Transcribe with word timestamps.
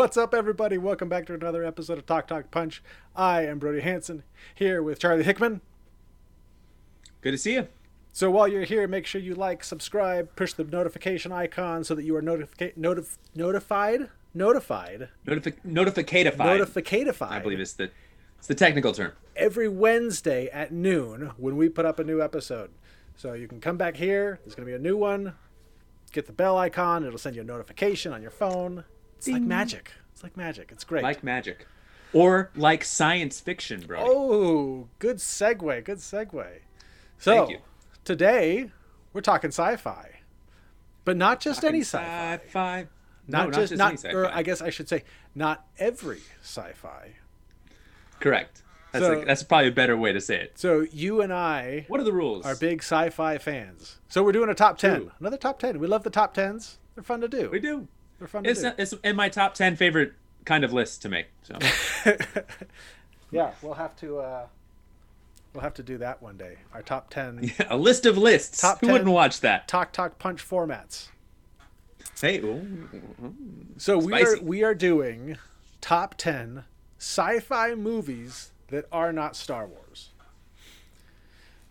What's 0.00 0.16
up, 0.16 0.32
everybody? 0.32 0.78
Welcome 0.78 1.10
back 1.10 1.26
to 1.26 1.34
another 1.34 1.62
episode 1.62 1.98
of 1.98 2.06
Talk 2.06 2.26
Talk 2.26 2.50
Punch. 2.50 2.82
I 3.14 3.44
am 3.44 3.58
Brody 3.58 3.80
Hanson 3.80 4.22
here 4.54 4.82
with 4.82 4.98
Charlie 4.98 5.24
Hickman. 5.24 5.60
Good 7.20 7.32
to 7.32 7.36
see 7.36 7.52
you. 7.52 7.68
So 8.10 8.30
while 8.30 8.48
you're 8.48 8.64
here, 8.64 8.88
make 8.88 9.04
sure 9.04 9.20
you 9.20 9.34
like, 9.34 9.62
subscribe, 9.62 10.34
push 10.36 10.54
the 10.54 10.64
notification 10.64 11.32
icon 11.32 11.84
so 11.84 11.94
that 11.94 12.04
you 12.04 12.16
are 12.16 12.22
notifica- 12.22 12.74
notif- 12.78 13.18
notified, 13.34 14.08
notified, 14.32 15.10
Notifi- 15.26 15.60
notificatified. 15.66 16.34
notificatified. 16.38 17.30
I 17.30 17.40
believe 17.40 17.60
it's 17.60 17.74
the 17.74 17.90
it's 18.38 18.46
the 18.46 18.54
technical 18.54 18.94
term. 18.94 19.12
every 19.36 19.68
Wednesday 19.68 20.46
at 20.46 20.72
noon 20.72 21.32
when 21.36 21.58
we 21.58 21.68
put 21.68 21.84
up 21.84 21.98
a 21.98 22.04
new 22.04 22.22
episode. 22.22 22.70
So 23.16 23.34
you 23.34 23.46
can 23.46 23.60
come 23.60 23.76
back 23.76 23.98
here. 23.98 24.40
There's 24.44 24.54
going 24.54 24.66
to 24.66 24.70
be 24.72 24.76
a 24.76 24.78
new 24.78 24.96
one. 24.96 25.34
Get 26.10 26.24
the 26.26 26.32
bell 26.32 26.56
icon. 26.56 27.04
It'll 27.04 27.18
send 27.18 27.36
you 27.36 27.42
a 27.42 27.44
notification 27.44 28.14
on 28.14 28.22
your 28.22 28.30
phone. 28.30 28.84
It's 29.20 29.28
like 29.28 29.42
magic. 29.42 29.92
It's 30.14 30.22
like 30.22 30.34
magic. 30.34 30.70
It's 30.72 30.82
great. 30.82 31.02
Like 31.02 31.22
magic. 31.22 31.66
Or 32.14 32.50
like 32.56 32.84
science 32.84 33.38
fiction, 33.38 33.82
bro. 33.86 33.98
Oh, 34.00 34.88
good 34.98 35.18
segue. 35.18 35.84
Good 35.84 35.98
segue. 35.98 36.46
So, 37.18 37.36
Thank 37.36 37.50
you. 37.50 37.58
today 38.02 38.70
we're 39.12 39.20
talking 39.20 39.48
sci-fi, 39.48 40.20
but 41.04 41.18
not 41.18 41.38
just 41.40 41.64
any 41.64 41.80
sci-fi. 41.82 42.40
Sci-fi. 42.46 42.86
Not, 43.28 43.50
no, 43.50 43.52
just, 43.60 43.72
any 43.72 43.78
not, 43.78 43.92
sci-fi. 43.98 44.14
or 44.16 44.26
I 44.26 44.42
guess 44.42 44.62
I 44.62 44.70
should 44.70 44.88
say, 44.88 45.04
not 45.34 45.66
every 45.78 46.20
sci-fi. 46.42 47.10
Correct. 48.20 48.62
That's 48.92 49.04
So- 49.04 49.12
like, 49.18 49.26
that's 49.26 49.42
probably 49.42 49.68
a 49.68 49.72
better 49.72 49.98
way 49.98 50.14
to 50.14 50.20
say 50.22 50.40
it. 50.40 50.58
So 50.58 50.80
you 50.90 51.20
and 51.20 51.30
I 51.32 51.84
What 51.88 52.00
are 52.00 52.04
the 52.04 52.12
rules? 52.14 52.46
are 52.46 52.56
big 52.56 52.78
sci-fi 52.82 53.36
fans. 53.36 53.98
So 54.08 54.22
we're 54.22 54.32
doing 54.32 54.48
a 54.48 54.54
top 54.54 54.78
ten. 54.78 54.96
True. 55.02 55.12
Another 55.20 55.36
top 55.36 55.58
ten. 55.58 55.78
We 55.78 55.86
love 55.86 56.04
the 56.04 56.10
top 56.10 56.32
tens. 56.32 56.78
They're 56.94 57.04
fun 57.04 57.20
to 57.20 57.28
do. 57.28 57.50
We 57.50 57.60
do. 57.60 57.86
They're 58.20 58.28
fun 58.28 58.44
to 58.44 58.50
It's 58.50 58.60
do. 58.62 58.70
it's 58.78 58.92
in 59.02 59.16
my 59.16 59.28
top 59.28 59.54
ten 59.54 59.74
favorite 59.74 60.12
kind 60.44 60.62
of 60.62 60.72
list 60.72 61.02
to 61.02 61.08
make. 61.08 61.26
So 61.42 61.58
yeah, 63.32 63.50
we'll 63.62 63.74
have 63.74 63.96
to. 63.96 64.18
Uh, 64.20 64.46
we'll 65.52 65.62
have 65.62 65.74
to 65.74 65.82
do 65.82 65.98
that 65.98 66.22
one 66.22 66.36
day. 66.36 66.58
Our 66.72 66.82
top 66.82 67.10
ten 67.10 67.50
a 67.68 67.76
list 67.76 68.06
of 68.06 68.16
lists. 68.16 68.60
Top 68.60 68.80
Who 68.80 68.86
10. 68.86 68.92
wouldn't 68.92 69.10
watch 69.10 69.40
that? 69.40 69.66
talk 69.66 69.92
talk 69.92 70.18
punch 70.18 70.46
formats. 70.46 71.08
Hey, 72.20 72.38
ooh. 72.40 72.88
So 73.78 73.98
we 73.98 74.12
are 74.22 74.38
we 74.42 74.62
are 74.62 74.74
doing 74.74 75.38
top 75.80 76.14
ten 76.16 76.64
sci-fi 76.98 77.74
movies 77.74 78.52
that 78.68 78.84
are 78.92 79.12
not 79.12 79.34
Star 79.34 79.66
Wars. 79.66 80.10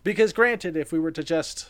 Because 0.02 0.32
granted, 0.32 0.76
if 0.76 0.92
we 0.92 0.98
were 0.98 1.12
to 1.12 1.22
just 1.22 1.68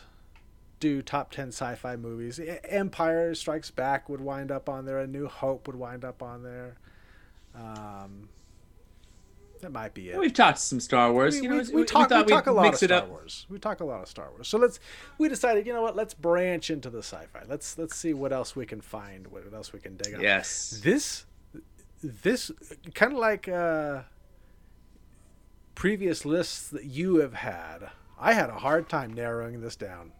do 0.81 1.01
top 1.01 1.31
ten 1.31 1.47
sci-fi 1.47 1.95
movies, 1.95 2.41
Empire 2.65 3.33
Strikes 3.33 3.71
Back 3.71 4.09
would 4.09 4.19
wind 4.19 4.51
up 4.51 4.67
on 4.67 4.85
there, 4.85 4.99
A 4.99 5.07
New 5.07 5.27
Hope 5.27 5.67
would 5.67 5.77
wind 5.77 6.03
up 6.03 6.21
on 6.21 6.43
there. 6.43 6.75
Um, 7.55 8.27
that 9.61 9.71
might 9.71 9.93
be 9.93 10.09
it. 10.09 10.17
we've 10.19 10.33
talked 10.33 10.57
some 10.57 10.79
Star 10.79 11.13
Wars. 11.13 11.35
we, 11.35 11.43
you 11.43 11.49
know, 11.49 11.57
we, 11.57 11.81
we 11.81 11.85
talk, 11.85 12.09
we 12.09 12.23
talk 12.25 12.47
a 12.47 12.51
lot 12.51 12.73
of 12.73 12.75
Star 12.75 12.97
up. 12.97 13.09
Wars. 13.09 13.45
We 13.49 13.59
talk 13.59 13.79
a 13.79 13.85
lot 13.85 14.01
of 14.01 14.07
Star 14.07 14.29
Wars. 14.31 14.47
So 14.47 14.57
let's 14.57 14.79
we 15.17 15.29
decided, 15.29 15.65
you 15.65 15.73
know 15.73 15.81
what? 15.81 15.95
Let's 15.95 16.13
branch 16.13 16.69
into 16.69 16.89
the 16.89 17.03
sci-fi. 17.03 17.43
Let's 17.47 17.77
let's 17.77 17.95
see 17.95 18.13
what 18.13 18.33
else 18.33 18.55
we 18.55 18.65
can 18.65 18.81
find. 18.81 19.27
What 19.27 19.43
else 19.53 19.71
we 19.71 19.79
can 19.79 19.95
dig 19.97 20.15
up. 20.15 20.21
Yes. 20.21 20.81
This 20.83 21.25
this 22.03 22.51
kind 22.95 23.13
of 23.13 23.19
like 23.19 23.47
uh, 23.47 24.01
previous 25.75 26.25
lists 26.25 26.69
that 26.69 26.85
you 26.85 27.17
have 27.17 27.35
had. 27.35 27.91
I 28.19 28.33
had 28.33 28.49
a 28.49 28.59
hard 28.59 28.89
time 28.89 29.13
narrowing 29.13 29.61
this 29.61 29.75
down. 29.75 30.11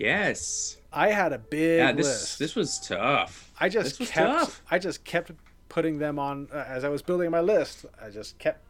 Yes. 0.00 0.78
I 0.92 1.08
had 1.10 1.32
a 1.32 1.38
big 1.38 1.78
Yeah. 1.78 1.92
This 1.92 2.06
list. 2.06 2.38
this 2.38 2.56
was 2.56 2.78
tough. 2.80 3.52
I 3.60 3.68
just 3.68 3.90
this 3.90 3.98
was 4.00 4.10
kept 4.10 4.26
tough. 4.30 4.62
I 4.70 4.78
just 4.78 5.04
kept 5.04 5.30
putting 5.68 5.98
them 5.98 6.18
on 6.18 6.48
uh, 6.52 6.64
as 6.66 6.84
I 6.84 6.88
was 6.88 7.02
building 7.02 7.30
my 7.30 7.40
list. 7.40 7.84
I 8.02 8.08
just 8.08 8.38
kept 8.38 8.64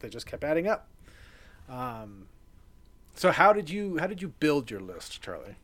they 0.00 0.08
just 0.08 0.26
kept 0.26 0.44
adding 0.44 0.68
up. 0.68 0.86
Um, 1.68 2.28
so 3.14 3.32
how 3.32 3.52
did 3.52 3.68
you 3.68 3.98
how 3.98 4.06
did 4.06 4.22
you 4.22 4.28
build 4.28 4.70
your 4.70 4.80
list, 4.80 5.20
Charlie? 5.20 5.56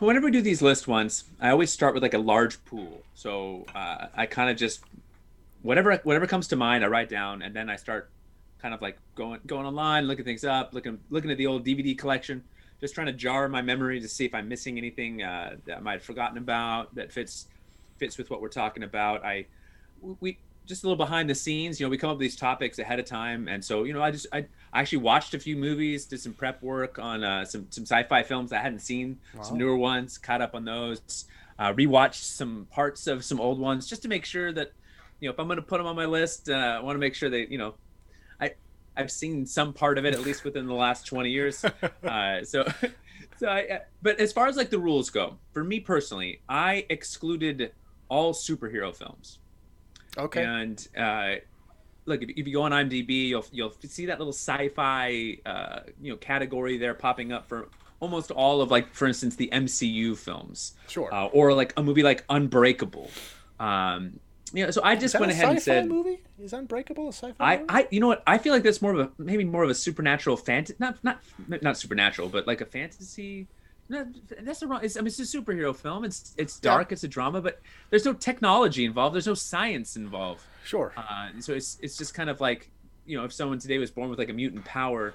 Whenever 0.00 0.26
we 0.26 0.32
do 0.32 0.42
these 0.42 0.60
list 0.60 0.86
ones, 0.86 1.24
I 1.40 1.48
always 1.48 1.70
start 1.70 1.94
with 1.94 2.02
like 2.02 2.12
a 2.12 2.18
large 2.18 2.62
pool. 2.66 3.02
So 3.14 3.64
uh, 3.74 4.08
I 4.14 4.26
kind 4.26 4.50
of 4.50 4.58
just 4.58 4.84
whatever 5.62 5.96
whatever 6.04 6.26
comes 6.26 6.46
to 6.48 6.56
mind, 6.56 6.84
I 6.84 6.88
write 6.88 7.08
down, 7.08 7.40
and 7.40 7.56
then 7.56 7.70
I 7.70 7.76
start 7.76 8.10
kind 8.60 8.74
of 8.74 8.82
like 8.82 8.98
going 9.14 9.40
going 9.46 9.64
online, 9.64 10.06
looking 10.06 10.26
things 10.26 10.44
up, 10.44 10.74
looking 10.74 10.98
looking 11.08 11.30
at 11.30 11.38
the 11.38 11.46
old 11.46 11.64
DVD 11.64 11.96
collection, 11.96 12.44
just 12.80 12.94
trying 12.94 13.06
to 13.06 13.12
jar 13.12 13.48
my 13.48 13.62
memory 13.62 14.00
to 14.00 14.08
see 14.08 14.24
if 14.24 14.34
I'm 14.34 14.48
missing 14.48 14.78
anything 14.78 15.22
uh, 15.22 15.56
that 15.64 15.78
I 15.78 15.80
might 15.80 15.92
have 15.92 16.02
forgotten 16.02 16.38
about 16.38 16.94
that 16.94 17.12
fits 17.12 17.46
fits 17.98 18.18
with 18.18 18.30
what 18.30 18.40
we're 18.40 18.48
talking 18.48 18.82
about. 18.82 19.24
I 19.24 19.46
we 20.20 20.38
just 20.66 20.82
a 20.82 20.86
little 20.86 20.96
behind 20.96 21.30
the 21.30 21.34
scenes. 21.34 21.78
You 21.78 21.86
know, 21.86 21.90
we 21.90 21.96
come 21.96 22.10
up 22.10 22.16
with 22.16 22.22
these 22.22 22.36
topics 22.36 22.78
ahead 22.78 22.98
of 22.98 23.06
time, 23.06 23.48
and 23.48 23.64
so 23.64 23.84
you 23.84 23.92
know, 23.92 24.02
I 24.02 24.10
just 24.10 24.26
I, 24.32 24.46
I 24.72 24.80
actually 24.80 24.98
watched 24.98 25.34
a 25.34 25.38
few 25.38 25.56
movies, 25.56 26.04
did 26.04 26.20
some 26.20 26.34
prep 26.34 26.62
work 26.62 26.98
on 26.98 27.24
uh, 27.24 27.44
some 27.44 27.66
some 27.70 27.84
sci-fi 27.84 28.22
films 28.22 28.52
I 28.52 28.58
hadn't 28.58 28.80
seen, 28.80 29.18
some 29.42 29.58
newer 29.58 29.76
ones, 29.76 30.18
caught 30.18 30.42
up 30.42 30.54
on 30.54 30.64
those, 30.64 31.26
uh, 31.58 31.72
rewatched 31.72 32.22
some 32.22 32.66
parts 32.70 33.06
of 33.06 33.24
some 33.24 33.40
old 33.40 33.58
ones 33.58 33.86
just 33.86 34.02
to 34.02 34.08
make 34.08 34.24
sure 34.24 34.52
that 34.52 34.72
you 35.20 35.28
know 35.28 35.32
if 35.32 35.40
I'm 35.40 35.46
going 35.46 35.56
to 35.56 35.62
put 35.62 35.78
them 35.78 35.86
on 35.86 35.96
my 35.96 36.06
list, 36.06 36.50
uh, 36.50 36.52
I 36.52 36.80
want 36.80 36.96
to 36.96 37.00
make 37.00 37.14
sure 37.14 37.30
that 37.30 37.50
you 37.50 37.58
know 37.58 37.74
I've 38.96 39.10
seen 39.10 39.46
some 39.46 39.72
part 39.72 39.98
of 39.98 40.04
it 40.04 40.14
at 40.14 40.20
least 40.20 40.44
within 40.44 40.66
the 40.66 40.74
last 40.74 41.06
20 41.06 41.30
years. 41.30 41.64
Uh, 42.04 42.44
so. 42.44 42.66
So, 43.38 43.48
I, 43.48 43.66
uh, 43.66 43.78
but 44.00 44.18
as 44.18 44.32
far 44.32 44.46
as 44.46 44.56
like 44.56 44.70
the 44.70 44.78
rules 44.78 45.10
go, 45.10 45.36
for 45.52 45.62
me 45.62 45.78
personally, 45.80 46.40
I 46.48 46.86
excluded 46.88 47.72
all 48.08 48.32
superhero 48.32 48.96
films. 48.96 49.40
Okay. 50.16 50.42
And 50.42 50.88
uh, 50.96 51.34
look, 52.06 52.22
if, 52.22 52.30
if 52.30 52.46
you 52.46 52.54
go 52.54 52.62
on 52.62 52.72
IMDb, 52.72 53.28
you'll 53.28 53.44
you'll 53.52 53.74
see 53.82 54.06
that 54.06 54.18
little 54.18 54.32
sci-fi 54.32 55.36
uh, 55.44 55.80
you 56.00 56.12
know 56.12 56.16
category 56.16 56.78
there 56.78 56.94
popping 56.94 57.30
up 57.32 57.46
for 57.46 57.68
almost 58.00 58.30
all 58.30 58.62
of 58.62 58.70
like, 58.70 58.94
for 58.94 59.06
instance, 59.06 59.36
the 59.36 59.50
MCU 59.52 60.16
films, 60.16 60.72
Sure. 60.88 61.12
uh, 61.12 61.26
or 61.26 61.52
like 61.52 61.74
a 61.76 61.82
movie 61.82 62.02
like 62.02 62.24
Unbreakable. 62.30 63.10
Um, 63.60 64.18
you 64.52 64.64
know, 64.64 64.70
so 64.70 64.80
I 64.84 64.96
just 64.96 65.18
went 65.18 65.32
ahead 65.32 65.48
and 65.48 65.60
said, 65.62 65.88
movie? 65.88 66.20
Is 66.40 66.52
Unbreakable 66.52 67.06
a 67.08 67.12
sci-fi 67.12 67.34
I, 67.38 67.56
movie? 67.58 67.66
I, 67.68 67.88
you 67.90 68.00
know 68.00 68.06
what? 68.06 68.22
I 68.26 68.38
feel 68.38 68.52
like 68.52 68.62
that's 68.62 68.80
more 68.80 68.92
of 68.94 69.00
a 69.00 69.10
maybe 69.18 69.44
more 69.44 69.64
of 69.64 69.70
a 69.70 69.74
supernatural 69.74 70.36
fantasy, 70.36 70.76
not 70.78 71.02
not 71.02 71.20
not 71.62 71.76
supernatural, 71.76 72.28
but 72.28 72.46
like 72.46 72.60
a 72.60 72.66
fantasy. 72.66 73.46
No, 73.88 74.04
that's 74.40 74.60
the 74.60 74.66
wrong. 74.66 74.80
It's, 74.82 74.96
I 74.96 75.00
mean, 75.00 75.08
it's 75.08 75.18
a 75.20 75.22
superhero 75.22 75.74
film. 75.74 76.04
It's 76.04 76.34
it's 76.36 76.60
Yeah. 76.62 76.70
dark. 76.72 76.92
It's 76.92 77.04
a 77.04 77.08
drama, 77.08 77.40
but 77.40 77.60
there's 77.90 78.04
no 78.04 78.12
technology 78.12 78.84
involved. 78.84 79.14
There's 79.14 79.26
no 79.28 79.34
science 79.34 79.96
involved. 79.96 80.42
Sure. 80.64 80.92
Uh, 80.96 81.28
so 81.40 81.52
it's 81.52 81.78
it's 81.82 81.96
just 81.96 82.14
kind 82.14 82.28
of 82.30 82.40
like 82.40 82.70
you 83.04 83.16
know 83.16 83.24
if 83.24 83.32
someone 83.32 83.58
today 83.58 83.78
was 83.78 83.90
born 83.90 84.10
with 84.10 84.18
like 84.18 84.28
a 84.28 84.32
mutant 84.32 84.64
power, 84.64 85.14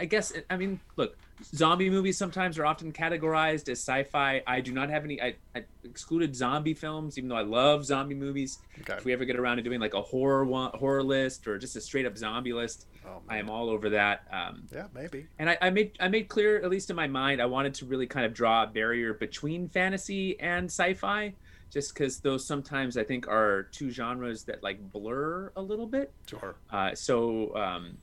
I, 0.00 0.04
guess 0.06 0.32
I 0.48 0.56
mean 0.56 0.80
look, 0.96 1.16
zombie 1.44 1.90
movies 1.90 2.16
sometimes 2.18 2.58
are 2.58 2.66
often 2.66 2.92
categorized 2.92 3.68
as 3.68 3.78
sci-fi. 3.80 4.42
I 4.46 4.60
do 4.60 4.72
not 4.72 4.90
have 4.90 5.04
any. 5.04 5.20
I, 5.20 5.34
I 5.54 5.64
excluded 5.84 6.34
zombie 6.34 6.74
films, 6.74 7.16
even 7.18 7.28
though 7.28 7.36
I 7.36 7.42
love 7.42 7.84
zombie 7.84 8.14
movies. 8.14 8.58
Okay. 8.80 8.94
If 8.94 9.04
we 9.04 9.12
ever 9.12 9.24
get 9.24 9.36
around 9.36 9.58
to 9.58 9.62
doing 9.62 9.80
like 9.80 9.94
a 9.94 10.02
horror 10.02 10.44
one, 10.44 10.70
horror 10.74 11.02
list 11.02 11.46
or 11.46 11.58
just 11.58 11.76
a 11.76 11.80
straight 11.80 12.06
up 12.06 12.16
zombie 12.18 12.52
list, 12.52 12.86
Oh, 13.06 13.22
I 13.28 13.38
am 13.38 13.48
all 13.48 13.70
over 13.70 13.90
that. 13.90 14.24
Um, 14.30 14.64
Yeah, 14.72 14.86
maybe. 14.94 15.26
and 15.38 15.48
I, 15.48 15.56
I 15.60 15.70
made 15.70 15.92
I 16.00 16.08
made 16.08 16.28
clear, 16.28 16.56
at 16.62 16.68
least 16.70 16.90
in 16.90 16.96
my 16.96 17.06
mind, 17.06 17.40
I 17.40 17.46
wanted 17.46 17.74
to 17.74 17.86
really 17.86 18.06
kind 18.06 18.26
of 18.26 18.34
draw 18.34 18.64
a 18.64 18.66
barrier 18.66 19.14
between 19.14 19.68
fantasy 19.68 20.38
and 20.40 20.66
sci-fi, 20.66 21.32
just 21.72 21.94
because 21.94 22.18
those 22.20 22.46
sometimes 22.46 22.96
I 22.98 23.04
think 23.04 23.26
are 23.28 23.62
two 23.72 23.90
genres 23.90 24.44
that 24.44 24.62
like 24.62 24.92
blur 24.92 25.52
a 25.56 25.62
little 25.62 25.86
bit. 25.86 26.12
Sure. 26.26 26.56
Uh, 26.70 26.94
so, 26.94 27.56
um, 27.56 27.96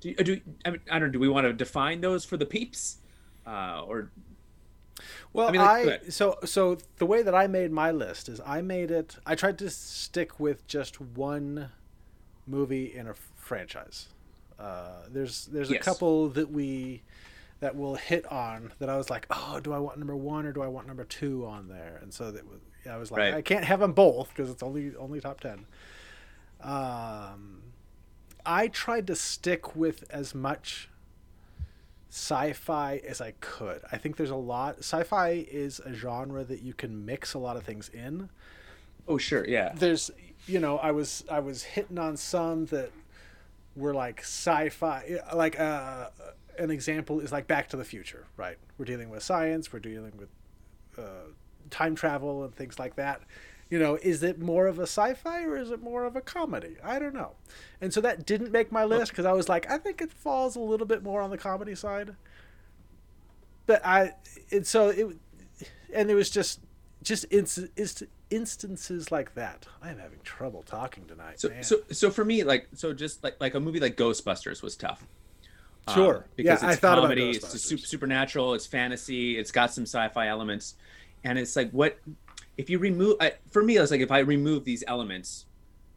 do, 0.00 0.14
do 0.14 0.40
I, 0.64 0.70
mean, 0.70 0.80
I 0.90 0.98
don't 0.98 1.08
know, 1.08 1.12
do 1.12 1.18
we 1.20 1.28
want 1.28 1.46
to 1.46 1.52
define 1.52 2.00
those 2.00 2.24
for 2.24 2.36
the 2.36 2.46
peeps, 2.46 2.98
uh, 3.46 3.82
or 3.86 4.10
Well, 5.32 5.46
I, 5.46 5.48
I 5.48 5.52
mean, 5.52 5.60
like, 5.60 5.86
ahead. 5.86 6.12
so 6.12 6.38
so 6.44 6.78
the 6.98 7.06
way 7.06 7.22
that 7.22 7.34
I 7.34 7.46
made 7.46 7.70
my 7.72 7.90
list 7.90 8.28
is 8.28 8.40
I 8.44 8.60
made 8.62 8.90
it. 8.90 9.16
I 9.26 9.34
tried 9.34 9.58
to 9.58 9.70
stick 9.70 10.40
with 10.40 10.66
just 10.66 11.00
one 11.00 11.70
movie 12.46 12.92
in 12.94 13.06
a 13.06 13.14
franchise. 13.36 14.08
Uh, 14.58 15.04
there's 15.08 15.46
there's 15.46 15.70
a 15.70 15.78
couple 15.78 16.28
that 16.30 16.50
we 16.50 17.02
that 17.60 17.76
will 17.76 17.94
hit 17.94 18.24
on 18.32 18.72
that 18.78 18.88
I 18.88 18.96
was 18.96 19.10
like, 19.10 19.26
oh, 19.30 19.60
do 19.60 19.72
I 19.72 19.78
want 19.78 19.98
number 19.98 20.16
one 20.16 20.46
or 20.46 20.52
do 20.52 20.62
I 20.62 20.66
want 20.66 20.86
number 20.86 21.04
two 21.04 21.46
on 21.46 21.68
there? 21.68 21.98
And 22.02 22.12
so 22.12 22.30
that 22.30 22.42
I 22.90 22.96
was 22.96 23.10
like, 23.10 23.18
Right. 23.18 23.34
I 23.34 23.42
can't 23.42 23.64
have 23.64 23.80
them 23.80 23.92
both 23.92 24.30
because 24.30 24.50
it's 24.50 24.62
only 24.62 24.94
only 24.96 25.20
top 25.20 25.40
ten. 25.40 25.66
Um, 26.62 27.62
I 28.50 28.66
tried 28.66 29.06
to 29.06 29.14
stick 29.14 29.76
with 29.76 30.04
as 30.10 30.34
much 30.34 30.90
sci-fi 32.08 33.00
as 33.06 33.20
I 33.20 33.34
could. 33.38 33.80
I 33.92 33.96
think 33.96 34.16
there's 34.16 34.30
a 34.30 34.34
lot. 34.34 34.78
Sci-fi 34.78 35.46
is 35.48 35.78
a 35.78 35.94
genre 35.94 36.42
that 36.42 36.60
you 36.60 36.74
can 36.74 37.06
mix 37.06 37.32
a 37.34 37.38
lot 37.38 37.56
of 37.56 37.62
things 37.62 37.88
in. 37.90 38.28
oh 39.06 39.18
sure, 39.18 39.46
yeah, 39.46 39.72
There's, 39.76 40.10
you 40.48 40.58
know, 40.58 40.78
I 40.78 40.90
was 40.90 41.24
I 41.30 41.38
was 41.38 41.62
hitting 41.62 41.98
on 41.98 42.16
some 42.16 42.66
that 42.66 42.90
were 43.76 43.94
like 43.94 44.22
sci-fi. 44.22 45.20
Like 45.32 45.60
uh, 45.60 46.08
an 46.58 46.72
example 46.72 47.20
is 47.20 47.30
like 47.30 47.46
Back 47.46 47.68
to 47.68 47.76
the 47.76 47.84
Future, 47.84 48.26
right? 48.36 48.56
We're 48.78 48.84
dealing 48.84 49.10
with 49.10 49.22
science. 49.22 49.72
We're 49.72 49.78
dealing 49.78 50.14
with 50.18 50.28
uh, 50.98 51.30
time 51.70 51.94
travel 51.94 52.42
and 52.42 52.52
things 52.52 52.80
like 52.80 52.96
that. 52.96 53.20
You 53.70 53.78
know, 53.78 53.98
is 54.02 54.22
it 54.24 54.40
more 54.40 54.66
of 54.66 54.80
a 54.80 54.82
sci-fi 54.82 55.44
or 55.44 55.56
is 55.56 55.70
it 55.70 55.80
more 55.80 56.04
of 56.04 56.16
a 56.16 56.20
comedy? 56.20 56.76
I 56.82 56.98
don't 56.98 57.14
know. 57.14 57.32
And 57.80 57.94
so 57.94 58.00
that 58.00 58.26
didn't 58.26 58.50
make 58.50 58.72
my 58.72 58.84
list 58.84 59.12
because 59.12 59.24
I 59.24 59.32
was 59.32 59.48
like, 59.48 59.70
I 59.70 59.78
think 59.78 60.02
it 60.02 60.12
falls 60.12 60.56
a 60.56 60.60
little 60.60 60.86
bit 60.86 61.04
more 61.04 61.22
on 61.22 61.30
the 61.30 61.38
comedy 61.38 61.76
side. 61.76 62.16
But 63.66 63.86
I, 63.86 64.14
and 64.50 64.66
so 64.66 64.88
it, 64.88 65.16
and 65.94 66.08
there 66.08 66.16
was 66.16 66.30
just, 66.30 66.60
just 67.04 67.24
inst, 67.26 67.60
inst, 67.76 68.02
instances 68.30 69.12
like 69.12 69.34
that. 69.34 69.66
I'm 69.80 69.98
having 69.98 70.18
trouble 70.24 70.62
talking 70.62 71.04
tonight. 71.04 71.40
So, 71.40 71.48
man. 71.48 71.62
so, 71.62 71.76
so 71.92 72.10
for 72.10 72.24
me, 72.24 72.42
like, 72.42 72.66
so 72.74 72.92
just 72.92 73.22
like 73.22 73.36
like 73.40 73.54
a 73.54 73.60
movie 73.60 73.80
like 73.80 73.96
Ghostbusters 73.96 74.62
was 74.62 74.76
tough. 74.76 75.06
Um, 75.86 75.94
Sure. 75.94 76.26
because 76.36 76.62
Yeah, 76.62 76.68
it's 76.70 76.76
I 76.76 76.80
thought 76.80 76.98
about 76.98 77.08
comedy, 77.08 77.30
it's 77.30 77.88
supernatural, 77.88 78.54
it's 78.54 78.66
fantasy, 78.66 79.38
it's 79.38 79.50
got 79.50 79.72
some 79.72 79.84
sci-fi 79.84 80.28
elements, 80.28 80.74
and 81.24 81.38
it's 81.38 81.56
like 81.56 81.70
what 81.70 81.98
if 82.60 82.70
you 82.70 82.78
remove? 82.78 83.16
I, 83.20 83.32
for 83.50 83.62
me, 83.62 83.76
it's 83.78 83.90
like 83.90 84.00
if 84.00 84.10
I 84.10 84.20
remove 84.20 84.64
these 84.64 84.84
elements, 84.86 85.46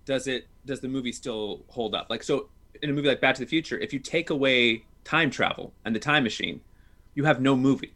does 0.06 0.28
it 0.28 0.48
does 0.66 0.82
the 0.82 0.88
movie 0.88 1.12
still 1.12 1.66
hold 1.70 1.94
up? 1.96 2.08
Like 2.10 2.24
so, 2.24 2.50
in 2.82 2.90
a 2.90 2.94
movie 2.94 3.08
like 3.10 3.22
Back 3.22 3.36
to 3.36 3.42
the 3.42 3.48
Future, 3.48 3.78
if 3.80 3.94
you 3.94 4.00
take 4.00 4.30
away 4.30 4.88
time 5.04 5.30
travel 5.30 5.74
and 5.86 5.96
the 5.96 6.00
time 6.00 6.24
machine, 6.24 6.62
you 7.16 7.26
have 7.26 7.42
no 7.42 7.56
movie. 7.56 7.94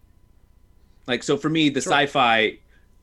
Like 1.07 1.23
so, 1.23 1.37
for 1.37 1.49
me, 1.49 1.69
the 1.69 1.81
Sure. 1.81 1.93
sci-fi, 1.93 2.59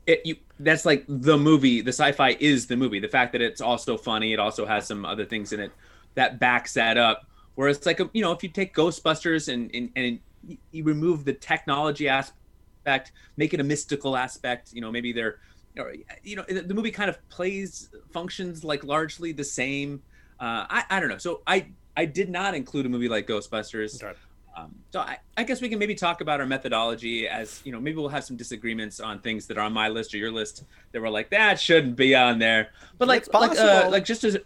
it 0.06 0.20
you 0.24 0.36
that's 0.58 0.84
like 0.84 1.04
the 1.08 1.38
movie. 1.38 1.80
The 1.80 1.92
sci-fi 1.92 2.36
is 2.40 2.66
the 2.66 2.76
movie. 2.76 3.00
The 3.00 3.08
fact 3.08 3.32
that 3.32 3.42
it's 3.42 3.60
also 3.60 3.96
funny, 3.96 4.32
it 4.32 4.38
also 4.38 4.66
has 4.66 4.86
some 4.86 5.04
other 5.04 5.24
things 5.24 5.52
in 5.52 5.60
it 5.60 5.72
that 6.14 6.38
backs 6.38 6.74
that 6.74 6.96
up. 6.98 7.22
Whereas 7.54 7.78
it's 7.78 7.86
like 7.86 8.00
a, 8.00 8.10
you 8.12 8.22
know, 8.22 8.32
if 8.32 8.42
you 8.42 8.48
take 8.50 8.74
Ghostbusters 8.74 9.52
and 9.52 9.70
and, 9.74 9.90
and 9.96 10.20
you- 10.46 10.58
you 10.72 10.84
remove 10.84 11.24
the 11.24 11.32
technology 11.32 12.08
aspect, 12.08 13.12
make 13.36 13.54
it 13.54 13.60
a 13.60 13.64
mystical 13.64 14.16
aspect, 14.16 14.72
you 14.72 14.80
know, 14.82 14.92
maybe 14.92 15.12
they're, 15.12 15.38
or, 15.78 15.94
you 16.22 16.36
know, 16.36 16.44
the 16.48 16.74
movie 16.74 16.90
kind 16.90 17.08
of 17.10 17.28
plays 17.28 17.88
functions 18.12 18.64
like 18.64 18.84
largely 18.84 19.32
the 19.32 19.44
same. 19.44 20.02
Uh, 20.40 20.66
I 20.68 20.84
I 20.90 21.00
don't 21.00 21.08
know. 21.08 21.18
So 21.18 21.40
I 21.46 21.66
I 21.96 22.04
did 22.04 22.28
not 22.28 22.54
include 22.54 22.86
a 22.86 22.88
movie 22.88 23.08
like 23.08 23.26
Ghostbusters. 23.26 24.02
Okay. 24.02 24.16
Um, 24.56 24.72
so 24.92 25.00
I, 25.00 25.18
I 25.36 25.42
guess 25.42 25.60
we 25.60 25.68
can 25.68 25.80
maybe 25.80 25.96
talk 25.96 26.20
about 26.20 26.38
our 26.38 26.46
methodology 26.46 27.26
as 27.26 27.60
you 27.64 27.72
know 27.72 27.80
maybe 27.80 27.96
we'll 27.96 28.08
have 28.08 28.22
some 28.22 28.36
disagreements 28.36 29.00
on 29.00 29.18
things 29.18 29.48
that 29.48 29.58
are 29.58 29.62
on 29.62 29.72
my 29.72 29.88
list 29.88 30.14
or 30.14 30.18
your 30.18 30.30
list 30.30 30.62
that 30.92 31.00
were 31.00 31.10
like 31.10 31.30
that 31.30 31.58
shouldn't 31.58 31.96
be 31.96 32.14
on 32.14 32.38
there 32.38 32.68
but 32.96 33.08
like 33.08 33.26
like 33.34 33.58
uh, 33.58 33.88
like 33.90 34.04
just 34.04 34.22
as 34.22 34.38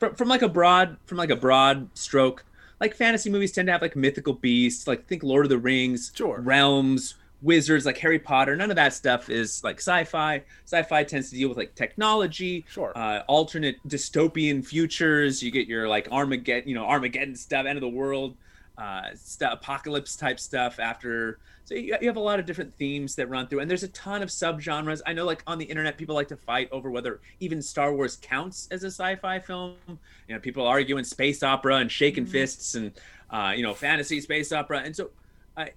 from, 0.00 0.16
from 0.16 0.26
like 0.26 0.42
a 0.42 0.48
broad 0.48 0.96
from 1.06 1.18
like 1.18 1.30
a 1.30 1.36
broad 1.36 1.88
stroke 1.96 2.44
like 2.80 2.96
fantasy 2.96 3.30
movies 3.30 3.52
tend 3.52 3.66
to 3.66 3.72
have 3.72 3.80
like 3.80 3.94
mythical 3.94 4.32
beasts 4.32 4.88
like 4.88 5.06
think 5.06 5.22
lord 5.22 5.46
of 5.46 5.50
the 5.50 5.58
rings 5.58 6.10
Sure. 6.16 6.40
realms 6.40 7.14
wizards 7.40 7.86
like 7.86 7.96
harry 7.96 8.18
potter 8.18 8.56
none 8.56 8.68
of 8.68 8.76
that 8.76 8.92
stuff 8.92 9.30
is 9.30 9.62
like 9.62 9.76
sci-fi. 9.78 10.42
Sci-fi 10.64 11.04
tends 11.04 11.30
to 11.30 11.36
deal 11.36 11.48
with 11.48 11.56
like 11.58 11.74
technology 11.74 12.64
Sure. 12.68 12.92
uh, 12.96 13.20
alternate 13.28 13.76
dystopian 13.86 14.64
futures. 14.64 15.42
You 15.42 15.50
get 15.50 15.68
your 15.68 15.88
like 15.88 16.08
armageddon 16.10 16.68
you 16.68 16.74
know 16.74 16.84
armageddon 16.84 17.36
stuff 17.36 17.66
end 17.66 17.76
of 17.76 17.82
the 17.82 17.88
world 17.88 18.36
uh, 18.76 19.08
stuff, 19.14 19.54
apocalypse 19.54 20.14
type 20.14 20.38
stuff 20.38 20.78
after. 20.78 21.38
So 21.64 21.74
you, 21.74 21.96
you 22.00 22.06
have 22.06 22.16
a 22.16 22.20
lot 22.20 22.38
of 22.38 22.46
different 22.46 22.72
themes 22.76 23.14
that 23.16 23.28
run 23.28 23.46
through 23.48 23.60
and 23.60 23.70
there's 23.70 23.82
a 23.82 23.88
ton 23.88 24.22
of 24.22 24.28
subgenres. 24.30 25.00
I 25.06 25.12
know 25.12 25.24
like 25.24 25.42
on 25.46 25.58
the 25.58 25.64
internet 25.64 25.96
people 25.98 26.14
like 26.14 26.28
to 26.28 26.36
fight 26.36 26.68
over 26.72 26.90
whether 26.90 27.20
even 27.40 27.60
star 27.60 27.92
wars 27.94 28.18
counts 28.20 28.68
as 28.70 28.84
a 28.84 28.86
sci-fi 28.88 29.38
film. 29.40 29.74
You 29.86 30.34
know 30.34 30.40
people 30.40 30.66
arguing 30.66 31.04
space 31.04 31.42
opera 31.42 31.76
and 31.76 31.90
shaking 31.90 32.26
fists 32.26 32.74
and 32.74 32.92
uh, 33.30 33.52
you 33.56 33.62
know 33.62 33.74
fantasy 33.74 34.20
space 34.20 34.50
opera. 34.52 34.80
And 34.84 34.94
so 34.96 35.10
I, 35.56 35.70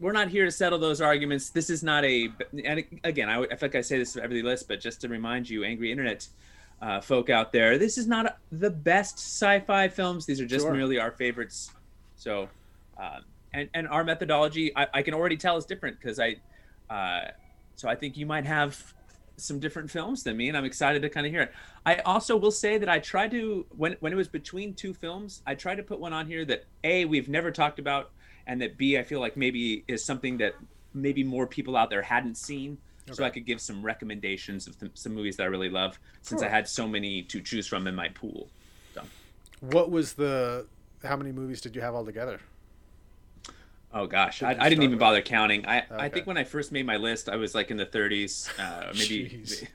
we're 0.00 0.12
not 0.12 0.28
here 0.28 0.44
to 0.44 0.50
settle 0.50 0.78
those 0.78 1.00
arguments 1.00 1.50
this 1.50 1.70
is 1.70 1.82
not 1.82 2.04
a 2.04 2.28
and 2.64 2.84
again 3.04 3.28
i, 3.28 3.40
I 3.42 3.46
feel 3.48 3.58
like 3.62 3.74
i 3.74 3.80
say 3.80 3.98
this 3.98 4.12
to 4.14 4.22
every 4.22 4.42
list 4.42 4.68
but 4.68 4.80
just 4.80 5.00
to 5.02 5.08
remind 5.08 5.48
you 5.48 5.64
angry 5.64 5.90
internet 5.90 6.26
uh, 6.80 7.00
folk 7.00 7.28
out 7.28 7.52
there 7.52 7.76
this 7.76 7.98
is 7.98 8.06
not 8.06 8.38
the 8.52 8.70
best 8.70 9.18
sci-fi 9.18 9.88
films 9.88 10.26
these 10.26 10.40
are 10.40 10.46
just 10.46 10.64
Sure. 10.64 10.72
merely 10.72 10.98
our 10.98 11.10
favorites 11.10 11.72
so, 12.18 12.48
uh, 13.00 13.20
and 13.54 13.70
and 13.72 13.88
our 13.88 14.04
methodology, 14.04 14.76
I, 14.76 14.88
I 14.92 15.02
can 15.02 15.14
already 15.14 15.36
tell 15.36 15.56
is 15.56 15.64
different 15.64 15.98
because 16.00 16.18
I, 16.18 16.36
uh, 16.90 17.30
so 17.76 17.88
I 17.88 17.94
think 17.94 18.16
you 18.16 18.26
might 18.26 18.44
have 18.44 18.92
some 19.36 19.60
different 19.60 19.88
films 19.88 20.24
than 20.24 20.36
me, 20.36 20.48
and 20.48 20.56
I'm 20.56 20.64
excited 20.64 21.00
to 21.02 21.08
kind 21.08 21.24
of 21.26 21.32
hear 21.32 21.42
it. 21.42 21.52
I 21.86 21.98
also 21.98 22.36
will 22.36 22.50
say 22.50 22.76
that 22.76 22.88
I 22.88 22.98
tried 22.98 23.30
to 23.30 23.64
when 23.76 23.96
when 24.00 24.12
it 24.12 24.16
was 24.16 24.28
between 24.28 24.74
two 24.74 24.92
films, 24.92 25.42
I 25.46 25.54
tried 25.54 25.76
to 25.76 25.82
put 25.84 26.00
one 26.00 26.12
on 26.12 26.26
here 26.26 26.44
that 26.46 26.64
a 26.82 27.04
we've 27.04 27.28
never 27.28 27.52
talked 27.52 27.78
about, 27.78 28.10
and 28.48 28.60
that 28.62 28.76
b 28.76 28.98
I 28.98 29.04
feel 29.04 29.20
like 29.20 29.36
maybe 29.36 29.84
is 29.86 30.04
something 30.04 30.38
that 30.38 30.54
maybe 30.94 31.22
more 31.22 31.46
people 31.46 31.76
out 31.76 31.90
there 31.90 32.02
hadn't 32.02 32.36
seen. 32.36 32.78
So 33.12 33.24
I 33.24 33.30
could 33.30 33.46
give 33.46 33.58
some 33.58 33.82
recommendations 33.82 34.66
of 34.66 34.78
th- 34.78 34.92
some 34.92 35.14
movies 35.14 35.38
that 35.38 35.44
I 35.44 35.46
really 35.46 35.70
love, 35.70 35.98
since 36.20 36.42
I 36.42 36.48
had 36.48 36.68
so 36.68 36.86
many 36.86 37.22
to 37.22 37.40
choose 37.40 37.66
from 37.66 37.86
in 37.86 37.94
my 37.94 38.08
pool. 38.08 38.50
So. 38.94 39.02
what 39.60 39.90
was 39.90 40.12
the? 40.12 40.66
How 41.02 41.16
many 41.16 41.32
movies 41.32 41.62
did 41.62 41.74
you 41.74 41.80
have 41.80 41.94
altogether? 41.94 42.38
Oh 43.94 44.06
gosh, 44.06 44.42
I, 44.42 44.50
I 44.50 44.68
didn't 44.68 44.82
even 44.82 44.90
with? 44.90 44.98
bother 44.98 45.22
counting. 45.22 45.64
I, 45.66 45.84
I 45.90 46.10
think 46.10 46.26
when 46.26 46.36
I 46.36 46.44
first 46.44 46.70
made 46.70 46.84
my 46.84 46.98
list, 46.98 47.30
I 47.30 47.36
was 47.36 47.54
like 47.54 47.70
in 47.70 47.78
the 47.78 47.86
30s, 47.86 48.50
uh, 48.60 48.92
maybe. 48.92 49.42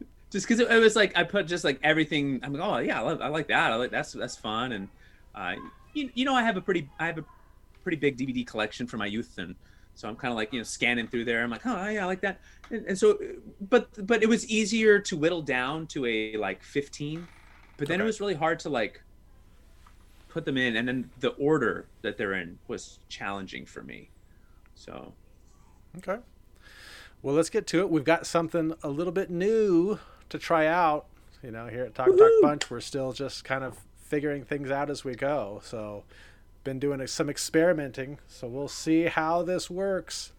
Just 0.30 0.48
because 0.48 0.58
it, 0.58 0.68
it 0.68 0.80
was 0.80 0.96
like 0.96 1.16
I 1.16 1.22
put 1.22 1.46
just 1.46 1.64
like 1.64 1.78
everything. 1.82 2.40
I'm 2.42 2.52
like, 2.52 2.62
oh 2.62 2.78
yeah, 2.78 3.00
I, 3.00 3.02
love, 3.02 3.20
I 3.20 3.28
like 3.28 3.48
that. 3.48 3.72
I 3.72 3.76
like 3.76 3.90
that's 3.90 4.12
that's 4.12 4.36
fun, 4.36 4.72
and 4.72 4.88
uh, 5.34 5.54
you, 5.92 6.08
you 6.14 6.24
know 6.24 6.34
I 6.34 6.42
have 6.42 6.56
a 6.56 6.60
pretty 6.60 6.88
I 7.00 7.06
have 7.06 7.18
a 7.18 7.24
pretty 7.82 7.96
big 7.96 8.16
DVD 8.16 8.46
collection 8.46 8.86
from 8.86 8.98
my 8.98 9.06
youth, 9.06 9.38
and 9.38 9.54
so 9.94 10.08
I'm 10.08 10.16
kind 10.16 10.32
of 10.32 10.36
like 10.36 10.52
you 10.52 10.60
know 10.60 10.64
scanning 10.64 11.08
through 11.08 11.24
there. 11.24 11.42
I'm 11.42 11.50
like, 11.50 11.66
oh 11.66 11.88
yeah, 11.88 12.02
I 12.02 12.06
like 12.06 12.20
that, 12.22 12.40
and, 12.70 12.86
and 12.86 12.98
so 12.98 13.18
but 13.60 13.88
but 14.06 14.22
it 14.22 14.28
was 14.28 14.48
easier 14.48 14.98
to 15.00 15.16
whittle 15.16 15.42
down 15.42 15.86
to 15.88 16.06
a 16.06 16.36
like 16.36 16.62
15, 16.62 17.26
but 17.76 17.88
then 17.88 18.00
it 18.00 18.04
was 18.04 18.20
really 18.20 18.34
hard 18.34 18.58
to 18.60 18.68
like 18.68 19.02
put 20.28 20.44
them 20.44 20.56
in 20.56 20.76
and 20.76 20.86
then 20.86 21.10
the 21.18 21.30
order 21.30 21.88
that 22.02 22.16
they're 22.16 22.34
in 22.34 22.56
was 22.68 23.00
challenging 23.08 23.66
for 23.66 23.82
me 23.82 24.08
so 24.76 25.12
Okay. 25.98 26.18
Well, 27.22 27.34
let's 27.34 27.50
get 27.50 27.66
to 27.68 27.80
it. 27.80 27.90
We've 27.90 28.04
got 28.04 28.26
something 28.26 28.74
a 28.82 28.88
little 28.88 29.12
bit 29.12 29.30
new 29.30 29.98
to 30.28 30.38
try 30.38 30.66
out. 30.66 31.06
You 31.42 31.50
know, 31.50 31.66
here 31.66 31.84
at 31.84 31.94
Talk 31.94 32.08
Talk 32.16 32.30
Punch, 32.42 32.70
we're 32.70 32.80
still 32.80 33.12
just 33.12 33.44
kind 33.44 33.64
of 33.64 33.78
figuring 33.96 34.44
things 34.44 34.70
out 34.70 34.90
as 34.90 35.04
we 35.04 35.14
go. 35.14 35.60
So, 35.64 36.04
been 36.64 36.78
doing 36.78 37.04
some 37.06 37.30
experimenting. 37.30 38.18
So 38.28 38.46
we'll 38.48 38.68
see 38.68 39.04
how 39.04 39.42
this 39.42 39.70
works. 39.70 40.32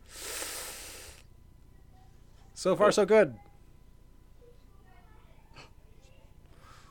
So 2.53 2.75
far, 2.75 2.91
so 2.91 3.05
good. 3.05 3.35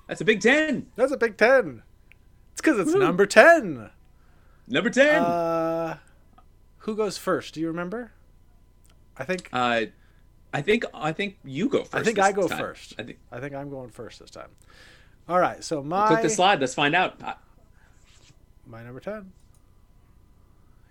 that's 0.09 0.21
a 0.21 0.25
big 0.25 0.41
10 0.41 0.87
That's 0.97 1.13
a 1.13 1.17
big 1.17 1.37
ten. 1.37 1.83
It's 2.53 2.61
because 2.61 2.79
it's 2.81 2.93
Woo. 2.93 2.99
number 2.99 3.27
ten. 3.27 3.91
number 4.67 4.91
10 4.91 5.23
uh, 5.23 5.27
Uh, 5.27 5.97
who 6.79 6.97
goes 6.97 7.17
first? 7.17 7.55
Do 7.55 7.61
you 7.61 7.69
remember? 7.69 8.13
I 9.17 9.25
think 9.25 9.49
i 9.53 9.93
think 10.63 10.85
i 10.93 11.13
think 11.13 11.39
you 11.45 11.69
go 11.69 11.85
first 11.85 11.95
I 11.95 12.03
think 12.03 12.19
I 12.19 12.33
go 12.33 12.49
time. 12.49 12.59
first. 12.59 12.95
i 12.99 13.05
think 13.05 13.19
I 13.31 13.39
think 13.39 13.55
I'm 13.55 13.71
going 13.71 13.91
first 13.91 14.19
this 14.19 14.31
time. 14.31 14.49
All 15.29 15.39
right, 15.39 15.63
so 15.63 15.81
my 15.83 16.09
click 16.09 16.23
the 16.23 16.31
slide 16.31 16.59
let's 16.61 16.75
find 16.75 16.95
out 16.97 17.23
Uh, 17.23 17.35
My 18.71 18.85
number 18.85 19.01
10. 19.01 19.33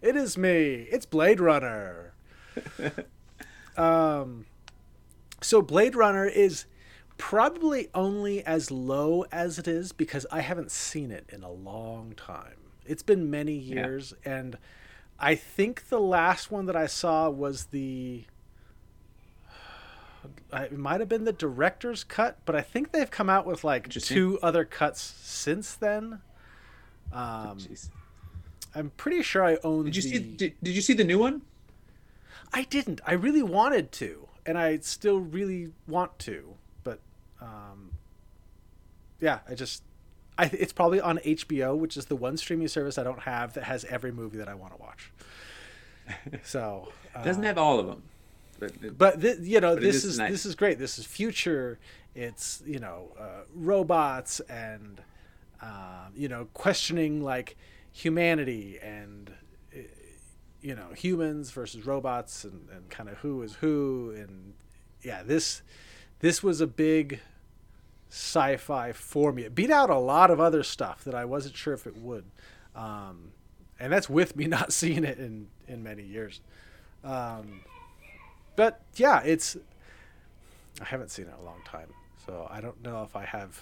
It 0.02 0.18
is 0.18 0.38
me. 0.38 0.88
It's 0.92 1.06
Blade 1.06 1.40
Runner. 1.40 2.12
um, 3.78 4.46
so 5.42 5.62
Blade 5.62 5.96
Runner 5.96 6.26
is 6.26 6.66
probably 7.18 7.88
only 7.94 8.46
as 8.46 8.70
low 8.70 9.24
as 9.32 9.58
it 9.58 9.68
is 9.68 9.94
because 9.94 10.26
I 10.30 10.42
haven't 10.42 10.72
seen 10.72 11.10
it 11.10 11.26
in 11.30 11.42
a 11.42 11.52
long 11.52 12.16
time. 12.18 12.56
It's 12.86 13.04
been 13.04 13.30
many 13.30 13.54
years, 13.54 14.14
and 14.26 14.58
I 15.18 15.36
think 15.36 15.88
the 15.88 16.02
last 16.02 16.52
one 16.52 16.66
that 16.66 16.76
I 16.76 16.88
saw 16.88 17.30
was 17.30 17.66
the. 17.66 18.26
It 20.52 20.78
might 20.78 21.00
have 21.00 21.08
been 21.08 21.24
the 21.26 21.32
director's 21.32 22.04
cut, 22.04 22.40
but 22.44 22.56
I 22.56 22.62
think 22.62 22.92
they've 22.92 23.10
come 23.10 23.30
out 23.30 23.46
with 23.46 23.64
like 23.64 23.88
two 23.90 24.38
other 24.42 24.66
cuts 24.66 25.00
since 25.22 25.76
then. 25.76 26.22
Um, 27.12 27.58
jeez. 27.58 27.90
I'm 28.76 28.92
pretty 28.92 29.24
sure 29.24 29.44
I 29.44 29.58
own. 29.64 29.86
did 29.86 29.96
you 29.96 30.02
the... 30.02 30.10
see 30.10 30.20
did, 30.20 30.54
did 30.62 30.76
you 30.76 30.82
see 30.82 30.94
the 30.94 31.04
new 31.04 31.20
one 31.20 31.42
I 32.52 32.64
didn't. 32.64 33.02
I 33.06 33.14
really 33.14 33.44
wanted 33.44 33.92
to, 33.94 34.28
and 34.46 34.58
I 34.58 34.80
still 34.80 35.20
really 35.20 35.72
want 35.88 36.18
to, 36.20 36.56
but 36.84 37.00
um, 37.42 37.92
yeah, 39.20 39.40
I 39.48 39.54
just. 39.56 39.84
I, 40.38 40.50
it's 40.54 40.72
probably 40.72 41.02
on 41.02 41.18
HBO, 41.20 41.78
which 41.78 41.98
is 41.98 42.06
the 42.06 42.16
one 42.16 42.38
streaming 42.38 42.70
service 42.70 42.98
I 42.98 43.04
don't 43.04 43.20
have 43.20 43.54
that 43.56 43.66
has 43.66 43.84
every 43.86 44.12
movie 44.14 44.38
that 44.38 44.48
I 44.48 44.54
want 44.56 44.76
to 44.76 44.82
watch. 44.82 45.12
So 46.44 46.88
uh, 47.16 47.20
it 47.20 47.26
doesn't 47.26 47.44
have 47.44 47.60
all 47.60 47.80
of 47.80 47.86
them 47.86 48.02
but, 48.60 48.98
but 48.98 49.22
th- 49.22 49.40
you 49.42 49.60
know 49.60 49.76
But 49.76 49.84
this 49.84 49.98
is 49.98 50.06
is 50.06 50.20
nice. 50.20 50.32
this 50.32 50.46
is 50.46 50.56
great. 50.56 50.78
This 50.78 51.00
is 51.00 51.06
future. 51.06 51.80
It's 52.16 52.62
you 52.66 52.80
know 52.80 53.12
uh, 53.20 53.44
robots 53.56 54.40
and 54.42 55.02
um, 55.62 56.14
you 56.16 56.28
know 56.28 56.48
questioning 56.54 57.24
like 57.24 57.58
humanity 57.92 58.80
and 58.82 59.32
uh, 59.76 59.80
you 60.62 60.76
know 60.76 60.88
humans 60.96 61.52
versus 61.52 61.86
robots 61.86 62.44
and, 62.44 62.70
and 62.74 62.90
kind 62.90 63.10
of 63.10 63.18
who 63.18 63.42
is 63.42 63.56
who 63.56 64.14
and 64.18 64.54
yeah, 65.02 65.24
this 65.24 65.62
this 66.20 66.44
was 66.44 66.62
a 66.62 66.68
big 66.68 67.22
sci-fi 68.10 68.92
for 68.92 69.32
me. 69.32 69.44
It 69.44 69.56
beat 69.56 69.72
out 69.72 69.90
a 69.90 69.98
lot 69.98 70.32
of 70.32 70.40
other 70.40 70.64
stuff 70.64 71.04
that 71.04 71.16
I 71.16 71.26
wasn't 71.26 71.56
sure 71.56 71.74
if 71.74 71.88
it 71.88 71.98
would, 71.98 72.26
um, 72.76 73.32
and 73.80 73.92
that's 73.94 74.10
with 74.10 74.36
me 74.36 74.46
not 74.48 74.74
seeing 74.74 75.04
it 75.04 75.20
in 75.20 75.48
in 75.68 75.84
many 75.84 76.04
years. 76.04 76.42
Um, 77.04 77.62
but 78.56 78.82
yeah, 78.96 79.22
it's 79.24 79.56
I 80.82 80.86
haven't 80.86 81.12
seen 81.12 81.26
it 81.26 81.30
in 81.30 81.36
a 81.36 81.46
long 81.46 81.62
time, 81.66 81.94
so 82.26 82.48
I 82.50 82.62
don't 82.62 82.82
know 82.84 83.04
if 83.04 83.16
I 83.16 83.26
have 83.26 83.60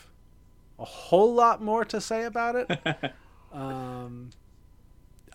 a 0.80 0.86
whole 0.86 1.34
lot 1.34 1.62
more 1.62 1.84
to 1.86 2.00
say 2.00 2.24
about 2.24 2.56
it. 2.56 3.14
um, 3.52 4.30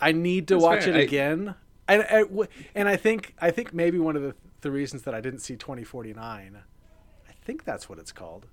I 0.01 0.13
need 0.13 0.49
to 0.49 0.55
That's 0.55 0.63
watch 0.63 0.85
fair. 0.85 0.95
it 0.95 0.97
I- 0.97 1.03
again, 1.03 1.55
and 1.89 2.03
and 2.03 2.49
and 2.75 2.89
I 2.89 2.97
think 2.97 3.35
I 3.41 3.51
think 3.51 3.73
maybe 3.75 3.99
one 3.99 4.17
of 4.17 4.23
the 4.23 4.35
the 4.61 4.71
reasons 4.71 5.03
that 5.03 5.15
I 5.15 5.21
didn't 5.21 5.41
see 5.41 5.57
2049, 5.57 6.57
I 7.29 7.33
think 7.45 7.65
that's 7.65 7.89
what 7.89 7.99
it's 7.99 8.13
called, 8.13 8.47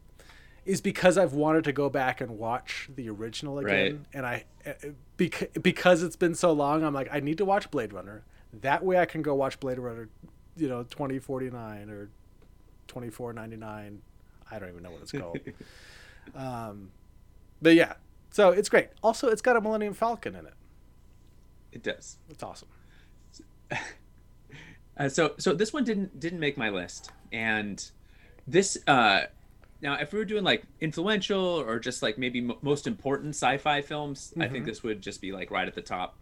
is 0.66 0.82
because 0.82 1.18
I've 1.18 1.34
wanted 1.34 1.64
to 1.66 1.72
go 1.72 1.90
back 1.90 2.20
and 2.22 2.38
watch 2.38 2.90
the 2.96 3.10
original 3.10 3.60
again, 3.60 4.06
and 4.14 4.26
I 4.26 4.46
because 5.18 5.48
because 5.62 6.04
it's 6.04 6.16
been 6.16 6.36
so 6.36 6.52
long, 6.52 6.84
I'm 6.84 6.94
like 6.94 7.10
I 7.12 7.20
need 7.20 7.38
to 7.38 7.46
watch 7.46 7.70
Blade 7.72 7.94
Runner. 7.94 8.24
That 8.62 8.84
way 8.84 8.98
I 8.98 9.06
can 9.06 9.22
go 9.22 9.36
watch 9.36 9.60
Blade 9.60 9.78
Runner, 9.78 10.10
you 10.58 10.68
know, 10.68 10.82
2049 10.84 11.90
or 11.92 12.10
2499. 12.88 14.02
I 14.52 14.60
don't 14.60 14.70
even 14.70 14.82
know 14.82 14.90
what 14.92 15.02
it's 15.04 15.12
called. 15.12 15.40
um, 16.36 16.92
but 17.62 17.76
yeah, 17.76 17.94
so 18.32 18.50
it's 18.52 18.70
great. 18.70 18.90
Also, 19.04 19.28
it's 19.30 19.42
got 19.42 19.56
a 19.56 19.62
Millennium 19.62 19.94
Falcon 19.94 20.36
in 20.36 20.46
it. 20.46 20.54
It 21.72 21.84
does. 21.84 22.18
It's 22.30 22.44
awesome. 22.44 22.68
Uh, 24.98 25.08
so 25.08 25.34
so 25.38 25.54
this 25.54 25.72
one 25.72 25.86
didn't 25.86 26.20
didn't 26.20 26.42
make 26.42 26.58
my 26.58 26.70
list, 26.70 27.12
and 27.32 27.90
this 28.46 28.78
uh, 28.86 29.22
now 29.82 29.94
if 29.94 30.12
we 30.12 30.20
were 30.20 30.26
doing 30.26 30.44
like 30.44 30.64
influential 30.82 31.40
or 31.40 31.80
just 31.80 32.04
like 32.04 32.18
maybe 32.18 32.40
m- 32.40 32.58
most 32.62 32.86
important 32.86 33.30
sci-fi 33.34 33.82
films, 33.82 34.34
I 34.38 34.50
think 34.50 34.66
this 34.66 34.84
would 34.84 35.02
just 35.02 35.22
be 35.22 35.32
like 35.32 35.52
right 35.52 35.66
at 35.70 35.74
the 35.74 35.82
top. 35.82 36.18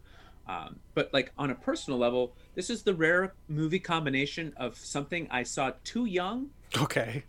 Um, 0.48 0.80
but 0.94 1.12
like 1.12 1.32
on 1.40 1.50
a 1.50 1.56
personal 1.56 1.98
level, 1.98 2.36
this 2.54 2.70
is 2.70 2.84
the 2.84 2.94
rare 2.94 3.34
movie 3.48 3.80
combination 3.80 4.54
of 4.58 4.76
something 4.78 5.28
I 5.32 5.42
saw 5.42 5.72
too 5.84 6.06
young 6.06 6.52
Okay, 6.76 7.24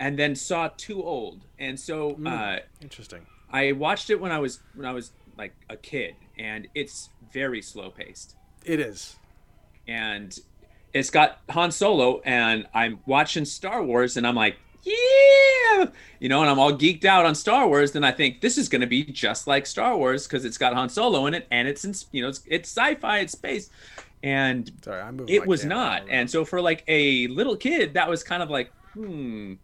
and 0.00 0.18
then 0.18 0.34
saw 0.34 0.68
too 0.76 1.02
old, 1.04 1.44
and 1.58 1.78
so 1.78 2.18
uh, 2.26 2.58
interesting. 2.80 3.20
I 3.52 3.72
watched 3.72 4.10
it 4.10 4.20
when 4.20 4.32
I 4.32 4.38
was 4.38 4.60
when 4.74 4.86
I 4.86 4.92
was 4.92 5.12
like 5.38 5.54
a 5.68 5.76
kid, 5.76 6.16
and 6.38 6.66
it's 6.74 7.10
very 7.32 7.62
slow 7.62 7.90
paced 7.90 8.34
It 8.64 8.80
is. 8.80 9.16
and 9.86 10.36
it's 10.92 11.10
got 11.10 11.40
Han 11.50 11.70
Solo, 11.70 12.20
and 12.24 12.66
I'm 12.74 12.98
watching 13.06 13.44
Star 13.44 13.84
Wars, 13.84 14.16
and 14.16 14.26
I'm 14.26 14.34
like, 14.34 14.56
yeah, 14.82 15.86
you 16.18 16.28
know, 16.28 16.40
and 16.40 16.50
I'm 16.50 16.58
all 16.58 16.72
geeked 16.72 17.04
out 17.04 17.26
on 17.26 17.34
Star 17.34 17.68
Wars. 17.68 17.92
Then 17.92 18.02
I 18.02 18.10
think 18.10 18.40
this 18.40 18.58
is 18.58 18.68
going 18.68 18.80
to 18.80 18.86
be 18.88 19.04
just 19.04 19.46
like 19.46 19.66
Star 19.66 19.96
Wars 19.96 20.26
because 20.26 20.44
it's 20.44 20.58
got 20.58 20.74
Han 20.74 20.88
Solo 20.88 21.26
in 21.26 21.34
it, 21.34 21.46
and 21.50 21.68
it's 21.68 21.84
in, 21.84 21.94
you 22.10 22.22
know, 22.22 22.28
it's, 22.28 22.42
it's 22.46 22.68
sci-fi, 22.68 23.18
it's 23.18 23.32
space, 23.32 23.70
and 24.22 24.72
Sorry, 24.82 25.00
I'm 25.00 25.24
it 25.28 25.46
was 25.46 25.64
not. 25.64 26.04
And 26.08 26.28
so 26.28 26.44
for 26.44 26.60
like 26.60 26.82
a 26.88 27.26
little 27.28 27.56
kid, 27.56 27.94
that 27.94 28.08
was 28.08 28.24
kind 28.24 28.42
of 28.42 28.50
like, 28.50 28.72
hmm. 28.94 29.54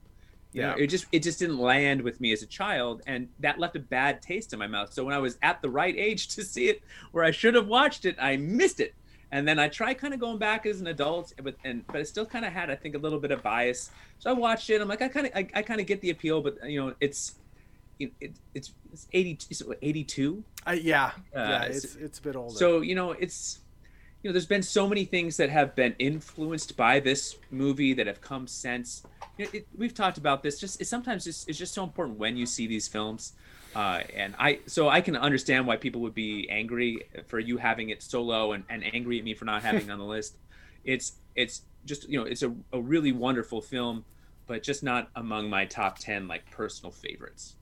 You 0.56 0.62
know, 0.62 0.74
Yeah. 0.76 0.84
it 0.84 0.86
just 0.86 1.04
it 1.12 1.22
just 1.22 1.38
didn't 1.38 1.58
land 1.58 2.00
with 2.00 2.18
me 2.20 2.32
as 2.32 2.42
a 2.42 2.46
child, 2.46 3.02
and 3.06 3.28
that 3.40 3.58
left 3.58 3.76
a 3.76 3.80
bad 3.80 4.22
taste 4.22 4.52
in 4.54 4.58
my 4.58 4.66
mouth. 4.66 4.92
So 4.92 5.04
when 5.04 5.14
I 5.14 5.18
was 5.18 5.36
at 5.42 5.60
the 5.60 5.68
right 5.68 5.94
age 5.96 6.28
to 6.36 6.42
see 6.42 6.68
it, 6.68 6.82
where 7.12 7.24
I 7.24 7.30
should 7.30 7.54
have 7.54 7.66
watched 7.66 8.04
it, 8.06 8.16
I 8.18 8.36
missed 8.38 8.80
it. 8.80 8.94
And 9.32 9.46
then 9.46 9.58
I 9.58 9.68
try 9.68 9.92
kind 9.92 10.14
of 10.14 10.20
going 10.20 10.38
back 10.38 10.64
as 10.66 10.80
an 10.80 10.86
adult, 10.86 11.32
but 11.42 11.56
and 11.64 11.86
but 11.88 11.96
it 12.00 12.08
still 12.08 12.24
kind 12.24 12.44
of 12.46 12.52
had 12.52 12.70
I 12.70 12.76
think 12.76 12.94
a 12.94 12.98
little 12.98 13.18
bit 13.20 13.32
of 13.32 13.42
bias. 13.42 13.90
So 14.18 14.30
I 14.30 14.32
watched 14.32 14.70
it. 14.70 14.80
I'm 14.80 14.88
like 14.88 15.02
I 15.02 15.08
kind 15.08 15.26
of 15.26 15.32
I, 15.34 15.46
I 15.52 15.62
kind 15.62 15.80
of 15.80 15.86
get 15.86 16.00
the 16.00 16.10
appeal, 16.10 16.40
but 16.40 16.56
you 16.64 16.80
know 16.80 16.94
it's 17.00 17.34
it, 17.98 18.12
it, 18.20 18.32
it's 18.54 18.72
it's 18.92 19.06
80 19.12 19.38
is 19.50 19.62
82 19.82 20.44
I, 20.66 20.74
yeah, 20.74 21.10
yeah, 21.34 21.40
Uh, 21.40 21.64
it's 21.70 21.94
it's 21.96 22.18
a 22.18 22.22
bit 22.22 22.36
older. 22.36 22.54
so 22.54 22.80
you 22.82 22.94
know, 22.94 23.12
it's 23.12 23.60
you 24.26 24.30
know, 24.30 24.32
there's 24.32 24.44
been 24.44 24.64
so 24.64 24.88
many 24.88 25.04
things 25.04 25.36
that 25.36 25.50
have 25.50 25.76
been 25.76 25.94
influenced 26.00 26.76
by 26.76 26.98
this 26.98 27.36
movie 27.52 27.94
that 27.94 28.08
have 28.08 28.20
come 28.20 28.48
since. 28.48 29.04
You 29.38 29.44
know, 29.44 29.50
it, 29.54 29.68
we've 29.78 29.94
talked 29.94 30.18
about 30.18 30.42
this. 30.42 30.58
Just 30.58 30.80
it 30.80 30.86
sometimes 30.86 31.22
just 31.22 31.48
it's 31.48 31.56
just 31.56 31.72
so 31.72 31.84
important 31.84 32.18
when 32.18 32.36
you 32.36 32.44
see 32.44 32.66
these 32.66 32.88
films, 32.88 33.34
uh, 33.76 34.00
and 34.16 34.34
I 34.36 34.58
so 34.66 34.88
I 34.88 35.00
can 35.00 35.14
understand 35.14 35.64
why 35.64 35.76
people 35.76 36.00
would 36.00 36.12
be 36.14 36.50
angry 36.50 37.02
for 37.28 37.38
you 37.38 37.58
having 37.58 37.90
it 37.90 38.02
so 38.02 38.20
low 38.20 38.50
and, 38.50 38.64
and 38.68 38.82
angry 38.92 39.20
at 39.20 39.24
me 39.24 39.32
for 39.32 39.44
not 39.44 39.62
having 39.62 39.82
it 39.82 39.90
on 39.92 39.98
the 40.00 40.04
list. 40.04 40.36
It's 40.84 41.14
it's 41.34 41.62
just 41.84 42.08
you 42.08 42.18
know 42.18 42.24
it's 42.24 42.42
a, 42.42 42.52
a 42.72 42.80
really 42.80 43.12
wonderful 43.12 43.60
film, 43.60 44.04
but 44.48 44.62
just 44.64 44.82
not 44.82 45.08
among 45.14 45.50
my 45.50 45.66
top 45.66 45.98
ten 46.00 46.26
like 46.26 46.50
personal 46.50 46.90
favorites. 46.90 47.54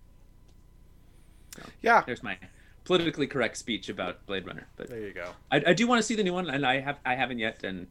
yeah, 1.82 2.02
There's 2.06 2.22
my 2.22 2.38
politically 2.84 3.26
correct 3.26 3.56
speech 3.56 3.88
about 3.88 4.24
Blade 4.26 4.46
Runner, 4.46 4.66
but. 4.76 4.88
there 4.88 5.00
you 5.00 5.12
go. 5.12 5.30
I, 5.50 5.62
I 5.68 5.72
do 5.74 5.86
want 5.86 5.98
to 5.98 6.02
see 6.02 6.14
the 6.14 6.22
new 6.24 6.32
one, 6.32 6.48
and 6.50 6.64
I 6.66 6.80
have 6.80 6.98
I 7.04 7.14
haven't 7.14 7.38
yet, 7.38 7.64
and 7.64 7.86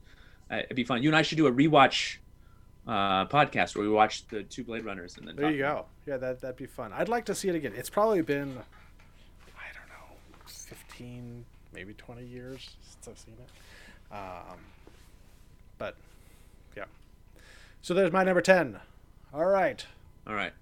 uh, 0.51 0.57
it'd 0.57 0.75
be 0.75 0.83
fun. 0.83 1.03
You 1.03 1.09
and 1.09 1.15
I 1.15 1.21
should 1.21 1.38
do 1.38 1.47
a 1.47 1.51
rewatch 1.51 2.17
uh, 2.88 3.25
podcast 3.25 3.75
where 3.75 3.83
we 3.83 3.91
watch 3.91 4.27
the 4.27 4.43
two 4.43 4.63
Blade 4.63 4.85
Runners 4.85 5.17
and 5.17 5.27
then. 5.27 5.35
There 5.35 5.51
you 5.51 5.59
go. 5.59 5.85
Yeah, 6.05 6.17
that 6.17 6.41
that'd 6.41 6.57
be 6.57 6.65
fun. 6.65 6.93
I'd 6.93 7.09
like 7.09 7.25
to 7.25 7.35
see 7.35 7.50
it 7.50 7.55
again. 7.55 7.73
It's 7.75 7.89
probably 7.89 8.21
been, 8.21 8.50
I 9.57 9.65
don't 9.73 9.88
know, 9.89 10.15
fifteen, 10.45 11.45
maybe 11.73 11.93
twenty 11.93 12.25
years 12.25 12.69
since 12.89 13.07
I've 13.07 13.19
seen 13.19 13.35
it. 13.39 14.13
Um, 14.15 14.59
but 15.77 15.95
yeah. 16.77 16.85
So 17.81 17.93
there's 17.93 18.12
my 18.12 18.23
number 18.23 18.41
ten. 18.41 18.79
All 19.33 19.45
right. 19.45 19.85
All 20.27 20.35
right. 20.35 20.53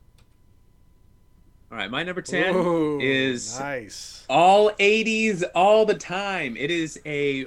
All 1.72 1.78
right, 1.78 1.90
my 1.90 2.04
number 2.04 2.22
ten 2.22 2.54
Ooh, 2.54 3.00
is 3.00 3.58
nice. 3.58 4.25
all 4.30 4.72
'80s 4.72 5.44
all 5.56 5.86
the 5.86 5.94
time. 5.94 6.58
It 6.58 6.70
is 6.70 7.00
a 7.06 7.46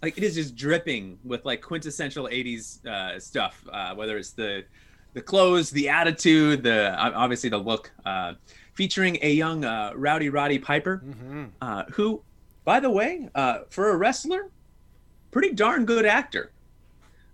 like 0.00 0.16
it 0.16 0.22
is 0.22 0.36
just 0.36 0.54
dripping 0.54 1.18
with 1.24 1.44
like 1.44 1.60
quintessential 1.60 2.28
'80s 2.28 2.86
uh, 2.86 3.18
stuff. 3.18 3.66
Uh, 3.72 3.96
whether 3.96 4.16
it's 4.16 4.30
the 4.30 4.64
the 5.14 5.20
clothes, 5.20 5.70
the 5.70 5.88
attitude, 5.88 6.62
the 6.62 6.94
obviously 6.96 7.50
the 7.50 7.58
look. 7.58 7.90
Uh, 8.06 8.34
featuring 8.74 9.18
a 9.22 9.32
young 9.32 9.64
uh, 9.64 9.92
Rowdy 9.96 10.28
Roddy 10.28 10.58
Piper. 10.58 11.02
Mm-hmm. 11.04 11.44
uh, 11.60 11.84
who, 11.92 12.22
by 12.64 12.80
the 12.80 12.90
way, 12.90 13.28
uh, 13.34 13.60
for 13.70 13.90
a 13.90 13.96
wrestler, 13.96 14.50
pretty 15.30 15.52
darn 15.52 15.84
good 15.84 16.06
actor, 16.06 16.52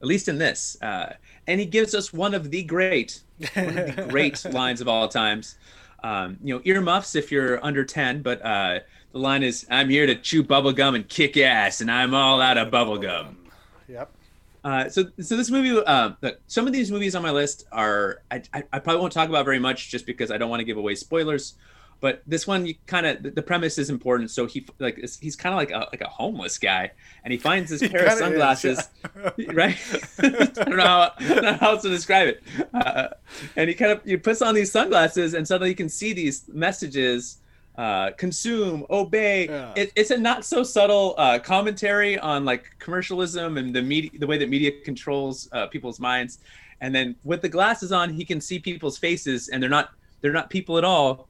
at 0.00 0.06
least 0.06 0.28
in 0.28 0.38
this. 0.38 0.80
Uh, 0.80 1.14
and 1.46 1.60
he 1.60 1.66
gives 1.66 1.94
us 1.94 2.12
one 2.12 2.34
of 2.34 2.50
the 2.50 2.62
great, 2.62 3.20
one 3.54 3.78
of 3.78 3.96
the 3.96 4.02
great 4.08 4.44
lines 4.46 4.80
of 4.80 4.88
all 4.88 5.08
times. 5.08 5.56
Um, 6.02 6.38
you 6.42 6.54
know, 6.54 6.62
earmuffs 6.64 7.14
if 7.14 7.32
you're 7.32 7.64
under 7.64 7.84
10, 7.84 8.22
but 8.22 8.44
uh, 8.44 8.80
the 9.12 9.18
line 9.18 9.42
is, 9.42 9.66
I'm 9.70 9.88
here 9.88 10.06
to 10.06 10.14
chew 10.14 10.44
bubblegum 10.44 10.94
and 10.94 11.08
kick 11.08 11.36
ass, 11.36 11.80
and 11.80 11.90
I'm 11.90 12.14
all 12.14 12.40
out 12.40 12.56
of 12.56 12.70
bubblegum. 12.72 13.34
Yep. 13.88 14.10
Uh, 14.64 14.88
so, 14.88 15.04
so 15.20 15.36
this 15.36 15.50
movie, 15.50 15.80
uh, 15.86 16.10
look, 16.20 16.40
some 16.46 16.66
of 16.66 16.72
these 16.72 16.90
movies 16.90 17.14
on 17.14 17.22
my 17.22 17.30
list 17.30 17.66
are 17.72 18.22
I, 18.30 18.42
I, 18.52 18.62
I 18.72 18.78
probably 18.80 19.00
won't 19.00 19.12
talk 19.12 19.28
about 19.28 19.44
very 19.44 19.58
much 19.58 19.90
just 19.90 20.04
because 20.04 20.30
I 20.30 20.38
don't 20.38 20.50
want 20.50 20.60
to 20.60 20.64
give 20.64 20.76
away 20.76 20.94
spoilers. 20.94 21.54
But 22.00 22.22
this 22.26 22.46
one, 22.46 22.64
you 22.64 22.74
kind 22.86 23.06
of 23.06 23.34
the, 23.34 23.42
premise 23.42 23.76
is 23.76 23.90
important. 23.90 24.30
So 24.30 24.46
he 24.46 24.64
like 24.78 24.98
he's 25.20 25.34
kind 25.34 25.52
of 25.52 25.56
like 25.56 25.72
a 25.72 25.88
like 25.90 26.00
a 26.00 26.08
homeless 26.08 26.56
guy, 26.56 26.92
and 27.24 27.32
he 27.32 27.38
finds 27.38 27.70
this 27.70 27.80
He 27.80 27.88
pair 27.88 28.06
of 28.06 28.18
kinda 28.18 28.24
is, 28.24 28.28
sunglasses, 28.28 28.88
yeah. 29.36 29.50
right? 29.52 29.76
I 30.18 30.64
don't 30.64 30.76
know 30.76 30.84
how, 30.84 31.12
I 31.18 31.28
don't 31.28 31.42
know 31.42 31.52
how 31.54 31.70
else 31.70 31.82
to 31.82 31.88
describe 31.88 32.28
it. 32.28 32.42
Uh, 32.72 33.08
and 33.56 33.68
he 33.68 33.74
kind 33.74 33.92
of 33.92 34.04
he 34.04 34.16
puts 34.16 34.42
on 34.42 34.54
these 34.54 34.70
sunglasses, 34.70 35.34
and 35.34 35.46
suddenly 35.46 35.70
you 35.70 35.76
can 35.76 35.88
see 35.88 36.12
these 36.12 36.48
messages. 36.48 37.38
Uh, 37.76 38.10
consume, 38.16 38.84
obey. 38.90 39.46
Yeah. 39.46 39.72
It, 39.76 39.92
it's 39.94 40.10
a 40.10 40.18
not 40.18 40.44
so 40.44 40.64
subtle 40.64 41.14
uh, 41.16 41.38
commentary 41.38 42.18
on 42.18 42.44
like 42.44 42.74
commercialism 42.80 43.56
and 43.56 43.72
the 43.72 43.80
media, 43.80 44.10
the 44.18 44.26
way 44.26 44.36
that 44.36 44.48
media 44.48 44.72
controls 44.84 45.48
uh, 45.52 45.68
people's 45.68 46.00
minds. 46.00 46.40
And 46.80 46.92
then 46.92 47.14
with 47.22 47.40
the 47.40 47.48
glasses 47.48 47.92
on, 47.92 48.12
he 48.12 48.24
can 48.24 48.40
see 48.40 48.58
people's 48.58 48.98
faces, 48.98 49.48
and 49.48 49.62
they're 49.62 49.70
not 49.70 49.90
they're 50.20 50.32
not 50.32 50.50
people 50.50 50.78
at 50.78 50.84
all. 50.84 51.27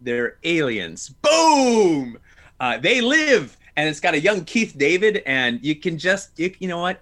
They're 0.00 0.36
aliens. 0.44 1.08
Boom! 1.08 2.18
Uh, 2.60 2.78
they 2.78 3.00
live, 3.00 3.56
and 3.76 3.88
it's 3.88 4.00
got 4.00 4.14
a 4.14 4.20
young 4.20 4.44
Keith 4.44 4.74
David, 4.76 5.22
and 5.26 5.62
you 5.64 5.74
can 5.76 5.98
just 5.98 6.38
you, 6.38 6.54
you 6.58 6.68
know 6.68 6.78
what? 6.78 7.00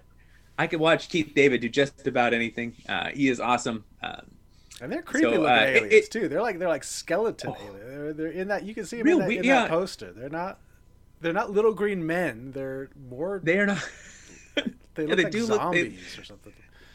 I 0.59 0.67
could 0.67 0.79
watch 0.79 1.09
Keith 1.09 1.33
David 1.35 1.61
do 1.61 1.69
just 1.69 2.07
about 2.07 2.33
anything. 2.33 2.75
Uh, 2.89 3.09
he 3.09 3.29
is 3.29 3.39
awesome. 3.39 3.83
Um, 4.01 4.21
And 4.81 4.91
they're 4.91 5.01
creepy 5.03 5.23
So, 5.25 5.29
looking 5.41 5.45
uh, 5.45 5.55
it- 5.61 5.75
aliens 5.83 5.93
it- 5.93 6.11
too. 6.11 6.27
They're 6.27 6.41
like 6.41 6.57
they're 6.59 6.67
like 6.67 6.83
skeleton 6.83 7.51
Oh. 7.51 7.57
aliens. 7.61 7.79
They're, 7.87 8.13
they're 8.13 8.31
in 8.31 8.47
that 8.49 8.63
you 8.63 8.73
can 8.73 8.85
see 8.85 8.97
them 8.97 9.07
in, 9.07 9.19
that, 9.19 9.27
we- 9.27 9.37
in 9.39 9.43
yeah. 9.43 9.61
that 9.61 9.69
poster. 9.69 10.11
They're 10.11 10.29
not 10.29 10.59
they're 11.21 11.33
not 11.33 11.51
little 11.51 11.73
green 11.73 12.05
men. 12.05 12.51
They're 12.51 12.89
more 13.09 13.39
they, 13.43 13.53
they 13.53 13.59
are 13.59 13.65
not. 13.67 13.89
look 14.57 14.67
yeah, 14.97 15.15
they 15.15 15.23
like 15.23 15.31
do 15.31 15.45
look- 15.45 15.71
they- 15.71 15.83
zombies 15.83 16.17
or 16.19 16.23
something. 16.23 16.53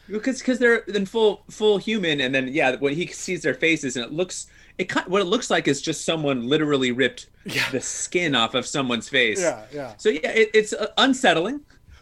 because 0.09 0.39
because 0.39 0.59
they're 0.59 0.83
then 0.87 1.05
full 1.05 1.43
full 1.49 1.77
human 1.77 2.19
and 2.19 2.35
then 2.35 2.47
yeah 2.49 2.75
when 2.77 2.93
he 2.93 3.07
sees 3.07 3.41
their 3.43 3.53
faces 3.53 3.95
and 3.95 4.05
it 4.05 4.11
looks 4.11 4.47
it 4.77 4.91
what 5.07 5.21
it 5.21 5.25
looks 5.25 5.49
like 5.49 5.67
is 5.67 5.81
just 5.81 6.03
someone 6.05 6.47
literally 6.47 6.91
ripped 6.91 7.27
Yeah. 7.45 7.69
the 7.71 7.81
skin 7.81 8.33
off 8.35 8.53
of 8.55 8.65
someone's 8.65 9.07
face 9.09 9.39
Yeah, 9.41 9.65
yeah. 9.71 9.93
so 9.97 10.09
yeah 10.09 10.29
it, 10.31 10.49
it's 10.53 10.73
uh, 10.73 10.87
unsettling 10.97 11.61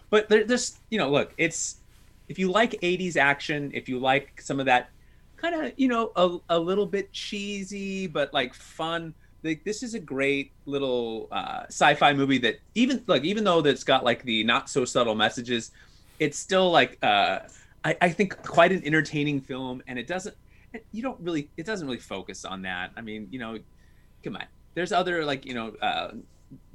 but 0.09 0.29
there, 0.29 0.43
there's 0.45 0.79
you 0.89 0.97
know 0.97 1.09
look 1.09 1.33
it's 1.37 1.77
if 2.29 2.39
you 2.39 2.49
like 2.49 2.71
80s 2.81 3.17
action, 3.17 3.71
if 3.73 3.89
you 3.89 3.99
like 3.99 4.39
some 4.41 4.61
of 4.61 4.65
that 4.67 4.89
kind 5.35 5.53
of, 5.53 5.73
you 5.75 5.89
know, 5.89 6.13
a, 6.15 6.37
a 6.55 6.57
little 6.57 6.85
bit 6.85 7.11
cheesy 7.11 8.07
but 8.07 8.33
like 8.33 8.53
fun, 8.53 9.13
like 9.43 9.65
this 9.65 9.83
is 9.83 9.95
a 9.95 9.99
great 9.99 10.53
little 10.65 11.27
uh, 11.31 11.63
sci-fi 11.67 12.13
movie 12.13 12.37
that 12.37 12.55
even 12.73 13.03
like 13.07 13.25
even 13.25 13.43
though 13.43 13.59
that's 13.61 13.83
got 13.83 14.05
like 14.05 14.23
the 14.23 14.45
not 14.45 14.69
so 14.69 14.85
subtle 14.85 15.13
messages, 15.15 15.71
it's 16.19 16.37
still 16.37 16.71
like 16.71 16.97
uh, 17.03 17.39
I, 17.83 17.97
I 17.99 18.09
think 18.09 18.41
quite 18.43 18.71
an 18.71 18.81
entertaining 18.85 19.41
film, 19.41 19.81
and 19.87 19.99
it 19.99 20.07
doesn't 20.07 20.35
you 20.91 21.01
don't 21.01 21.19
really 21.19 21.49
it 21.57 21.65
doesn't 21.65 21.85
really 21.87 21.99
focus 21.99 22.45
on 22.45 22.61
that. 22.63 22.91
I 22.95 23.01
mean, 23.01 23.27
you 23.31 23.39
know, 23.39 23.59
come 24.23 24.35
on. 24.35 24.45
There's 24.73 24.91
other 24.91 25.25
like 25.25 25.45
you 25.45 25.53
know 25.53 25.69
uh, 25.81 26.11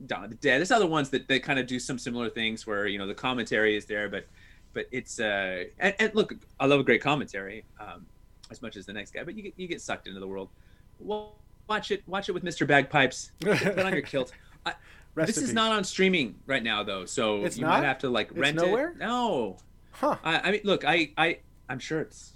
Dawn 0.06 0.24
of 0.24 0.30
the 0.30 0.36
Dead. 0.36 0.58
There's 0.58 0.70
other 0.70 0.86
ones 0.86 1.10
that, 1.10 1.28
that 1.28 1.42
kind 1.42 1.58
of 1.58 1.66
do 1.66 1.78
some 1.78 1.98
similar 1.98 2.28
things 2.28 2.66
where 2.66 2.86
you 2.86 2.98
know 2.98 3.06
the 3.06 3.14
commentary 3.14 3.76
is 3.76 3.86
there, 3.86 4.08
but 4.08 4.26
but 4.74 4.86
it's 4.92 5.18
uh 5.20 5.64
and, 5.78 5.94
and 5.98 6.14
look, 6.14 6.34
I 6.60 6.66
love 6.66 6.80
a 6.80 6.84
great 6.84 7.00
commentary 7.02 7.64
um, 7.80 8.06
as 8.50 8.60
much 8.62 8.76
as 8.76 8.86
the 8.86 8.92
next 8.92 9.12
guy, 9.12 9.22
but 9.24 9.34
you 9.34 9.42
get 9.42 9.54
you 9.56 9.66
get 9.66 9.80
sucked 9.80 10.06
into 10.06 10.20
the 10.20 10.26
world. 10.28 10.50
Well, 10.98 11.36
watch 11.68 11.90
it 11.90 12.02
watch 12.06 12.28
it 12.28 12.32
with 12.32 12.44
Mr. 12.44 12.66
Bagpipes. 12.66 13.32
Put 13.40 13.78
on 13.78 13.92
your 13.92 14.02
kilt. 14.02 14.32
I, 14.66 14.74
this 15.14 15.38
is 15.38 15.54
not 15.54 15.72
on 15.72 15.84
streaming 15.84 16.34
right 16.46 16.62
now 16.62 16.82
though, 16.82 17.06
so 17.06 17.44
It's 17.44 17.56
you 17.56 17.64
not? 17.64 17.80
might 17.80 17.86
have 17.86 17.98
to 18.00 18.10
like 18.10 18.28
It's 18.30 18.38
rent 18.38 18.56
nowhere? 18.56 18.90
it. 18.90 18.98
No, 18.98 19.56
Huh. 19.92 20.16
I, 20.22 20.40
I 20.40 20.50
mean, 20.52 20.60
look, 20.64 20.84
I, 20.84 21.10
I, 21.16 21.38
I'm 21.70 21.78
sure 21.78 22.00
it's, 22.02 22.34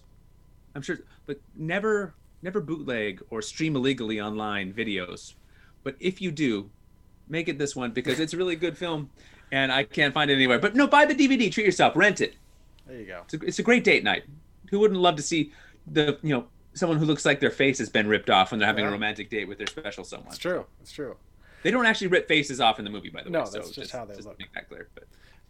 I'm 0.75 0.83
sure, 0.83 0.99
but 1.27 1.41
never, 1.57 2.15
never 2.43 2.61
bootleg 2.61 3.23
or 3.31 3.43
stream 3.43 3.77
illegally 3.77 4.21
online 4.21 4.73
videos. 4.73 5.35
But 5.83 5.97
if 6.01 6.21
you 6.21 6.31
do, 6.31 6.71
make 7.29 7.49
it 7.49 7.59
this 7.59 7.75
one 7.75 7.91
because 7.93 8.21
it's 8.21 8.35
a 8.35 8.37
really 8.37 8.57
good 8.57 8.77
film, 8.77 9.11
and 9.53 9.73
I 9.73 9.85
can't 9.85 10.13
find 10.15 10.31
it 10.31 10.35
anywhere. 10.35 10.59
But 10.59 10.75
no, 10.77 10.87
buy 10.87 11.05
the 11.07 11.15
DVD, 11.15 11.51
treat 11.51 11.67
yourself, 11.67 11.97
rent 11.97 12.21
it. 12.21 12.35
There 12.87 12.99
you 12.99 13.07
go. 13.07 13.23
It's 13.25 13.35
a, 13.35 13.47
it's 13.47 13.59
a 13.59 13.63
great 13.63 13.85
date 13.85 14.05
night. 14.05 14.25
Who 14.71 14.79
wouldn't 14.81 15.01
love 15.01 15.17
to 15.17 15.23
see 15.23 15.53
the, 15.87 16.19
you 16.23 16.31
know, 16.35 16.47
someone 16.75 16.99
who 16.99 17.05
looks 17.05 17.25
like 17.25 17.41
their 17.41 17.51
face 17.51 17.79
has 17.79 17.89
been 17.89 18.07
ripped 18.07 18.31
off 18.31 18.51
when 18.53 18.61
they're 18.61 18.67
having 18.67 18.85
Yeah. 18.85 18.91
a 18.91 18.93
romantic 18.93 19.29
date 19.31 19.49
with 19.49 19.59
their 19.59 19.67
special 19.67 20.05
someone? 20.05 20.29
It's 20.29 20.39
true. 20.39 20.67
It's 20.81 20.93
true. 20.93 21.17
They 21.63 21.71
don't 21.71 21.85
actually 21.87 22.07
rip 22.07 22.27
faces 22.29 22.61
off 22.61 22.79
in 22.79 22.85
the 22.85 22.91
movie, 22.91 23.11
by 23.11 23.23
the 23.23 23.31
No, 23.31 23.41
way. 23.41 23.49
that's 23.53 23.67
so 23.69 23.73
just 23.83 23.93
how 23.93 24.05
they 24.05 24.15
look. 24.17 24.39
Make 24.39 24.53
that 24.55 24.69
clear. 24.69 24.89
But 24.95 25.05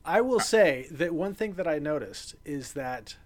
I 0.05 0.21
will 0.23 0.41
say 0.41 0.89
that 0.91 1.13
one 1.13 1.35
thing 1.35 1.53
that 1.55 1.69
I 1.69 1.79
noticed 1.79 2.35
is 2.45 2.73
that 2.73 3.17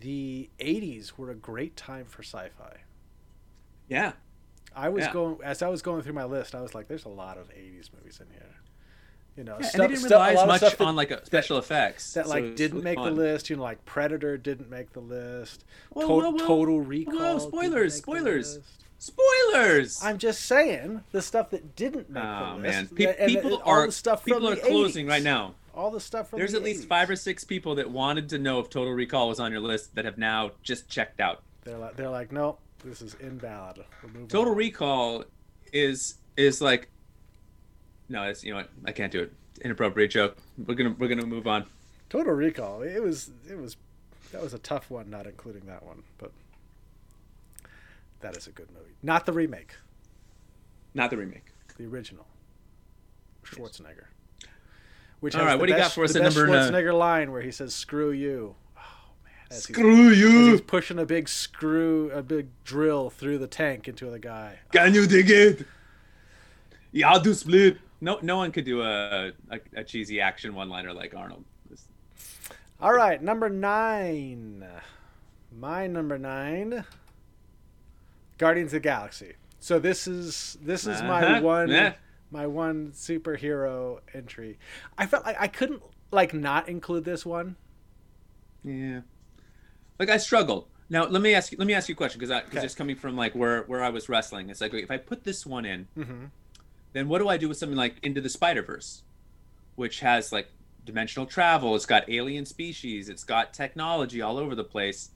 the 0.00 0.48
80s 0.60 1.12
were 1.16 1.30
a 1.30 1.34
great 1.34 1.76
time 1.76 2.04
for 2.06 2.22
sci-fi. 2.22 2.78
yeah, 3.88 4.12
I 4.76 4.88
was 4.90 5.04
Yeah. 5.06 5.12
going 5.12 5.38
as 5.42 5.62
I 5.62 5.68
was 5.68 5.82
going 5.82 6.02
through 6.02 6.12
my 6.12 6.24
list. 6.24 6.54
I 6.54 6.60
was 6.60 6.74
like, 6.74 6.88
"There's 6.88 7.04
a 7.06 7.08
lot 7.08 7.38
of 7.38 7.50
'80s 7.50 7.90
movies 7.96 8.20
in 8.20 8.30
here." 8.32 8.54
You 9.36 9.44
know, 9.44 9.56
yeah 9.60 9.68
stuff, 9.68 9.74
and 9.74 9.82
they 9.90 9.94
didn't 9.94 10.10
rely 10.10 10.32
as 10.32 10.46
much 10.46 10.60
that, 10.60 10.80
on 10.80 10.96
like 10.96 11.10
a 11.12 11.24
special 11.24 11.58
effects 11.58 12.12
that 12.14 12.24
so 12.26 12.30
like 12.30 12.44
it's 12.44 12.56
didn't 12.56 12.78
really 12.78 12.84
make 12.84 12.98
fun. 12.98 13.14
the 13.14 13.22
list. 13.22 13.48
You 13.50 13.56
know, 13.56 13.62
like 13.62 13.84
Predator 13.84 14.36
didn't 14.36 14.68
make 14.68 14.92
the 14.92 15.00
list. 15.00 15.64
Whoa, 15.90 16.06
whoa, 16.06 16.30
whoa. 16.32 16.38
Total 16.46 16.80
Recall. 16.80 17.14
Whoa, 17.14 17.38
spoilers, 17.38 17.94
spoilers. 17.94 18.58
Spoilers. 18.98 20.02
I'm 20.02 20.18
just 20.18 20.44
saying 20.44 21.02
the 21.12 21.22
stuff 21.22 21.50
that 21.50 21.76
didn't 21.76 22.10
make 22.10 22.22
oh 22.24 22.54
the 22.56 22.58
man, 22.62 22.82
list. 22.82 22.94
Pe- 22.96 23.04
and- 23.06 23.16
and 23.18 23.28
people 23.32 23.56
all 23.64 23.72
are 23.84 23.90
stuff 23.92 24.22
from 24.24 24.32
people 24.34 24.48
are 24.48 24.56
closing 24.56 25.06
80s. 25.06 25.10
right 25.10 25.22
now. 25.22 25.54
All 25.78 25.92
the 25.92 26.00
stuff 26.00 26.30
from 26.30 26.40
There's 26.40 26.50
the 26.52 26.58
at 26.58 26.64
least 26.64 26.88
five 26.88 27.08
or 27.08 27.14
six 27.14 27.44
people 27.44 27.76
that 27.76 27.88
wanted 27.88 28.28
to 28.30 28.38
know 28.38 28.58
if 28.58 28.68
Total 28.68 28.92
Recall 28.92 29.28
was 29.28 29.38
on 29.38 29.52
your 29.52 29.60
list 29.60 29.94
that 29.94 30.04
have 30.04 30.18
now 30.18 30.50
just 30.64 30.88
checked 30.88 31.20
out. 31.20 31.40
They're 31.62 31.78
like, 31.78 31.94
they're 31.94 32.10
like, 32.10 32.32
nope, 32.32 32.58
this 32.84 33.00
is 33.00 33.14
invalid. 33.20 33.84
Total 34.26 34.50
on." 34.50 34.56
Recall 34.58 35.24
is 35.72 36.16
is 36.36 36.60
like 36.60 36.88
no, 38.08 38.24
it's 38.24 38.42
you 38.42 38.50
know 38.50 38.56
what 38.58 38.70
I 38.86 38.90
can't 38.90 39.12
do 39.12 39.22
it. 39.22 39.32
Inappropriate 39.60 40.10
joke. 40.10 40.36
We're 40.66 40.74
gonna 40.74 40.96
we're 40.98 41.06
gonna 41.06 41.24
move 41.24 41.46
on. 41.46 41.64
Total 42.10 42.32
Recall. 42.32 42.82
It 42.82 43.00
was 43.00 43.30
it 43.48 43.56
was 43.56 43.76
that 44.32 44.42
was 44.42 44.54
a 44.54 44.58
tough 44.58 44.90
one, 44.90 45.08
not 45.08 45.28
including 45.28 45.66
that 45.66 45.84
one, 45.86 46.02
but 46.18 46.32
that 48.18 48.36
is 48.36 48.48
a 48.48 48.50
good 48.50 48.68
movie. 48.72 48.96
Not 49.04 49.26
the 49.26 49.32
remake, 49.32 49.76
Not 50.92 51.10
the 51.10 51.18
remake. 51.18 51.44
the 51.76 51.86
original. 51.86 52.26
Schwarzenegger. 53.44 54.06
Which 55.20 55.34
All 55.34 55.40
has 55.40 55.46
right, 55.46 55.52
the 55.54 55.58
what 55.58 55.66
do 55.66 55.72
you 55.72 55.78
got 55.78 55.92
for 55.92 56.04
us 56.04 56.12
the 56.12 56.20
at 56.20 56.26
best 56.26 56.36
number 56.36 56.52
nine? 56.52 56.70
Schwarzenegger 56.72 56.96
line 56.96 57.32
where 57.32 57.42
he 57.42 57.50
says 57.50 57.74
"Screw 57.74 58.10
you." 58.12 58.54
Oh 58.76 58.80
man, 59.24 59.32
as 59.50 59.66
he's, 59.66 59.76
Screw 59.76 60.10
as 60.10 60.18
you! 60.18 60.50
he's 60.52 60.60
pushing 60.60 60.98
a 60.98 61.04
big 61.06 61.28
screw, 61.28 62.10
a 62.12 62.22
big 62.22 62.48
drill 62.64 63.10
through 63.10 63.38
the 63.38 63.48
tank 63.48 63.88
into 63.88 64.08
the 64.10 64.18
guy. 64.20 64.60
Can 64.72 64.94
you 64.94 65.06
dig 65.06 65.28
it? 65.30 65.66
Yeah, 66.92 67.10
I'll 67.10 67.20
do 67.20 67.34
split. 67.34 67.78
No, 68.00 68.18
no 68.22 68.36
one 68.36 68.52
could 68.52 68.64
do 68.64 68.82
a 68.82 69.32
a, 69.50 69.60
a 69.76 69.84
cheesy 69.84 70.20
action 70.20 70.54
one 70.54 70.68
liner 70.68 70.92
like 70.92 71.14
Arnold. 71.14 71.44
All 72.80 72.92
right, 72.92 73.20
number 73.20 73.48
nine. 73.48 74.64
My 75.58 75.88
number 75.88 76.16
nine. 76.16 76.84
Guardians 78.38 78.68
of 78.68 78.74
the 78.74 78.80
Galaxy. 78.80 79.32
So 79.58 79.80
this 79.80 80.06
is 80.06 80.56
this 80.62 80.86
is 80.86 81.02
my 81.02 81.24
Uh-huh, 81.24 81.40
one 81.42 81.68
yeah. 81.70 81.94
My 82.30 82.46
one 82.46 82.92
superhero 82.92 84.00
entry. 84.14 84.58
I 84.96 85.06
felt 85.06 85.24
like 85.24 85.36
I 85.40 85.48
couldn't 85.48 85.82
like 86.10 86.34
not 86.34 86.68
include 86.68 87.04
this 87.04 87.24
one. 87.26 87.56
Yeah. 88.64 89.00
Like 89.98 90.10
I 90.10 90.16
struggled. 90.18 90.66
Now 90.90 91.04
let 91.06 91.20
me 91.22 91.34
ask 91.34 91.52
you. 91.52 91.58
Let 91.58 91.66
me 91.66 91.74
ask 91.74 91.88
you 91.88 91.94
a 91.94 91.96
question 91.96 92.18
because 92.20 92.34
because 92.42 92.58
Okay. 92.58 92.64
just 92.66 92.76
coming 92.76 92.96
from 92.96 93.16
like 93.16 93.34
where 93.34 93.62
where 93.62 93.82
I 93.82 93.90
was 93.90 94.08
wrestling, 94.08 94.50
it's 94.50 94.60
like 94.60 94.72
if 94.74 94.90
I 94.90 94.96
put 94.96 95.24
this 95.24 95.44
one 95.44 95.64
in, 95.64 95.86
Mm-hmm. 95.96 96.24
then 96.92 97.08
what 97.08 97.18
do 97.18 97.28
I 97.28 97.36
do 97.36 97.48
with 97.48 97.58
something 97.58 97.76
like 97.76 97.96
Into 98.02 98.20
the 98.20 98.28
Spider 98.30 98.62
Verse, 98.62 99.02
which 99.76 100.00
has 100.00 100.32
like 100.32 100.48
dimensional 100.84 101.26
travel, 101.26 101.74
it's 101.76 101.84
got 101.86 102.08
alien 102.08 102.46
species, 102.46 103.08
it's 103.10 103.24
got 103.24 103.52
technology 103.52 104.22
all 104.22 104.38
over 104.38 104.54
the 104.54 104.64
place. 104.64 105.10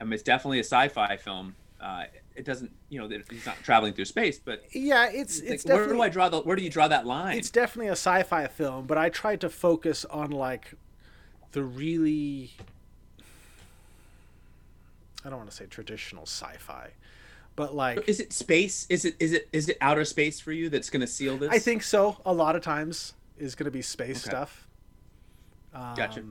I 0.00 0.04
mean, 0.04 0.12
it's 0.12 0.22
definitely 0.22 0.58
a 0.58 0.64
sci-fi 0.64 1.16
film. 1.16 1.54
Uh, 1.84 2.04
it 2.34 2.46
doesn't, 2.46 2.72
you 2.88 2.98
know, 2.98 3.06
he's 3.28 3.44
not 3.44 3.62
traveling 3.62 3.92
through 3.92 4.06
space, 4.06 4.38
but 4.42 4.64
Yeah, 4.72 5.10
it's 5.12 5.42
like, 5.42 5.50
it's 5.50 5.64
where 5.66 5.86
do 5.86 6.00
I 6.00 6.08
draw 6.08 6.30
the? 6.30 6.40
Where 6.40 6.56
do 6.56 6.62
you 6.62 6.70
draw 6.70 6.88
that 6.88 7.06
line? 7.06 7.36
it's 7.36 7.50
definitely 7.50 7.88
a 7.88 7.92
sci-fi 7.92 8.46
film, 8.46 8.86
but 8.86 8.96
I 8.96 9.10
tried 9.10 9.42
to 9.42 9.50
focus 9.50 10.06
on 10.06 10.30
like 10.30 10.72
the 11.52 11.62
really 11.62 12.52
I 15.24 15.28
don't 15.28 15.38
want 15.38 15.50
to 15.50 15.56
say 15.56 15.66
traditional 15.66 16.24
sci-fi, 16.24 16.92
but 17.54 17.74
like 17.74 18.08
Is 18.08 18.18
it 18.18 18.32
space? 18.32 18.86
Is 18.88 19.04
it 19.04 19.16
is 19.20 19.32
it 19.32 19.48
is 19.52 19.68
it 19.68 19.76
outer 19.82 20.06
space 20.06 20.40
for 20.40 20.52
you 20.52 20.70
that's 20.70 20.88
going 20.88 21.02
to 21.02 21.06
seal 21.06 21.36
this? 21.36 21.52
I 21.52 21.58
think 21.58 21.82
so. 21.82 22.16
A 22.24 22.32
lot 22.32 22.56
of 22.56 22.62
times 22.62 23.12
is 23.36 23.54
going 23.54 23.66
to 23.66 23.70
be 23.70 23.82
space 23.82 24.18
Okay. 24.18 24.30
stuff. 24.30 24.66
Um, 25.74 25.94
Gotcha. 25.96 26.22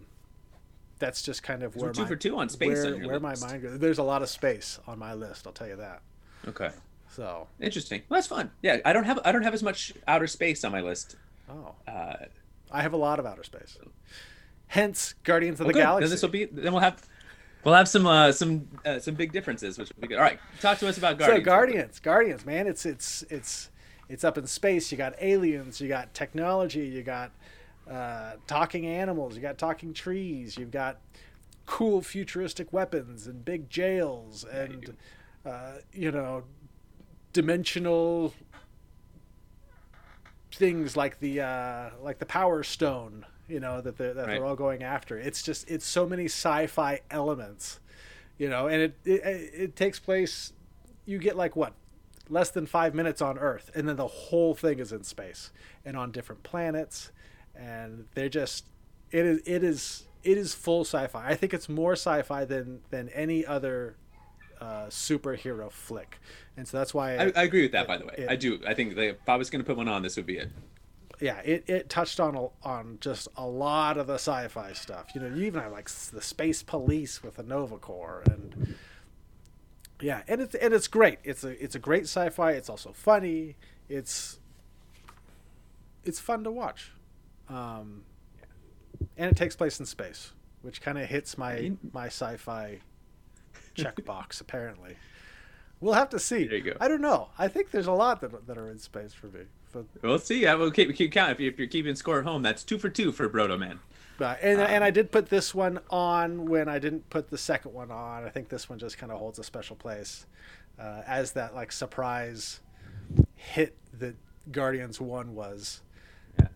That's 1.04 1.22
just 1.22 1.44
kind 1.44 1.64
of 1.64 1.76
where 1.76 1.92
two 1.92 2.04
my, 2.04 2.08
for 2.08 2.16
two 2.16 2.38
on 2.38 2.48
space 2.48 2.82
where, 2.82 2.96
on 2.96 3.04
where 3.06 3.20
my 3.20 3.36
mind 3.36 3.62
goes. 3.62 3.78
There's 3.78 3.98
a 3.98 4.04
lot 4.04 4.22
of 4.22 4.30
space 4.30 4.80
on 4.88 4.98
my 4.98 5.14
list. 5.14 5.46
I'll 5.46 5.52
tell 5.52 5.68
you 5.68 5.76
that. 5.76 6.02
Okay, 6.48 6.70
So, 7.10 7.48
interesting. 7.60 8.04
Well, 8.08 8.18
that's 8.20 8.28
fun. 8.28 8.52
Yeah, 8.62 8.78
I 8.86 8.94
don't 8.94 9.04
have 9.04 9.20
I 9.26 9.34
don't 9.34 9.44
have 9.44 9.54
as 9.54 9.62
much 9.62 9.92
outer 10.08 10.28
space 10.28 10.64
on 10.64 10.72
my 10.72 10.80
list. 10.80 11.18
oh, 11.50 11.76
Uh, 11.86 12.14
I 12.72 12.82
have 12.82 12.94
a 12.94 12.98
lot 12.98 13.20
of 13.20 13.26
outer 13.26 13.44
space. 13.44 13.78
Hence, 14.68 15.14
Guardians 15.26 15.60
of 15.60 15.68
the 15.68 15.74
good. 15.74 15.80
Galaxy. 15.80 16.06
Then 16.06 16.12
this 16.12 16.22
will 16.22 16.30
be. 16.30 16.46
Then 16.46 16.72
we'll 16.72 16.82
have. 16.82 17.06
We'll 17.66 17.76
have 17.76 17.90
some 17.90 18.08
uh, 18.08 18.32
some 18.32 18.70
uh, 18.86 19.00
some 19.00 19.16
big 19.16 19.34
differences, 19.34 19.78
which 19.78 19.90
will 19.90 20.02
be 20.04 20.08
good. 20.08 20.20
All 20.20 20.24
right, 20.24 20.40
talk 20.62 20.78
to 20.80 20.88
us 20.88 20.98
about 20.98 21.20
Guardians. 21.20 21.42
So 21.42 21.46
Guardians, 21.46 22.00
Guardians, 22.00 22.46
man, 22.46 22.68
it's 22.68 22.86
it's 22.86 23.24
it's 23.30 23.70
it's 24.08 24.24
up 24.24 24.38
in 24.38 24.48
space. 24.48 24.90
You 24.90 24.98
got 24.98 25.16
aliens, 25.20 25.82
you 25.82 25.90
got 25.90 26.14
technology, 26.14 26.86
you 26.88 27.04
got 27.04 27.32
uh, 27.90 28.34
talking 28.48 28.86
animals, 28.86 29.36
you 29.36 29.42
got 29.42 29.58
talking 29.58 29.94
trees, 29.94 30.58
you've 30.58 30.72
got 30.72 31.00
cool 31.66 32.02
futuristic 32.02 32.72
weapons 32.74 33.26
and 33.28 33.44
big 33.46 33.70
jails 33.70 34.44
and 34.46 34.96
uh, 35.46 35.74
you 35.94 36.12
know 36.12 36.44
dimensional 37.32 38.34
things 40.52 40.96
like 40.96 41.20
the 41.20 41.42
uh, 41.42 41.90
like 42.02 42.20
the 42.20 42.26
Power 42.26 42.64
Stone, 42.64 43.26
you 43.48 43.60
know 43.60 43.82
that 43.82 43.98
they're, 43.98 44.14
that 44.14 44.28
Right. 44.28 44.34
they're 44.36 44.46
all 44.46 44.56
going 44.56 44.84
after. 44.84 45.18
It's 45.18 45.42
just 45.42 45.70
it's 45.70 45.86
so 45.86 46.06
many 46.08 46.26
sci-fi 46.26 47.02
elements, 47.10 47.80
you 48.38 48.50
know, 48.50 48.68
and 48.68 48.82
it 48.82 48.96
it, 49.06 49.22
it 49.54 49.76
takes 49.76 50.00
place. 50.00 50.54
You 51.06 51.18
get 51.18 51.36
like 51.36 51.56
what 51.56 51.74
less 52.30 52.50
than 52.52 52.66
five 52.66 52.94
minutes 52.96 53.22
on 53.22 53.38
Earth, 53.38 53.72
and 53.76 53.88
then 53.88 53.96
the 53.98 54.08
whole 54.08 54.54
thing 54.54 54.80
is 54.80 54.92
in 54.92 55.04
space 55.04 55.52
and 55.84 55.98
on 55.98 56.12
different 56.12 56.44
planets, 56.44 57.12
and 57.56 58.06
they're 58.16 58.30
just 58.30 58.66
it 59.12 59.26
is 59.26 59.42
it 59.46 59.64
is 59.64 60.08
it 60.24 60.38
is 60.38 60.54
full 60.54 60.82
sci-fi. 60.86 61.28
I 61.30 61.36
think 61.36 61.54
it's 61.54 61.68
more 61.70 61.94
sci-fi 61.94 62.46
than 62.46 62.82
than 62.90 63.10
any 63.10 63.46
other 63.46 63.96
uh, 64.62 64.86
superhero 64.88 65.70
flick, 65.72 66.20
and 66.56 66.68
so 66.68 66.78
that's 66.78 66.94
why 66.94 67.18
I, 67.18 67.32
I 67.36 67.44
agree 67.44 67.64
with 67.64 67.74
that. 67.74 67.88
By 67.88 67.98
the 67.98 68.06
way, 68.06 68.16
it- 68.18 68.30
I 68.30 68.36
do. 68.36 68.60
I 68.66 68.74
think 68.74 68.96
that 68.96 69.04
if 69.10 69.30
I 69.30 69.36
was 69.36 69.50
going 69.50 69.62
to 69.62 69.68
put 69.68 69.76
one 69.78 69.88
on, 69.90 70.02
this 70.04 70.16
would 70.16 70.26
be 70.26 70.38
it. 70.38 70.50
yeah, 71.20 71.40
it, 71.40 71.64
it 71.68 71.90
touched 71.90 72.20
on 72.20 72.36
a, 72.36 72.48
on 72.64 72.98
just 73.02 73.28
a 73.38 73.46
lot 73.46 73.98
of 73.98 74.08
the 74.08 74.16
sci-fi 74.16 74.72
stuff. 74.74 75.08
You 75.14 75.22
know, 75.22 75.28
you 75.36 75.44
even 75.46 75.62
have 75.62 75.72
like 75.74 75.90
the 75.90 76.22
space 76.22 76.64
police 76.64 77.22
with 77.22 77.36
the 77.36 77.44
Nova 77.44 77.78
Corps, 77.78 78.24
and 78.26 78.76
yeah, 80.02 80.22
and 80.30 80.40
it's 80.42 80.56
and 80.56 80.74
it's 80.74 80.88
great. 80.88 81.20
It's 81.26 81.44
a 81.44 81.62
it's 81.64 81.76
a 81.76 81.80
great 81.80 82.04
sci-fi. 82.04 82.52
It's 82.52 82.70
also 82.70 82.94
funny. 82.94 83.58
It's 83.90 84.40
it's 86.06 86.20
fun 86.22 86.44
to 86.46 86.52
watch, 86.52 86.92
um, 87.54 88.04
and 89.18 89.30
it 89.32 89.38
takes 89.38 89.56
place 89.56 89.80
in 89.80 89.86
space. 89.86 90.32
which 90.62 90.82
kind 90.82 90.98
of 90.98 91.08
hits 91.10 91.38
my 91.38 91.74
my 91.92 92.08
sci-fi 92.08 92.80
checkbox. 93.76 94.42
apparently, 94.42 94.96
we'll 95.80 95.94
have 95.94 96.10
to 96.10 96.20
see. 96.20 96.46
There 96.46 96.58
you 96.58 96.64
go. 96.64 96.78
I 96.80 96.88
don't 96.88 97.02
know. 97.02 97.30
I 97.38 97.48
think 97.48 97.72
there's 97.72 97.88
a 97.88 97.92
lot 97.94 98.22
that 98.22 98.48
that 98.48 98.58
are 98.58 98.70
in 98.70 98.80
space 98.80 99.14
for 99.14 99.28
me. 99.28 99.42
But, 99.72 99.86
We'll 100.04 100.20
see. 100.20 100.46
I 100.46 100.54
will 100.54 100.70
keep, 100.70 100.96
keep 100.96 101.12
count. 101.12 101.32
If, 101.32 101.40
you, 101.40 101.50
if 101.50 101.58
you're 101.58 101.68
keeping 101.68 101.96
score 101.96 102.20
at 102.20 102.26
home, 102.26 102.44
that's 102.44 102.64
two 102.64 102.78
for 102.78 102.90
two 102.90 103.12
for 103.12 103.28
Brodo 103.28 103.58
Man. 103.58 103.80
uh, 104.22 104.36
and 104.42 104.62
and 104.62 104.84
I 104.84 104.92
did 104.92 105.12
put 105.12 105.30
this 105.30 105.56
one 105.56 105.80
on 105.90 106.46
when 106.46 106.70
I 106.70 106.78
didn't 106.78 107.10
put 107.10 107.30
the 107.32 107.40
second 107.40 107.74
one 107.74 107.90
on. 107.90 108.24
I 108.24 108.30
think 108.30 108.50
this 108.50 108.70
one 108.70 108.78
just 108.78 109.00
kind 109.00 109.12
of 109.12 109.18
holds 109.18 109.40
a 109.40 109.44
special 109.44 109.76
place 109.76 110.28
uh, 110.80 111.02
as 111.08 111.32
that 111.32 111.56
like 111.56 111.72
surprise 111.72 112.62
hit 113.36 113.76
that 113.98 114.16
Guardians 114.52 115.02
One 115.02 115.34
was. 115.34 115.82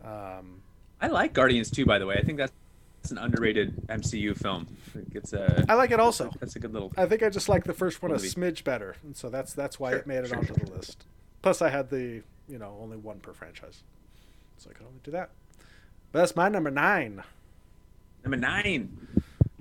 Um, 0.04 0.62
I 1.02 1.08
like 1.08 1.34
Guardians 1.34 1.70
2, 1.72 1.86
by 1.86 2.00
the 2.00 2.06
way. 2.06 2.16
I 2.16 2.24
think 2.24 2.38
that's, 2.38 2.52
that's 3.02 3.12
an 3.12 3.18
underrated 3.20 3.76
MCU 3.88 4.36
film. 4.36 4.68
I 4.96 5.00
It's 5.14 5.34
a, 5.34 5.66
I 5.70 5.76
like 5.76 5.92
it 5.92 6.00
also. 6.00 6.32
that's 6.40 6.56
a 6.56 6.60
good 6.60 6.74
little. 6.74 6.92
I 6.98 7.06
think 7.06 7.24
I 7.24 7.30
just 7.30 7.50
like 7.50 7.64
the 7.64 7.74
first 7.74 8.02
one 8.02 8.12
a 8.12 8.16
smidge 8.16 8.64
better, 8.64 8.96
and 9.04 9.16
so 9.16 9.30
that's 9.30 9.54
that's 9.54 9.80
why 9.80 9.92
Sure, 9.92 10.00
it 10.00 10.08
made 10.08 10.18
it 10.24 10.28
sure, 10.30 10.38
onto 10.38 10.54
the 10.54 10.72
list. 10.72 11.06
Plus, 11.42 11.62
I 11.62 11.70
had 11.70 11.90
the 11.90 12.24
you 12.50 12.58
know 12.58 12.78
only 12.82 12.98
one 12.98 13.20
per 13.20 13.34
franchise, 13.34 13.84
so 14.58 14.70
I 14.70 14.74
could 14.74 14.88
only 14.88 15.00
do 15.04 15.12
that. 15.12 15.30
But 16.12 16.20
that's 16.20 16.36
my 16.36 16.50
number 16.50 16.72
nine. 16.72 17.22
Number 18.24 18.38
nine. 18.38 19.08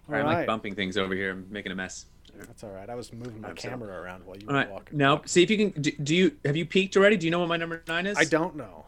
All 0.09 0.14
I'm 0.14 0.25
like 0.25 0.46
bumping 0.46 0.75
things 0.75 0.96
over 0.96 1.14
here. 1.14 1.33
I'm 1.33 1.46
making 1.51 1.72
a 1.72 1.75
mess. 1.75 2.07
that's 2.38 2.64
all 2.64 2.70
right. 2.70 2.88
I 2.88 2.94
was 2.94 3.12
moving 3.12 3.40
my 3.42 3.49
I'm 3.51 3.57
so- 3.59 3.68
camera 3.68 4.01
around 4.01 4.25
while 4.25 4.37
you 4.37 4.46
All 4.49 4.55
were 4.55 4.61
right. 4.61 4.70
walking. 4.70 4.96
Now, 4.96 5.20
see 5.27 5.42
if 5.42 5.51
you 5.51 5.59
can. 5.70 5.83
Do, 5.83 5.90
do 5.92 6.14
you 6.16 6.37
have 6.46 6.57
you 6.57 6.64
peaked 6.64 6.96
already? 6.96 7.16
Do 7.18 7.27
you 7.27 7.31
know 7.31 7.40
what 7.40 7.49
my 7.49 7.57
number 7.59 7.83
nine 7.87 8.07
is? 8.07 8.16
I 8.16 8.25
don't 8.25 8.57
know. 8.57 8.86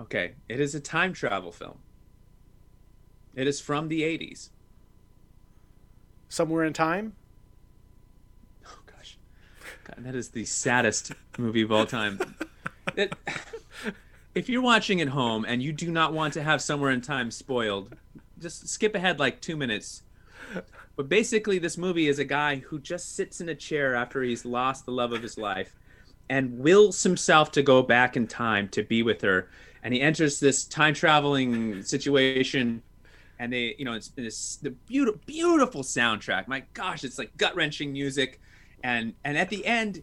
Okay, 0.00 0.34
it 0.48 0.60
is 0.60 0.74
a 0.74 0.80
time 0.80 1.12
travel 1.12 1.52
film. 1.52 1.78
It 3.34 3.46
is 3.46 3.60
from 3.60 3.88
the 3.88 4.02
80s. 4.02 4.50
Somewhere 6.28 6.64
in 6.64 6.72
time. 6.72 7.14
Oh 8.66 8.78
gosh, 8.86 9.18
God, 9.84 10.04
that 10.04 10.14
is 10.14 10.30
the 10.30 10.44
saddest 10.44 11.12
movie 11.38 11.62
of 11.62 11.72
all 11.72 11.86
time. 11.86 12.20
It, 12.94 13.12
if 14.34 14.48
you're 14.48 14.62
watching 14.62 15.02
at 15.02 15.08
home 15.08 15.44
and 15.46 15.62
you 15.62 15.72
do 15.72 15.90
not 15.90 16.14
want 16.14 16.32
to 16.34 16.42
have 16.42 16.62
somewhere 16.62 16.90
in 16.90 17.02
time 17.02 17.30
spoiled, 17.30 17.94
just 18.38 18.68
skip 18.68 18.94
ahead 18.94 19.18
like 19.18 19.40
two 19.40 19.56
minutes. 19.56 20.02
But 20.94 21.08
basically, 21.08 21.58
this 21.58 21.76
movie 21.76 22.08
is 22.08 22.18
a 22.18 22.24
guy 22.24 22.56
who 22.56 22.78
just 22.78 23.14
sits 23.14 23.40
in 23.40 23.48
a 23.48 23.54
chair 23.54 23.94
after 23.94 24.22
he's 24.22 24.46
lost 24.46 24.86
the 24.86 24.92
love 24.92 25.12
of 25.12 25.22
his 25.22 25.36
life 25.36 25.76
and 26.28 26.58
wills 26.58 27.02
himself 27.02 27.52
to 27.52 27.62
go 27.62 27.82
back 27.82 28.16
in 28.16 28.26
time 28.26 28.68
to 28.68 28.82
be 28.82 29.02
with 29.02 29.20
her. 29.20 29.48
And 29.86 29.94
he 29.94 30.00
enters 30.00 30.40
this 30.40 30.64
time 30.64 30.94
traveling 30.94 31.80
situation. 31.84 32.82
And 33.38 33.52
they, 33.52 33.76
you 33.78 33.84
know, 33.84 33.92
it's, 33.92 34.10
it's 34.16 34.56
the 34.56 34.70
beautiful, 34.70 35.20
beautiful 35.26 35.84
soundtrack. 35.84 36.48
My 36.48 36.64
gosh, 36.74 37.04
it's 37.04 37.18
like 37.18 37.36
gut 37.36 37.54
wrenching 37.54 37.92
music. 37.92 38.40
And 38.82 39.14
and 39.22 39.38
at 39.38 39.48
the 39.48 39.64
end, 39.64 40.02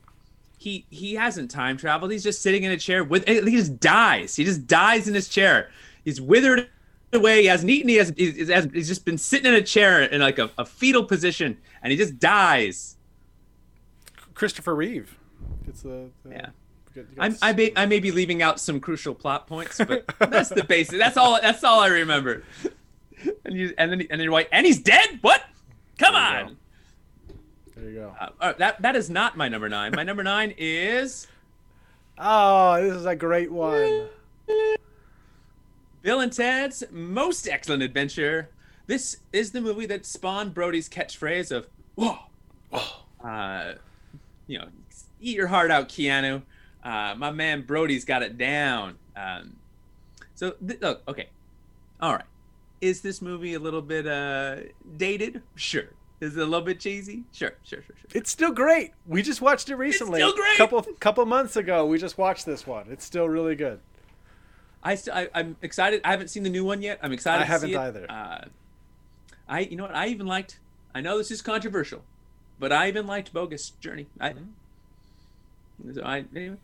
he 0.58 0.86
he 0.90 1.16
hasn't 1.16 1.52
time 1.52 1.76
traveled. 1.76 2.14
He's 2.14 2.24
just 2.24 2.42
sitting 2.42 2.64
in 2.64 2.72
a 2.72 2.78
chair 2.78 3.04
with. 3.04 3.28
He 3.28 3.58
just 3.58 3.78
dies. 3.82 4.38
He 4.38 4.46
just 4.46 4.68
dies 4.68 5.10
in 5.10 5.14
his 5.16 5.28
chair. 5.28 5.70
He's 6.06 6.22
withered 6.22 6.70
away. 7.12 7.42
He 7.42 7.48
hasn't 7.48 7.70
eaten. 7.70 7.90
He 7.90 7.96
has. 7.96 8.14
He's, 8.16 8.36
he's- 8.48 8.88
just 8.88 9.04
been 9.04 9.18
sitting 9.18 9.48
in 9.52 9.56
a 9.56 9.62
chair 9.62 10.04
in 10.04 10.22
like 10.22 10.40
a, 10.40 10.50
a 10.58 10.66
fetal 10.66 11.04
position, 11.04 11.58
and 11.82 11.92
he 11.92 11.98
just 11.98 12.20
dies. 12.20 12.96
Christopher 14.34 14.76
Reeve. 14.76 15.18
It's 15.68 15.82
the, 15.82 16.10
the 16.24 16.30
Yeah. 16.32 16.50
Got- 16.96 17.06
I'm, 17.18 17.36
I 17.42 17.54
may 17.54 17.72
I 17.76 17.86
may 17.86 18.00
be 18.00 18.12
leaving 18.12 18.42
out 18.42 18.60
some 18.60 18.80
crucial 18.80 19.14
plot 19.16 19.48
points, 19.48 19.78
but 19.78 20.06
that's 20.20 20.50
the 20.50 20.64
basic. 20.64 20.98
That's 21.00 21.18
all. 21.18 21.40
That's 21.42 21.64
all 21.64 21.80
I 21.80 21.88
remember. 21.88 22.44
And 23.46 23.56
you 23.56 23.74
and 23.78 23.92
then 23.92 24.02
and 24.02 24.10
then 24.12 24.20
you're 24.22 24.32
like, 24.32 24.50
and 24.52 24.66
he's 24.66 24.80
dead. 24.82 25.20
What? 25.22 25.42
Come 25.98 26.14
There 26.14 26.22
on. 26.46 26.58
There 27.76 27.90
you 27.90 27.96
go. 27.96 28.16
Uh, 28.20 28.30
right, 28.42 28.58
that 28.58 28.82
that 28.82 28.96
is 28.96 29.10
not 29.10 29.38
my 29.38 29.48
number 29.50 29.70
nine. 29.70 29.94
My 29.96 30.04
number 30.04 30.24
nine 30.24 30.54
is 30.58 31.28
Oh, 32.18 32.82
this 32.82 32.94
is 32.96 33.06
a 33.06 33.16
great 33.16 33.52
one. 33.52 34.08
Bill 36.02 36.20
and 36.20 36.32
Ted's 36.34 36.84
Most 36.92 37.48
Excellent 37.48 37.82
Adventure. 37.82 38.50
This 38.88 39.18
is 39.32 39.52
the 39.52 39.62
movie 39.62 39.86
that 39.86 40.06
spawned 40.06 40.54
Brody's 40.54 40.90
catchphrase 40.90 41.52
of 41.52 41.68
"Whoa." 41.96 42.18
Uh, 43.24 43.76
you 44.48 44.60
know, 44.60 44.68
eat 45.22 45.36
your 45.38 45.48
heart 45.48 45.72
out, 45.72 45.88
Keanu. 45.88 46.42
Uh, 46.84 47.16
my 47.18 47.32
man 47.32 47.62
Brody's 47.62 48.06
got 48.06 48.24
it 48.24 48.38
down. 48.38 48.96
Um, 49.16 49.56
so 50.36 50.52
th- 50.68 50.82
look, 50.82 51.02
okay, 51.08 51.30
all 52.02 52.14
right. 52.14 52.26
Is 52.82 53.00
this 53.02 53.22
movie 53.22 53.54
a 53.54 53.60
little 53.60 53.82
bit 53.82 54.06
uh, 54.06 54.58
dated? 54.98 55.42
Sure. 55.56 55.86
Is 56.20 56.36
it 56.38 56.42
a 56.42 56.46
little 56.46 56.66
bit 56.66 56.80
cheesy? 56.80 57.24
Sure, 57.32 57.54
sure, 57.64 57.82
sure, 57.82 57.96
sure. 57.96 58.10
It's 58.14 58.30
still 58.30 58.52
great. 58.52 58.92
We 59.06 59.22
just 59.22 59.42
watched 59.42 59.70
it 59.70 59.76
recently. 59.76 60.20
still 60.20 60.34
great. 60.36 60.58
Couple 60.58 60.82
couple 61.00 61.26
months 61.26 61.56
ago, 61.56 61.86
we 61.86 61.98
just 61.98 62.18
watched 62.18 62.46
this 62.46 62.68
one. 62.68 62.88
It's 62.90 63.06
still 63.06 63.28
really 63.30 63.56
good. 63.56 63.80
I, 64.84 64.96
st- 64.96 65.16
I 65.16 65.30
I'm 65.34 65.56
excited. 65.62 66.02
I 66.04 66.12
haven't 66.12 66.28
seen 66.30 66.44
the 66.44 66.50
new 66.50 66.66
one 66.66 66.82
yet. 66.82 67.00
I'm 67.02 67.14
excited. 67.14 67.42
I 67.42 67.46
to 67.46 67.52
haven't 67.52 67.70
see 67.70 67.76
it. 67.76 67.80
either. 67.80 68.06
Uh, 68.10 68.46
I 69.48 69.60
you 69.62 69.76
know 69.78 69.84
what? 69.84 69.96
I 69.96 70.08
even 70.08 70.28
liked. 70.28 70.60
I 70.94 71.02
know 71.02 71.18
this 71.18 71.32
is 71.32 71.42
controversial, 71.42 72.04
but 72.60 72.72
I 72.74 72.88
even 72.90 73.08
liked 73.08 73.32
Bogus 73.34 73.70
Journey. 73.80 74.08
I. 74.20 74.30
Mm-hmm. 74.32 74.44
So 75.94 76.02
I 76.04 76.26
you 76.32 76.58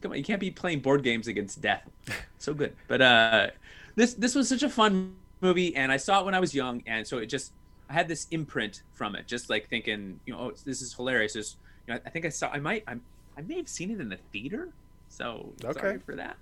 come 0.00 0.12
on, 0.12 0.18
you 0.18 0.24
can't 0.24 0.40
be 0.40 0.50
playing 0.50 0.80
board 0.80 1.02
games 1.02 1.26
against 1.28 1.60
death. 1.60 1.82
So 2.38 2.54
good, 2.54 2.76
but 2.86 3.02
uh, 3.02 3.48
this 3.96 4.14
this 4.14 4.34
was 4.34 4.48
such 4.48 4.62
a 4.62 4.68
fun 4.68 5.16
movie, 5.42 5.74
and 5.74 5.90
I 5.90 5.96
saw 5.96 6.20
it 6.20 6.24
when 6.26 6.34
I 6.34 6.38
was 6.40 6.54
young, 6.54 6.82
and 6.86 7.06
so 7.06 7.18
it 7.18 7.26
just 7.26 7.52
I 7.88 7.94
had 7.94 8.06
this 8.08 8.26
imprint 8.30 8.82
from 8.92 9.16
it, 9.16 9.26
just 9.26 9.50
like 9.50 9.68
thinking, 9.68 10.20
you 10.26 10.32
know, 10.32 10.40
oh, 10.40 10.52
this 10.64 10.80
is 10.82 10.94
hilarious. 10.94 11.32
This, 11.32 11.56
you 11.88 11.94
know, 11.94 12.00
I 12.06 12.10
think 12.10 12.24
I 12.24 12.28
saw. 12.28 12.48
I 12.50 12.60
might. 12.60 12.84
I, 12.86 12.96
I 13.36 13.42
may 13.42 13.56
have 13.56 13.68
seen 13.68 13.90
it 13.90 14.00
in 14.00 14.08
the 14.08 14.18
theater. 14.32 14.68
So 15.08 15.54
Okay. 15.64 15.80
sorry 15.80 15.98
for 16.00 16.16
that. 16.16 16.36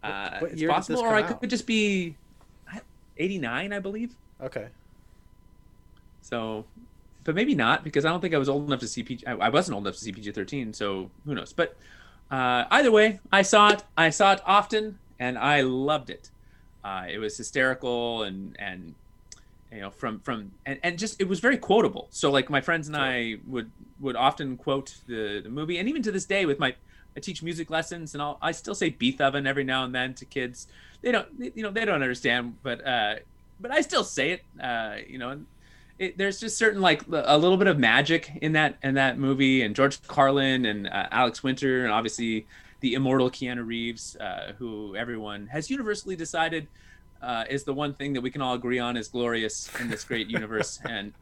What- 0.00 0.10
Uh, 0.10 0.38
what 0.40 0.50
it's 0.52 0.62
possible, 0.62 1.00
or 1.00 1.14
I 1.14 1.22
out? 1.22 1.40
could 1.40 1.50
just 1.50 1.66
be 1.66 2.16
eighty 3.16 3.38
nine, 3.38 3.72
I 3.72 3.78
believe. 3.80 4.16
Okay. 4.42 4.68
So, 6.20 6.66
but 7.28 7.34
maybe 7.34 7.54
not 7.54 7.84
because 7.84 8.06
I 8.06 8.08
don't 8.08 8.22
think 8.22 8.32
I 8.32 8.38
was 8.38 8.48
old 8.48 8.68
enough 8.68 8.80
to 8.80 8.88
see 8.88 9.02
PG. 9.02 9.26
I, 9.26 9.32
I 9.32 9.48
wasn't 9.50 9.74
old 9.74 9.84
enough 9.84 9.96
to 9.96 10.00
see 10.00 10.12
PG 10.12 10.32
thirteen. 10.32 10.72
So 10.72 11.10
who 11.26 11.34
knows? 11.34 11.52
But 11.52 11.76
uh, 12.30 12.64
either 12.70 12.90
way, 12.90 13.20
I 13.30 13.42
saw 13.42 13.68
it. 13.68 13.84
I 13.98 14.08
saw 14.08 14.32
it 14.32 14.40
often, 14.46 14.98
and 15.18 15.36
I 15.36 15.60
loved 15.60 16.08
it. 16.08 16.30
Uh, 16.82 17.04
it 17.06 17.18
was 17.18 17.36
hysterical 17.36 18.22
and 18.22 18.56
and 18.58 18.94
you 19.70 19.80
know 19.82 19.90
from 19.90 20.20
from 20.20 20.52
and, 20.64 20.80
and 20.82 20.98
just 20.98 21.20
it 21.20 21.28
was 21.28 21.38
very 21.38 21.58
quotable. 21.58 22.08
So 22.08 22.30
like 22.30 22.48
my 22.48 22.62
friends 22.62 22.88
and 22.88 22.96
I 22.96 23.36
would 23.46 23.70
would 24.00 24.16
often 24.16 24.56
quote 24.56 24.96
the, 25.06 25.42
the 25.42 25.50
movie, 25.50 25.76
and 25.76 25.86
even 25.86 26.02
to 26.04 26.10
this 26.10 26.24
day 26.24 26.46
with 26.46 26.58
my 26.58 26.74
I 27.14 27.20
teach 27.20 27.42
music 27.42 27.68
lessons, 27.68 28.14
and 28.14 28.22
I'll 28.22 28.38
I 28.40 28.52
still 28.52 28.74
say 28.74 28.88
Beethoven 28.88 29.46
every 29.46 29.64
now 29.64 29.84
and 29.84 29.94
then 29.94 30.14
to 30.14 30.24
kids. 30.24 30.66
They 31.02 31.12
don't 31.12 31.28
you 31.38 31.62
know 31.62 31.70
they 31.70 31.84
don't 31.84 32.00
understand, 32.00 32.56
but 32.62 32.86
uh, 32.86 33.16
but 33.60 33.70
I 33.70 33.82
still 33.82 34.02
say 34.02 34.30
it. 34.30 34.42
Uh, 34.58 34.96
you 35.06 35.18
know, 35.18 35.38
it, 35.98 36.16
there's 36.16 36.40
just 36.40 36.56
certain 36.56 36.80
like 36.80 37.02
a 37.10 37.36
little 37.36 37.56
bit 37.56 37.66
of 37.66 37.78
magic 37.78 38.30
in 38.40 38.52
that 38.52 38.76
in 38.82 38.94
that 38.94 39.18
movie, 39.18 39.62
and 39.62 39.74
George 39.74 40.00
Carlin 40.06 40.66
and 40.66 40.86
uh, 40.86 41.08
Alex 41.10 41.42
Winter, 41.42 41.84
and 41.84 41.92
obviously 41.92 42.46
the 42.80 42.94
immortal 42.94 43.30
Keanu 43.30 43.66
Reeves, 43.66 44.16
uh, 44.16 44.52
who 44.58 44.94
everyone 44.96 45.48
has 45.48 45.70
universally 45.70 46.14
decided 46.14 46.68
uh, 47.22 47.44
is 47.50 47.64
the 47.64 47.74
one 47.74 47.92
thing 47.94 48.12
that 48.12 48.20
we 48.20 48.30
can 48.30 48.40
all 48.40 48.54
agree 48.54 48.78
on 48.78 48.96
is 48.96 49.08
glorious 49.08 49.70
in 49.80 49.88
this 49.88 50.04
great 50.04 50.28
universe, 50.30 50.80
and 50.84 51.12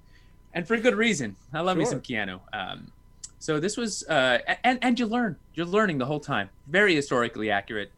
and 0.53 0.67
for 0.67 0.77
good 0.77 0.95
reason. 0.95 1.37
I 1.53 1.61
love 1.61 1.77
me 1.77 1.85
some 1.85 2.01
Keanu. 2.01 2.41
Um, 2.53 2.93
so 3.39 3.61
this 3.61 3.77
was, 3.77 4.05
uh, 4.09 4.39
and 4.65 4.79
and 4.83 4.99
you 4.99 5.07
learn, 5.07 5.37
you're 5.55 5.67
learning 5.67 5.99
the 5.99 6.07
whole 6.07 6.21
time. 6.21 6.51
Very 6.67 6.95
historically 6.95 7.51
accurate, 7.51 7.93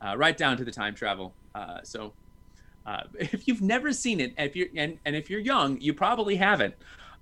uh, 0.00 0.16
right 0.16 0.36
down 0.36 0.56
to 0.58 0.64
the 0.64 0.72
time 0.72 0.94
travel. 0.94 1.32
Uh, 1.54 1.78
so 1.82 2.12
uh, 2.86 3.02
if 3.18 3.46
you've 3.46 3.62
never 3.62 3.92
seen 3.92 4.20
it, 4.20 4.34
if 4.38 4.56
you're 4.56 4.68
and, 4.76 4.98
and 5.04 5.16
if 5.16 5.30
you're 5.30 5.40
young, 5.40 5.80
you 5.80 5.94
probably 5.94 6.36
haven't. 6.36 6.74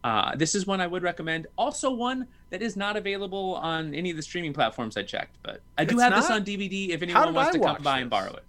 Uh, 0.05 0.37
this 0.37 0.55
is 0.55 0.67
one 0.67 0.81
I 0.81 0.87
would 0.87 1.03
recommend. 1.03 1.49
Also, 1.57 1.91
one 1.91 2.29
that 2.51 2.63
is 2.63 2.77
not 2.77 2.97
available 2.97 3.57
on 3.57 3.95
any 3.95 4.11
of 4.11 4.17
the 4.17 4.23
streaming 4.23 4.53
platforms 4.53 4.97
I 4.97 5.03
checked, 5.03 5.37
but 5.43 5.61
I 5.77 5.85
do 5.85 5.97
It's 5.97 6.03
have 6.03 6.15
this 6.15 6.31
on 6.31 6.45
DVD 6.45 6.91
if 6.91 7.03
anyone 7.03 7.35
wants 7.35 7.51
I 7.51 7.59
to 7.59 7.65
come 7.65 7.83
by 7.83 7.99
and 7.99 8.09
borrow 8.09 8.33
it. 8.33 8.45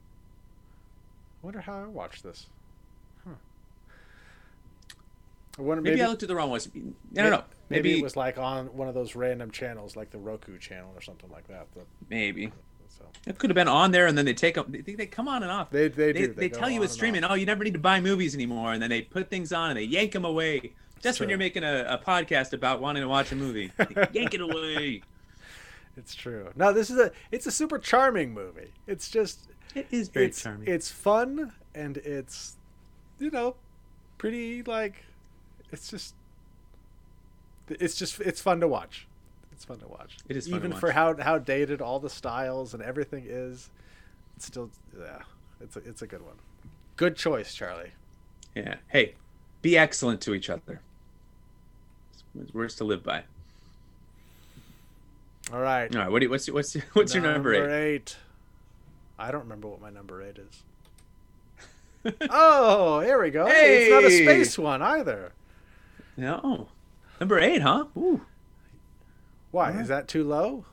I 1.41 1.45
wonder 1.45 1.61
how 1.61 1.83
I 1.83 1.87
watched 1.87 2.23
this. 2.23 2.47
Huh. 3.25 3.31
I 5.57 5.61
wonder 5.61 5.81
Maybe, 5.81 5.95
maybe 5.95 6.03
I 6.03 6.07
looked 6.07 6.23
at 6.23 6.29
the 6.29 6.35
wrong 6.35 6.51
ones. 6.51 6.69
I 6.75 7.21
don't 7.21 7.31
know. 7.31 7.43
Maybe, 7.69 7.89
Maybe 7.89 7.99
it 7.99 8.03
was 8.03 8.15
like 8.15 8.37
on 8.37 8.67
one 8.67 8.87
of 8.87 8.93
those 8.93 9.15
random 9.15 9.49
channels, 9.49 9.95
like 9.95 10.11
the 10.11 10.17
Roku 10.17 10.57
channel 10.59 10.91
or 10.95 11.01
something 11.01 11.29
like 11.31 11.47
that. 11.47 11.67
that 11.75 11.85
maybe 12.09 12.51
so 12.99 13.05
it 13.25 13.37
could 13.37 13.49
have 13.49 13.55
been 13.55 13.67
on 13.67 13.91
there, 13.91 14.07
and 14.07 14.17
then 14.17 14.25
they 14.25 14.33
take 14.33 14.55
them. 14.55 14.65
They, 14.69 14.93
they 14.93 15.05
come 15.05 15.27
on 15.27 15.43
and 15.43 15.51
off. 15.51 15.69
they 15.69 15.87
they 15.87 16.11
they, 16.11 16.27
do. 16.27 16.33
they, 16.33 16.49
go 16.49 16.59
tell 16.59 16.69
you 16.69 16.83
it's 16.83 16.93
streaming. 16.93 17.23
Oh, 17.23 17.33
you 17.33 17.45
never 17.45 17.63
need 17.63 17.73
to 17.73 17.79
buy 17.79 17.99
movies 18.01 18.35
anymore, 18.35 18.73
and 18.73 18.81
then 18.81 18.89
they 18.89 19.01
put 19.01 19.29
things 19.29 19.51
on 19.53 19.69
and 19.71 19.77
they 19.77 19.83
yank 19.83 20.11
them 20.11 20.25
away. 20.25 20.73
Just 21.01 21.19
when 21.19 21.29
you're 21.29 21.37
making 21.37 21.63
a, 21.63 21.85
a 21.89 21.97
podcast 21.97 22.51
about 22.53 22.81
wanting 22.81 23.01
to 23.03 23.07
watch 23.07 23.31
a 23.31 23.35
movie, 23.35 23.71
yank 24.11 24.33
it 24.33 24.41
away. 24.41 25.01
It's 25.95 26.15
true. 26.15 26.49
No, 26.55 26.71
this 26.73 26.89
is 26.89 26.97
a 26.97 27.11
it's 27.31 27.45
a 27.45 27.51
super 27.51 27.77
charming 27.79 28.33
movie. 28.33 28.71
It's 28.87 29.09
just 29.09 29.49
It 29.75 29.87
is 29.91 30.09
very 30.09 30.27
it's 30.27 30.41
charming. 30.41 30.67
it's 30.67 30.89
fun 30.89 31.51
and 31.75 31.97
it's 31.97 32.55
you 33.19 33.29
know 33.31 33.55
pretty 34.17 34.63
like 34.63 35.03
it's 35.71 35.89
just 35.89 36.15
it's 37.69 37.95
just 37.95 38.19
it's 38.21 38.41
fun 38.41 38.59
to 38.61 38.67
watch. 38.67 39.07
It's 39.59 39.65
fun 39.65 39.79
to 39.79 39.89
watch. 39.89 40.15
It 40.29 40.37
is 40.37 40.47
fun 40.47 40.61
to 40.61 40.67
even 40.67 40.79
for 40.79 40.89
how 40.89 41.17
how 41.21 41.37
dated 41.37 41.81
all 41.81 41.99
the 41.99 42.09
styles 42.09 42.73
and 42.73 42.81
everything 42.81 43.25
is. 43.27 43.69
It's 44.37 44.45
still 44.45 44.69
yeah, 44.97 45.19
it's 45.59 45.75
a, 45.75 45.79
it's 45.79 46.01
a 46.01 46.07
good 46.07 46.21
one. 46.21 46.35
Good 46.95 47.17
choice, 47.17 47.53
Charlie. 47.53 47.91
Yeah. 48.55 48.75
Hey, 48.87 49.15
be 49.61 49.77
excellent 49.77 50.21
to 50.21 50.33
each 50.33 50.49
other. 50.49 50.79
It's 52.41 52.53
words 52.53 52.75
to 52.75 52.85
live 52.85 53.03
by. 53.03 53.23
All 55.51 55.59
right. 55.59 55.93
All 55.93 56.03
right. 56.03 56.09
What 56.09 56.19
do 56.19 56.27
you, 56.27 56.29
what's 56.29 56.49
what's 56.49 56.75
what's 56.93 57.13
your 57.13 57.23
number 57.23 57.53
eight? 57.53 57.59
Number 57.59 57.75
eight? 57.75 58.15
I 59.17 59.31
don't 59.31 59.41
remember 59.41 59.67
what 59.67 59.81
my 59.81 59.89
number 59.89 60.21
eight 60.21 60.37
is. 62.05 62.13
oh, 62.29 63.01
here 63.01 63.21
we 63.21 63.29
go. 63.29 63.45
Hey, 63.45 63.87
It's 63.87 63.91
not 63.91 64.05
a 64.05 64.09
space 64.09 64.57
one 64.57 64.81
either. 64.81 65.33
No. 66.15 66.69
Number 67.19 67.37
eight, 67.39 67.61
huh? 67.61 67.87
Ooh. 67.97 68.21
Why 69.51 69.67
Alright. 69.67 69.81
is 69.81 69.87
that 69.87 70.07
too 70.07 70.23
low? 70.23 70.65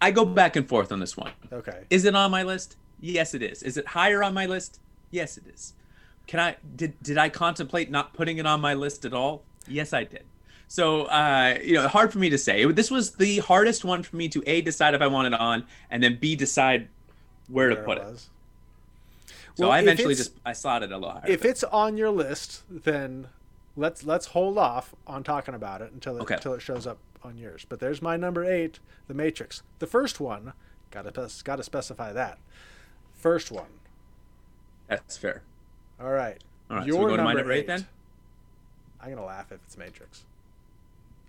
I 0.00 0.10
go 0.10 0.24
back 0.24 0.56
and 0.56 0.68
forth 0.68 0.92
on 0.92 1.00
this 1.00 1.16
one. 1.16 1.32
Okay. 1.52 1.84
Is 1.90 2.04
it 2.04 2.14
on 2.14 2.30
my 2.30 2.42
list? 2.42 2.76
Yes, 3.00 3.34
it 3.34 3.42
is. 3.42 3.62
Is 3.62 3.76
it 3.76 3.86
higher 3.86 4.22
on 4.22 4.34
my 4.34 4.46
list? 4.46 4.78
Yes, 5.10 5.36
it 5.38 5.44
is. 5.52 5.72
Can 6.26 6.40
I 6.40 6.56
did 6.74 7.00
did 7.02 7.18
I 7.18 7.28
contemplate 7.28 7.90
not 7.90 8.12
putting 8.12 8.38
it 8.38 8.46
on 8.46 8.60
my 8.60 8.74
list 8.74 9.04
at 9.04 9.12
all? 9.14 9.42
Yes, 9.68 9.92
I 9.92 10.04
did. 10.04 10.24
So 10.68 11.04
uh, 11.04 11.58
you 11.62 11.74
know, 11.74 11.88
hard 11.88 12.12
for 12.12 12.18
me 12.18 12.28
to 12.30 12.38
say. 12.38 12.64
This 12.72 12.90
was 12.90 13.12
the 13.12 13.38
hardest 13.38 13.84
one 13.84 14.02
for 14.02 14.16
me 14.16 14.28
to 14.30 14.42
a 14.46 14.60
decide 14.60 14.94
if 14.94 15.00
I 15.00 15.06
want 15.06 15.32
it 15.32 15.40
on, 15.40 15.64
and 15.90 16.02
then 16.02 16.18
b 16.20 16.34
decide 16.36 16.88
where, 17.48 17.68
to 17.70 17.76
put 17.76 17.98
it. 17.98 18.04
was. 18.04 18.28
So 19.54 19.64
Well, 19.64 19.72
I 19.72 19.80
eventually 19.80 20.14
just 20.16 20.32
I 20.44 20.52
slotted 20.52 20.90
it 20.90 20.94
a 20.94 20.98
little 20.98 21.12
higher. 21.12 21.22
If 21.30 21.42
but- 21.42 21.50
it's 21.50 21.64
on 21.64 21.96
your 21.96 22.10
list, 22.10 22.62
then 22.68 23.28
let's 23.76 24.04
let's 24.04 24.26
hold 24.26 24.58
off 24.58 24.94
on 25.06 25.22
talking 25.22 25.54
about 25.54 25.82
it 25.82 25.92
until 25.92 26.16
it, 26.16 26.22
Okay. 26.22 26.34
until 26.34 26.54
it 26.54 26.60
shows 26.62 26.86
up 26.86 26.98
on 27.22 27.36
yours. 27.38 27.64
But 27.68 27.80
there's 27.80 28.00
my 28.02 28.16
number 28.16 28.44
eight, 28.44 28.78
The 29.08 29.14
Matrix. 29.14 29.62
The 29.78 29.86
first 29.86 30.18
one, 30.20 30.52
gotta 30.90 31.10
gotta 31.44 31.62
specify 31.62 32.12
that. 32.12 32.38
First 33.14 33.50
one. 33.50 33.66
that's 34.88 35.16
fair. 35.16 35.42
All 36.00 36.10
right. 36.10 36.42
All 36.70 36.76
right, 36.78 36.82
so 36.82 36.86
Your 36.94 37.04
we 37.04 37.10
go 37.12 37.16
to 37.16 37.22
my 37.22 37.32
number 37.32 37.52
eight 37.52 37.60
eight. 37.60 37.66
then? 37.66 37.86
I'm 39.00 39.10
gonna 39.10 39.24
laugh 39.24 39.50
if 39.52 39.60
it's 39.64 39.76
Matrix. 39.78 40.24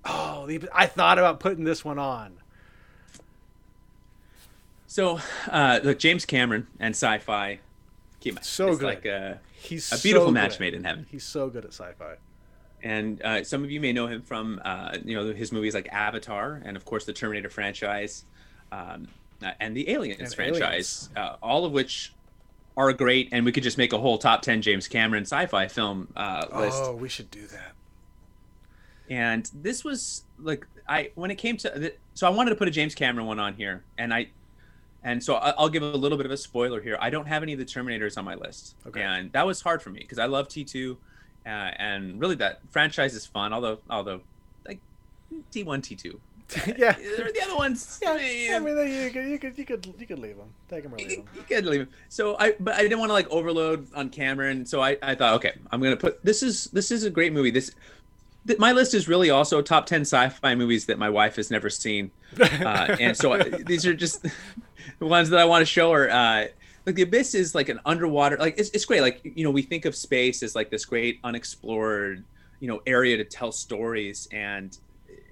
Oh, 0.05 0.47
I 0.73 0.85
thought 0.85 1.19
about 1.19 1.39
putting 1.39 1.63
this 1.65 1.83
one 1.83 1.99
on. 1.99 2.37
So, 4.85 5.19
uh, 5.51 5.79
look, 5.83 5.99
James 5.99 6.25
Cameron 6.25 6.67
and 6.79 6.93
sci-fi, 6.95 7.59
keep 8.21 8.41
So 8.43 8.69
it's 8.69 8.79
good. 8.79 8.85
like 8.85 9.05
a, 9.05 9.39
He's 9.53 9.91
a 9.91 10.01
beautiful 10.01 10.29
so 10.29 10.31
match 10.31 10.51
good. 10.53 10.59
made 10.61 10.73
in 10.75 10.83
heaven. 10.85 11.05
He's 11.11 11.25
so 11.25 11.49
good 11.49 11.65
at 11.65 11.73
sci-fi. 11.73 12.15
And 12.91 13.21
uh, 13.21 13.43
some 13.43 13.63
of 13.65 13.69
you 13.71 13.81
may 13.81 13.91
know 13.91 14.07
him 14.07 14.21
from, 14.21 14.61
uh, 14.63 14.97
you 15.03 15.15
know, 15.15 15.33
his 15.33 15.51
movies 15.51 15.73
like 15.73 15.87
Avatar, 15.91 16.61
and 16.65 16.77
of 16.77 16.83
course 16.85 17.03
the 17.05 17.13
Terminator 17.13 17.49
franchise, 17.49 18.23
um, 18.71 19.07
uh, 19.43 19.51
and 19.59 19.75
the 19.75 19.89
Aliens 19.89 20.19
And 20.19 20.33
franchise, 20.33 21.09
Uh, 21.15 21.35
all 21.41 21.65
of 21.65 21.71
which 21.73 22.13
are 22.75 22.93
great. 22.93 23.29
And 23.33 23.43
we 23.45 23.51
could 23.51 23.63
just 23.63 23.77
make 23.77 23.91
a 23.93 23.97
whole 23.97 24.17
top 24.17 24.41
ten 24.41 24.61
James 24.61 24.87
Cameron 24.87 25.23
sci-fi 25.23 25.67
film 25.67 26.07
uh, 26.15 26.45
list. 26.63 26.81
Oh, 26.85 26.93
we 26.95 27.09
should 27.09 27.29
do 27.31 27.45
that. 27.47 27.73
and 29.09 29.49
this 29.53 29.83
was 29.85 30.23
like 30.37 30.67
i 30.87 31.11
when 31.15 31.31
it 31.31 31.35
came 31.35 31.55
to 31.55 31.69
the, 31.69 31.93
so 32.13 32.27
i 32.27 32.29
wanted 32.29 32.49
to 32.49 32.57
put 32.57 32.67
a 32.67 32.71
james 32.71 32.93
cameron 32.93 33.25
one 33.25 33.39
on 33.39 33.53
here 33.53 33.83
and 33.97 34.13
i 34.13 34.27
and 35.03 35.23
so 35.23 35.35
i'll 35.35 35.69
give 35.69 35.81
a 35.81 35.85
little 36.05 36.17
bit 36.17 36.25
of 36.25 36.31
a 36.31 36.37
spoiler 36.37 36.81
here 36.81 36.97
i 36.99 37.09
don't 37.09 37.25
have 37.27 37.41
any 37.41 37.53
of 37.53 37.59
the 37.59 37.65
terminators 37.65 38.17
on 38.17 38.25
my 38.25 38.35
list 38.35 38.75
Okay. 38.85 39.01
and 39.01 39.31
that 39.31 39.45
was 39.45 39.61
hard 39.61 39.81
for 39.81 39.91
me 39.91 39.99
because 40.01 40.19
i 40.19 40.25
love 40.25 40.49
t2 40.49 40.97
uh, 41.47 41.71
and 41.79 42.19
really 42.19 42.35
that 42.35 42.59
franchise 42.69 43.13
is 43.15 43.25
fun 43.25 43.53
although 43.53 43.79
although 43.89 44.21
like 44.67 44.79
t1 45.51 45.79
t2 45.79 46.19
yeah. 46.77 46.93
They're 46.93 47.31
the 47.31 47.41
other 47.43 47.55
ones 47.55 47.99
Yeah, 48.03 48.17
eh, 48.19 48.55
I 48.55 48.59
mean, 48.59 48.77
you 48.77 49.09
could, 49.11 49.25
you 49.25 49.39
could, 49.39 49.57
you 49.57 49.65
could, 49.65 49.93
you 49.99 50.07
could 50.07 50.19
leave 50.19 50.37
them. 50.37 50.47
Take 50.69 50.83
them 50.83 50.93
or 50.93 50.97
leave 50.97 51.11
you 51.11 51.17
them. 51.17 51.25
you 51.35 51.41
could 51.43 51.65
leave 51.65 51.79
them. 51.81 51.89
So 52.09 52.37
I, 52.39 52.53
but 52.59 52.75
I 52.75 52.83
didn't 52.83 52.99
want 52.99 53.09
to 53.09 53.13
like 53.13 53.29
overload 53.29 53.87
on 53.93 54.09
Cameron. 54.09 54.65
So 54.65 54.81
I, 54.81 54.97
I 55.03 55.15
thought, 55.15 55.33
okay, 55.35 55.53
I'm 55.71 55.81
gonna 55.81 55.97
put 55.97 56.23
this 56.23 56.43
is 56.43 56.65
this 56.65 56.89
is 56.91 57.03
a 57.03 57.09
great 57.09 57.33
movie. 57.33 57.51
This, 57.51 57.71
my 58.59 58.71
list 58.71 58.93
is 58.93 59.09
really 59.09 59.29
also 59.29 59.61
top 59.61 59.85
ten 59.87 60.01
sci-fi 60.01 60.55
movies 60.55 60.85
that 60.85 60.97
my 60.97 61.09
wife 61.09 61.35
has 61.35 61.51
never 61.51 61.69
seen, 61.69 62.11
uh, 62.39 62.95
and 62.99 63.17
so 63.17 63.33
I, 63.33 63.43
these 63.43 63.85
are 63.85 63.93
just 63.93 64.25
the 64.99 65.05
ones 65.05 65.29
that 65.31 65.39
I 65.39 65.45
want 65.45 65.61
to 65.61 65.65
show 65.65 65.91
her. 65.91 66.09
Uh, 66.09 66.47
like 66.87 66.95
the 66.95 67.03
abyss 67.03 67.35
is 67.35 67.53
like 67.53 67.69
an 67.69 67.79
underwater, 67.85 68.37
like 68.37 68.57
it's, 68.57 68.69
it's 68.71 68.85
great. 68.85 69.01
Like 69.01 69.21
you 69.23 69.43
know, 69.43 69.51
we 69.51 69.61
think 69.61 69.85
of 69.85 69.95
space 69.95 70.41
as 70.41 70.55
like 70.55 70.71
this 70.71 70.85
great 70.85 71.19
unexplored, 71.23 72.23
you 72.59 72.67
know, 72.67 72.81
area 72.87 73.17
to 73.17 73.23
tell 73.23 73.51
stories 73.51 74.27
and. 74.31 74.75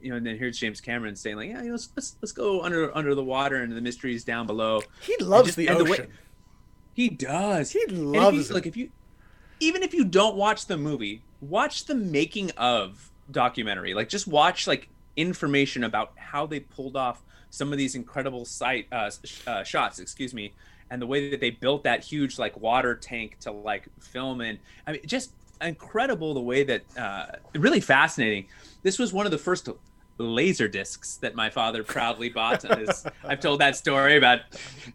You 0.02 0.12
know, 0.12 0.18
and 0.18 0.26
then 0.28 0.38
here's 0.38 0.60
James 0.60 0.80
Cameron 0.80 1.16
saying, 1.16 1.36
like, 1.36 1.50
yeah, 1.50 1.62
you 1.62 1.68
know, 1.68 1.72
let's 1.72 1.90
let's, 1.96 2.16
let's 2.22 2.32
go 2.32 2.62
under 2.62 2.96
under 2.96 3.16
the 3.16 3.24
water 3.24 3.64
and 3.64 3.72
the 3.76 3.82
mysteries 3.82 4.24
down 4.24 4.46
below. 4.46 4.84
He 5.02 5.18
loves 5.20 5.48
just- 5.48 5.58
the 5.58 5.66
and 5.68 5.80
the 5.80 5.84
way- 5.84 5.92
ocean. 5.94 6.12
He 6.94 7.10
does. 7.10 7.72
He 7.72 7.84
loves 7.88 8.52
like 8.52 8.68
if 8.68 8.78
you 8.78 8.92
even 9.60 9.82
if 9.82 9.96
you 9.96 10.06
don't 10.06 10.36
watch 10.36 10.68
the 10.68 10.78
movie, 10.78 11.24
watch 11.42 11.86
the 11.86 11.96
making 11.96 12.52
of 12.52 13.10
documentary. 13.32 13.96
Like 13.96 14.08
just 14.08 14.28
watch 14.28 14.68
like 14.68 14.90
information 15.16 15.84
about 15.84 16.14
how 16.18 16.46
they 16.46 16.60
pulled 16.60 16.96
off 16.96 17.24
some 17.50 17.72
of 17.72 17.80
these 17.80 17.96
incredible 17.96 18.46
site 18.46 18.86
uh, 18.92 19.10
sh- 19.24 19.42
uh, 19.48 19.64
shots, 19.64 19.98
excuse 19.98 20.36
me, 20.36 20.54
and 20.92 21.02
the 21.02 21.08
way 21.08 21.30
that 21.30 21.40
they 21.40 21.50
built 21.50 21.84
that 21.84 22.04
huge 22.04 22.38
like 22.38 22.60
water 22.60 22.96
tank 22.96 23.38
to 23.42 23.52
like 23.52 23.88
film 24.00 24.42
in. 24.42 24.60
I 24.86 24.94
mean, 24.94 25.02
just 25.06 25.32
incredible 25.62 26.34
the 26.34 26.42
way 26.42 26.64
that 26.64 26.84
uh, 26.98 27.26
really 27.56 27.80
fascinating. 27.80 28.48
This 28.84 29.00
was 29.00 29.14
one 29.14 29.26
of 29.26 29.32
the 29.32 29.38
first 29.38 29.68
laser 30.18 30.68
discs 30.68 31.18
that 31.18 31.36
my 31.36 31.50
father 31.50 31.84
proudly 31.84 32.30
bought. 32.30 32.62
his- 32.62 33.06
I've 33.24 33.40
told 33.40 33.60
that 33.62 33.76
story 33.76 34.18
about, 34.18 34.42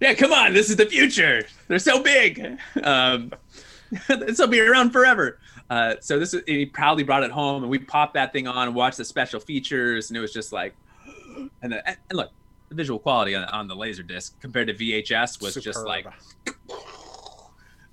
yeah, 0.00 0.14
come 0.14 0.32
on, 0.32 0.54
this 0.54 0.70
is 0.70 0.76
the 0.76 0.86
future. 0.86 1.44
They're 1.68 1.78
so 1.78 2.02
big. 2.02 2.58
Um, 2.82 3.32
this 4.08 4.38
will 4.38 4.46
be 4.46 4.60
around 4.60 4.90
forever. 4.90 5.38
Uh, 5.68 5.94
so 6.00 6.18
this 6.18 6.34
is, 6.34 6.42
he 6.46 6.66
proudly 6.66 7.04
brought 7.04 7.22
it 7.22 7.30
home, 7.30 7.62
and 7.62 7.70
we 7.70 7.78
popped 7.78 8.14
that 8.14 8.32
thing 8.32 8.46
on 8.48 8.68
and 8.68 8.74
watched 8.74 8.96
the 8.96 9.04
special 9.04 9.38
features, 9.40 10.10
and 10.10 10.16
it 10.16 10.20
was 10.20 10.32
just 10.32 10.52
like, 10.52 10.74
and, 11.62 11.72
the, 11.72 11.86
and 11.88 11.96
look, 12.12 12.30
the 12.70 12.74
visual 12.76 12.98
quality 12.98 13.34
on, 13.34 13.44
on 13.44 13.68
the 13.68 13.76
laser 13.76 14.02
disc 14.02 14.40
compared 14.40 14.68
to 14.68 14.74
VHS 14.74 15.42
was 15.42 15.54
just 15.56 15.84
like, 15.84 16.06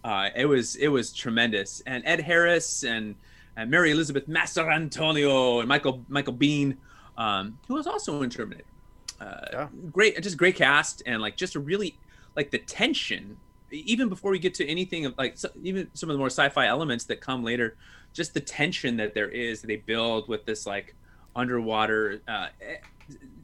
uh, 0.03 0.29
it 0.35 0.45
was 0.45 0.75
it 0.77 0.87
was 0.87 1.11
tremendous. 1.11 1.81
And 1.85 2.03
Ed 2.05 2.21
Harris 2.21 2.83
and 2.83 3.15
and 3.57 3.69
Mary 3.69 3.91
Elizabeth 3.91 4.27
Mastrantonio 4.27 5.59
and 5.59 5.67
Michael 5.67 6.05
Michael 6.07 6.33
Biehn, 6.33 6.77
um, 7.17 7.57
who 7.67 7.73
was 7.73 7.87
also 7.87 8.21
in 8.21 8.29
Terminator. 8.29 8.63
Uh, 9.19 9.39
Yeah. 9.51 9.67
Great, 9.91 10.21
just 10.21 10.37
great 10.37 10.55
cast 10.55 11.01
and 11.05 11.21
like 11.21 11.35
just 11.35 11.55
a 11.55 11.59
really 11.59 11.97
like 12.35 12.51
the 12.51 12.59
tension. 12.59 13.35
Even 13.71 14.07
before 14.07 14.31
we 14.31 14.39
get 14.39 14.53
to 14.53 14.65
anything 14.65 15.05
of 15.05 15.17
like 15.17 15.37
so, 15.37 15.49
even 15.61 15.89
some 15.93 16.09
of 16.09 16.13
the 16.13 16.19
more 16.19 16.27
sci-fi 16.29 16.67
elements 16.67 17.03
that 17.05 17.19
come 17.19 17.43
later, 17.43 17.75
just 18.13 18.33
the 18.33 18.39
tension 18.39 18.95
that 18.97 19.13
there 19.13 19.27
is 19.27 19.61
that 19.61 19.67
they 19.67 19.75
build 19.77 20.29
with 20.29 20.45
this 20.45 20.65
like 20.67 20.95
underwater 21.35 22.21
uh, 22.27 22.47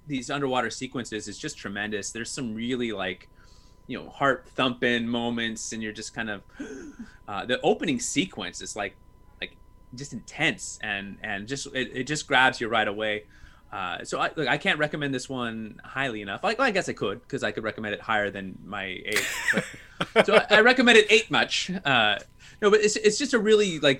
these 0.07 0.29
underwater 0.29 0.69
sequences 0.69 1.27
is 1.27 1.37
just 1.37 1.57
tremendous. 1.57 2.11
There's 2.11 2.31
some 2.31 2.53
really 2.53 2.91
like 2.91 3.29
you 3.87 3.97
know 3.97 4.09
heart 4.09 4.47
thumping 4.55 5.07
moments 5.07 5.73
and 5.73 5.83
you're 5.83 5.91
just 5.91 6.13
kind 6.13 6.29
of 6.29 6.41
uh, 7.27 7.45
the 7.45 7.59
opening 7.61 7.99
sequence 7.99 8.61
is 8.61 8.75
like 8.75 8.95
like 9.41 9.55
just 9.95 10.13
intense 10.13 10.79
and 10.81 11.17
and 11.21 11.47
just 11.47 11.67
it, 11.67 11.91
it 11.93 12.03
just 12.05 12.27
grabs 12.27 12.61
you 12.61 12.67
right 12.67 12.87
away 12.87 13.23
uh, 13.73 14.03
so 14.03 14.19
I, 14.19 14.29
look, 14.35 14.47
I 14.47 14.57
can't 14.59 14.77
recommend 14.77 15.15
this 15.15 15.27
one 15.27 15.81
highly 15.83 16.21
enough. 16.21 16.43
Like, 16.43 16.59
well, 16.59 16.67
I 16.67 16.69
guess 16.69 16.87
I 16.89 16.93
could 16.93 17.19
because 17.23 17.41
I 17.41 17.51
could 17.51 17.63
recommend 17.63 17.95
it 17.95 18.01
higher 18.01 18.29
than 18.29 18.55
my 18.63 18.83
eight. 18.83 19.27
But, 20.13 20.25
so 20.27 20.35
I, 20.35 20.57
I 20.57 20.61
recommend 20.61 20.99
it 20.99 21.07
eight 21.11 21.31
much. 21.31 21.71
Uh, 21.83 22.19
no, 22.61 22.69
but 22.69 22.81
it's 22.81 22.95
it's 22.97 23.17
just 23.17 23.33
a 23.33 23.39
really 23.39 23.79
like 23.79 23.99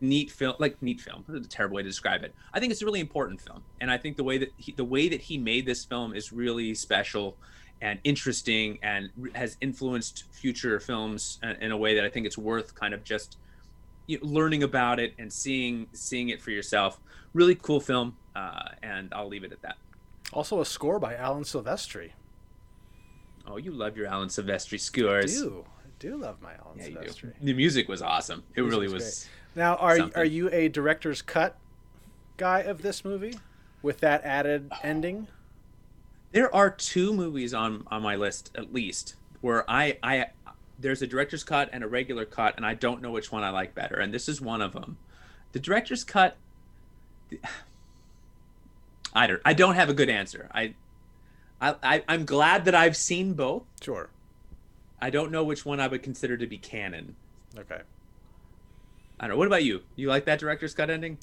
neat 0.00 0.30
film. 0.30 0.54
Like 0.58 0.80
neat 0.82 1.00
film. 1.00 1.24
A 1.32 1.40
terrible 1.40 1.76
way 1.76 1.82
to 1.82 1.88
describe 1.88 2.22
it. 2.24 2.34
I 2.52 2.60
think 2.60 2.72
it's 2.72 2.82
a 2.82 2.84
really 2.84 3.00
important 3.00 3.40
film, 3.40 3.62
and 3.80 3.90
I 3.90 3.98
think 3.98 4.16
the 4.16 4.24
way 4.24 4.38
that 4.38 4.52
he, 4.56 4.72
the 4.72 4.84
way 4.84 5.08
that 5.08 5.20
he 5.20 5.38
made 5.38 5.66
this 5.66 5.84
film 5.84 6.14
is 6.14 6.32
really 6.32 6.74
special 6.74 7.36
and 7.82 7.98
interesting, 8.04 8.78
and 8.82 9.10
has 9.34 9.56
influenced 9.60 10.24
future 10.32 10.80
films 10.80 11.38
in, 11.60 11.72
a 11.72 11.76
way 11.76 11.94
that 11.94 12.04
I 12.04 12.08
think 12.08 12.24
it's 12.26 12.38
worth 12.38 12.74
kind 12.74 12.94
of 12.94 13.04
just 13.04 13.36
you 14.06 14.18
know, 14.18 14.26
learning 14.26 14.62
about 14.62 14.98
it 14.98 15.12
and 15.18 15.30
seeing 15.32 15.86
seeing 15.92 16.30
it 16.30 16.40
for 16.40 16.50
yourself. 16.52 16.98
Really 17.34 17.54
cool 17.54 17.80
film, 17.80 18.16
uh, 18.34 18.70
and 18.82 19.12
I'll 19.12 19.28
leave 19.28 19.44
it 19.44 19.52
at 19.52 19.60
that. 19.62 19.76
Also, 20.32 20.60
a 20.60 20.64
score 20.64 20.98
by 20.98 21.14
Alan 21.16 21.42
Silvestri. 21.44 22.12
Oh, 23.46 23.58
you 23.58 23.70
love 23.72 23.96
your 23.96 24.06
Alan 24.06 24.28
Silvestri 24.28 24.74
I 24.74 24.76
scores. 24.78 25.40
do. 25.40 25.64
I 25.78 25.88
do 25.98 26.16
love 26.16 26.40
my 26.42 26.54
Alan 26.54 26.78
Yeah, 26.78 26.86
Silvestri. 26.88 27.20
do. 27.22 27.32
The 27.42 27.52
music 27.54 27.88
was 27.88 28.02
awesome. 28.02 28.42
It 28.54 28.62
Music 28.62 28.70
really 28.80 28.92
was 28.92 29.02
was. 29.04 29.28
Now, 29.56 29.76
are 29.76 29.96
Something. 29.96 30.20
are 30.20 30.24
you 30.24 30.50
a 30.52 30.68
director's 30.68 31.22
cut 31.22 31.56
guy 32.36 32.60
of 32.60 32.82
this 32.82 33.04
movie 33.04 33.38
with 33.80 34.00
that 34.00 34.22
added 34.22 34.68
uh, 34.70 34.76
ending? 34.82 35.28
There 36.32 36.54
are 36.54 36.70
two 36.70 37.14
movies 37.14 37.54
on 37.54 37.84
on 37.90 38.02
my 38.02 38.16
list 38.16 38.50
at 38.54 38.74
least 38.74 39.16
where 39.40 39.68
I 39.68 39.98
I 40.02 40.26
there's 40.78 41.00
a 41.00 41.06
director's 41.06 41.42
cut 41.42 41.70
and 41.72 41.82
a 41.82 41.88
regular 41.88 42.26
cut, 42.26 42.54
and 42.58 42.66
I 42.66 42.74
don't 42.74 43.00
know 43.00 43.10
which 43.10 43.32
one 43.32 43.42
I 43.42 43.48
like 43.48 43.74
better. 43.74 43.96
And 43.96 44.12
this 44.12 44.28
is 44.28 44.42
one 44.42 44.60
of 44.60 44.74
them. 44.74 44.98
The 45.52 45.58
director's 45.58 46.04
cut. 46.04 46.36
I 49.14 49.26
don't. 49.26 49.40
I 49.42 49.54
don't 49.54 49.74
have 49.76 49.88
a 49.88 49.94
good 49.94 50.10
answer. 50.10 50.50
I, 50.52 50.74
I, 51.62 51.76
I 51.82 52.04
I'm 52.08 52.26
glad 52.26 52.66
that 52.66 52.74
I've 52.74 52.96
seen 52.96 53.32
both. 53.32 53.62
Sure. 53.80 54.10
I 55.00 55.08
don't 55.08 55.30
know 55.30 55.44
which 55.44 55.64
one 55.64 55.80
I 55.80 55.88
would 55.88 56.02
consider 56.02 56.36
to 56.36 56.46
be 56.46 56.58
canon. 56.58 57.16
Okay. 57.58 57.80
I 59.18 59.24
don't 59.26 59.30
know. 59.34 59.38
What 59.38 59.46
about 59.46 59.64
you? 59.64 59.82
You 59.96 60.08
like 60.08 60.24
that 60.26 60.38
director's 60.38 60.74
cut 60.74 60.90
ending? 60.90 61.18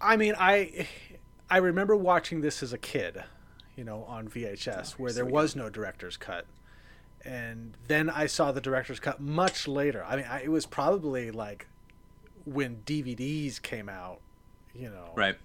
I 0.00 0.16
mean, 0.16 0.34
I 0.38 0.88
I 1.48 1.58
remember 1.58 1.94
watching 1.96 2.40
this 2.40 2.62
as 2.62 2.72
a 2.72 2.78
kid, 2.78 3.22
you 3.76 3.84
know, 3.84 4.04
on 4.04 4.28
VHS, 4.28 4.92
where 4.92 5.12
there 5.12 5.24
was 5.24 5.54
no 5.54 5.68
director's 5.70 6.16
cut, 6.16 6.46
and 7.24 7.76
then 7.86 8.10
I 8.10 8.26
saw 8.26 8.50
the 8.52 8.60
director's 8.60 8.98
cut 8.98 9.20
much 9.20 9.68
later. 9.68 10.04
I 10.04 10.16
mean, 10.16 10.24
I, 10.28 10.42
it 10.42 10.50
was 10.50 10.66
probably 10.66 11.30
like 11.30 11.66
when 12.44 12.82
DVDs 12.84 13.62
came 13.62 13.88
out, 13.88 14.20
you 14.74 14.90
know, 14.90 15.10
Right. 15.14 15.36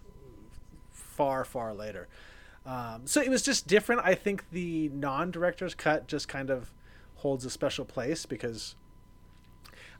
far 0.91 1.45
far 1.45 1.73
later. 1.75 2.07
Um, 2.65 3.03
so 3.05 3.21
it 3.21 3.29
was 3.29 3.43
just 3.43 3.67
different. 3.67 4.01
I 4.03 4.15
think 4.15 4.49
the 4.51 4.89
non-director's 4.89 5.73
cut 5.75 6.07
just 6.07 6.27
kind 6.27 6.49
of 6.49 6.71
holds 7.15 7.45
a 7.45 7.49
special 7.49 7.85
place 7.85 8.25
because 8.25 8.75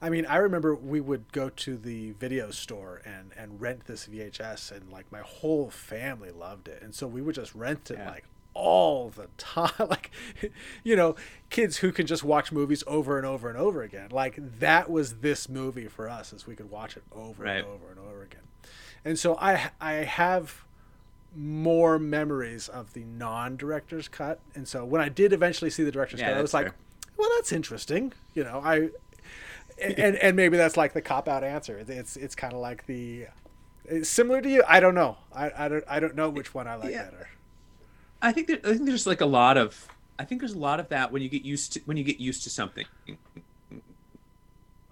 I 0.02 0.10
mean, 0.10 0.26
I 0.26 0.38
remember 0.38 0.76
we 0.76 1.02
would 1.02 1.32
go 1.32 1.50
to 1.50 1.78
the 1.78 2.12
video 2.12 2.52
store 2.52 3.02
and 3.06 3.32
and 3.38 3.60
rent 3.60 3.86
this 3.86 4.08
VHS, 4.08 4.72
and 4.72 4.92
like 4.92 5.12
my 5.12 5.22
whole 5.22 5.70
family 5.70 6.32
loved 6.32 6.68
it, 6.68 6.82
and 6.82 6.94
so 6.94 7.08
we 7.08 7.22
would 7.22 7.36
just 7.36 7.54
rent 7.56 7.90
it 7.92 7.98
Yeah. 7.98 8.10
like 8.12 8.24
all 8.54 9.10
the 9.10 9.28
time, 9.38 9.72
like 9.90 10.12
you 10.84 10.96
know, 10.96 11.16
kids 11.50 11.78
who 11.78 11.92
can 11.92 12.08
just 12.08 12.24
watch 12.24 12.52
movies 12.52 12.84
over 12.88 13.18
and 13.18 13.26
over 13.26 13.50
and 13.50 13.58
over 13.58 13.82
again. 13.84 14.10
Like 14.12 14.38
that 14.60 14.90
was 14.90 15.18
this 15.20 15.48
movie 15.50 15.88
for 15.88 16.10
us, 16.10 16.34
as 16.34 16.46
we 16.48 16.56
could 16.56 16.70
watch 16.70 16.96
it 16.98 17.04
over 17.12 17.44
Right. 17.44 17.58
and 17.58 17.68
over 17.68 17.90
and 17.90 18.00
over 18.00 18.24
again. 18.24 18.42
And 19.06 19.18
so 19.18 19.36
I 19.38 19.72
I 19.82 19.94
have 19.94 20.64
more 21.36 22.00
memories 22.00 22.68
of 22.68 22.94
the 22.94 23.04
non-director's 23.04 24.08
cut, 24.08 24.40
and 24.56 24.68
so 24.68 24.86
when 24.86 25.02
I 25.02 25.10
did 25.10 25.34
eventually 25.34 25.70
see 25.70 25.84
the 25.84 25.92
director's 25.92 26.20
Yeah, 26.20 26.30
cut, 26.30 26.38
I 26.38 26.42
was 26.42 26.52
that's 26.52 26.66
like, 26.66 26.74
well, 27.18 27.30
that's 27.38 27.52
interesting. 27.52 28.14
You 28.34 28.44
know, 28.44 28.62
I 28.64 28.90
and 29.82 30.16
and 30.16 30.36
maybe 30.36 30.58
that's 30.58 30.78
like 30.78 30.94
the 30.94 31.02
cop 31.02 31.28
out 31.28 31.44
answer. 31.44 31.84
It's 31.88 32.16
it's 32.18 32.36
kind 32.36 32.54
of 32.54 32.60
like 32.60 32.86
the 32.86 33.28
it's 33.86 34.10
similar 34.10 34.42
to 34.42 34.50
you. 34.50 34.64
I 34.68 34.80
don't 34.80 34.96
know. 34.96 35.18
I, 35.34 35.52
I 35.58 35.68
don't 35.68 35.84
I 35.88 36.00
don't 36.00 36.16
know 36.16 36.30
which 36.30 36.54
one 36.54 36.68
I 36.68 36.76
like 36.76 36.92
Yeah. 36.92 37.06
better. 37.06 37.30
I 38.22 38.32
think 38.32 38.48
there, 38.48 38.60
I 38.64 38.74
think 38.74 38.86
there's 38.86 39.08
like 39.08 39.22
a 39.22 39.26
lot 39.26 39.58
of 39.58 39.88
I 40.20 40.26
think 40.26 40.42
there's 40.42 40.54
a 40.54 40.60
lot 40.60 40.80
of 40.80 40.90
that 40.90 41.12
when 41.12 41.22
you 41.22 41.30
get 41.30 41.44
used 41.44 41.74
to 41.74 41.82
when 41.86 41.98
you 41.98 42.04
get 42.04 42.20
used 42.20 42.44
to 42.44 42.50
something, 42.50 42.86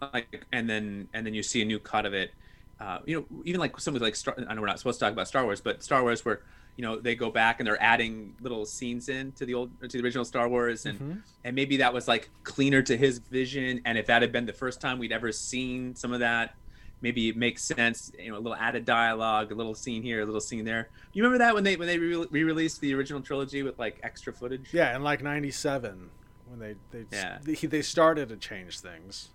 like 0.01 0.45
and 0.51 0.69
then 0.69 1.09
and 1.13 1.25
then 1.25 1.33
you 1.33 1.43
see 1.43 1.61
a 1.61 1.65
new 1.65 1.79
cut 1.79 2.05
of 2.05 2.13
it. 2.13 2.31
Uh, 2.79 2.99
you 3.05 3.15
know, 3.17 3.41
even 3.45 3.59
like 3.59 3.79
something 3.79 4.01
like 4.03 4.15
Star. 4.15 4.35
I 4.47 4.53
know 4.53 4.61
we're 4.61 4.67
not 4.67 4.79
supposed 4.79 4.99
to 4.99 5.05
talk 5.05 5.13
about 5.13 5.27
Star 5.27 5.43
Wars, 5.43 5.61
but 5.61 5.81
Star 5.83 6.01
Wars 6.03 6.23
where 6.25 6.41
you 6.75 6.83
know 6.83 6.99
they 6.99 7.15
go 7.15 7.29
back 7.29 7.59
and 7.59 7.67
they're 7.67 7.81
adding 7.81 8.35
little 8.41 8.65
scenes 8.65 9.09
in 9.09 9.31
to 9.33 9.45
the 9.45 9.53
old 9.53 9.71
to 9.81 9.87
the 9.87 10.03
original 10.03 10.25
Star 10.25 10.49
Wars, 10.49 10.85
and 10.85 10.99
mm-hmm. 10.99 11.19
and 11.43 11.55
maybe 11.55 11.77
that 11.77 11.93
was 11.93 12.07
like 12.07 12.29
cleaner 12.43 12.81
to 12.83 12.97
his 12.97 13.19
vision. 13.19 13.81
And 13.85 13.97
if 13.97 14.07
that 14.07 14.21
had 14.21 14.31
been 14.31 14.45
the 14.45 14.53
first 14.53 14.81
time 14.81 14.99
we'd 14.99 15.11
ever 15.11 15.31
seen 15.31 15.95
some 15.95 16.13
of 16.13 16.19
that, 16.19 16.55
maybe 17.01 17.29
it 17.29 17.37
makes 17.37 17.63
sense. 17.63 18.11
You 18.19 18.31
know, 18.31 18.37
a 18.37 18.39
little 18.39 18.55
added 18.55 18.85
dialogue, 18.85 19.51
a 19.51 19.55
little 19.55 19.75
scene 19.75 20.03
here, 20.03 20.21
a 20.21 20.25
little 20.25 20.41
scene 20.41 20.65
there. 20.65 20.89
You 21.13 21.23
remember 21.23 21.43
that 21.43 21.53
when 21.53 21.63
they 21.63 21.75
when 21.75 21.87
they 21.87 21.97
re- 21.97 22.27
re-released 22.29 22.81
the 22.81 22.93
original 22.93 23.21
trilogy 23.21 23.63
with 23.63 23.79
like 23.79 23.99
extra 24.03 24.33
footage? 24.33 24.69
Yeah, 24.71 24.95
in 24.95 25.03
like 25.03 25.23
'97 25.23 26.09
when 26.47 26.59
they 26.59 26.75
they 26.91 27.05
Yeah. 27.11 27.39
they, 27.43 27.53
they 27.53 27.81
started 27.81 28.29
to 28.29 28.37
change 28.37 28.79
things. 28.79 29.29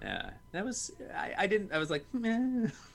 Yeah, 0.00 0.30
that 0.52 0.64
was 0.64 0.92
I, 1.14 1.34
I 1.38 1.46
didn't 1.46 1.72
I 1.72 1.78
was 1.78 1.90
like 1.90 2.04
meh. 2.12 2.68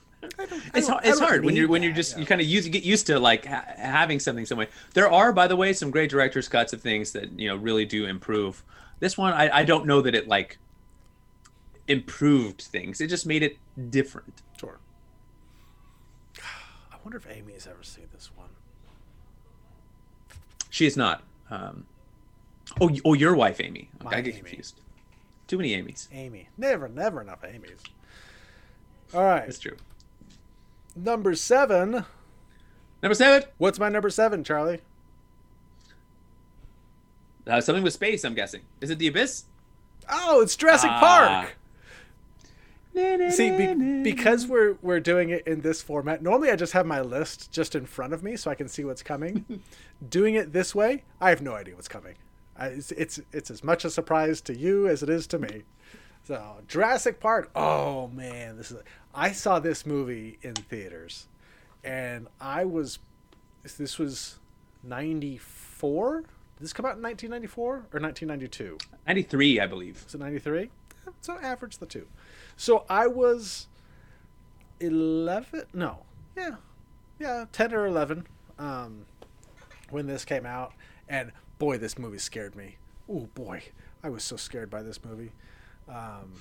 It's, 0.74 0.88
hard, 0.88 1.04
it's 1.04 1.20
hard 1.20 1.44
when 1.44 1.54
you're 1.54 1.68
when 1.68 1.82
you're 1.82 1.92
just 1.92 2.18
you 2.18 2.26
kind 2.26 2.40
of 2.40 2.46
use 2.46 2.66
get 2.68 2.82
used 2.82 3.06
to 3.06 3.20
like 3.20 3.46
ha- 3.46 3.64
having 3.76 4.18
something 4.18 4.46
some 4.46 4.58
way. 4.58 4.68
There 4.94 5.10
are, 5.10 5.32
by 5.32 5.46
the 5.46 5.54
way, 5.54 5.72
some 5.72 5.90
great 5.90 6.10
director's 6.10 6.48
cuts 6.48 6.72
of 6.72 6.80
things 6.80 7.12
that 7.12 7.38
you 7.38 7.48
know 7.48 7.56
really 7.56 7.84
do 7.84 8.04
improve. 8.06 8.64
This 8.98 9.16
one, 9.16 9.32
I, 9.32 9.58
I 9.58 9.64
don't 9.64 9.86
know 9.86 10.00
that 10.02 10.14
it 10.14 10.26
like 10.26 10.58
improved 11.86 12.62
things. 12.62 13.00
It 13.00 13.08
just 13.08 13.26
made 13.26 13.42
it 13.44 13.58
different. 13.90 14.42
Sure. 14.58 14.78
I 16.92 16.96
wonder 17.04 17.18
if 17.18 17.26
Amy 17.30 17.52
has 17.52 17.66
ever 17.68 17.82
seen 17.82 18.08
this 18.12 18.30
one. 18.34 18.48
She 20.70 20.84
is 20.84 20.96
not. 20.96 21.22
Um, 21.50 21.86
oh, 22.80 22.90
oh, 23.04 23.14
your 23.14 23.34
wife, 23.34 23.60
Amy. 23.60 23.88
Okay, 24.04 24.16
I 24.16 24.20
get 24.20 24.34
Amy. 24.34 24.42
confused. 24.42 24.80
Too 25.46 25.56
many 25.56 25.74
Amy's. 25.74 26.08
Amy, 26.12 26.48
never, 26.58 26.88
never 26.88 27.22
enough 27.22 27.42
Amy's. 27.44 27.82
All 29.14 29.22
right, 29.24 29.46
That's 29.46 29.58
true. 29.58 29.76
Number 31.04 31.34
seven. 31.34 32.04
Number 33.02 33.14
seven. 33.14 33.48
What's 33.58 33.78
my 33.78 33.88
number 33.88 34.10
seven, 34.10 34.44
Charlie? 34.44 34.80
Uh, 37.46 37.60
something 37.60 37.82
with 37.84 37.94
space. 37.94 38.24
I'm 38.24 38.34
guessing. 38.34 38.62
Is 38.80 38.90
it 38.90 38.98
the 38.98 39.06
Abyss? 39.08 39.44
Oh, 40.10 40.40
it's 40.40 40.56
Jurassic 40.56 40.90
Ah. 40.92 41.00
Park. 41.00 41.54
See, 43.32 43.50
be, 43.56 44.02
because 44.02 44.48
we're 44.48 44.76
we're 44.82 44.98
doing 44.98 45.30
it 45.30 45.46
in 45.46 45.60
this 45.60 45.80
format. 45.80 46.20
Normally, 46.20 46.50
I 46.50 46.56
just 46.56 46.72
have 46.72 46.84
my 46.84 47.00
list 47.00 47.52
just 47.52 47.76
in 47.76 47.86
front 47.86 48.12
of 48.12 48.24
me 48.24 48.36
so 48.36 48.50
I 48.50 48.56
can 48.56 48.68
see 48.68 48.84
what's 48.84 49.04
coming. 49.04 49.62
doing 50.10 50.34
it 50.34 50.52
this 50.52 50.74
way, 50.74 51.04
I 51.20 51.30
have 51.30 51.40
no 51.40 51.54
idea 51.54 51.76
what's 51.76 51.86
coming. 51.86 52.14
I, 52.56 52.66
it's, 52.68 52.90
it's 52.92 53.20
it's 53.32 53.50
as 53.52 53.62
much 53.62 53.84
a 53.84 53.90
surprise 53.90 54.40
to 54.42 54.56
you 54.56 54.88
as 54.88 55.04
it 55.04 55.08
is 55.08 55.28
to 55.28 55.38
me. 55.38 55.62
So, 56.24 56.56
Jurassic 56.66 57.20
Park. 57.20 57.50
Oh 57.54 58.08
man, 58.08 58.56
this 58.56 58.72
is. 58.72 58.78
I 59.18 59.32
saw 59.32 59.58
this 59.58 59.84
movie 59.84 60.38
in 60.42 60.54
theaters, 60.54 61.26
and 61.82 62.28
I 62.40 62.64
was. 62.64 63.00
This 63.76 63.98
was 63.98 64.38
ninety 64.84 65.38
four. 65.38 66.20
Did 66.20 66.28
this 66.60 66.72
come 66.72 66.86
out 66.86 66.96
in 66.96 67.02
nineteen 67.02 67.30
ninety 67.30 67.48
four 67.48 67.84
or 67.92 67.98
nineteen 67.98 68.28
ninety 68.28 68.46
two? 68.46 68.78
93, 69.08 69.58
I 69.58 69.66
believe. 69.66 70.04
So 70.06 70.18
93? 70.18 70.70
So 71.20 71.36
average 71.38 71.78
the 71.78 71.86
two. 71.86 72.06
So 72.56 72.84
I 72.88 73.06
was 73.06 73.66
11. 74.80 75.64
No. 75.72 76.04
Yeah. 76.36 76.56
Yeah. 77.18 77.46
10 77.50 77.74
or 77.74 77.86
11 77.86 78.26
um, 78.58 79.06
when 79.90 80.06
this 80.06 80.26
came 80.26 80.44
out. 80.44 80.74
And 81.08 81.32
boy, 81.58 81.78
this 81.78 81.98
movie 81.98 82.18
scared 82.18 82.54
me. 82.54 82.76
Oh, 83.08 83.28
boy. 83.34 83.62
I 84.04 84.10
was 84.10 84.22
so 84.22 84.36
scared 84.36 84.68
by 84.68 84.82
this 84.82 85.02
movie. 85.02 85.32
Um, 85.88 86.34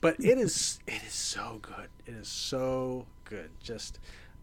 but 0.00 0.16
it 0.20 0.38
is 0.38 0.78
it 0.86 1.02
is 1.06 1.12
so 1.12 1.58
good. 1.62 1.88
It 2.06 2.14
is 2.14 2.28
so 2.28 3.06
good. 3.24 3.50
Just 3.62 3.98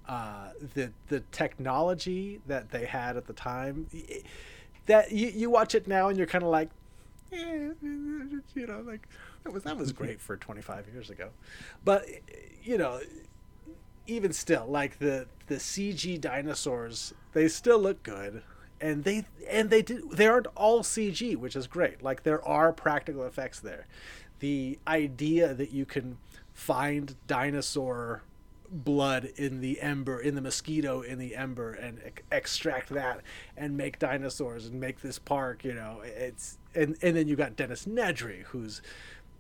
uh, 0.08 0.50
the 0.74 0.92
the 1.08 1.22
technology 1.32 2.42
that 2.48 2.72
they 2.72 2.86
had 2.86 3.18
at 3.18 3.28
the 3.28 3.34
time. 3.34 3.88
i- 3.94 4.24
That 4.86 5.12
you, 5.14 5.28
you 5.30 5.50
watch 5.50 5.76
it 5.76 5.88
now 5.88 6.10
and 6.10 6.18
you're 6.18 6.28
kind 6.28 6.44
of 6.44 6.50
like, 6.50 6.70
eh, 7.32 7.70
you 7.82 8.68
know, 8.68 8.82
like 8.86 9.08
that 9.44 9.54
was 9.54 9.64
that 9.64 9.78
was 9.78 9.92
great 9.94 10.20
for 10.20 10.36
25 10.36 10.88
years 10.94 11.10
ago, 11.10 11.30
but 11.86 12.06
you 12.64 12.78
know, 12.78 13.00
even 14.08 14.34
still, 14.34 14.66
like 14.68 15.00
the 15.00 15.28
the 15.48 15.56
CG 15.56 16.20
dinosaurs, 16.20 17.14
they 17.34 17.48
still 17.48 17.80
look 17.80 18.04
good, 18.04 18.44
and 18.82 19.04
they 19.06 19.26
and 19.50 19.70
they 19.70 19.82
did 19.82 20.10
they 20.12 20.28
aren't 20.28 20.48
all 20.56 20.82
CG, 20.84 21.38
which 21.38 21.56
is 21.56 21.68
great. 21.68 22.04
Like 22.04 22.24
there 22.24 22.44
are 22.46 22.74
practical 22.74 23.24
effects 23.24 23.60
there. 23.62 23.88
The 24.44 24.78
idea 24.86 25.54
that 25.54 25.72
you 25.72 25.86
can 25.86 26.18
find 26.54 27.16
dinosaur 27.28 28.24
blood 28.70 29.30
in 29.38 29.62
the 29.62 29.80
ember 29.80 30.20
in 30.20 30.36
the 30.36 30.42
mosquito 30.42 31.00
in 31.02 31.18
the 31.18 31.36
ember 31.36 31.72
and 31.72 32.02
ex- 32.04 32.24
extract 32.30 32.90
that 32.90 33.22
and 33.56 33.78
make 33.78 34.00
dinosaurs 34.00 34.66
and 34.66 34.82
make 34.82 35.00
this 35.02 35.18
park 35.18 35.64
you 35.64 35.74
know 35.74 36.02
it's 36.04 36.58
and 36.76 36.98
and 37.04 37.16
then 37.16 37.28
you 37.28 37.36
got 37.36 37.56
Dennis 37.56 37.86
Nedry 37.86 38.42
who's 38.46 38.82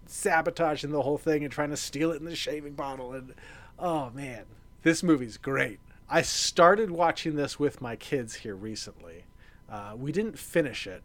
sabotaging 0.06 0.91
the 0.91 1.01
whole 1.01 1.18
thing 1.18 1.43
and 1.43 1.51
trying 1.51 1.72
to 1.72 1.78
steal 1.78 2.12
it 2.12 2.20
in 2.20 2.26
the 2.26 2.36
shaving 2.36 2.74
bottle 2.74 3.12
and 3.12 3.34
oh 3.78 4.12
man 4.12 4.45
this 4.84 5.01
movie's 5.01 5.38
great. 5.38 5.80
I 6.10 6.22
started 6.22 6.91
watching 6.91 7.36
this 7.36 7.58
with 7.58 7.82
my 7.82 7.95
kids 7.95 8.36
here 8.36 8.56
recently. 8.56 9.24
Uh, 9.70 9.93
we 9.97 10.12
didn't 10.12 10.38
finish 10.38 10.86
it 10.86 11.01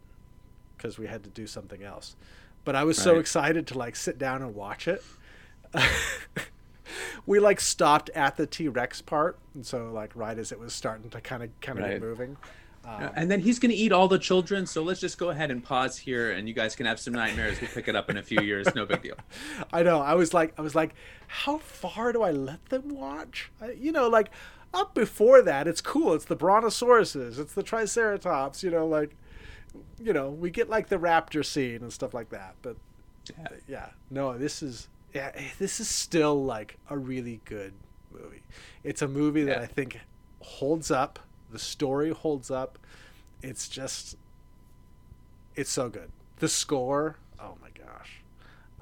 because 0.77 0.99
we 0.99 1.07
had 1.07 1.23
to 1.23 1.29
do 1.29 1.47
something 1.47 1.81
else 1.83 2.15
but 2.65 2.75
I 2.75 2.83
was 2.83 2.97
so 2.97 3.17
excited 3.19 3.67
to 3.67 3.77
like 3.77 3.95
sit 3.95 4.17
down 4.17 4.41
and 4.41 4.53
watch 4.55 4.87
it 4.87 5.03
we 7.25 7.39
like 7.39 7.59
stopped 7.59 8.09
at 8.11 8.37
the 8.37 8.47
T-Rex 8.47 9.01
part 9.01 9.37
and 9.53 9.65
so 9.65 9.91
like 9.91 10.15
right 10.15 10.37
as 10.37 10.51
it 10.51 10.59
was 10.59 10.73
starting 10.73 11.09
to 11.11 11.21
kind 11.21 11.43
of 11.43 11.49
kind 11.61 11.77
of 11.79 11.83
Right. 11.85 11.91
get 11.93 12.01
moving 12.01 12.37
um, 12.85 13.09
and 13.15 13.29
then 13.29 13.41
he's 13.41 13.59
going 13.59 13.71
to 13.71 13.75
eat 13.77 13.91
all 13.91 14.07
the 14.07 14.17
children. 14.17 14.65
So 14.65 14.81
let's 14.81 15.01
just 15.01 15.17
go 15.17 15.29
ahead 15.29 15.51
and 15.51 15.61
pause 15.61 15.97
here, 15.97 16.31
and 16.31 16.47
you 16.47 16.53
guys 16.55 16.77
can 16.77 16.85
have 16.85 16.97
some 16.97 17.13
nightmares. 17.13 17.59
We'll 17.59 17.69
pick 17.69 17.89
it 17.89 17.95
up 17.95 18.09
in 18.09 18.15
a 18.15 18.23
few 18.23 18.41
years. 18.41 18.73
No 18.73 18.85
big 18.85 19.03
deal. 19.03 19.15
I 19.73 19.83
know. 19.83 19.99
I 19.99 20.13
was 20.15 20.33
like, 20.33 20.53
I 20.57 20.61
was 20.61 20.75
like, 20.75 20.95
how 21.27 21.57
far 21.57 22.13
do 22.13 22.21
I 22.23 22.31
let 22.31 22.65
them 22.69 22.87
watch? 22.89 23.51
I, 23.61 23.71
you 23.71 23.91
know, 23.91 24.07
like 24.07 24.31
up 24.73 24.95
before 24.95 25.41
that, 25.41 25.67
it's 25.67 25.81
cool. 25.81 26.13
It's 26.13 26.25
the 26.25 26.37
brontosauruses. 26.37 27.37
It's 27.37 27.53
the 27.53 27.63
triceratops. 27.63 28.63
You 28.63 28.71
know, 28.71 28.87
like 28.87 29.13
you 29.99 30.13
know, 30.13 30.29
we 30.29 30.49
get 30.49 30.69
like 30.69 30.87
the 30.89 30.97
raptor 30.97 31.45
scene 31.45 31.81
and 31.81 31.91
stuff 31.93 32.13
like 32.13 32.29
that. 32.29 32.55
But 32.61 32.77
Yeah. 33.37 33.47
yeah, 33.67 33.89
no, 34.09 34.37
this 34.37 34.61
is 34.63 34.87
yeah, 35.13 35.31
this 35.57 35.79
is 35.79 35.87
still 35.87 36.43
like 36.43 36.77
a 36.89 36.97
really 36.97 37.41
good 37.45 37.73
movie. 38.11 38.43
It's 38.83 39.01
a 39.01 39.07
movie 39.07 39.43
that 39.45 39.57
Yeah. 39.57 39.63
I 39.63 39.67
think 39.67 39.99
holds 40.41 40.91
up. 40.91 41.19
The 41.51 41.59
story 41.59 42.11
holds 42.11 42.51
up. 42.51 42.77
It's 43.41 43.67
just, 43.67 44.15
it's 45.55 45.71
so 45.71 45.89
good. 45.89 46.11
The 46.37 46.47
score, 46.47 47.17
oh 47.39 47.57
my 47.61 47.69
gosh. 47.69 48.21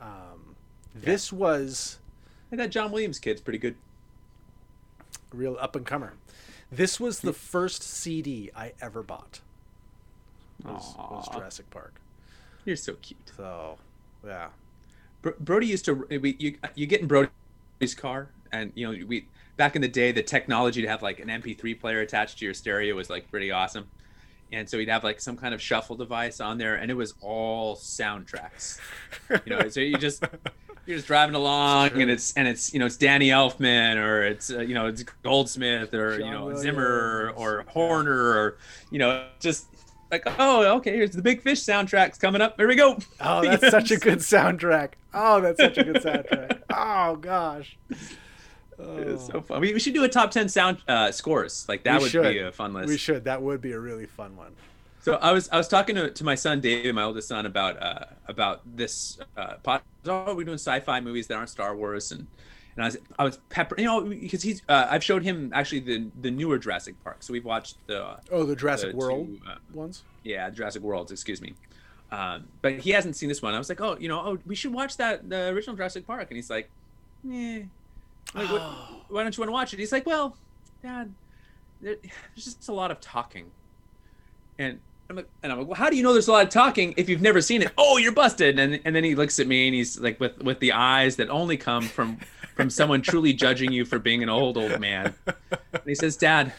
Um, 0.01 0.55
This 0.93 1.31
was 1.31 1.99
And 2.51 2.59
that 2.59 2.71
John 2.71 2.91
Williams 2.91 3.19
kid's 3.19 3.39
pretty 3.41 3.59
good. 3.59 3.75
real 5.31 5.57
up 5.59 5.75
and 5.75 5.85
comer. 5.85 6.13
This 6.71 6.99
was 6.99 7.19
the 7.19 7.33
first 7.33 7.83
CD 7.83 8.49
I 8.55 8.73
ever 8.81 9.01
bought. 9.03 9.39
Was, 10.64 10.95
was 10.97 11.30
Jurassic 11.32 11.70
Park. 11.70 11.99
You're 12.66 12.76
so 12.76 12.93
cute. 12.95 13.20
So, 13.36 13.78
yeah. 14.26 14.47
Bro- 15.22 15.36
Brody 15.39 15.68
used 15.68 15.86
to 15.86 15.93
we, 15.93 16.36
you 16.39 16.58
you 16.76 16.86
get 16.86 17.01
in 17.01 17.08
Brody's 17.08 17.95
car 17.95 18.30
and 18.51 18.72
you 18.76 18.91
know 18.91 19.05
we 19.08 19.28
back 19.55 19.76
in 19.76 19.82
the 19.82 19.88
day 19.88 20.12
the 20.12 20.24
technology 20.24 20.82
to 20.82 20.88
have 20.88 21.01
like 21.01 21.20
an 21.20 21.28
MP3 21.28 21.80
player 21.80 22.01
attached 22.01 22.39
to 22.39 22.45
your 22.45 22.53
stereo 22.53 22.95
was 22.95 23.10
like 23.10 23.30
pretty 23.30 23.51
awesome. 23.51 23.88
And 24.51 24.70
so 24.70 24.78
he'd 24.78 24.88
have 24.88 25.03
like 25.03 25.20
some 25.20 25.36
kind 25.36 25.53
of 25.53 25.62
shuffle 25.62 25.95
device 25.95 26.39
on 26.39 26.58
there 26.58 26.76
and 26.76 26.89
it 26.89 26.93
was 26.93 27.14
all 27.22 27.76
soundtracks. 27.76 28.80
You 29.45 29.55
know, 29.55 29.70
so 29.70 29.82
you 29.82 29.97
just 29.97 30.24
you're 30.86 30.97
just 30.97 31.08
driving 31.08 31.36
along 31.43 32.01
and 32.01 32.10
it's 32.10 32.34
and 32.36 32.47
it's 32.47 32.74
you 32.74 32.80
know 32.80 32.86
it's 32.86 32.97
Danny 32.97 33.30
Elfman 33.30 33.97
or 33.97 34.24
it's 34.24 34.51
uh, 34.51 34.60
you 34.60 34.74
know 34.74 34.88
it's 34.88 35.03
Goldsmith 35.24 35.93
or 35.93 36.18
John 36.18 36.26
you 36.26 36.32
know 36.32 36.45
Williams. 36.45 36.62
Zimmer 36.62 37.34
or 37.36 37.66
Horner 37.70 38.14
or 38.14 38.58
you 38.91 38.99
know 38.99 39.28
just 39.39 39.68
like 40.12 40.24
oh 40.39 40.76
okay 40.78 40.95
here's 40.95 41.12
the 41.12 41.22
Big 41.22 41.41
Fish 41.41 41.60
soundtracks 41.62 42.20
coming 42.20 42.41
up 42.41 42.55
here 42.58 42.68
we 42.68 42.76
go. 42.76 42.97
Oh, 43.22 43.41
that's 43.43 43.70
such 43.70 43.91
a 43.91 43.97
good 43.97 44.20
soundtrack. 44.20 44.91
Oh, 45.14 45.41
that's 45.41 45.60
such 45.60 45.78
a 45.78 45.84
good 45.84 45.97
soundtrack. 45.97 46.62
Oh 46.80 47.16
gosh. 47.16 47.76
It's 47.89 48.14
Oh, 48.80 49.18
so 49.32 49.41
fun. 49.41 49.62
We, 49.62 49.74
we 49.74 49.80
should 49.80 49.95
do 49.95 50.03
a 50.03 50.10
top 50.10 50.30
ten 50.30 50.47
sound 50.49 50.78
uh, 50.88 51.12
scores. 51.12 51.66
Like 51.68 51.84
that 51.84 51.97
We 51.97 52.03
would 52.03 52.12
should. 52.12 52.24
be 52.32 52.39
a 52.39 52.51
fun 52.51 52.74
list. 52.74 52.89
we 52.89 52.97
should. 52.97 53.24
That 53.24 53.41
would 53.41 53.60
be 53.62 53.72
a 53.72 53.80
really 53.80 54.05
fun 54.05 54.36
one. 54.38 54.51
So 55.01 55.16
I 55.16 55.32
was 55.32 55.49
I 55.49 55.58
was 55.58 55.68
talking 55.68 55.95
to, 55.95 56.12
to 56.12 56.24
my 56.24 56.36
son 56.36 56.60
David, 56.62 56.93
my 56.93 57.03
oldest 57.03 57.28
son, 57.30 57.45
about 57.47 57.82
uh, 57.82 58.05
about 58.28 58.62
this 58.78 59.18
uh, 59.36 59.55
pod. 59.64 59.82
Oh, 60.05 60.36
we're 60.36 60.43
doing 60.43 60.55
sci-fi 60.60 60.99
movies 60.99 61.26
that 61.28 61.36
aren't 61.36 61.49
Star 61.49 61.76
Wars, 61.76 62.12
and 62.12 62.28
and 62.78 62.84
I 62.84 62.88
was 62.88 62.97
I 63.19 63.23
was 63.23 63.38
pepper, 63.49 63.75
you 63.78 63.86
know, 63.86 64.01
because 64.01 64.43
he's 64.43 64.61
uh, 64.69 64.88
I've 64.89 65.03
showed 65.03 65.23
him 65.23 65.51
actually 65.53 65.80
the 65.80 66.07
the 66.21 66.32
newer 66.32 66.57
Jurassic 66.59 66.95
Park. 67.03 67.17
So 67.19 67.34
we've 67.34 67.43
watched 67.43 67.75
the 67.88 68.17
Oh, 68.32 68.43
the 68.43 68.55
Jurassic 68.55 68.91
the 68.91 68.97
World 68.97 69.28
two, 69.28 69.49
uh, 69.49 69.55
ones. 69.73 70.03
yeah 70.23 70.49
Jurassic 70.51 70.84
Worlds, 70.84 71.11
excuse 71.11 71.41
me. 71.41 71.55
Um, 72.11 72.47
but 72.61 72.73
he 72.73 72.91
hasn't 72.91 73.15
seen 73.17 73.28
this 73.28 73.41
one. 73.41 73.53
I 73.53 73.57
was 73.57 73.67
like, 73.67 73.82
oh, 73.82 73.97
you 73.99 74.07
know, 74.07 74.19
oh, 74.19 74.38
we 74.45 74.55
should 74.55 74.71
watch 74.71 74.95
that 74.97 75.28
the 75.30 75.49
original 75.49 75.75
Jurassic 75.75 76.07
Park, 76.07 76.28
and 76.30 76.36
he's 76.38 76.49
like, 76.49 76.69
yeah. 77.23 77.63
Like, 78.34 78.49
what, 78.51 78.61
why 79.09 79.23
don't 79.23 79.36
you 79.36 79.41
want 79.41 79.49
to 79.49 79.53
watch 79.53 79.73
it? 79.73 79.80
He's 79.80 79.91
like, 79.91 80.05
well, 80.05 80.38
Dad, 80.82 81.13
there, 81.82 81.95
there's 82.01 82.45
just 82.45 82.69
a 82.69 82.73
lot 82.73 82.91
of 82.91 83.01
talking, 83.01 83.51
and 84.57 84.80
I'm 85.10 85.16
like, 85.16 85.30
and 85.41 85.51
I'm 85.51 85.60
like, 85.60 85.68
well, 85.68 85.76
how 85.76 85.89
do 85.89 85.95
you 85.95 86.03
know 86.03 86.12
there's 86.14 86.28
a 86.28 86.32
lot 86.32 86.43
of 86.43 86.49
talking 86.49 86.93
if 86.97 87.08
you've 87.08 87.22
never 87.22 87.41
seen 87.41 87.62
it? 87.62 87.72
Oh, 87.78 87.97
you're 87.97 88.12
busted. 88.12 88.60
And 88.60 88.80
and 88.84 88.95
then 88.95 89.03
he 89.03 89.16
looks 89.16 89.39
at 89.39 89.47
me 89.47 89.68
and 89.68 89.76
he's 89.76 89.99
like, 89.99 90.20
with 90.20 90.41
with 90.43 90.60
the 90.60 90.74
eyes 90.74 91.16
that 91.18 91.30
only 91.30 91.58
come 91.58 91.84
from 91.84 92.18
from 92.55 92.70
someone 92.70 93.01
truly 93.01 93.34
judging 93.34 93.72
you 93.72 93.86
for 93.86 93.99
being 93.99 94.24
an 94.24 94.30
old 94.30 94.58
old 94.58 94.80
man. 94.80 95.14
And 95.26 95.84
he 95.86 95.95
says, 95.95 96.18
Dad, 96.18 96.53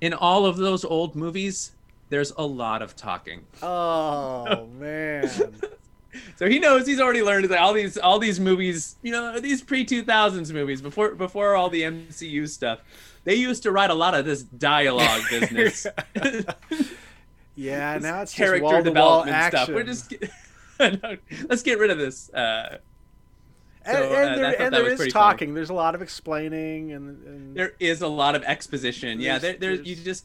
in 0.00 0.14
all 0.14 0.46
of 0.46 0.56
those 0.56 0.84
old 0.84 1.14
movies, 1.14 1.72
there's 2.08 2.32
a 2.38 2.44
lot 2.44 2.80
of 2.82 2.96
talking. 2.96 3.44
Oh 3.62 4.66
man. 4.78 5.30
So 6.36 6.48
he 6.48 6.60
knows 6.60 6.86
he's 6.86 7.00
already 7.00 7.22
learned 7.22 7.46
that 7.46 7.58
all 7.58 7.72
these 7.72 7.98
all 7.98 8.20
these 8.20 8.38
movies, 8.38 8.94
you 9.02 9.10
know, 9.10 9.40
these 9.40 9.62
pre 9.62 9.84
two 9.84 10.04
thousands 10.04 10.52
movies 10.52 10.80
before 10.80 11.14
before 11.16 11.56
all 11.56 11.68
the 11.68 11.82
MCU 11.82 12.48
stuff, 12.48 12.78
they 13.24 13.34
used 13.34 13.64
to 13.64 13.72
write 13.72 13.90
a 13.90 13.94
lot 13.94 14.14
of 14.14 14.24
this 14.24 14.44
dialogue 14.44 15.22
business. 15.30 15.88
Yeah, 17.56 17.98
now 17.98 18.22
it's 18.22 18.34
character 18.34 18.82
development 18.82 19.36
action. 19.36 19.64
stuff. 19.64 19.74
We're 19.74 19.84
just 19.84 20.14
let's 21.48 21.62
get 21.62 21.78
rid 21.78 21.90
of 21.90 21.98
this. 21.98 22.32
Uh, 22.32 22.78
and, 23.86 23.96
so, 23.96 24.02
and 24.02 24.14
uh, 24.14 24.16
I 24.16 24.36
there, 24.36 24.52
thought 24.52 24.60
and 24.60 24.74
there 24.74 24.86
is 24.86 25.12
talking. 25.12 25.54
There's 25.54 25.70
a 25.70 25.74
lot 25.74 25.94
of 25.94 26.02
explaining 26.02 26.92
and, 26.92 27.26
and 27.26 27.56
there 27.56 27.74
is 27.78 28.02
a 28.02 28.08
lot 28.08 28.34
of 28.34 28.42
exposition. 28.44 29.20
Yeah, 29.20 29.38
there, 29.38 29.54
There's- 29.54 29.78
there 29.78 29.86
you 29.86 29.96
just 29.96 30.24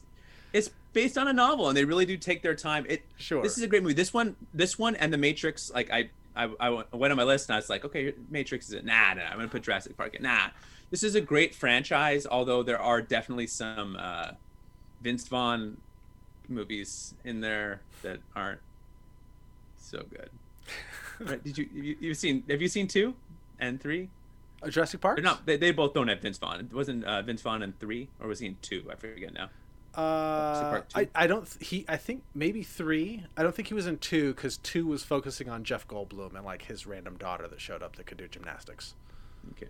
it's 0.54 0.72
based 0.94 1.18
on 1.18 1.28
a 1.28 1.34
novel, 1.34 1.68
and 1.68 1.78
they 1.78 1.86
really 1.86 2.06
do 2.06 2.18
take 2.18 2.42
their 2.42 2.56
time. 2.56 2.86
It 2.90 3.04
sure. 3.18 3.44
This 3.44 3.58
is 3.58 3.64
a 3.64 3.68
great 3.68 3.84
movie. 3.84 3.94
This 3.94 4.14
one, 4.14 4.36
this 4.54 4.80
one, 4.80 4.96
and 4.96 5.14
The 5.14 5.18
Matrix. 5.18 5.72
Like 5.72 5.92
I, 5.92 6.10
I, 6.36 6.50
I 6.60 6.70
went 6.70 7.12
on 7.12 7.18
my 7.18 7.24
list 7.24 7.50
and 7.50 7.56
I 7.56 7.60
was 7.60 7.70
like, 7.70 7.86
okay, 7.86 8.14
Matrix 8.30 8.68
is 8.68 8.74
it? 8.74 8.86
Nah, 8.86 9.14
nah. 9.14 9.24
I'm 9.24 9.38
gonna 9.38 9.48
put 9.48 9.64
Jurassic 9.64 9.96
Park 9.96 10.16
in. 10.16 10.24
Nah, 10.24 10.48
this 10.90 11.04
is 11.04 11.16
a 11.16 11.22
great 11.22 11.54
franchise. 11.54 12.26
Although 12.26 12.64
there 12.64 12.82
are 12.82 13.02
definitely 13.02 13.48
some 13.48 13.98
uh, 14.00 14.32
Vince 15.02 15.28
Vaughn 15.28 15.78
movies 16.50 17.14
in 17.24 17.42
there 17.42 17.82
that 18.02 18.20
aren't 18.36 18.60
so 19.78 20.04
good. 20.10 20.30
Right? 21.22 21.44
Did 21.44 21.58
you, 21.58 21.70
you 21.74 21.98
you've 22.00 22.18
seen? 22.18 22.44
Have 22.50 22.62
you 22.62 22.70
seen 22.70 22.88
two 22.88 23.14
and 23.60 23.82
three? 23.82 24.08
Uh, 24.64 24.70
Jurassic 24.70 25.02
Park. 25.02 25.22
No, 25.22 25.36
they, 25.46 25.58
they 25.58 25.72
both 25.72 25.94
don't 25.94 26.08
have 26.08 26.22
Vince 26.22 26.38
Vaughn. 26.38 26.62
It 26.62 26.74
wasn't 26.74 27.04
uh, 27.04 27.22
Vince 27.24 27.42
Vaughn 27.42 27.62
in 27.62 27.74
three, 27.74 28.08
or 28.22 28.30
was 28.30 28.40
he 28.40 28.46
in 28.48 28.56
two? 28.62 28.86
I 28.90 28.96
forget 28.96 29.34
now. 29.34 29.50
Uh, 29.96 30.80
I, 30.96 31.10
I 31.14 31.28
don't. 31.28 31.46
th- 31.46 31.68
He. 31.70 31.84
I 31.90 31.98
think 31.98 32.24
maybe 32.34 32.64
three. 32.64 33.26
I 33.36 33.44
don't 33.44 33.54
think 33.54 33.68
he 33.68 33.74
was 33.74 33.86
in 33.86 33.98
two 33.98 34.34
because 34.34 34.56
two 34.56 34.88
was 34.88 35.04
focusing 35.04 35.50
on 35.50 35.66
Jeff 35.66 35.86
Goldblum 35.90 36.36
and 36.36 36.46
like 36.46 36.62
his 36.62 36.88
random 36.88 37.18
daughter 37.18 37.50
that 37.50 37.60
showed 37.60 37.84
up 37.84 37.98
that 37.98 38.06
could 38.06 38.18
do 38.18 38.30
gymnastics. 38.30 38.94
Okay. 39.52 39.68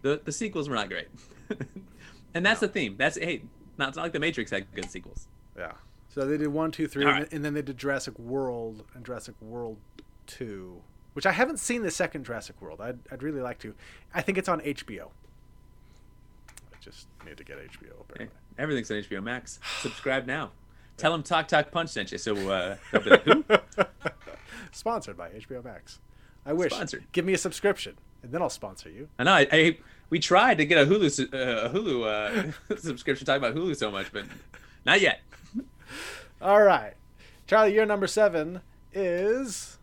The 0.00 0.22
the 0.24 0.32
sequels 0.32 0.70
were 0.70 0.74
not 0.76 0.88
great, 0.88 1.08
and 2.34 2.46
that's 2.46 2.62
No. 2.62 2.68
the 2.68 2.72
theme. 2.72 2.94
That's 2.96 3.18
hey, 3.18 3.42
not, 3.80 3.88
it's 3.88 3.96
not 3.96 4.02
like 4.04 4.12
the 4.12 4.20
Matrix 4.20 4.50
had 4.50 4.72
good 4.74 4.90
sequels. 4.90 5.26
Yeah. 5.58 5.72
So 6.08 6.26
they 6.26 6.36
did 6.36 6.48
one, 6.48 6.70
two, 6.70 6.86
three, 6.88 7.02
and, 7.04 7.12
right. 7.12 7.20
then- 7.30 7.36
and 7.36 7.44
then 7.44 7.54
they 7.54 7.62
did 7.62 7.76
Jurassic 7.78 8.18
World 8.18 8.84
and 8.94 9.04
Jurassic 9.04 9.34
World 9.40 9.76
two, 10.26 10.80
which 11.14 11.26
I 11.26 11.32
haven't 11.32 11.58
seen 11.58 11.82
the 11.82 11.90
second 11.90 12.24
Jurassic 12.24 12.60
World. 12.62 12.80
I'd, 12.80 12.98
I'd 13.10 13.22
really 13.22 13.40
like 13.40 13.58
to. 13.60 13.74
I 14.14 14.20
think 14.22 14.38
it's 14.38 14.48
on 14.48 14.60
HBO. 14.60 15.08
I 16.72 16.76
just 16.80 17.06
need 17.26 17.36
to 17.36 17.44
get 17.44 17.58
HBO. 17.58 17.82
Hey, 17.82 17.94
Apparently. 18.10 18.36
everything's 18.58 18.90
on 18.90 18.96
HBO 18.98 19.22
Max. 19.22 19.58
Subscribe 19.80 20.26
now. 20.26 20.50
Tell 20.96 21.12
them 21.12 21.22
Talk 21.22 21.48
Talk 21.48 21.70
Punch 21.70 21.90
sent 21.90 22.12
you. 22.12 22.18
So 22.18 22.34
uh, 22.50 22.76
they'll 22.92 23.02
be 23.02 23.10
like, 23.10 23.22
who? 23.24 23.44
Sponsored 24.72 25.16
by 25.16 25.30
HBO 25.30 25.64
Max. 25.64 25.98
I 26.46 26.52
wish. 26.52 26.72
Sponsored. 26.72 27.04
Give 27.12 27.24
me 27.24 27.32
a 27.34 27.38
subscription, 27.38 27.96
and 28.22 28.32
then 28.32 28.42
I'll 28.42 28.50
sponsor 28.50 28.88
you. 28.90 29.08
I 29.18 29.24
know. 29.24 29.32
I, 29.32 29.48
I 29.52 29.78
we 30.10 30.18
tried 30.18 30.58
to 30.58 30.66
get 30.66 30.76
a 30.78 30.86
Hulu 30.90 31.10
su- 31.10 31.28
uh, 31.32 31.68
a 31.68 31.70
Hulu 31.70 32.52
uh, 32.70 32.76
subscription. 32.76 33.26
Talking 33.26 33.42
about 33.42 33.54
Hulu 33.56 33.76
so 33.76 33.90
much, 33.90 34.12
but 34.12 34.24
not 34.84 35.00
yet. 35.00 35.20
All 36.42 36.62
right, 36.62 36.94
Charlie, 37.46 37.74
your 37.74 37.86
number 37.86 38.06
seven 38.06 38.60
is 38.92 39.78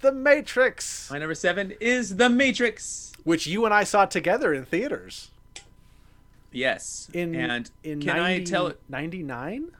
The 0.00 0.12
Matrix, 0.12 1.10
My 1.10 1.18
number 1.18 1.34
seven 1.34 1.72
is 1.80 2.16
The 2.16 2.28
Matrix. 2.28 3.12
which 3.24 3.46
you 3.46 3.64
and 3.64 3.72
I 3.74 3.84
saw 3.84 4.04
together 4.04 4.52
in 4.54 4.64
theaters 4.64 5.30
Yes. 6.52 7.08
in 7.12 7.34
and 7.34 7.70
in 7.84 8.00
can 8.00 8.16
90, 8.16 8.42
I 8.42 8.44
tell 8.44 8.72
99? 8.88 9.72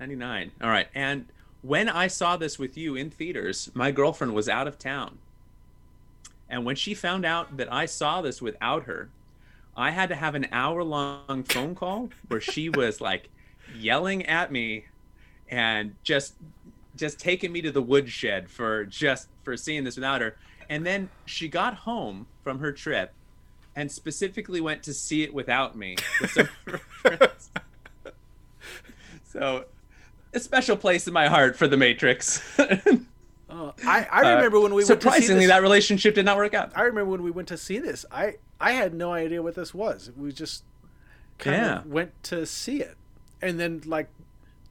99. 0.00 0.50
All 0.62 0.68
right. 0.68 0.88
And 0.94 1.26
when 1.62 1.88
I 1.88 2.06
saw 2.06 2.36
this 2.36 2.58
with 2.58 2.76
you 2.76 2.94
in 2.94 3.10
theaters, 3.10 3.70
my 3.74 3.90
girlfriend 3.90 4.34
was 4.34 4.48
out 4.48 4.68
of 4.68 4.78
town. 4.78 5.18
And 6.48 6.64
when 6.64 6.76
she 6.76 6.94
found 6.94 7.24
out 7.24 7.56
that 7.56 7.72
I 7.72 7.86
saw 7.86 8.22
this 8.22 8.40
without 8.42 8.84
her, 8.84 9.08
I 9.76 9.90
had 9.90 10.08
to 10.10 10.14
have 10.14 10.34
an 10.34 10.46
hour 10.52 10.84
long 10.84 11.44
phone 11.44 11.74
call 11.74 12.10
where 12.28 12.40
she 12.40 12.68
was 12.70 13.00
like 13.00 13.28
yelling 13.76 14.26
at 14.26 14.52
me 14.52 14.84
and 15.48 15.94
just 16.02 16.34
just 16.96 17.18
taking 17.18 17.50
me 17.50 17.60
to 17.60 17.72
the 17.72 17.82
woodshed 17.82 18.48
for 18.48 18.84
just 18.84 19.28
for 19.42 19.56
seeing 19.56 19.82
this 19.84 19.96
without 19.96 20.20
her. 20.20 20.36
And 20.68 20.86
then 20.86 21.10
she 21.24 21.48
got 21.48 21.74
home 21.74 22.26
from 22.42 22.60
her 22.60 22.72
trip 22.72 23.12
and 23.76 23.90
specifically 23.90 24.60
went 24.60 24.82
to 24.84 24.94
see 24.94 25.22
it 25.22 25.34
without 25.34 25.76
me 25.76 25.96
with 26.20 26.30
some 26.30 26.48
friends. 27.02 27.50
So, 29.24 29.64
a 30.32 30.38
special 30.38 30.76
place 30.76 31.06
in 31.08 31.12
my 31.12 31.26
heart 31.26 31.56
for 31.56 31.66
the 31.66 31.76
Matrix. 31.76 32.40
Uh, 33.54 33.72
I, 33.86 34.06
I 34.10 34.34
remember 34.34 34.58
when 34.58 34.74
we 34.74 34.84
went 34.84 34.88
to 34.88 34.94
see 34.94 35.00
surprisingly 35.00 35.46
that 35.46 35.62
relationship 35.62 36.14
did 36.16 36.24
not 36.24 36.36
work 36.36 36.54
out. 36.54 36.72
I 36.76 36.82
remember 36.82 37.12
when 37.12 37.22
we 37.22 37.30
went 37.30 37.46
to 37.48 37.56
see 37.56 37.78
this. 37.78 38.04
I 38.10 38.36
I 38.60 38.72
had 38.72 38.94
no 38.94 39.12
idea 39.12 39.42
what 39.42 39.54
this 39.54 39.72
was. 39.72 40.10
We 40.16 40.32
just 40.32 40.64
kind 41.38 41.56
Yeah. 41.56 41.78
of 41.78 41.86
went 41.86 42.20
to 42.24 42.46
see 42.46 42.80
it, 42.80 42.96
and 43.40 43.60
then 43.60 43.82
like 43.86 44.08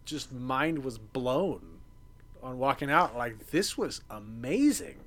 just 0.04 0.34
mind 0.34 0.84
was 0.84 0.98
blown 0.98 1.80
on 2.42 2.58
walking 2.58 2.92
out. 2.92 3.16
Like 3.16 3.52
this 3.52 3.78
was 3.78 4.02
amazing. 4.10 5.00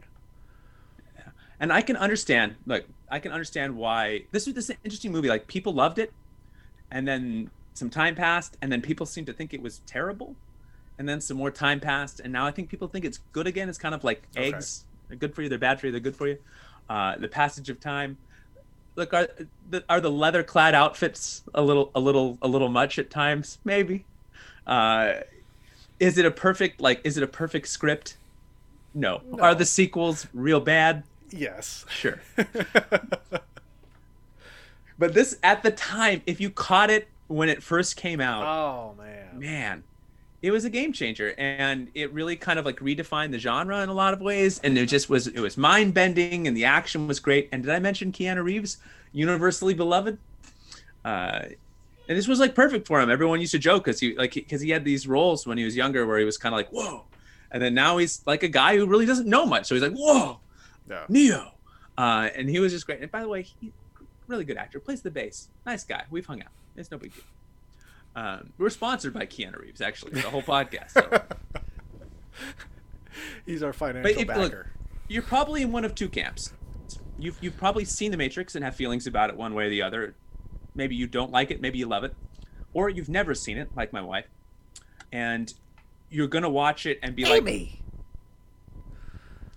And 1.59 1.73
I 1.73 1.81
can 1.81 1.97
understand, 1.97 2.57
like, 2.67 2.87
I 3.11 3.19
can 3.19 3.33
understand 3.33 3.77
why 3.77 4.25
this 4.31 4.45
was 4.47 4.55
this 4.55 4.65
is 4.65 4.71
an 4.71 4.77
interesting 4.85 5.11
movie. 5.11 5.29
Like, 5.29 5.47
people 5.47 5.73
loved 5.73 5.99
it, 5.99 6.13
and 6.91 7.09
then 7.09 7.51
some 7.73 7.89
time 7.89 8.15
passed, 8.15 8.59
and 8.61 8.71
then 8.71 8.83
people 8.83 9.07
seemed 9.07 9.27
to 9.29 9.33
think 9.33 9.55
it 9.55 9.63
was 9.63 9.81
terrible. 9.87 10.37
And 10.99 11.09
then 11.09 11.21
some 11.21 11.37
more 11.37 11.51
time 11.51 11.81
passed, 11.81 12.21
and 12.21 12.33
now 12.33 12.47
I 12.47 12.51
think 12.51 12.69
people 12.69 12.89
think 12.89 13.05
it's 13.05 13.21
good 13.33 13.47
again. 13.47 13.69
It's 13.69 13.79
kind 13.79 13.95
of 13.95 14.05
like 14.05 14.23
Okay. 14.37 14.49
eggs. 14.53 14.85
They're 15.09 15.17
good 15.17 15.35
for 15.35 15.43
you. 15.43 15.49
They're 15.49 15.59
bad 15.59 15.79
for 15.81 15.87
you. 15.87 15.93
They're 15.93 16.01
good 16.01 16.17
for 16.17 16.27
you. 16.29 16.39
Uh, 16.89 17.17
the 17.17 17.29
passage 17.29 17.69
of 17.71 17.81
time. 17.81 18.17
Look, 18.97 19.13
are 19.13 19.29
the, 19.71 19.85
are 19.89 20.01
the 20.01 20.11
leather 20.11 20.43
clad 20.43 20.75
outfits 20.75 21.43
a 21.55 21.63
little 21.63 21.91
a 21.95 22.01
little 22.01 22.39
a 22.41 22.49
little 22.49 22.69
much 22.69 22.99
at 22.99 23.11
times? 23.11 23.59
Maybe. 23.65 24.05
Uh, 24.67 25.21
is 26.01 26.17
it 26.19 26.25
a 26.25 26.31
perfect 26.31 26.81
like? 26.81 27.01
Is 27.05 27.17
it 27.17 27.23
a 27.23 27.27
perfect 27.29 27.69
script? 27.69 28.17
No. 28.95 29.21
No. 29.31 29.43
Are 29.43 29.55
the 29.55 29.67
sequels 29.67 30.27
real 30.33 30.61
bad? 30.61 31.03
Yes. 31.31 31.85
Sure. 31.91 32.21
But 34.99 35.13
this 35.15 35.37
at 35.43 35.63
the 35.63 35.71
time, 35.71 36.23
if 36.27 36.41
you 36.41 36.51
caught 36.51 36.91
it 36.91 37.09
when 37.29 37.49
it 37.49 37.63
first 37.63 37.97
came 37.97 38.21
out, 38.21 38.45
oh 38.47 38.95
man. 38.97 39.39
man, 39.39 39.85
it 40.43 40.51
was 40.51 40.65
a 40.65 40.71
game 40.71 40.93
changer, 40.93 41.35
and 41.39 41.89
it 41.95 42.13
really 42.13 42.37
kind 42.37 42.59
of 42.59 42.65
like 42.65 42.79
redefined 42.79 43.33
the 43.33 43.39
genre 43.39 43.83
in 43.83 43.89
a 43.89 43.95
lot 43.95 44.13
of 44.13 44.21
ways. 44.21 44.61
And 44.63 44.77
it 44.77 44.87
just 44.87 45.09
was 45.09 45.27
it 45.27 45.41
was 45.41 45.57
mind 45.57 45.95
bending, 45.95 46.47
and 46.47 46.57
the 46.57 46.65
action 46.65 47.07
was 47.07 47.21
great. 47.21 47.49
And 47.53 47.63
did 47.63 47.73
I 47.73 47.79
mention 47.79 48.13
Keanu 48.13 48.45
Reeves, 48.45 48.79
universally 49.13 49.75
beloved? 49.75 50.19
Uh, 51.05 51.43
and 52.09 52.17
this 52.17 52.29
was 52.29 52.39
like 52.39 52.55
perfect 52.55 52.87
for 52.87 53.01
him. 53.01 53.11
Everyone 53.11 53.41
used 53.41 53.53
to 53.53 53.59
joke 53.59 53.85
because 53.85 54.01
he 54.01 54.15
like 54.15 54.35
because 54.35 54.61
he 54.61 54.71
had 54.71 54.85
these 54.85 55.09
roles 55.09 55.47
when 55.47 55.59
he 55.59 55.65
was 55.65 55.75
younger 55.75 56.07
where 56.07 56.19
he 56.19 56.25
was 56.25 56.37
kind 56.39 56.55
of 56.55 56.59
like 56.59 56.69
whoa, 56.71 57.05
and 57.51 57.63
then 57.63 57.75
now 57.75 57.97
he's 57.97 58.23
like 58.27 58.43
a 58.43 58.49
guy 58.49 58.77
who 58.77 58.87
really 58.87 59.07
doesn't 59.07 59.27
know 59.27 59.47
much. 59.47 59.67
So 59.67 59.75
he's 59.75 59.83
like 59.83 59.97
whoa, 59.97 60.39
Yeah. 60.89 61.05
Neo, 61.09 61.53
uh, 61.99 62.29
and 62.35 62.49
he 62.49 62.61
was 62.61 62.73
just 62.73 62.87
great. 62.87 63.01
And 63.01 63.11
by 63.11 63.23
the 63.23 63.29
way, 63.29 63.43
he 63.43 63.73
really 64.29 64.45
good 64.45 64.57
actor, 64.57 64.81
plays 64.81 65.03
the 65.03 65.11
bass, 65.11 65.49
nice 65.65 65.85
guy. 65.85 66.05
We've 66.11 66.27
hung 66.27 66.43
out. 66.43 66.51
It's 66.77 66.91
no 66.91 66.99
big 66.99 67.15
deal. 67.15 67.25
Um, 68.17 68.53
we're 68.59 68.71
sponsored 68.71 69.13
by 69.15 69.27
Keanu 69.27 69.61
Reeves, 69.61 69.81
actually, 69.81 70.13
the 70.21 70.23
whole 70.31 70.43
podcast. 70.43 70.91
So. 70.93 71.23
He's 73.47 73.63
our 73.63 73.73
financial 73.73 74.23
if- 74.23 74.27
backer. 74.27 74.41
look, 74.43 74.67
You're 75.09 75.23
probably 75.23 75.63
in 75.63 75.71
one 75.71 75.85
of 75.85 75.95
two 75.95 76.09
camps. 76.09 76.53
You've 77.19 77.37
you've 77.41 77.57
probably 77.57 77.85
seen 77.85 78.11
The 78.11 78.17
Matrix 78.17 78.55
and 78.57 78.65
have 78.65 78.75
feelings 78.77 79.07
about 79.07 79.31
it 79.31 79.37
one 79.37 79.55
way 79.55 79.67
or 79.67 79.71
the 79.71 79.83
other. 79.83 80.15
Maybe 80.75 80.95
you 80.97 81.07
don't 81.07 81.31
like 81.31 81.51
it, 81.51 81.61
maybe 81.63 81.79
you 81.79 81.87
love 81.87 82.05
it, 82.05 82.15
or 82.75 82.89
you've 82.91 83.09
never 83.09 83.35
seen 83.35 83.57
it, 83.57 83.71
like 83.75 83.93
my 83.93 84.03
wife, 84.03 84.27
and 85.13 85.53
you're 86.11 86.27
gonna 86.27 86.51
watch 86.51 86.85
it 86.85 86.99
and 87.03 87.15
be 87.17 87.25
like, 87.25 87.41
Amy. 87.43 87.81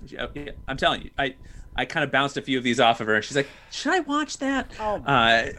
Yeah, 0.07 0.27
yeah, 0.33 0.51
I'm 0.67 0.77
telling 0.77 1.01
you, 1.01 1.11
I 1.17 1.35
I 1.75 1.83
kind 1.85 2.05
of 2.05 2.11
bounced 2.11 2.37
a 2.37 2.41
few 2.41 2.57
of 2.57 2.63
these 2.63 2.79
off 2.79 3.01
of 3.01 3.07
her, 3.07 3.15
and 3.15 3.23
she's 3.25 3.35
like, 3.35 3.49
"Should 3.71 3.91
I 3.93 3.99
watch 4.01 4.37
that?" 4.37 4.71
Oh 4.79 4.99
my 4.99 5.49
Uh, 5.49 5.51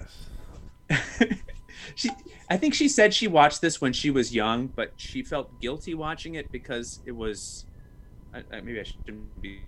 goodness. 1.19 1.39
she, 1.95 2.11
I 2.51 2.57
think 2.57 2.75
she 2.75 2.89
said 2.89 3.15
she 3.15 3.29
watched 3.29 3.61
this 3.61 3.81
when 3.81 3.93
she 3.93 4.11
was 4.11 4.35
young, 4.35 4.67
but 4.67 4.93
she 4.97 5.23
felt 5.23 5.61
guilty 5.61 5.95
watching 5.95 6.35
it 6.35 6.51
because 6.51 6.99
it 7.07 7.13
was. 7.13 7.65
I, 8.35 8.39
I, 8.53 8.61
maybe 8.61 8.81
I 8.81 8.83
shouldn't 8.83 9.41
be 9.41 9.61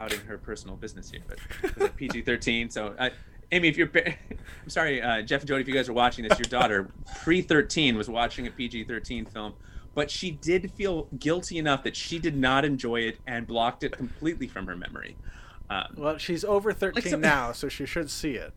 outing 0.00 0.20
her 0.20 0.36
personal 0.36 0.76
business 0.76 1.10
here, 1.10 1.20
but 1.28 1.38
it 1.62 1.74
was 1.76 1.82
like 1.84 1.96
PG-13. 2.02 2.72
So, 2.72 2.94
I, 2.98 3.12
Amy, 3.52 3.68
if 3.68 3.76
you're, 3.76 3.90
I'm 3.96 4.68
sorry, 4.68 5.00
uh, 5.00 5.22
Jeff 5.22 5.42
and 5.42 5.48
Jody, 5.48 5.62
if 5.62 5.68
you 5.68 5.74
guys 5.74 5.88
are 5.88 5.92
watching 5.92 6.26
this, 6.28 6.38
your 6.38 6.48
daughter 6.48 6.90
pre-13 7.22 7.96
was 7.96 8.08
watching 8.08 8.46
a 8.46 8.50
PG-13 8.50 9.32
film, 9.32 9.54
but 9.94 10.10
she 10.10 10.30
did 10.30 10.72
feel 10.72 11.08
guilty 11.18 11.58
enough 11.58 11.82
that 11.84 11.96
she 11.96 12.18
did 12.18 12.36
not 12.36 12.64
enjoy 12.64 13.00
it 13.00 13.18
and 13.26 13.46
blocked 13.46 13.84
it 13.84 13.92
completely 13.92 14.46
from 14.48 14.66
her 14.66 14.76
memory. 14.76 15.16
Um, 15.70 15.94
Well, 15.96 16.18
she's 16.18 16.44
over 16.44 16.72
13 16.72 17.02
some- 17.10 17.20
now, 17.20 17.52
so 17.52 17.68
she 17.68 17.86
should 17.86 18.10
see 18.10 18.32
it. 18.34 18.52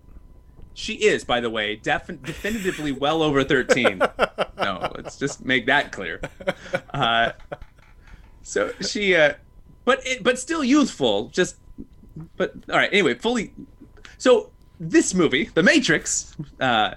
She 0.78 0.96
is, 0.96 1.24
by 1.24 1.40
the 1.40 1.50
way, 1.50 1.78
defi- 1.78 2.20
definitively 2.22 2.92
well 2.92 3.24
over 3.24 3.44
13. 3.46 3.98
no, 4.58 4.92
let's 4.96 5.18
just 5.18 5.44
make 5.44 5.66
that 5.68 5.92
clear. 5.94 6.20
Uh, 6.94 7.32
so 8.44 8.72
she, 8.82 9.16
uh, 9.16 9.36
but 9.86 10.06
it, 10.06 10.22
but 10.22 10.38
still 10.38 10.64
youthful. 10.64 11.30
Just, 11.30 11.56
but 12.36 12.54
all 12.70 12.76
right. 12.76 12.90
Anyway, 12.92 13.14
fully. 13.14 13.54
So 14.18 14.52
this 14.80 15.14
movie, 15.14 15.46
The 15.46 15.64
Matrix, 15.64 16.36
uh, 16.60 16.96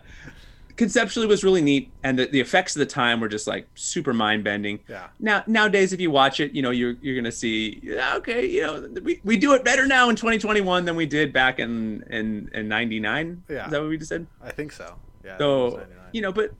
conceptually 0.79 1.27
was 1.27 1.45
really 1.45 1.61
neat, 1.61 1.91
and 2.03 2.19
the, 2.19 2.27
the 2.27 2.41
effects 2.41 2.75
of 2.75 2.81
the 2.81 2.87
time 2.87 3.21
were 3.21 3.29
just 3.29 3.47
like 3.47 3.69
super 3.75 4.15
mind 4.15 4.45
bending. 4.45 4.81
Yeah. 4.89 5.09
Now 5.21 5.45
nowadays, 5.47 5.93
if 5.93 6.01
you 6.01 6.11
watch 6.11 6.41
it, 6.41 6.53
you 6.53 6.63
know 6.63 6.71
you're 6.71 6.95
you're 7.03 7.17
gonna 7.17 7.31
see 7.31 7.83
okay, 8.15 8.47
you 8.47 8.63
know 8.63 8.89
we, 9.03 9.21
we 9.25 9.37
do 9.37 9.53
it 9.53 9.65
better 9.65 9.87
now 9.87 10.09
in 10.09 10.17
2021 10.17 10.87
than 10.87 10.97
we 10.97 11.05
did 11.05 11.33
back 11.35 11.59
in 11.59 12.03
in 12.09 12.51
in 12.55 12.69
'99. 12.69 13.43
Yeah. 13.51 13.67
is 13.67 13.71
that 13.73 13.81
what 13.81 13.91
we 13.91 13.99
just 13.99 14.09
said? 14.09 14.27
I 14.43 14.51
think 14.53 14.73
so. 14.73 14.95
Yeah. 15.25 15.37
So 15.37 15.83
you 16.13 16.23
know, 16.23 16.33
but 16.33 16.55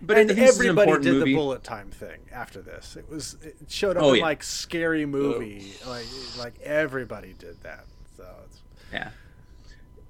but 0.00 0.16
and 0.16 0.30
I 0.30 0.34
think 0.34 0.46
this 0.46 0.54
is 0.54 0.60
an 0.60 0.68
everybody 0.78 1.02
did 1.04 1.12
movie. 1.14 1.30
the 1.32 1.34
bullet 1.34 1.64
time 1.64 1.90
thing 1.90 2.20
after 2.32 2.62
this. 2.62 2.96
It 2.96 3.08
was 3.10 3.36
it 3.42 3.56
showed 3.68 3.96
up 3.96 4.04
Oh, 4.04 4.10
in 4.10 4.16
yeah. 4.20 4.22
like 4.22 4.42
scary 4.44 5.04
movie, 5.04 5.72
oh. 5.84 5.90
like 5.90 6.06
like 6.38 6.60
everybody 6.62 7.34
did 7.38 7.60
that. 7.64 7.84
So 8.16 8.24
it's, 8.46 8.60
Yeah. 8.92 9.10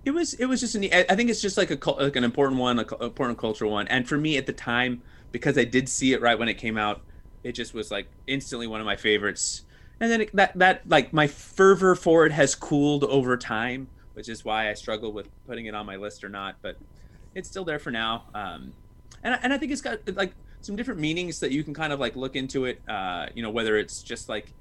It 0.08 0.14
was 0.14 0.32
it 0.32 0.46
was 0.46 0.60
just 0.60 0.74
an 0.74 0.84
I 0.84 1.14
think 1.16 1.28
it's 1.28 1.42
just 1.42 1.58
like 1.58 1.70
a 1.70 1.90
like 1.90 2.16
an 2.16 2.24
important 2.24 2.58
one, 2.58 2.78
a 2.78 3.04
important 3.04 3.38
cultural 3.38 3.70
one. 3.70 3.86
And 3.88 4.08
for 4.08 4.16
me 4.16 4.38
at 4.38 4.46
the 4.46 4.54
time, 4.54 5.02
because 5.32 5.58
I 5.58 5.64
did 5.64 5.86
see 5.86 6.14
it 6.14 6.22
right 6.22 6.38
when 6.38 6.48
it 6.48 6.54
came 6.54 6.78
out, 6.78 7.02
it 7.44 7.52
just 7.52 7.74
was 7.74 7.90
like 7.90 8.08
instantly 8.26 8.66
one 8.66 8.80
of 8.80 8.86
my 8.86 8.96
favorites. 8.96 9.64
And 10.00 10.10
then 10.10 10.22
it, 10.22 10.34
that 10.34 10.58
that 10.58 10.88
like 10.88 11.12
my 11.12 11.26
fervor 11.26 11.94
for 11.94 12.24
it 12.24 12.32
has 12.32 12.54
cooled 12.54 13.04
over 13.04 13.36
time, 13.36 13.88
which 14.14 14.30
is 14.30 14.46
why 14.46 14.70
I 14.70 14.72
struggle 14.72 15.12
with 15.12 15.28
putting 15.46 15.66
it 15.66 15.74
on 15.74 15.84
my 15.84 15.96
list 15.96 16.24
or 16.24 16.30
not. 16.30 16.56
But 16.62 16.78
it's 17.34 17.50
still 17.50 17.66
there 17.66 17.78
for 17.78 17.90
now. 17.90 18.24
Um, 18.34 18.72
and 19.22 19.38
and 19.42 19.52
I 19.52 19.58
think 19.58 19.72
it's 19.72 19.82
got 19.82 19.98
like 20.16 20.32
some 20.62 20.74
different 20.74 21.00
meanings 21.00 21.38
that 21.40 21.52
you 21.52 21.62
can 21.62 21.74
kind 21.74 21.92
of 21.92 22.00
like 22.00 22.16
look 22.16 22.34
into 22.34 22.64
it. 22.64 22.80
Uh, 22.88 23.26
you 23.34 23.42
know, 23.42 23.50
whether 23.50 23.76
it's 23.76 24.02
just 24.02 24.30
like 24.30 24.54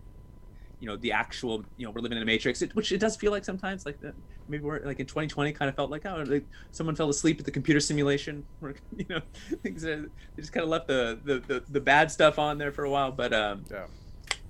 you 0.80 0.88
know 0.88 0.96
the 0.98 1.12
actual 1.12 1.64
you 1.78 1.86
know 1.86 1.92
we're 1.92 2.02
living 2.02 2.18
in 2.18 2.24
a 2.24 2.26
matrix 2.26 2.62
it, 2.62 2.76
which 2.76 2.92
it 2.92 3.00
does 3.00 3.16
feel 3.16 3.32
like 3.32 3.44
sometimes 3.44 3.86
like 3.86 4.00
that 4.02 4.14
maybe 4.48 4.64
we're 4.64 4.80
like 4.86 5.00
in 5.00 5.06
2020 5.06 5.52
kind 5.54 5.70
of 5.70 5.76
felt 5.76 5.90
like 5.90 6.06
oh 6.06 6.24
like 6.28 6.46
someone 6.72 6.96
fell 6.96 7.10
asleep 7.10 7.40
at 7.40 7.46
the 7.46 7.52
computer 7.52 7.80
simulation 7.80 8.46
or 8.62 8.76
you 8.96 9.06
know 9.10 9.22
things 9.64 9.86
are, 9.86 10.02
they 10.02 10.42
just 10.42 10.54
kind 10.54 10.64
of 10.64 10.70
left 10.70 10.88
the, 10.88 11.20
the 11.24 11.40
the 11.40 11.64
the 11.70 11.82
bad 11.82 12.12
stuff 12.12 12.38
on 12.38 12.58
there 12.58 12.72
for 12.72 12.84
a 12.84 12.90
while 12.90 13.12
but 13.12 13.34
um 13.34 13.64
yeah. 13.72 13.86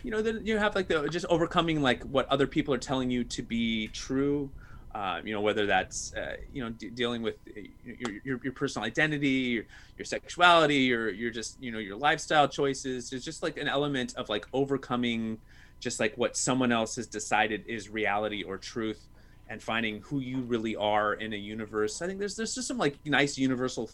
you 0.04 0.12
know 0.12 0.22
then 0.22 0.46
you 0.46 0.58
have 0.58 0.76
like 0.76 0.88
the 0.88 1.08
just 1.10 1.26
overcoming 1.30 1.82
like 1.82 2.04
what 2.04 2.28
other 2.30 2.48
people 2.48 2.74
are 2.74 2.80
telling 2.80 3.10
you 3.10 3.24
to 3.24 3.42
be 3.42 3.88
true 3.90 4.50
uh, 4.96 5.22
you 5.24 5.32
know 5.32 5.42
whether 5.42 5.68
that's 5.68 6.12
uh, 6.16 6.38
you 6.52 6.64
know 6.64 6.72
de- 6.72 6.90
dealing 6.90 7.22
with 7.22 7.36
uh, 7.56 7.62
your, 7.86 8.12
your, 8.24 8.40
your 8.44 8.54
personal 8.54 8.84
identity 8.84 9.28
your, 9.28 9.64
your 9.96 10.06
sexuality 10.06 10.78
your 10.78 11.12
your 11.12 11.30
just 11.30 11.62
you 11.62 11.72
know 11.72 11.78
your 11.78 11.96
lifestyle 11.96 12.48
choices 12.48 13.10
there's 13.10 13.24
just 13.24 13.44
like 13.44 13.58
an 13.58 13.68
element 13.68 14.16
of 14.16 14.28
like 14.28 14.48
overcoming 14.54 15.38
just 15.80 16.00
like 16.00 16.16
what 16.18 16.36
someone 16.38 16.72
else 16.72 16.96
has 16.96 17.08
decided 17.08 17.64
is 17.68 17.90
reality 17.90 18.44
or 18.44 18.58
truth 18.58 19.08
and 19.50 19.62
finding 19.62 20.02
who 20.02 20.20
you 20.20 20.42
really 20.42 20.76
are 20.76 21.14
in 21.14 21.34
a 21.34 21.38
universe. 21.38 22.02
I 22.02 22.08
think 22.08 22.20
there's 22.20 22.36
there's 22.36 22.56
just 22.56 22.68
some 22.68 22.78
like 22.78 22.98
nice 23.06 23.38
universal 23.38 23.90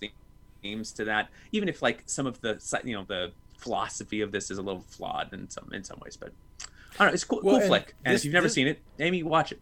themes 0.62 0.92
to 0.94 1.06
that. 1.06 1.30
Even 1.52 1.70
if 1.70 1.82
like 1.82 2.04
some 2.06 2.26
of 2.26 2.40
the 2.42 2.60
you 2.84 2.96
know 2.96 3.04
the 3.08 3.32
philosophy 3.58 4.22
of 4.22 4.32
this 4.32 4.50
is 4.52 4.58
a 4.58 4.62
little 4.62 4.82
flawed 4.82 5.32
in 5.34 5.50
some 5.50 5.70
in 5.74 5.86
some 5.86 5.98
ways 6.04 6.18
but 6.18 6.34
i 6.60 6.66
don't 6.98 7.08
know 7.08 7.14
it's 7.14 7.24
cool, 7.24 7.40
Well, 7.42 7.54
cool 7.56 7.60
and 7.62 7.68
flick. 7.68 7.96
And 8.04 8.14
this- 8.14 8.22
if 8.22 8.26
you've 8.26 8.34
never 8.34 8.48
this- 8.48 8.54
seen 8.56 8.68
it 8.68 8.80
amy 9.00 9.24
watch 9.24 9.52
it. 9.54 9.62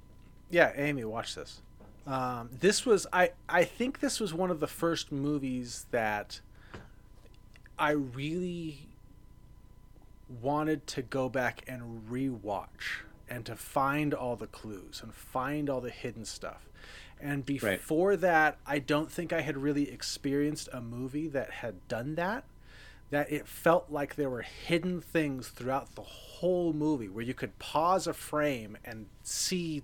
Yeah, 0.49 0.73
Amy, 0.75 1.05
watch 1.05 1.35
this. 1.35 1.61
Um, 2.07 2.49
this 2.59 2.85
was 2.85 3.05
I 3.13 3.31
I 3.47 3.63
think 3.63 3.99
this 3.99 4.19
was 4.19 4.33
one 4.33 4.49
of 4.51 4.59
the 4.59 4.67
first 4.67 5.11
movies 5.11 5.85
that 5.91 6.41
I 7.79 7.91
really 7.91 8.87
wanted 10.41 10.87
to 10.87 11.01
go 11.01 11.29
back 11.29 11.63
and 11.67 12.03
rewatch 12.09 13.03
and 13.29 13.45
to 13.45 13.55
find 13.55 14.13
all 14.13 14.35
the 14.35 14.47
clues 14.47 15.01
and 15.03 15.13
find 15.13 15.69
all 15.69 15.81
the 15.81 15.89
hidden 15.89 16.25
stuff. 16.25 16.67
And 17.19 17.45
before 17.45 18.15
that, 18.17 18.57
I 18.65 18.79
don't 18.79 19.11
think 19.11 19.31
I 19.31 19.41
had 19.41 19.57
really 19.57 19.91
experienced 19.91 20.69
a 20.73 20.81
movie 20.81 21.27
that 21.29 21.51
had 21.51 21.87
done 21.87 22.15
that. 22.15 22.45
That 23.11 23.31
it 23.31 23.45
felt 23.45 23.91
like 23.91 24.15
there 24.15 24.29
were 24.29 24.41
hidden 24.41 25.01
things 25.01 25.49
throughout 25.49 25.95
the 25.95 26.01
whole 26.01 26.71
movie 26.71 27.09
where 27.09 27.23
you 27.23 27.33
could 27.33 27.59
pause 27.59 28.07
a 28.07 28.13
frame 28.13 28.77
and 28.85 29.07
see 29.21 29.83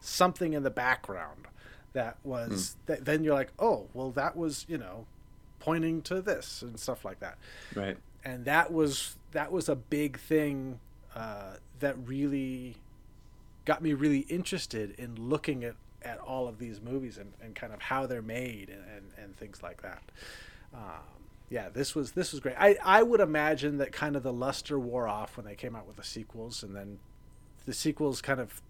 something 0.00 0.54
in 0.54 0.62
the 0.62 0.70
background 0.70 1.46
that 1.92 2.16
was 2.24 2.76
hmm. 2.86 2.92
that 2.92 3.04
then 3.04 3.22
you're 3.24 3.34
like 3.34 3.52
oh 3.58 3.86
well 3.94 4.10
that 4.10 4.36
was 4.36 4.64
you 4.68 4.78
know 4.78 5.06
pointing 5.60 6.02
to 6.02 6.20
this 6.20 6.62
and 6.62 6.78
stuff 6.80 7.04
like 7.04 7.20
that 7.20 7.36
right 7.74 7.96
and 8.24 8.44
that 8.46 8.72
was 8.72 9.16
that 9.32 9.50
was 9.50 9.68
a 9.68 9.76
big 9.76 10.18
thing 10.18 10.78
uh, 11.14 11.54
that 11.80 11.96
really 12.06 12.76
got 13.64 13.82
me 13.82 13.92
really 13.92 14.20
interested 14.20 14.94
in 14.98 15.14
looking 15.16 15.64
at, 15.64 15.74
at 16.02 16.18
all 16.18 16.48
of 16.48 16.58
these 16.58 16.80
movies 16.80 17.18
and, 17.18 17.32
and 17.42 17.54
kind 17.54 17.72
of 17.72 17.80
how 17.80 18.06
they're 18.06 18.22
made 18.22 18.68
and, 18.68 18.82
and, 18.96 19.06
and 19.18 19.36
things 19.36 19.62
like 19.62 19.82
that. 19.82 20.02
Um, 20.74 21.22
yeah 21.52 21.68
this 21.68 21.94
was 21.94 22.12
this 22.12 22.32
was 22.32 22.40
great. 22.40 22.56
I, 22.58 22.78
I 22.82 23.02
would 23.02 23.20
imagine 23.20 23.76
that 23.76 23.92
kind 23.92 24.16
of 24.16 24.22
the 24.22 24.32
luster 24.32 24.78
wore 24.78 25.06
off 25.06 25.36
when 25.36 25.44
they 25.44 25.54
came 25.54 25.76
out 25.76 25.86
with 25.86 25.96
the 25.96 26.04
sequels 26.04 26.62
and 26.62 26.74
then 26.74 26.98
the 27.66 27.74
sequels 27.74 28.22
kind 28.22 28.40
of 28.40 28.62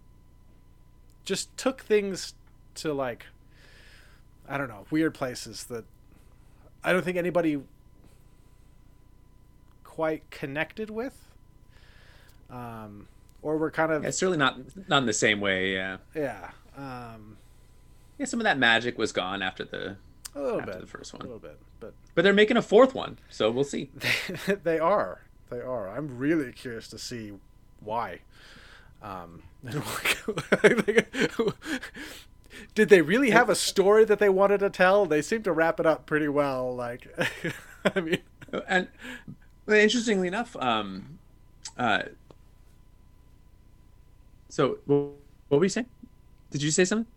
just 1.23 1.55
took 1.55 1.81
things 1.81 2.33
to 2.75 2.93
like 2.93 3.27
I 4.49 4.57
don't 4.57 4.67
know 4.67 4.85
weird 4.91 5.13
places 5.13 5.63
that 5.65 5.85
I 6.83 6.91
don't 6.91 7.05
think 7.05 7.17
anybody 7.17 7.61
quite 9.93 10.27
connected 10.31 10.89
with. 10.89 11.13
Um, 12.49 13.07
or 13.43 13.59
we're 13.59 13.69
kind 13.69 13.91
of 13.91 14.01
Yeah, 14.01 14.09
it's 14.09 14.17
certainly 14.17 14.39
not 14.39 14.57
not 14.89 15.03
in 15.03 15.05
the 15.05 15.13
same 15.13 15.39
way. 15.39 15.71
Yeah, 15.73 15.97
yeah, 16.15 16.49
um, 16.75 17.37
yeah. 18.17 18.25
Some 18.25 18.39
of 18.39 18.43
that 18.45 18.57
magic 18.57 18.97
was 18.97 19.11
gone 19.11 19.43
after 19.43 19.63
the 19.63 19.97
a 20.33 20.41
little 20.41 20.61
after 20.61 20.71
bit, 20.71 20.81
the 20.81 20.87
first 20.87 21.13
one. 21.13 21.21
a 21.21 21.25
little 21.25 21.37
bit, 21.37 21.59
but 21.79 21.93
but 22.15 22.23
they're 22.23 22.33
making 22.33 22.57
a 22.57 22.63
fourth 22.63 22.95
one, 22.95 23.19
so 23.29 23.51
we'll 23.51 23.63
see. 23.63 23.91
they 24.63 24.79
are, 24.79 25.21
they 25.51 25.61
are. 25.61 25.89
I'm 25.95 26.17
really 26.17 26.51
curious 26.51 26.87
to 26.87 26.97
see 26.97 27.33
why. 27.79 28.21
Um, 29.03 29.43
did 32.73 32.89
they 32.89 33.01
really 33.03 33.29
have 33.29 33.47
a 33.47 33.55
story 33.55 34.05
that 34.05 34.17
they 34.17 34.29
wanted 34.29 34.61
to 34.61 34.71
tell? 34.71 35.05
They 35.05 35.21
seem 35.21 35.43
to 35.43 35.51
wrap 35.51 35.79
it 35.79 35.85
up 35.85 36.07
pretty 36.07 36.29
well. 36.29 36.75
Like, 36.75 37.07
I 37.95 37.99
mean, 37.99 38.23
and 38.67 38.87
but 39.65 39.77
interestingly 39.77 40.27
enough, 40.27 40.55
um, 40.57 41.19
uh, 41.77 42.03
so 44.49 44.77
what 44.85 45.59
were 45.59 45.63
you 45.63 45.69
saying? 45.69 45.87
Did 46.51 46.61
you 46.61 46.71
say 46.71 46.85
something? 46.85 47.07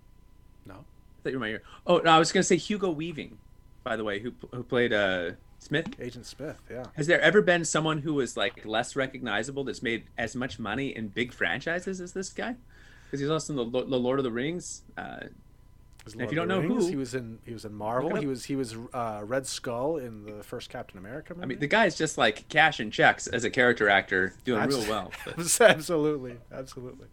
no. 0.67 0.75
I 0.75 1.23
thought 1.23 1.31
you 1.31 1.39
were 1.39 1.41
my 1.41 1.49
ear. 1.49 1.63
Oh, 1.87 1.99
no, 1.99 2.11
I 2.11 2.19
was 2.19 2.33
going 2.33 2.41
to 2.41 2.47
say 2.47 2.57
Hugo 2.57 2.91
Weaving, 2.91 3.39
by 3.85 3.97
the 3.97 4.05
way, 4.05 4.21
who 4.21 4.33
who 4.53 4.63
played 4.63 4.93
uh, 4.93 5.33
Smith. 5.59 5.89
Agent 6.01 6.27
Smith, 6.27 6.61
yeah. 6.71 6.85
Has 6.95 7.07
there 7.07 7.21
ever 7.21 7.43
been 7.43 7.65
someone 7.65 7.99
who 7.99 8.15
was 8.15 8.37
like 8.37 8.65
less 8.65 8.97
recognizable 8.97 9.65
that's 9.65 9.83
made 9.83 10.05
as 10.17 10.37
much 10.37 10.59
money 10.59 10.95
in 10.95 11.09
big 11.09 11.33
franchises 11.33 12.01
as 12.01 12.13
this 12.13 12.31
guy? 12.31 12.57
Because 13.05 13.21
he's 13.21 13.31
also 13.31 13.53
in 13.53 13.73
the, 13.73 13.85
the 13.85 13.99
Lord 13.99 14.19
of 14.19 14.25
the 14.25 14.31
Rings. 14.31 14.83
Uh, 14.97 15.27
If 16.15 16.31
you 16.31 16.37
don't 16.37 16.49
know 16.49 16.61
Rings. 16.61 16.85
who- 16.85 16.91
he 16.91 16.97
was 16.97 17.15
in 17.15 17.39
he 17.45 17.53
was 17.53 17.65
in 17.65 17.75
Marvel. 17.75 18.15
He 18.17 18.27
was 18.27 18.45
he 18.45 18.55
was 18.57 18.77
uh, 18.95 19.23
Red 19.25 19.47
Skull 19.47 19.97
in 19.97 20.25
the 20.25 20.43
first 20.43 20.71
Captain 20.71 20.99
America 20.99 21.35
movie. 21.35 21.45
I 21.45 21.47
mean, 21.47 21.59
the 21.59 21.67
guy's 21.67 21.97
just 21.97 22.17
like 22.17 22.49
cashing 22.49 22.91
checks 22.91 23.27
as 23.27 23.45
a 23.45 23.51
character 23.51 23.89
actor, 23.89 24.35
doing 24.45 24.67
real 24.69 24.87
well. 24.89 25.13
But, 25.25 25.61
absolutely, 25.61 26.37
absolutely. 26.53 27.07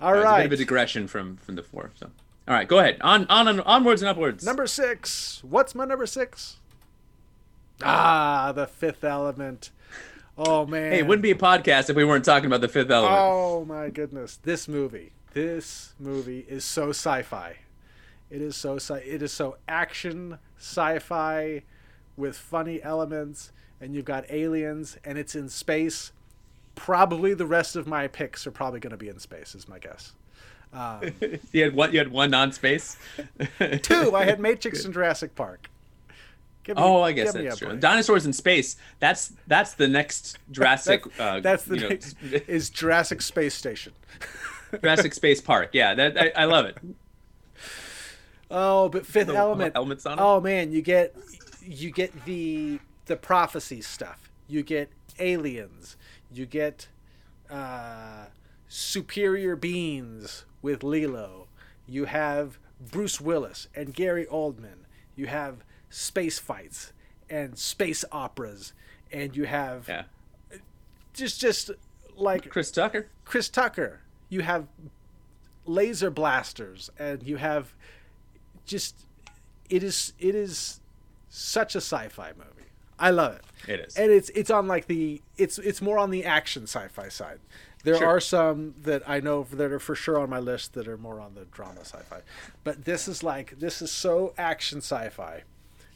All 0.00 0.14
uh, 0.14 0.18
it's 0.18 0.26
a 0.28 0.36
bit 0.36 0.46
of 0.46 0.52
a 0.52 0.56
digression 0.56 1.06
from 1.06 1.36
from 1.36 1.54
the 1.56 1.62
four. 1.62 1.90
So, 1.94 2.10
all 2.48 2.54
right, 2.54 2.66
go 2.66 2.78
ahead. 2.78 2.98
On 3.00 3.26
on, 3.28 3.48
on 3.48 3.60
onwards 3.60 4.02
and 4.02 4.08
upwards. 4.08 4.44
number 4.44 4.66
six. 4.66 5.42
What's 5.44 5.74
my 5.74 5.84
number 5.84 6.06
six? 6.06 6.58
Ah, 7.82 8.52
the 8.52 8.66
Fifth 8.66 9.04
Element. 9.04 9.70
Oh 10.36 10.66
man. 10.66 10.92
Hey, 10.92 10.98
it 10.98 11.06
wouldn't 11.06 11.22
be 11.22 11.30
a 11.30 11.36
podcast 11.36 11.90
if 11.90 11.96
we 11.96 12.04
weren't 12.04 12.24
talking 12.24 12.46
about 12.46 12.60
the 12.60 12.68
Fifth 12.68 12.90
Element. 12.90 13.16
Oh 13.20 13.64
my 13.64 13.88
goodness, 13.88 14.38
this 14.42 14.66
movie, 14.66 15.12
this 15.34 15.92
movie 16.00 16.44
is 16.48 16.64
so 16.64 16.90
sci-fi. 16.90 17.56
It 18.30 18.40
is 18.40 18.56
so 18.56 18.76
sci. 18.76 18.96
It 18.98 19.22
is 19.22 19.32
so 19.32 19.56
action 19.68 20.38
sci-fi 20.58 21.62
with 22.16 22.36
funny 22.36 22.82
elements, 22.82 23.52
and 23.80 23.94
you've 23.94 24.04
got 24.06 24.24
aliens, 24.30 24.96
and 25.04 25.18
it's 25.18 25.34
in 25.34 25.48
space. 25.48 26.12
Probably 26.74 27.34
the 27.34 27.46
rest 27.46 27.76
of 27.76 27.86
my 27.86 28.08
picks 28.08 28.46
are 28.46 28.50
probably 28.50 28.80
going 28.80 28.90
to 28.92 28.96
be 28.96 29.08
in 29.08 29.18
space, 29.18 29.54
is 29.54 29.68
my 29.68 29.78
guess. 29.78 30.12
Um, 30.72 31.12
you 31.52 31.62
had 31.64 31.74
one. 31.74 31.92
You 31.92 31.98
had 31.98 32.10
one 32.10 32.30
non-space. 32.30 32.96
two, 33.82 34.16
I 34.16 34.24
had 34.24 34.40
Matrix 34.40 34.84
and 34.84 34.92
Jurassic 34.94 35.34
Park. 35.34 35.68
Give 36.64 36.76
me- 36.76 36.82
Oh, 36.82 37.02
I 37.02 37.12
guess 37.12 37.32
that's 37.32 37.58
true. 37.58 37.68
break. 37.68 37.80
Dinosaurs 37.80 38.24
in 38.26 38.32
space. 38.32 38.76
That's 38.98 39.32
that's 39.46 39.74
the 39.74 39.86
next 39.86 40.38
Jurassic. 40.50 41.04
uh, 41.20 41.40
That's 41.40 41.64
the 41.64 41.76
know, 41.76 41.88
next, 41.90 42.16
is 42.22 42.70
Jurassic 42.70 43.20
Space 43.22 43.54
Station. 43.54 43.92
Jurassic 44.80 45.14
Space 45.14 45.40
Park. 45.40 45.70
Yeah, 45.72 45.94
that 45.94 46.20
I, 46.20 46.42
I 46.42 46.44
love 46.46 46.66
it. 46.66 46.76
Oh, 48.50 48.88
but 48.88 49.06
Fifth 49.06 49.28
The 49.28 49.36
Element. 49.36 49.72
elements 49.74 50.06
on 50.06 50.18
it? 50.18 50.22
Oh 50.22 50.40
man, 50.40 50.72
you 50.72 50.82
get 50.82 51.14
you 51.62 51.90
get 51.90 52.24
the 52.24 52.78
the 53.06 53.16
prophecy 53.16 53.80
stuff. 53.80 54.30
You 54.48 54.62
get 54.62 54.90
aliens. 55.18 55.96
You 56.32 56.46
get 56.46 56.88
uh, 57.50 58.26
superior 58.68 59.56
beings 59.56 60.44
with 60.62 60.80
Leeloo. 60.80 61.46
You 61.86 62.04
have 62.06 62.58
Bruce 62.80 63.20
Willis 63.20 63.68
and 63.74 63.94
Gary 63.94 64.26
Oldman. 64.26 64.84
You 65.16 65.26
have 65.26 65.64
space 65.90 66.38
fights 66.38 66.92
and 67.30 67.58
space 67.58 68.04
operas, 68.12 68.72
and 69.12 69.36
you 69.36 69.44
have 69.44 69.88
Yeah, 69.88 70.04
just 71.14 71.40
just 71.40 71.70
like 72.16 72.48
Chris 72.50 72.70
Tucker. 72.70 73.08
Chris 73.24 73.48
Tucker. 73.48 74.00
You 74.34 74.40
have 74.42 74.66
laser 75.64 76.10
blasters, 76.10 76.90
and 76.98 77.22
you 77.22 77.36
have 77.36 77.72
just 78.66 79.06
it 79.70 79.84
is 79.84 80.12
it 80.18 80.34
is 80.34 80.80
such 81.28 81.76
a 81.76 81.80
sci-fi 81.80 82.32
movie. 82.36 82.68
I 82.98 83.10
love 83.10 83.36
it. 83.36 83.44
It 83.70 83.80
is. 83.80 83.96
and 83.96 84.10
it's 84.10 84.28
it's 84.30 84.50
on 84.50 84.66
like 84.66 84.86
the 84.88 85.22
it's 85.36 85.58
it's 85.58 85.80
more 85.80 85.98
on 85.98 86.10
the 86.10 86.24
action 86.24 86.64
sci-fi 86.64 87.08
side. 87.08 87.38
There 87.84 87.96
Sure. 87.98 88.08
are 88.08 88.20
some 88.20 88.74
that 88.82 89.08
I 89.08 89.20
know 89.20 89.46
that 89.52 89.70
are 89.70 89.78
for 89.78 89.94
sure 89.94 90.18
on 90.18 90.30
my 90.30 90.40
list 90.40 90.72
that 90.72 90.88
are 90.88 90.96
more 90.98 91.20
on 91.20 91.34
the 91.34 91.44
drama 91.44 91.80
sci-fi, 91.84 92.22
but 92.64 92.84
this 92.86 93.06
is 93.06 93.22
like 93.22 93.60
this 93.60 93.80
is 93.80 93.92
so 93.92 94.34
action 94.36 94.78
sci-fi. 94.78 95.44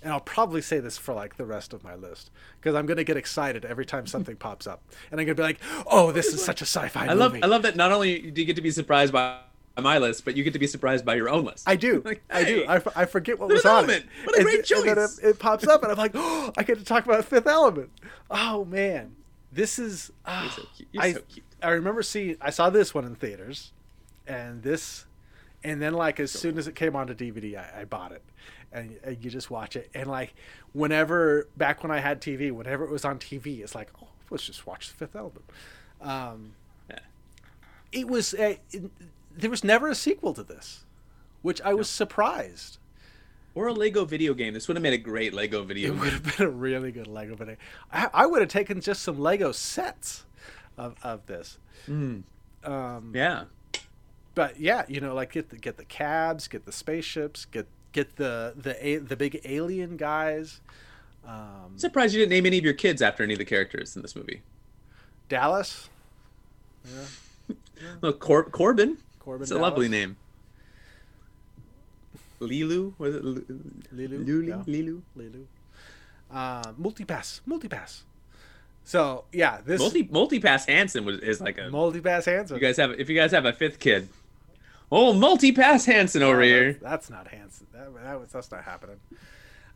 And 0.03 0.12
I'll 0.12 0.20
probably 0.20 0.62
say 0.62 0.78
this 0.78 0.96
for 0.96 1.12
like 1.14 1.36
the 1.36 1.44
rest 1.44 1.72
of 1.72 1.82
my 1.82 1.94
list 1.96 2.30
because 2.61 2.74
I'm 2.76 2.86
gonna 2.86 3.05
get 3.05 3.16
excited 3.16 3.64
every 3.64 3.84
time 3.84 4.07
something 4.07 4.36
pops 4.49 4.66
up, 4.66 4.80
and 5.11 5.20
I'm 5.20 5.26
gonna 5.26 5.34
be 5.34 5.42
like, 5.42 5.59
"Oh, 5.86 6.12
this 6.12 6.26
is 6.28 6.44
such 6.44 6.62
a 6.62 6.66
sci-fi 6.66 7.07
I 7.07 7.14
love 7.14 7.32
movie." 7.32 7.42
I 7.42 7.46
love 7.46 7.62
that 7.62 7.74
not 7.76 7.90
only 7.92 8.30
do 8.30 8.40
you 8.40 8.46
get 8.46 8.57
to 8.57 8.62
be 8.62 8.70
surprised 8.70 9.12
by 9.12 9.38
my 9.76 9.99
list, 9.99 10.24
but 10.24 10.36
you 10.36 10.42
get 10.44 10.53
to 10.53 10.59
be 10.59 10.66
surprised 10.66 11.05
by 11.05 11.14
your 11.14 11.28
own 11.28 11.44
list. 11.44 11.68
I 11.68 11.76
do. 11.76 12.03
Like, 12.05 12.22
I 12.30 12.44
do. 12.44 12.61
hey, 12.61 12.66
I, 12.66 12.76
f- 12.76 12.96
I 12.96 13.05
forget 13.07 13.38
what 13.38 13.49
was 13.49 13.64
on 13.64 13.84
Element. 13.84 14.05
it. 14.05 14.26
What 14.26 14.34
a 14.34 14.38
And 14.38 14.44
great 14.44 14.64
th- 14.66 14.80
and 14.80 14.88
then 14.88 14.99
it, 14.99 15.11
it 15.30 15.38
pops 15.38 15.66
up, 15.66 15.82
and 15.82 15.92
I'm 15.92 15.99
like, 15.99 16.12
oh, 16.14 16.53
I 16.57 16.62
get 16.64 16.78
to 16.78 16.84
talk 16.84 17.05
about 17.05 17.24
Fifth 17.24 17.46
Element. 17.46 17.90
Oh 18.30 18.64
man, 18.64 19.16
this 19.53 19.78
is. 19.78 20.12
ah, 20.26 20.42
You're 20.42 20.51
so 20.53 20.62
cute. 20.76 20.88
You're 20.92 21.03
I 21.03 21.12
so 21.14 21.20
cute. 21.28 21.44
I 21.62 21.70
remember 21.70 22.03
seeing. 22.03 22.36
I 22.40 22.51
saw 22.51 22.70
this 22.70 22.94
one 22.94 23.05
in 23.05 23.14
theaters, 23.16 23.72
and 24.26 24.62
this, 24.62 25.07
and 25.64 25.82
then 25.82 25.94
like 25.94 26.20
as 26.20 26.30
soon 26.30 26.57
as 26.59 26.68
it 26.68 26.74
came 26.76 26.94
onto 26.96 27.14
DVD, 27.14 27.57
I, 27.57 27.80
I 27.80 27.84
bought 27.84 28.12
it, 28.12 28.22
and, 28.72 28.98
and 29.02 29.24
you 29.24 29.30
just 29.30 29.50
watch 29.50 29.76
it, 29.76 29.90
and 29.94 30.08
like 30.08 30.34
whenever 30.72 31.46
back 31.56 31.82
when 31.82 31.90
I 31.90 32.00
had 32.00 32.20
TV, 32.20 32.50
whenever 32.52 32.84
it 32.84 32.90
was 32.90 33.04
on 33.04 33.18
TV, 33.18 33.60
it's 33.60 33.74
like, 33.74 33.90
oh, 34.02 34.08
let's 34.30 34.44
just 34.44 34.66
watch 34.66 34.88
the 34.88 34.94
Fifth 34.94 35.16
Element. 35.16 35.44
Um, 36.00 36.52
Yeah. 36.90 36.98
it 37.92 38.06
was 38.08 38.34
a, 38.34 38.60
it, 38.70 38.90
there 39.36 39.50
was 39.50 39.64
never 39.64 39.88
a 39.88 39.94
sequel 39.94 40.34
to 40.34 40.42
this, 40.42 40.84
which 41.42 41.60
I 41.62 41.74
was 41.74 41.88
surprised. 41.88 42.78
Or 43.54 43.66
a 43.68 43.72
Lego 43.72 44.04
video 44.04 44.34
game. 44.34 44.54
This 44.54 44.68
would 44.68 44.76
have 44.76 44.82
made 44.82 44.92
a 44.92 44.98
great 44.98 45.34
Lego 45.34 45.64
video 45.64 45.88
It 45.88 45.90
game. 45.94 46.00
would 46.00 46.12
have 46.12 46.36
been 46.36 46.46
a 46.46 46.50
really 46.50 46.92
good 46.92 47.08
Lego 47.08 47.34
video. 47.34 47.56
I, 47.92 48.08
I 48.14 48.26
would 48.26 48.40
have 48.40 48.50
taken 48.50 48.80
just 48.80 49.02
some 49.02 49.18
Lego 49.18 49.50
sets 49.50 50.26
of, 50.76 50.94
of 51.02 51.26
this. 51.26 51.58
Um, 51.88 53.12
Yeah. 53.14 53.44
but 54.34 54.60
yeah, 54.60 54.84
you 54.88 55.00
know, 55.00 55.14
like 55.14 55.32
get 55.32 55.48
the 55.50 55.56
get 55.56 55.76
the 55.76 55.84
cabs, 55.84 56.46
get 56.46 56.66
the 56.66 56.72
spaceships, 56.72 57.46
get 57.46 57.66
get 57.93 58.16
the 58.16 58.55
the 58.57 58.86
a, 58.86 58.97
the 58.99 59.16
big 59.16 59.41
alien 59.45 59.97
guys. 59.97 60.61
Um, 61.26 61.72
I'm 61.72 61.78
surprised 61.78 62.14
you 62.14 62.20
didn't 62.20 62.30
name 62.30 62.47
any 62.47 62.59
of 62.59 62.64
your 62.64 62.74
kids 62.74 63.03
after 63.03 63.22
any 63.22 63.34
of 63.34 63.39
the 63.39 63.45
characters 63.45 63.95
in 63.97 64.03
this 64.03 64.16
movie. 64.16 64.43
Dallas, 65.28 65.89
Well, 68.01 68.12
Cor- 68.14 68.49
Corbin. 68.51 68.99
Corbin. 69.20 69.43
It's 69.43 69.51
a 69.51 69.59
lovely 69.59 69.89
name. 69.89 70.16
Leeloo? 72.41 72.95
Was 72.99 73.16
it 73.16 73.24
Lu- 73.24 73.45
Leeloo, 73.95 74.26
Lulu? 74.26 74.47
yeah. 74.49 74.62
Leeloo? 74.66 75.03
Leeloo. 75.16 75.45
Uh, 76.30 76.72
multipass, 76.80 77.41
multipass. 77.49 78.03
So 78.84 79.24
yeah, 79.32 79.59
this 79.64 79.80
Multi 79.80 80.05
Multipass 80.05 80.66
Hansen 80.66 81.05
was 81.05 81.18
is 81.18 81.41
like 81.41 81.59
a. 81.59 81.62
multipass 81.62 82.24
Hanson. 82.24 82.57
You 82.57 82.61
guys 82.62 82.76
have 82.78 82.93
if 82.93 83.11
you 83.11 83.16
guys 83.16 83.32
have 83.32 83.45
a 83.45 83.53
fifth 83.53 83.78
kid. 83.80 84.09
Oh, 84.91 85.12
multi-pass 85.12 85.84
Hansen 85.84 86.22
over 86.22 86.41
Oh, 86.41 86.45
here. 86.45 86.72
That's, 86.72 86.82
that's 86.82 87.11
not 87.11 87.28
Hanson. 87.28 87.66
That, 87.72 87.95
that 88.03 88.20
was, 88.20 88.30
that's 88.32 88.51
not 88.51 88.64
happening. 88.64 88.97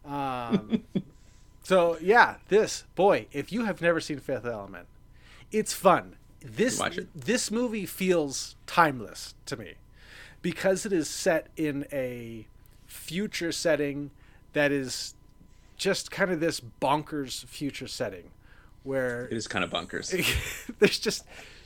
Um, 0.04 0.82
so 1.62 1.98
yeah, 2.00 2.36
this 2.48 2.84
boy, 2.94 3.26
if 3.32 3.52
you 3.52 3.64
have 3.64 3.80
never 3.82 4.00
seen 4.00 4.18
Fifth 4.18 4.46
Element, 4.46 4.86
it's 5.50 5.72
fun. 5.72 6.16
This 6.40 6.78
Watch 6.80 6.98
it. 6.98 7.08
this 7.14 7.50
movie 7.50 7.86
feels 7.86 8.56
timeless 8.66 9.34
to 9.46 9.56
me 9.56 9.74
because 10.40 10.84
it 10.84 10.92
is 10.92 11.08
set 11.08 11.46
in 11.56 11.86
a 11.92 12.46
future 12.86 13.52
setting 13.52 14.10
that 14.54 14.72
is 14.72 15.14
just 15.76 16.10
kind 16.10 16.30
of 16.32 16.40
this 16.40 16.60
bonkers 16.80 17.44
future 17.46 17.86
setting 17.86 18.30
where 18.82 19.26
It 19.26 19.36
is 19.36 19.46
kind 19.46 19.64
of 19.64 19.70
bunkers. 19.70 20.10
there's 20.80 20.98
just 20.98 21.24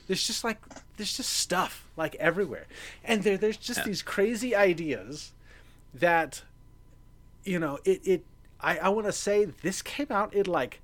there's 0.08 0.26
just 0.26 0.44
like 0.44 0.58
there's 0.98 1.16
just 1.16 1.30
stuff 1.30 1.85
like 1.96 2.14
everywhere 2.16 2.66
and 3.04 3.22
there 3.22 3.38
there's 3.38 3.56
just 3.56 3.78
Yeah. 3.80 3.84
these 3.86 4.02
crazy 4.02 4.54
ideas 4.54 5.32
that 5.94 6.42
you 7.44 7.58
know 7.58 7.78
it 7.84 8.00
it 8.06 8.24
i 8.60 8.78
i 8.78 8.88
want 8.88 9.06
to 9.06 9.12
say 9.12 9.44
this 9.46 9.80
came 9.82 10.08
out 10.10 10.34
in 10.34 10.46
like 10.46 10.80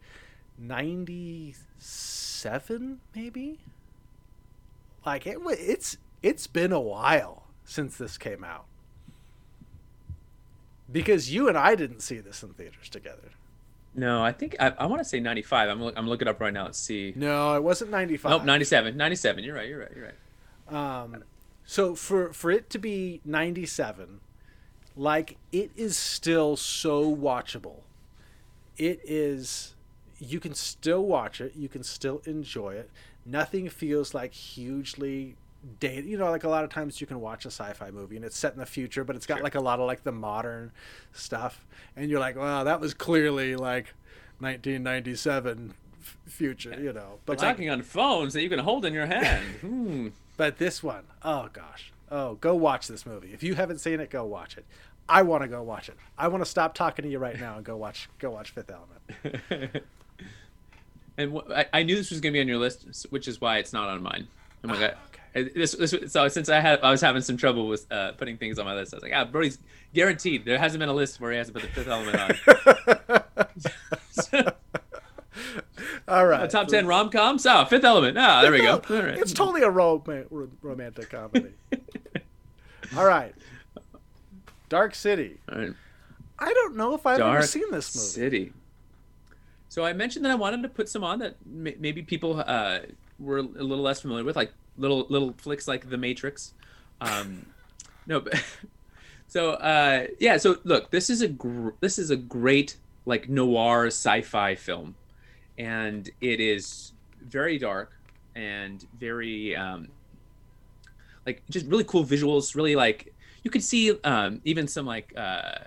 97 0.59 3.01
maybe 3.15 3.59
like 5.05 5.27
it 5.27 5.39
it's 5.45 5.97
it's 6.23 6.47
been 6.47 6.73
a 6.73 6.81
while 6.81 7.45
since 7.65 7.97
this 7.97 8.17
came 8.17 8.45
out 8.45 8.65
because 10.91 11.31
you 11.33 11.49
and 11.49 11.59
i 11.59 11.75
didn't 11.75 12.01
see 12.01 12.19
this 12.21 12.43
in 12.43 12.51
theaters 12.55 12.89
together 12.89 13.31
No, 13.95 14.25
I 14.25 14.33
think 14.33 14.57
I, 14.59 14.73
I 14.79 14.87
want 14.87 15.01
to 15.01 15.05
say 15.05 15.21
95. 15.21 15.69
I'm 15.69 15.83
I'm 15.99 16.09
looking 16.09 16.27
up 16.27 16.41
right 16.41 16.53
now. 16.55 16.65
Let's 16.65 16.79
see. 16.79 17.13
No, 17.15 17.55
it 17.57 17.63
wasn't 17.63 17.91
95. 17.91 18.31
Nope, 18.31 18.45
97. 18.45 18.97
97. 18.97 19.45
You're 19.45 19.55
right. 19.55 19.69
You're 19.69 19.81
right. 19.81 19.91
You're 19.95 20.05
right. 20.07 20.15
Um, 20.69 21.25
so 21.65 21.95
for 21.95 22.33
for 22.33 22.51
it 22.51 22.71
to 22.71 22.79
be 22.79 23.21
97, 23.25 24.21
like 24.97 25.37
it 25.53 25.71
is 25.77 25.97
still 25.97 26.57
so 26.57 27.15
watchable. 27.15 27.81
It 28.77 29.01
is 29.05 29.75
you 30.19 30.39
can 30.41 30.55
still 30.55 31.05
watch 31.05 31.41
it, 31.41 31.55
you 31.57 31.69
can 31.69 31.83
still 31.83 32.23
enjoy 32.27 32.75
it. 32.75 32.91
Nothing 33.27 33.69
feels 33.69 34.15
like 34.15 34.33
hugely 34.33 35.37
dated. 35.81 36.07
You 36.07 36.17
know, 36.17 36.31
like 36.31 36.45
a 36.45 36.49
lot 36.49 36.65
of 36.65 36.71
times 36.71 37.01
you 37.01 37.07
can 37.07 37.21
watch 37.21 37.45
a 37.45 37.49
sci-fi 37.51 37.91
movie 37.91 38.17
and 38.17 38.25
it's 38.25 38.37
set 38.37 38.53
in 38.53 38.59
the 38.59 38.67
future, 38.67 39.05
but 39.05 39.15
it's 39.17 39.27
got 39.27 39.37
Sure. 39.39 39.45
like 39.45 39.55
a 39.55 39.61
lot 39.61 39.79
of 39.81 39.87
like 39.87 40.03
the 40.05 40.13
modern 40.13 40.73
stuff, 41.13 41.65
and 41.97 42.11
you're 42.11 42.21
like, 42.21 42.37
wow, 42.37 42.65
that 42.65 42.81
was 42.81 42.95
clearly 42.95 43.55
like 43.57 43.95
1997 44.41 45.75
future. 46.27 46.75
You 46.81 46.93
know, 46.93 47.11
We're 47.13 47.19
but 47.27 47.39
like, 47.39 47.49
talking 47.57 47.71
on 47.71 47.83
phones 47.83 48.33
that 48.35 48.43
you 48.43 48.49
can 48.49 48.59
hold 48.59 48.85
in 48.85 48.93
your 48.93 49.07
hand. 49.07 49.45
hmm. 49.61 50.09
But 50.37 50.59
this 50.59 50.83
one, 50.83 51.05
oh 51.23 51.49
gosh. 51.53 51.93
Oh, 52.11 52.35
go 52.35 52.55
watch 52.55 52.89
this 52.89 53.07
movie. 53.07 53.33
If 53.33 53.43
you 53.43 53.55
haven't 53.55 53.79
seen 53.79 53.99
it, 54.01 54.11
go 54.11 54.25
watch 54.27 54.59
it. 54.59 54.67
I 55.09 55.23
want 55.23 55.43
to 55.43 55.49
go 55.49 55.63
watch 55.63 55.89
it. 55.89 55.97
I 56.19 56.29
want 56.29 56.45
to 56.45 56.49
stop 56.51 56.75
talking 56.75 57.05
to 57.05 57.11
you 57.11 57.19
right 57.19 57.39
now 57.41 57.57
and 57.57 57.65
go 57.65 57.77
watch 57.77 58.09
go 58.19 58.31
watch 58.31 58.51
Fifth 58.51 58.71
Element. 58.71 59.83
and 61.19 61.33
wh- 61.33 61.51
I, 61.51 61.67
I 61.73 61.83
knew 61.83 61.97
this 61.97 62.11
was 62.11 62.21
going 62.21 62.33
to 62.33 62.37
be 62.37 62.41
on 62.41 62.49
your 62.49 62.59
list, 62.59 63.07
which 63.11 63.29
is 63.29 63.41
why 63.41 63.59
it's 63.59 63.73
not 63.73 63.89
on 63.89 64.03
mine. 64.03 64.27
I'm 64.63 64.71
like, 64.71 64.81
I- 64.81 64.87
Okay. 64.87 64.97
I- 65.35 65.51
this, 65.55 65.73
this, 65.73 65.95
so 66.13 66.29
since 66.29 66.51
I 66.51 66.61
had, 66.61 66.81
I 66.83 66.91
was 66.91 67.01
having 67.01 67.23
some 67.23 67.39
trouble 67.39 67.67
with 67.67 67.91
uh, 67.91 68.13
putting 68.13 68.37
things 68.37 68.59
on 68.59 68.67
my 68.67 68.75
list. 68.75 68.93
I 68.93 68.97
was 68.99 69.03
like, 69.03 69.13
ah, 69.15 69.25
Brody's 69.25 69.59
guaranteed. 69.95 70.45
There 70.45 70.59
hasn't 70.59 70.79
been 70.81 70.91
a 70.91 70.95
list 70.95 71.21
where 71.21 71.33
he 71.33 71.39
hasn't 71.39 71.55
put 71.57 71.63
the 71.63 71.69
Fifth 71.71 71.89
Element 71.89 72.19
on. 74.37 74.53
All 76.13 76.27
right. 76.27 76.45
A 76.45 76.49
top 76.49 76.69
ten 76.69 76.87
rom 76.87 77.09
coms. 77.11 77.47
Oh, 77.47 77.65
Fifth 77.65 77.85
Element. 77.85 78.19
Ah, 78.19 78.43
there 78.43 78.53
we 78.53 78.59
go. 78.59 78.83
All 78.91 78.97
right. 79.03 79.19
It's 79.19 79.33
totally 79.33 79.63
a 79.63 79.71
rom- 79.71 80.03
romantic 80.61 81.11
comedy. 81.11 81.53
All 82.97 83.07
right. 83.07 83.35
Dark 84.69 84.95
City. 84.95 85.39
All 85.51 85.59
right. 85.59 85.73
I 86.39 86.53
don't 86.53 86.77
know 86.77 86.95
if 86.95 87.07
I've 87.07 87.21
ever 87.21 87.43
seen 87.43 87.71
this 87.71 87.95
movie. 87.95 88.05
Dark 88.05 88.15
City. 88.15 88.53
So 89.71 89.85
I 89.87 89.95
mentioned 89.95 90.25
that 90.27 90.33
I 90.33 90.35
wanted 90.35 90.63
to 90.65 90.69
put 90.69 90.89
some 90.89 91.03
on 91.03 91.21
that 91.21 91.37
may- 91.47 91.77
maybe 91.79 92.03
people 92.03 92.43
uh, 92.47 92.81
were 93.19 93.39
a 93.39 93.43
little 93.43 93.83
less 93.83 94.03
familiar 94.03 94.25
with, 94.25 94.37
like 94.37 94.53
little 94.77 95.07
little 95.09 95.33
flicks 95.39 95.67
like 95.67 95.89
The 95.89 95.97
Matrix. 95.97 96.53
Um, 97.01 97.47
no, 98.07 98.21
but 98.21 98.43
so 99.29 99.53
uh, 99.53 100.09
yeah. 100.21 100.37
So 100.37 100.59
look, 100.65 100.91
this 100.91 101.09
is 101.09 101.23
a 101.23 101.29
gr- 101.29 101.71
this 101.81 101.99
is 101.99 102.11
a 102.11 102.17
great 102.17 102.77
like 103.07 103.29
noir 103.31 103.87
sci-fi 103.87 104.55
film, 104.57 104.95
and 105.59 106.11
it 106.21 106.41
is 106.41 106.93
very 107.23 107.59
dark 107.59 107.93
and 108.35 108.87
very 108.99 109.55
um, 109.57 109.89
like 111.27 111.43
just 111.51 111.67
really 111.67 111.85
cool 111.85 112.05
visuals. 112.05 112.55
Really 112.55 112.77
like 112.77 113.15
you 113.43 113.51
could 113.51 113.63
see 113.63 113.99
um, 114.05 114.41
even 114.45 114.67
some 114.67 114.87
like. 114.87 115.13
Uh, 115.17 115.59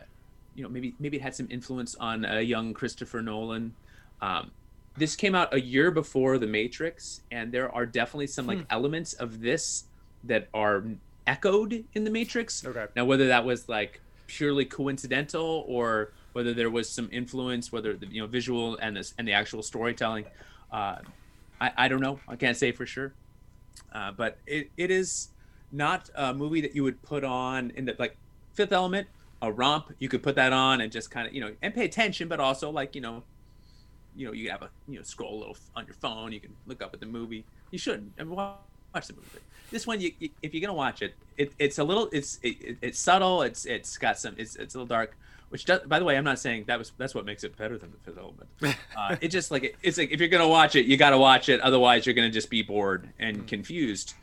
you 0.55 0.63
know 0.63 0.69
maybe 0.69 0.95
maybe 0.99 1.17
it 1.17 1.21
had 1.21 1.35
some 1.35 1.47
influence 1.51 1.95
on 1.95 2.25
a 2.25 2.41
young 2.41 2.73
Christopher 2.73 3.21
Nolan. 3.21 3.75
Um, 4.21 4.51
this 4.97 5.15
came 5.15 5.35
out 5.35 5.53
a 5.53 5.59
year 5.59 5.91
before 5.91 6.37
The 6.37 6.47
Matrix, 6.47 7.21
and 7.29 7.51
there 7.51 7.73
are 7.75 7.85
definitely 7.85 8.27
some 8.27 8.47
like 8.47 8.65
elements 8.69 9.13
of 9.13 9.41
this 9.41 9.83
that 10.23 10.47
are 10.53 10.85
echoed 11.27 11.83
in 11.93 12.05
The 12.05 12.09
Matrix. 12.09 12.65
Okay. 12.65 12.85
Now, 12.95 13.03
whether 13.03 13.27
that 13.27 13.43
was 13.43 13.67
like 13.67 13.99
purely 14.27 14.63
coincidental 14.63 15.65
or 15.67 16.13
whether 16.35 16.53
there 16.53 16.69
was 16.69 16.89
some 16.89 17.07
influence, 17.13 17.71
whether 17.71 17.93
the 17.93 18.07
you 18.07 18.21
know 18.21 18.27
visual 18.27 18.77
and 18.81 18.97
this 18.97 19.13
and 19.17 19.25
the 19.25 19.31
actual 19.31 19.63
storytelling, 19.63 20.25
uh, 20.69 20.97
I, 21.61 21.71
I 21.77 21.87
don't 21.87 22.01
know. 22.01 22.19
I 22.27 22.35
can't 22.35 22.57
say 22.57 22.73
for 22.73 22.85
sure. 22.85 23.13
Uh, 23.93 24.11
but 24.11 24.37
it, 24.45 24.69
it 24.75 24.91
is 24.91 25.29
not 25.71 26.09
a 26.13 26.33
movie 26.33 26.59
that 26.59 26.75
you 26.75 26.83
would 26.83 27.01
put 27.03 27.23
on 27.23 27.71
in 27.77 27.85
the 27.85 27.95
like 27.97 28.17
Fifth 28.53 28.73
Element, 28.73 29.07
a 29.41 29.49
romp. 29.49 29.93
You 29.99 30.09
could 30.09 30.21
put 30.21 30.35
that 30.35 30.51
on 30.51 30.81
and 30.81 30.91
just 30.91 31.09
kind 31.09 31.25
of 31.25 31.33
you 31.33 31.39
know 31.39 31.53
and 31.61 31.73
pay 31.73 31.85
attention, 31.85 32.27
but 32.27 32.41
also 32.41 32.69
like 32.69 32.95
you 32.95 33.01
know, 33.01 33.23
you 34.13 34.27
know 34.27 34.33
you 34.33 34.49
have 34.49 34.61
a 34.61 34.69
you 34.89 34.97
know 34.97 35.03
scroll 35.03 35.37
a 35.37 35.39
little 35.39 35.57
on 35.73 35.85
your 35.85 35.95
phone. 35.95 36.33
You 36.33 36.41
can 36.41 36.53
look 36.67 36.83
up 36.83 36.93
at 36.93 36.99
the 36.99 37.05
movie. 37.05 37.45
You 37.71 37.79
shouldn't 37.79 38.11
and 38.17 38.29
wa- 38.29 38.55
watch 38.93 39.07
the 39.07 39.13
movie. 39.13 39.39
This 39.71 39.87
one, 39.87 40.01
you, 40.01 40.11
you 40.19 40.29
if 40.43 40.53
you're 40.53 40.61
gonna 40.61 40.73
watch 40.73 41.01
it, 41.01 41.13
it 41.37 41.53
it's 41.59 41.79
a 41.79 41.83
little 41.83 42.09
it's 42.11 42.39
it, 42.43 42.57
it- 42.61 42.77
it's 42.81 42.99
subtle. 42.99 43.41
It's 43.41 43.65
it's 43.65 43.97
got 43.97 44.19
some 44.19 44.35
it's 44.37 44.57
it's 44.57 44.75
a 44.75 44.79
little 44.79 44.87
dark. 44.87 45.15
Which 45.55 45.63
does, 45.63 45.79
by 45.87 45.99
the 45.99 46.03
way, 46.05 46.17
I'm 46.17 46.25
not 46.25 46.37
saying 46.37 46.65
that 46.67 46.77
was 46.77 46.91
that's 46.97 47.15
what 47.15 47.23
makes 47.23 47.45
it 47.45 47.55
better 47.55 47.77
than 47.77 47.89
the 47.89 47.97
Fifth 47.99 48.17
Element. 48.17 48.49
Uh, 48.97 49.15
it 49.21 49.29
just 49.29 49.51
like 49.51 49.77
it's 49.81 49.97
like 49.97 50.11
if 50.11 50.19
you're 50.19 50.27
gonna 50.27 50.45
watch 50.45 50.75
it, 50.75 50.85
you 50.85 50.97
got 50.97 51.11
to 51.11 51.17
watch 51.17 51.47
it. 51.47 51.61
Otherwise, 51.61 52.05
you're 52.05 52.13
gonna 52.13 52.29
just 52.29 52.49
be 52.49 52.61
bored 52.61 53.07
and 53.19 53.47
confused. 53.47 54.15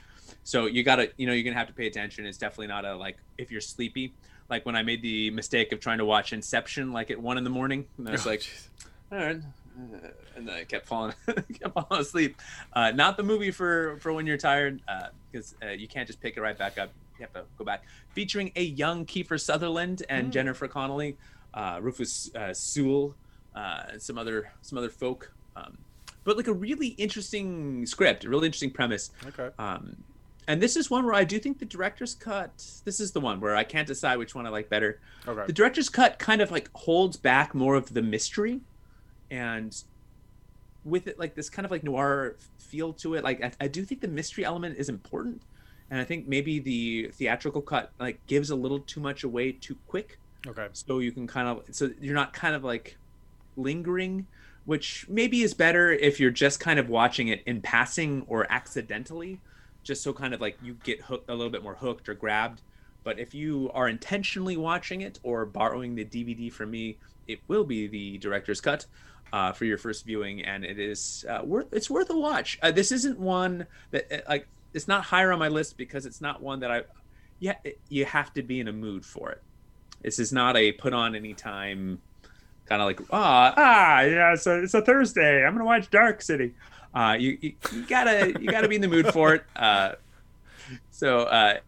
So 0.45 0.67
you 0.67 0.83
gotta 0.83 1.09
you 1.17 1.27
know 1.27 1.33
you're 1.33 1.43
gonna 1.45 1.57
have 1.57 1.69
to 1.69 1.73
pay 1.73 1.87
attention. 1.87 2.27
It's 2.27 2.37
definitely 2.37 2.67
not 2.67 2.85
a 2.85 2.95
like 2.97 3.17
if 3.39 3.51
you're 3.51 3.63
sleepy. 3.63 4.13
Like 4.51 4.67
when 4.67 4.77
I 4.77 4.83
made 4.83 5.01
the 5.01 5.31
mistake 5.31 5.73
of 5.73 5.81
trying 5.81 5.97
to 5.99 6.05
watch 6.05 6.35
Inception 6.35 6.93
like 6.93 7.11
at 7.11 7.19
one 7.19 7.39
in 7.39 7.45
the 7.45 7.51
morning, 7.51 7.87
and 7.97 8.07
I 8.07 8.13
was 8.13 8.27
Oh, 8.27 8.29
like, 8.29 8.41
jeez. 8.41 8.67
all 9.11 9.17
right. 9.19 9.37
Uh, 9.39 10.09
and 10.37 10.47
then 10.47 10.55
I 10.55 10.65
kept 10.65 10.87
falling, 10.87 11.15
kept 11.27 11.73
falling 11.73 12.03
asleep. 12.03 12.37
Uh, 12.75 12.91
not 12.91 13.17
the 13.17 13.23
movie 13.23 13.53
for 13.53 13.97
for 14.01 14.13
when 14.13 14.27
you're 14.27 14.37
tired, 14.37 14.83
because 15.31 15.55
uh, 15.63 15.69
you 15.69 15.89
can't 15.89 16.07
just 16.07 16.21
pick 16.21 16.37
it 16.37 16.43
right 16.43 16.59
back 16.59 16.77
up. 16.77 16.91
You 17.23 17.29
have 17.33 17.45
to 17.45 17.49
go 17.57 17.65
back. 17.65 17.85
Featuring 18.11 18.51
a 18.57 18.63
young 18.65 19.07
Kiefer 19.07 19.41
Sutherland 19.41 20.03
and 20.09 20.29
Mm. 20.29 20.33
Jennifer 20.33 20.67
Connelly, 20.69 21.17
uh, 21.55 21.79
Rufus 21.81 22.35
uh, 22.35 22.53
Sewell, 22.53 23.15
uh, 23.55 23.99
some 23.99 24.19
other 24.19 24.51
some 24.63 24.77
other 24.79 24.89
folk. 24.91 25.33
Um, 25.55 25.79
but 26.25 26.37
like 26.37 26.49
a 26.49 26.53
really 26.53 26.89
interesting 26.89 27.87
script, 27.87 28.25
a 28.25 28.29
really 28.29 28.47
interesting 28.47 28.71
premise. 28.73 29.11
Okay. 29.27 29.51
Um, 29.59 29.97
and 30.49 30.61
this 30.61 30.77
is 30.77 30.91
one 30.91 31.05
where 31.05 31.15
I 31.15 31.23
do 31.25 31.39
think 31.39 31.61
the 31.61 31.65
director's 31.65 32.15
cut. 32.17 32.65
This 32.85 32.99
is 32.99 33.13
the 33.13 33.21
one 33.21 33.39
where 33.41 33.55
I 33.55 33.63
can't 33.63 33.87
decide 33.87 34.17
which 34.19 34.35
one 34.35 34.45
I 34.47 34.51
like 34.51 34.69
better 34.69 34.99
Okay. 35.29 35.47
the 35.47 35.53
director's 35.53 35.89
cut 35.89 36.19
kind 36.19 36.41
of 36.41 36.51
like 36.51 36.69
holds 36.75 37.17
back 37.17 37.55
more 37.55 37.77
of 37.77 37.95
the 37.95 38.03
mystery 38.03 38.61
and 39.31 39.85
with 40.85 41.07
it 41.07 41.17
like 41.19 41.37
this 41.37 41.49
kind 41.49 41.65
of 41.65 41.71
like 41.71 41.85
noir 41.85 42.35
feel 42.59 42.93
to 42.95 43.15
it 43.15 43.23
like 43.23 43.41
I, 43.45 43.53
I 43.61 43.69
do 43.69 43.85
think 43.85 44.01
the 44.01 44.09
mystery 44.09 44.45
element 44.45 44.79
is 44.79 44.89
important 44.89 45.43
and 45.93 46.01
i 46.01 46.05
think 46.05 46.27
maybe 46.27 46.59
the 46.59 47.09
theatrical 47.13 47.63
cut 47.63 47.93
like 48.01 48.27
gives 48.27 48.51
a 48.51 48.57
little 48.57 48.81
too 48.81 48.99
much 48.99 49.23
away 49.23 49.53
too 49.53 49.77
quick. 49.87 50.19
Okay. 50.45 50.67
so 50.73 50.99
you 50.99 51.13
can 51.13 51.29
kind 51.29 51.47
of 51.47 51.63
so 51.71 51.91
you're 52.01 52.17
not 52.17 52.33
kind 52.33 52.57
of 52.57 52.65
like 52.65 52.97
lingering 53.57 54.27
which 54.65 55.07
maybe 55.09 55.43
is 55.43 55.55
better 55.55 55.93
if 55.93 56.19
you're 56.19 56.33
just 56.33 56.59
kind 56.59 56.81
of 56.81 56.89
watching 56.89 57.29
it 57.29 57.43
in 57.47 57.61
passing 57.61 58.25
or 58.27 58.51
accidentally 58.51 59.41
just 59.85 60.03
so 60.03 60.13
kind 60.13 60.35
of 60.35 60.41
like 60.41 60.57
you 60.63 60.75
get 60.83 61.01
hooked 61.03 61.29
a 61.29 61.35
little 61.35 61.51
bit 61.51 61.63
more 61.63 61.75
hooked 61.75 62.09
or 62.09 62.15
grabbed. 62.15 62.63
But 63.05 63.19
if 63.19 63.35
you 63.35 63.69
are 63.75 63.89
intentionally 63.89 64.57
watching 64.57 65.01
it 65.01 65.19
or 65.25 65.45
borrowing 65.45 65.95
the 65.95 66.05
dvd 66.05 66.53
from 66.53 66.71
me 66.71 66.99
it 67.29 67.41
will 67.49 67.65
be 67.65 67.87
the 67.87 68.19
director's 68.19 68.61
cut 68.61 68.87
uh, 69.33 69.53
for 69.53 69.65
your 69.65 69.79
first 69.79 70.05
viewing. 70.05 70.45
And 70.45 70.65
it 70.65 70.79
is 70.79 71.25
uh, 71.29 71.43
worth 71.45 71.73
it's 71.73 71.91
worth 71.91 72.11
a 72.11 72.17
watch. 72.17 72.59
Uh, 72.63 72.71
this 72.71 72.93
isn't 72.93 73.19
one 73.19 73.67
that 73.91 74.13
uh, 74.13 74.21
like 74.29 74.47
it's 74.75 74.89
not 74.89 75.05
higher 75.05 75.33
on 75.33 75.39
my 75.39 75.49
list 75.49 75.77
because 75.77 76.07
it's 76.07 76.21
not 76.21 76.43
one 76.43 76.61
that 76.61 76.71
i 76.71 76.83
yeah 77.41 77.57
you 77.89 78.05
have 78.05 78.33
to 78.33 78.43
be 78.43 78.61
in 78.61 78.69
a 78.69 78.73
mood 78.73 79.05
for 79.05 79.31
it 79.31 79.43
this 80.03 80.19
is 80.19 80.33
not 80.33 80.57
a 80.57 80.73
put 80.73 80.93
on 80.93 81.15
anytime 81.15 82.01
kind 82.67 82.81
of 82.81 82.87
like 82.87 83.01
ah 83.13 83.53
ah 83.57 84.01
yeah 84.01 84.35
a, 84.47 84.63
it's 84.63 84.75
a 84.75 84.83
Thursday 84.83 85.45
I'm 85.45 85.53
gonna 85.53 85.65
watch 85.65 85.91
Dark 85.91 86.23
City. 86.23 86.55
Uh, 86.95 87.17
you, 87.19 87.39
you 87.41 87.55
gotta 87.89 88.35
you 88.41 88.51
gotta 88.51 88.69
be 88.69 88.77
in 88.77 88.83
the 88.83 88.89
mood 88.89 89.07
for 89.13 89.35
it. 89.35 89.45
Uh, 89.57 89.93
so 90.91 91.21
uh, 91.21 91.59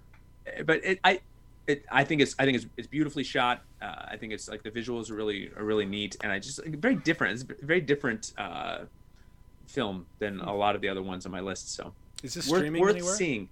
but 0.64 0.84
it 0.84 1.00
I 1.04 1.20
it 1.66 1.84
I 1.90 2.04
think 2.04 2.20
it's 2.20 2.34
I 2.38 2.44
think 2.44 2.56
it's 2.56 2.66
it's 2.76 2.86
beautifully 2.86 3.24
shot. 3.24 3.62
Uh, 3.80 4.06
I 4.08 4.16
think 4.16 4.32
it's 4.32 4.48
like 4.48 4.62
the 4.62 4.70
visuals 4.70 5.10
are 5.10 5.14
really 5.14 5.50
are 5.56 5.64
really 5.64 5.86
neat 5.86 6.16
and 6.22 6.30
I 6.30 6.38
just 6.38 6.64
like, 6.64 6.78
very 6.78 6.96
different. 6.96 7.34
It's 7.34 7.42
very 7.62 7.80
different 7.80 8.32
uh, 8.38 8.80
film 9.66 10.06
than 10.18 10.40
a 10.40 10.54
lot 10.54 10.74
of 10.74 10.80
the 10.80 10.88
other 10.88 11.02
ones 11.02 11.26
on 11.26 11.32
my 11.32 11.40
list. 11.40 11.74
So 11.74 11.92
Is 12.24 12.34
this 12.34 12.48
worth, 12.48 12.60
streaming 12.60 12.80
worth 12.82 12.96
anywhere? 12.96 13.14
seeing. 13.14 13.48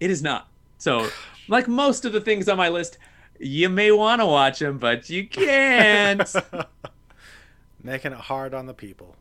It 0.00 0.10
is 0.10 0.22
not. 0.22 0.48
So, 0.78 1.08
like 1.48 1.68
most 1.68 2.04
of 2.04 2.12
the 2.12 2.20
things 2.20 2.48
on 2.48 2.56
my 2.56 2.68
list, 2.68 2.98
you 3.38 3.68
may 3.68 3.90
want 3.90 4.20
to 4.20 4.26
watch 4.26 4.60
them, 4.60 4.78
but 4.78 5.10
you 5.10 5.26
can't. 5.26 6.32
Making 7.82 8.12
it 8.12 8.18
hard 8.18 8.54
on 8.54 8.66
the 8.66 8.74
people. 8.74 9.16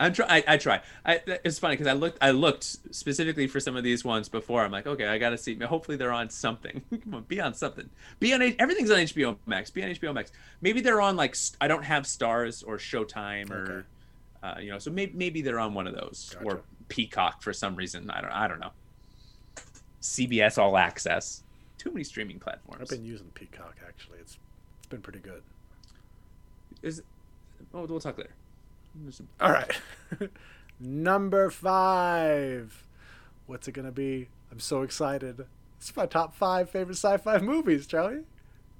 I'm 0.00 0.12
try. 0.12 0.26
I, 0.28 0.44
I 0.48 0.56
try. 0.56 0.80
I, 1.04 1.20
it's 1.44 1.58
funny 1.58 1.74
because 1.74 1.86
I 1.86 1.92
looked. 1.92 2.18
I 2.20 2.30
looked 2.32 2.64
specifically 2.94 3.46
for 3.46 3.60
some 3.60 3.76
of 3.76 3.84
these 3.84 4.04
ones 4.04 4.28
before. 4.28 4.64
I'm 4.64 4.72
like, 4.72 4.86
okay, 4.86 5.06
I 5.06 5.18
gotta 5.18 5.38
see. 5.38 5.54
Hopefully, 5.56 5.96
they're 5.96 6.12
on 6.12 6.30
something. 6.30 6.82
Come 7.04 7.14
on, 7.14 7.22
be 7.24 7.40
on 7.40 7.54
something. 7.54 7.88
Be 8.18 8.32
on. 8.32 8.42
Everything's 8.58 8.90
on 8.90 8.98
HBO 8.98 9.36
Max. 9.46 9.70
Be 9.70 9.84
on 9.84 9.90
HBO 9.90 10.12
Max. 10.12 10.32
Maybe 10.60 10.80
they're 10.80 11.00
on 11.00 11.14
like 11.16 11.36
I 11.60 11.68
don't 11.68 11.84
have 11.84 12.04
Starz 12.04 12.64
or 12.66 12.76
Showtime 12.78 13.50
or, 13.50 13.86
Okay. 14.42 14.58
uh, 14.58 14.60
you 14.60 14.70
know. 14.72 14.78
So 14.80 14.90
maybe 14.90 15.12
maybe 15.14 15.42
they're 15.42 15.60
on 15.60 15.74
one 15.74 15.86
of 15.86 15.94
those 15.94 16.34
or 16.42 16.54
Gotcha. 16.54 16.64
Peacock 16.88 17.42
for 17.42 17.52
some 17.52 17.74
reason. 17.76 18.10
I 18.10 18.20
don't. 18.20 18.30
I 18.30 18.48
don't 18.48 18.60
know. 18.60 18.72
CBS 20.00 20.58
All 20.58 20.76
Access. 20.76 21.42
Too 21.78 21.90
many 21.90 22.04
streaming 22.04 22.38
platforms. 22.38 22.82
I've 22.82 22.88
been 22.98 23.04
using 23.06 23.26
Peacock 23.34 23.76
actually. 23.86 24.18
It's 24.18 24.38
it's 24.78 24.86
been 24.88 25.00
pretty 25.02 25.18
good. 25.20 25.42
Is 26.82 27.02
Oh, 27.72 27.84
we'll 27.86 28.00
talk 28.00 28.18
later. 28.18 28.30
All 29.40 29.50
right. 29.50 29.80
Number 30.80 31.50
five. 31.50 32.84
What's 33.46 33.68
it 33.68 33.72
gonna 33.72 33.92
be? 33.92 34.28
I'm 34.52 34.60
so 34.60 34.82
excited. 34.82 35.46
It's 35.78 35.94
my 35.96 36.06
top 36.06 36.34
five 36.34 36.70
favorite 36.70 36.96
sci-fi 36.96 37.38
movies, 37.38 37.86
Charlie. 37.86 38.24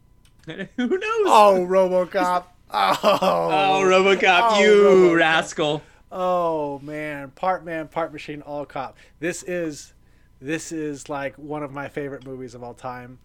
Who 0.46 0.58
knows? 0.76 1.26
Oh, 1.26 1.66
RoboCop. 1.68 2.44
Oh, 2.70 2.98
Oh, 3.02 3.82
RoboCop, 3.84 4.40
Oh, 4.52 4.60
you 4.60 4.74
RoboCop. 5.12 5.16
rascal! 5.18 5.82
Oh 6.12 6.78
man, 6.80 7.30
part 7.30 7.64
man, 7.64 7.88
part 7.88 8.12
machine, 8.12 8.42
all 8.42 8.64
cop. 8.66 8.96
This 9.20 9.42
is 9.42 9.92
this 10.40 10.72
is 10.72 11.08
like 11.08 11.34
one 11.36 11.62
of 11.62 11.72
my 11.72 11.88
favorite 11.88 12.24
movies 12.24 12.54
of 12.54 12.62
all 12.62 12.74
time. 12.74 13.18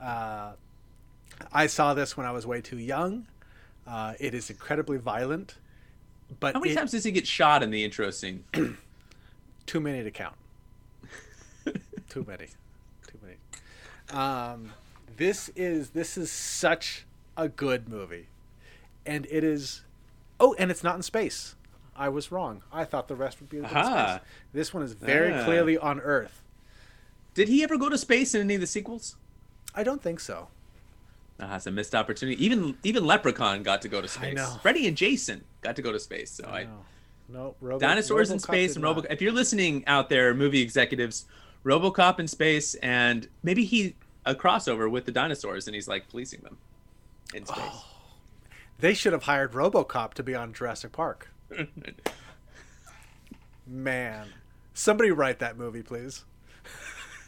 Uh, 0.00 0.52
I 1.52 1.66
saw 1.66 1.94
this 1.94 2.16
when 2.16 2.26
I 2.26 2.32
was 2.32 2.46
way 2.46 2.60
too 2.60 2.78
young. 2.78 3.26
Uh, 3.86 4.14
it 4.18 4.34
is 4.34 4.48
incredibly 4.50 4.96
violent, 4.98 5.56
but 6.40 6.54
How 6.54 6.60
many 6.60 6.72
it- 6.72 6.76
times 6.76 6.92
does 6.92 7.04
he 7.04 7.10
get 7.12 7.26
shot 7.26 7.62
in 7.62 7.70
the 7.70 7.84
intro 7.84 8.10
scene? 8.10 8.44
too 9.66 9.80
many 9.80 10.02
to 10.02 10.10
count. 10.10 10.36
too 12.08 12.24
many, 12.26 12.46
too 13.06 13.18
many. 13.22 13.36
Um, 14.20 14.72
this 15.16 15.50
is 15.54 15.90
this 15.90 16.16
is 16.16 16.30
such 16.30 17.06
a 17.36 17.48
good 17.48 17.88
movie, 17.88 18.26
and 19.06 19.26
it 19.30 19.44
is. 19.44 19.82
Oh, 20.40 20.54
and 20.58 20.70
it's 20.70 20.82
not 20.82 20.96
in 20.96 21.02
space. 21.02 21.54
I 21.94 22.08
was 22.08 22.32
wrong. 22.32 22.62
I 22.72 22.84
thought 22.84 23.08
the 23.08 23.16
rest 23.16 23.40
would 23.40 23.50
be 23.50 23.58
in 23.58 23.68
space. 23.68 24.20
This 24.52 24.72
one 24.72 24.82
is 24.82 24.92
very 24.94 25.32
Ah. 25.32 25.44
clearly 25.44 25.76
on 25.76 26.00
Earth. 26.00 26.42
Did 27.34 27.48
he 27.48 27.62
ever 27.62 27.76
go 27.76 27.88
to 27.88 27.98
space 27.98 28.34
in 28.34 28.40
any 28.40 28.54
of 28.54 28.60
the 28.60 28.66
sequels? 28.66 29.16
I 29.74 29.82
don't 29.82 30.02
think 30.02 30.20
so. 30.20 30.48
Ah, 31.40 31.56
it's 31.56 31.66
a 31.66 31.70
missed 31.70 31.94
opportunity. 31.94 32.42
Even 32.44 32.76
even 32.82 33.04
Leprechaun 33.06 33.62
got 33.62 33.82
to 33.82 33.88
go 33.88 34.00
to 34.00 34.08
space. 34.08 34.32
I 34.38 34.42
know. 34.42 34.58
Freddy 34.62 34.86
and 34.86 34.96
Jason 34.96 35.44
got 35.60 35.76
to 35.76 35.82
go 35.82 35.92
to 35.92 35.98
space. 35.98 36.30
So 36.30 36.44
I, 36.46 36.64
No, 36.64 36.70
no. 37.28 37.54
Robo, 37.60 37.78
dinosaurs 37.80 38.30
in 38.30 38.38
space 38.38 38.74
and 38.74 38.82
not. 38.82 38.96
Robo. 38.96 39.08
If 39.10 39.20
you're 39.22 39.32
listening 39.32 39.84
out 39.86 40.08
there, 40.08 40.34
movie 40.34 40.60
executives, 40.62 41.24
RoboCop 41.64 42.18
in 42.20 42.28
space, 42.28 42.74
and 42.76 43.28
maybe 43.42 43.64
he 43.64 43.96
a 44.24 44.34
crossover 44.34 44.90
with 44.90 45.04
the 45.06 45.12
dinosaurs, 45.12 45.66
and 45.66 45.74
he's 45.74 45.88
like 45.88 46.08
policing 46.08 46.40
them 46.42 46.58
in 47.34 47.44
space. 47.46 47.58
Oh. 47.60 47.84
They 48.78 48.94
should 48.94 49.12
have 49.12 49.24
hired 49.24 49.52
RoboCop 49.52 50.14
to 50.14 50.22
be 50.22 50.34
on 50.34 50.52
Jurassic 50.52 50.92
Park. 50.92 51.28
Man, 53.66 54.28
somebody 54.74 55.10
write 55.10 55.38
that 55.38 55.56
movie, 55.56 55.82
please. 55.82 56.24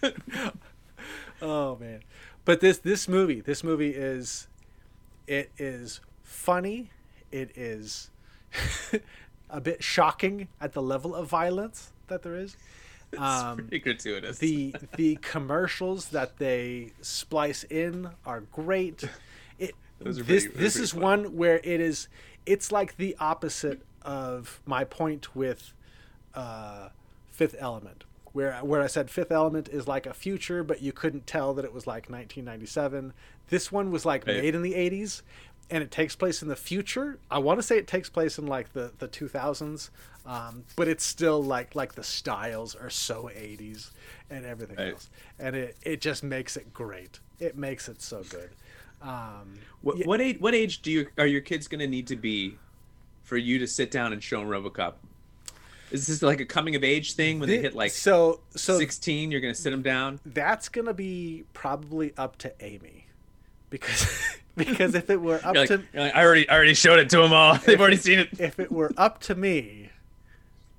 oh 1.43 1.77
man, 1.77 2.01
but 2.45 2.61
this 2.61 2.79
this 2.79 3.09
movie 3.09 3.41
this 3.41 3.63
movie 3.65 3.91
is 3.91 4.49
it 5.27 5.51
is 5.59 6.01
funny. 6.23 6.91
It 7.33 7.57
is 7.57 8.11
a 9.51 9.61
bit 9.61 9.83
shocking 9.83 10.49
at 10.61 10.73
the 10.73 10.83
level 10.83 11.15
of 11.15 11.29
violence 11.29 11.93
that 12.09 12.23
there 12.23 12.37
is. 12.37 12.57
it's 13.13 13.21
Um, 13.21 13.57
pretty 13.59 13.79
gratuitous. 13.79 14.39
the 14.39 14.75
the 14.97 15.17
commercials 15.23 16.09
that 16.11 16.39
they 16.39 16.93
splice 17.01 17.65
in 17.65 18.11
are 18.27 18.41
great. 18.41 19.05
It 19.59 19.75
this 20.01 20.19
pretty- 20.19 20.49
this 20.59 20.77
is 20.77 20.91
fun. 20.93 21.01
one 21.01 21.37
where 21.37 21.61
it 21.65 21.81
is 21.81 22.09
it's 22.45 22.71
like 22.71 22.97
the 22.99 23.17
opposite 23.19 23.81
of 24.05 24.61
my 24.67 24.85
point 24.85 25.35
with 25.35 25.73
uh, 26.35 26.89
Fifth 27.31 27.57
Element, 27.59 28.05
where 28.33 28.55
where 28.59 28.83
I 28.83 28.87
said 28.87 29.11
Fifth 29.11 29.33
Element 29.33 29.69
is 29.69 29.87
like 29.89 30.07
a 30.07 30.15
future, 30.15 30.63
but 30.65 30.83
you 30.83 30.93
couldn't 30.93 31.27
tell 31.27 31.55
that 31.55 31.65
it 31.65 31.73
was 31.73 31.87
like 31.87 32.11
1997. 32.11 33.13
This 33.49 33.71
one 33.73 33.91
was 33.91 34.05
like 34.05 34.27
made 34.27 34.55
in 34.55 34.63
the 34.63 34.73
80s, 34.75 35.23
and 35.71 35.83
it 35.83 35.91
takes 35.91 36.17
place 36.17 36.43
in 36.43 36.49
the 36.49 36.57
future. 36.57 37.19
I 37.31 37.39
want 37.39 37.59
to 37.59 37.63
say 37.63 37.77
it 37.79 37.87
takes 37.87 38.09
place 38.11 38.39
in 38.39 38.47
like 38.47 38.73
the 38.73 38.93
the 38.99 39.09
2000s, 39.09 39.91
um, 40.27 40.65
but 40.77 40.89
it's 40.89 41.05
still 41.05 41.43
like 41.43 41.75
like 41.75 41.95
the 41.95 42.05
styles 42.05 42.75
are 42.75 42.91
so 42.91 43.31
80s 43.35 43.91
and 44.31 44.45
everything 44.45 44.79
else, 44.79 45.11
and 45.39 45.55
it 45.57 45.77
it 45.83 46.01
just 46.01 46.23
makes 46.25 46.57
it 46.57 46.73
great. 46.73 47.21
It 47.41 47.57
makes 47.57 47.89
it 47.89 48.01
so 48.03 48.23
good. 48.29 48.51
Um, 49.03 49.59
What, 49.83 49.99
Yeah. 49.99 50.07
what 50.07 50.21
age? 50.21 50.41
What 50.41 50.55
age 50.55 50.81
do 50.83 50.91
you 50.91 51.09
are 51.19 51.27
your 51.27 51.43
kids 51.43 51.69
going 51.69 51.81
to 51.81 51.87
need 51.87 52.07
to 52.07 52.17
be 52.17 52.57
for 53.25 53.37
you 53.37 53.59
to 53.59 53.67
sit 53.67 53.91
down 53.91 54.13
and 54.13 54.23
show 54.23 54.39
them 54.39 54.49
RoboCop? 54.49 54.95
Is 55.91 56.07
this 56.07 56.23
like 56.23 56.41
a 56.41 56.45
coming 56.45 56.75
of 56.77 56.83
age 56.85 57.15
thing 57.15 57.39
when 57.39 57.49
they 57.49 57.59
hit 57.59 57.75
like 57.75 57.91
so 57.91 58.41
so 58.57 58.79
16? 58.79 59.31
You're 59.31 59.41
going 59.41 59.55
to 59.55 59.61
sit 59.61 59.71
them 59.71 59.83
down. 59.83 60.19
that's 60.27 60.69
gonna 60.69 60.95
be 60.95 61.45
probably 61.53 62.13
up 62.17 62.37
to 62.39 62.53
Amy, 62.65 63.07
because 63.71 64.07
because 64.57 64.95
if 64.95 65.09
it 65.11 65.21
were 65.21 65.41
up 65.45 65.55
like, 65.55 65.69
to 65.69 65.83
like, 65.95 66.15
I 66.15 66.25
already 66.25 66.49
I 66.49 66.55
already 66.55 66.75
showed 66.75 66.99
it 66.99 67.11
to 67.11 67.19
them 67.19 67.33
all. 67.33 67.57
They've 67.67 67.81
already 67.81 67.97
seen 67.97 68.19
it. 68.19 68.29
if 68.41 68.59
it 68.59 68.73
were 68.73 68.93
up 68.97 69.21
to 69.23 69.35
me, 69.35 69.91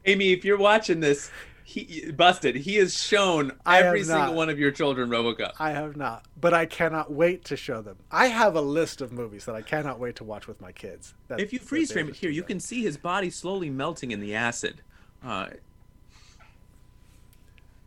Amy, 0.06 0.32
if 0.34 0.44
you're 0.44 0.58
watching 0.58 1.00
this, 1.00 1.32
he 1.68 2.12
busted. 2.12 2.56
He 2.56 2.76
has 2.76 3.02
shown 3.02 3.52
every 3.66 4.04
single 4.04 4.28
not. 4.28 4.36
one 4.36 4.50
of 4.50 4.60
your 4.60 4.70
children 4.70 5.10
RoboCop. 5.10 5.54
I 5.60 5.72
have 5.72 5.98
not, 5.98 6.24
but 6.40 6.54
I 6.54 6.68
cannot 6.68 7.12
wait 7.12 7.44
to 7.46 7.58
show 7.58 7.82
them. 7.82 7.98
I 8.12 8.28
have 8.28 8.56
a 8.56 8.62
list 8.62 9.02
of 9.02 9.12
movies 9.12 9.46
that 9.46 9.56
I 9.56 9.64
cannot 9.64 10.00
wait 10.00 10.16
to 10.18 10.24
watch 10.24 10.48
with 10.48 10.62
my 10.62 10.72
kids. 10.72 11.16
If 11.32 11.52
you 11.52 11.58
freeze 11.60 11.92
frame 11.92 12.08
it 12.08 12.16
here, 12.16 12.30
you 12.30 12.44
can 12.44 12.60
see 12.60 12.84
his 12.84 12.98
body 12.98 13.32
slowly 13.32 13.72
melting 13.72 14.12
in 14.12 14.20
the 14.20 14.36
acid. 14.36 14.82
Uh, 15.24 15.48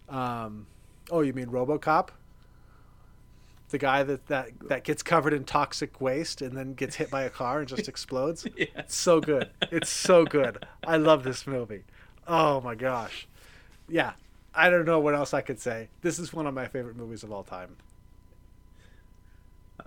Um, 0.08 0.66
oh, 1.10 1.20
you 1.20 1.32
mean 1.32 1.46
RoboCop? 1.48 2.08
The 3.70 3.78
guy 3.78 4.02
that, 4.02 4.26
that 4.28 4.48
that 4.68 4.84
gets 4.84 5.02
covered 5.02 5.34
in 5.34 5.44
toxic 5.44 6.00
waste 6.00 6.40
and 6.40 6.56
then 6.56 6.72
gets 6.72 6.96
hit 6.96 7.10
by 7.10 7.24
a 7.24 7.30
car 7.30 7.58
and 7.60 7.68
just 7.68 7.86
explodes. 7.88 8.46
yeah. 8.56 8.66
It's 8.76 8.96
so 8.96 9.20
good. 9.20 9.50
It's 9.70 9.90
so 9.90 10.24
good. 10.24 10.64
I 10.86 10.96
love 10.96 11.22
this 11.22 11.46
movie. 11.46 11.84
Oh 12.26 12.60
my 12.62 12.74
gosh. 12.74 13.28
Yeah. 13.88 14.12
I 14.54 14.70
don't 14.70 14.84
know 14.84 14.98
what 15.00 15.14
else 15.14 15.32
I 15.34 15.40
could 15.40 15.60
say. 15.60 15.88
This 16.02 16.18
is 16.18 16.32
one 16.32 16.46
of 16.46 16.54
my 16.54 16.66
favorite 16.66 16.96
movies 16.96 17.22
of 17.22 17.30
all 17.32 17.44
time. 17.44 17.76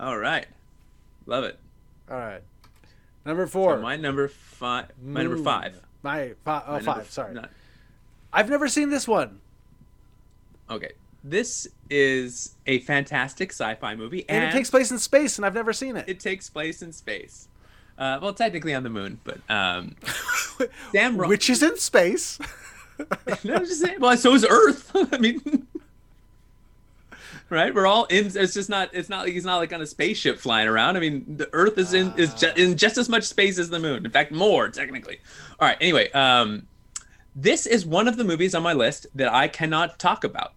All 0.00 0.16
right, 0.16 0.46
love 1.26 1.44
it. 1.44 1.58
All 2.10 2.16
right. 2.16 2.42
Number 3.26 3.46
So 3.46 3.50
four. 3.52 3.78
my 3.78 3.96
number 3.96 4.28
five. 4.28 4.86
My 5.02 5.22
number 5.22 5.36
five. 5.38 5.80
My 6.02 6.32
five. 6.44 6.62
Oh, 6.66 6.72
My 6.72 6.80
five. 6.80 6.98
f- 7.02 7.10
Sorry. 7.10 7.34
not- 7.34 7.50
I've 8.32 8.48
never 8.48 8.66
seen 8.68 8.88
this 8.90 9.06
one. 9.06 9.40
Okay. 10.70 10.92
This 11.22 11.68
is 11.90 12.56
a 12.66 12.80
fantastic 12.80 13.50
sci-fi 13.52 13.94
movie, 13.94 14.24
And, 14.28 14.42
and, 14.44 14.52
it 14.52 14.56
takes 14.56 14.70
place 14.70 14.90
in 14.90 14.98
space, 14.98 15.36
and 15.38 15.44
I've 15.46 15.54
never 15.54 15.72
seen 15.72 15.96
it. 15.96 16.08
it 16.08 16.18
takes 16.18 16.48
place 16.50 16.82
in 16.82 16.92
space. 16.92 17.46
Uh, 17.98 18.18
well, 18.20 18.32
technically 18.32 18.74
on 18.74 18.82
the 18.82 18.90
moon, 18.90 19.20
but 19.22 19.38
um, 19.50 19.94
Sam 20.92 21.16
Ro- 21.18 21.28
Which 21.28 21.48
is 21.50 21.62
in 21.62 21.76
space. 21.78 22.38
no, 23.44 23.54
I'm 23.54 23.64
just 23.64 23.80
saying. 23.80 24.00
Well, 24.00 24.16
so 24.16 24.34
is 24.34 24.44
Earth. 24.48 24.90
I 25.12 25.18
mean, 25.18 25.66
right? 27.50 27.74
We're 27.74 27.86
all 27.86 28.04
in. 28.06 28.26
It's 28.26 28.54
just 28.54 28.68
not. 28.68 28.90
It's 28.92 29.08
not 29.08 29.24
like 29.24 29.32
he's 29.32 29.44
not 29.44 29.56
like 29.56 29.72
on 29.72 29.80
a 29.80 29.86
spaceship 29.86 30.38
flying 30.38 30.68
around. 30.68 30.96
I 30.96 31.00
mean, 31.00 31.24
the 31.36 31.48
Earth 31.52 31.78
is 31.78 31.94
in 31.94 32.12
is 32.16 32.34
ju- 32.34 32.52
in 32.56 32.76
just 32.76 32.98
as 32.98 33.08
much 33.08 33.24
space 33.24 33.58
as 33.58 33.70
the 33.70 33.78
moon. 33.78 34.04
In 34.04 34.10
fact, 34.10 34.32
more 34.32 34.68
technically. 34.68 35.20
All 35.60 35.68
right. 35.68 35.76
Anyway, 35.80 36.10
um, 36.12 36.66
this 37.34 37.66
is 37.66 37.86
one 37.86 38.08
of 38.08 38.16
the 38.16 38.24
movies 38.24 38.54
on 38.54 38.62
my 38.62 38.72
list 38.72 39.06
that 39.14 39.32
I 39.32 39.48
cannot 39.48 39.98
talk 39.98 40.24
about 40.24 40.52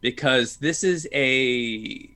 because 0.00 0.56
this 0.56 0.84
is 0.84 1.08
a. 1.12 2.08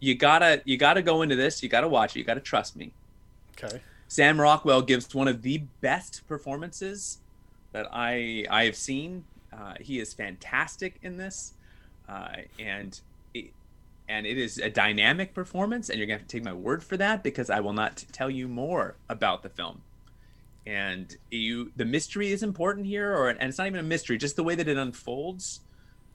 You 0.00 0.14
gotta 0.14 0.62
you 0.64 0.76
gotta 0.76 1.02
go 1.02 1.22
into 1.22 1.36
this. 1.36 1.62
You 1.62 1.68
gotta 1.68 1.88
watch 1.88 2.14
it. 2.14 2.20
You 2.20 2.24
gotta 2.24 2.40
trust 2.40 2.76
me. 2.76 2.92
okay. 3.62 3.80
Sam 4.10 4.40
Rockwell 4.40 4.80
gives 4.80 5.14
one 5.14 5.28
of 5.28 5.42
the 5.42 5.58
best 5.82 6.26
performances 6.26 7.18
that 7.72 7.88
I 7.92 8.44
I 8.50 8.64
have 8.64 8.76
seen. 8.76 9.24
Uh, 9.52 9.74
he 9.80 9.98
is 9.98 10.12
fantastic 10.12 10.98
in 11.02 11.16
this, 11.16 11.54
uh, 12.08 12.28
and 12.58 13.00
it, 13.32 13.52
and 14.08 14.26
it 14.26 14.36
is 14.36 14.58
a 14.58 14.68
dynamic 14.68 15.34
performance. 15.34 15.88
And 15.88 15.98
you're 15.98 16.06
gonna 16.06 16.18
have 16.18 16.28
to 16.28 16.36
take 16.36 16.44
my 16.44 16.52
word 16.52 16.84
for 16.84 16.96
that 16.96 17.22
because 17.22 17.50
I 17.50 17.60
will 17.60 17.72
not 17.72 18.04
tell 18.12 18.30
you 18.30 18.46
more 18.48 18.96
about 19.08 19.42
the 19.42 19.48
film. 19.48 19.82
And 20.66 21.16
you, 21.30 21.72
the 21.76 21.86
mystery 21.86 22.30
is 22.30 22.42
important 22.42 22.86
here, 22.86 23.14
or 23.14 23.30
and 23.30 23.42
it's 23.42 23.58
not 23.58 23.66
even 23.68 23.80
a 23.80 23.82
mystery. 23.84 24.18
Just 24.18 24.36
the 24.36 24.44
way 24.44 24.54
that 24.54 24.68
it 24.68 24.76
unfolds 24.76 25.60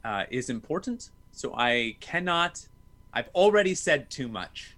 uh, 0.04 0.26
is 0.30 0.50
important. 0.50 1.10
So 1.32 1.54
I 1.58 1.96
cannot. 2.00 2.68
I've 3.14 3.30
already 3.34 3.76
said 3.76 4.10
too 4.10 4.28
much. 4.28 4.76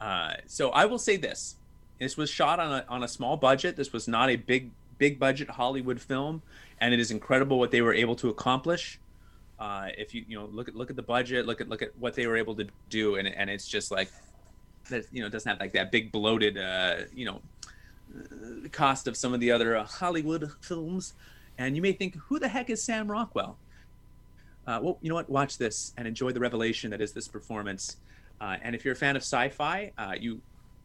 Uh, 0.00 0.34
so 0.46 0.70
I 0.70 0.86
will 0.86 0.98
say 0.98 1.16
this: 1.16 1.56
this 1.98 2.16
was 2.16 2.30
shot 2.30 2.58
on 2.58 2.72
a 2.72 2.84
on 2.88 3.02
a 3.02 3.08
small 3.08 3.36
budget. 3.36 3.76
This 3.76 3.92
was 3.92 4.08
not 4.08 4.30
a 4.30 4.36
big 4.36 4.70
big 5.00 5.18
budget 5.18 5.48
Hollywood 5.50 6.00
film, 6.00 6.42
and 6.80 6.94
it 6.94 7.00
is 7.00 7.10
incredible 7.10 7.58
what 7.58 7.72
they 7.72 7.80
were 7.80 7.94
able 7.94 8.14
to 8.16 8.28
accomplish. 8.28 9.00
Uh, 9.58 9.88
if 9.98 10.14
you 10.14 10.24
you 10.28 10.38
know 10.38 10.46
look 10.46 10.68
at 10.68 10.76
look 10.76 10.90
at 10.90 10.96
the 10.96 11.02
budget, 11.02 11.46
look 11.46 11.60
at 11.60 11.68
look 11.68 11.82
at 11.82 11.90
what 11.98 12.14
they 12.14 12.26
were 12.28 12.36
able 12.36 12.54
to 12.54 12.66
do, 12.88 13.16
and 13.16 13.26
and 13.26 13.50
it's 13.50 13.66
just 13.66 13.90
like 13.90 14.10
that 14.90 15.04
you 15.10 15.22
know 15.22 15.28
doesn't 15.28 15.50
have 15.50 15.58
like 15.58 15.72
that 15.72 15.90
big 15.90 16.12
bloated 16.12 16.56
uh, 16.56 16.98
you 17.14 17.24
know 17.24 17.40
uh, 18.14 18.68
cost 18.70 19.08
of 19.08 19.16
some 19.16 19.34
of 19.34 19.40
the 19.40 19.50
other 19.50 19.76
uh, 19.76 19.84
Hollywood 19.84 20.52
films. 20.60 21.14
And 21.58 21.76
you 21.76 21.82
may 21.82 21.92
think, 21.92 22.16
who 22.16 22.38
the 22.38 22.48
heck 22.48 22.70
is 22.70 22.82
Sam 22.82 23.10
Rockwell? 23.10 23.58
Uh, 24.66 24.78
well, 24.82 24.98
you 25.02 25.10
know 25.10 25.14
what? 25.16 25.28
Watch 25.28 25.58
this 25.58 25.92
and 25.98 26.08
enjoy 26.08 26.30
the 26.32 26.40
revelation 26.40 26.90
that 26.92 27.02
is 27.02 27.12
this 27.12 27.28
performance. 27.28 27.96
Uh, 28.40 28.56
and 28.62 28.74
if 28.74 28.82
you're 28.82 28.94
a 28.94 28.96
fan 28.96 29.14
of 29.14 29.22
sci-fi, 29.22 29.92
uh, 29.98 30.14
you 30.18 30.40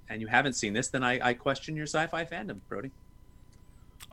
and 0.09 0.21
you 0.21 0.27
haven't 0.27 0.53
seen 0.53 0.73
this, 0.73 0.89
then 0.89 1.03
I, 1.03 1.29
I 1.29 1.33
question 1.33 1.77
your 1.77 1.87
sci-fi 1.87 2.25
fandom, 2.25 2.59
Brody. 2.67 2.91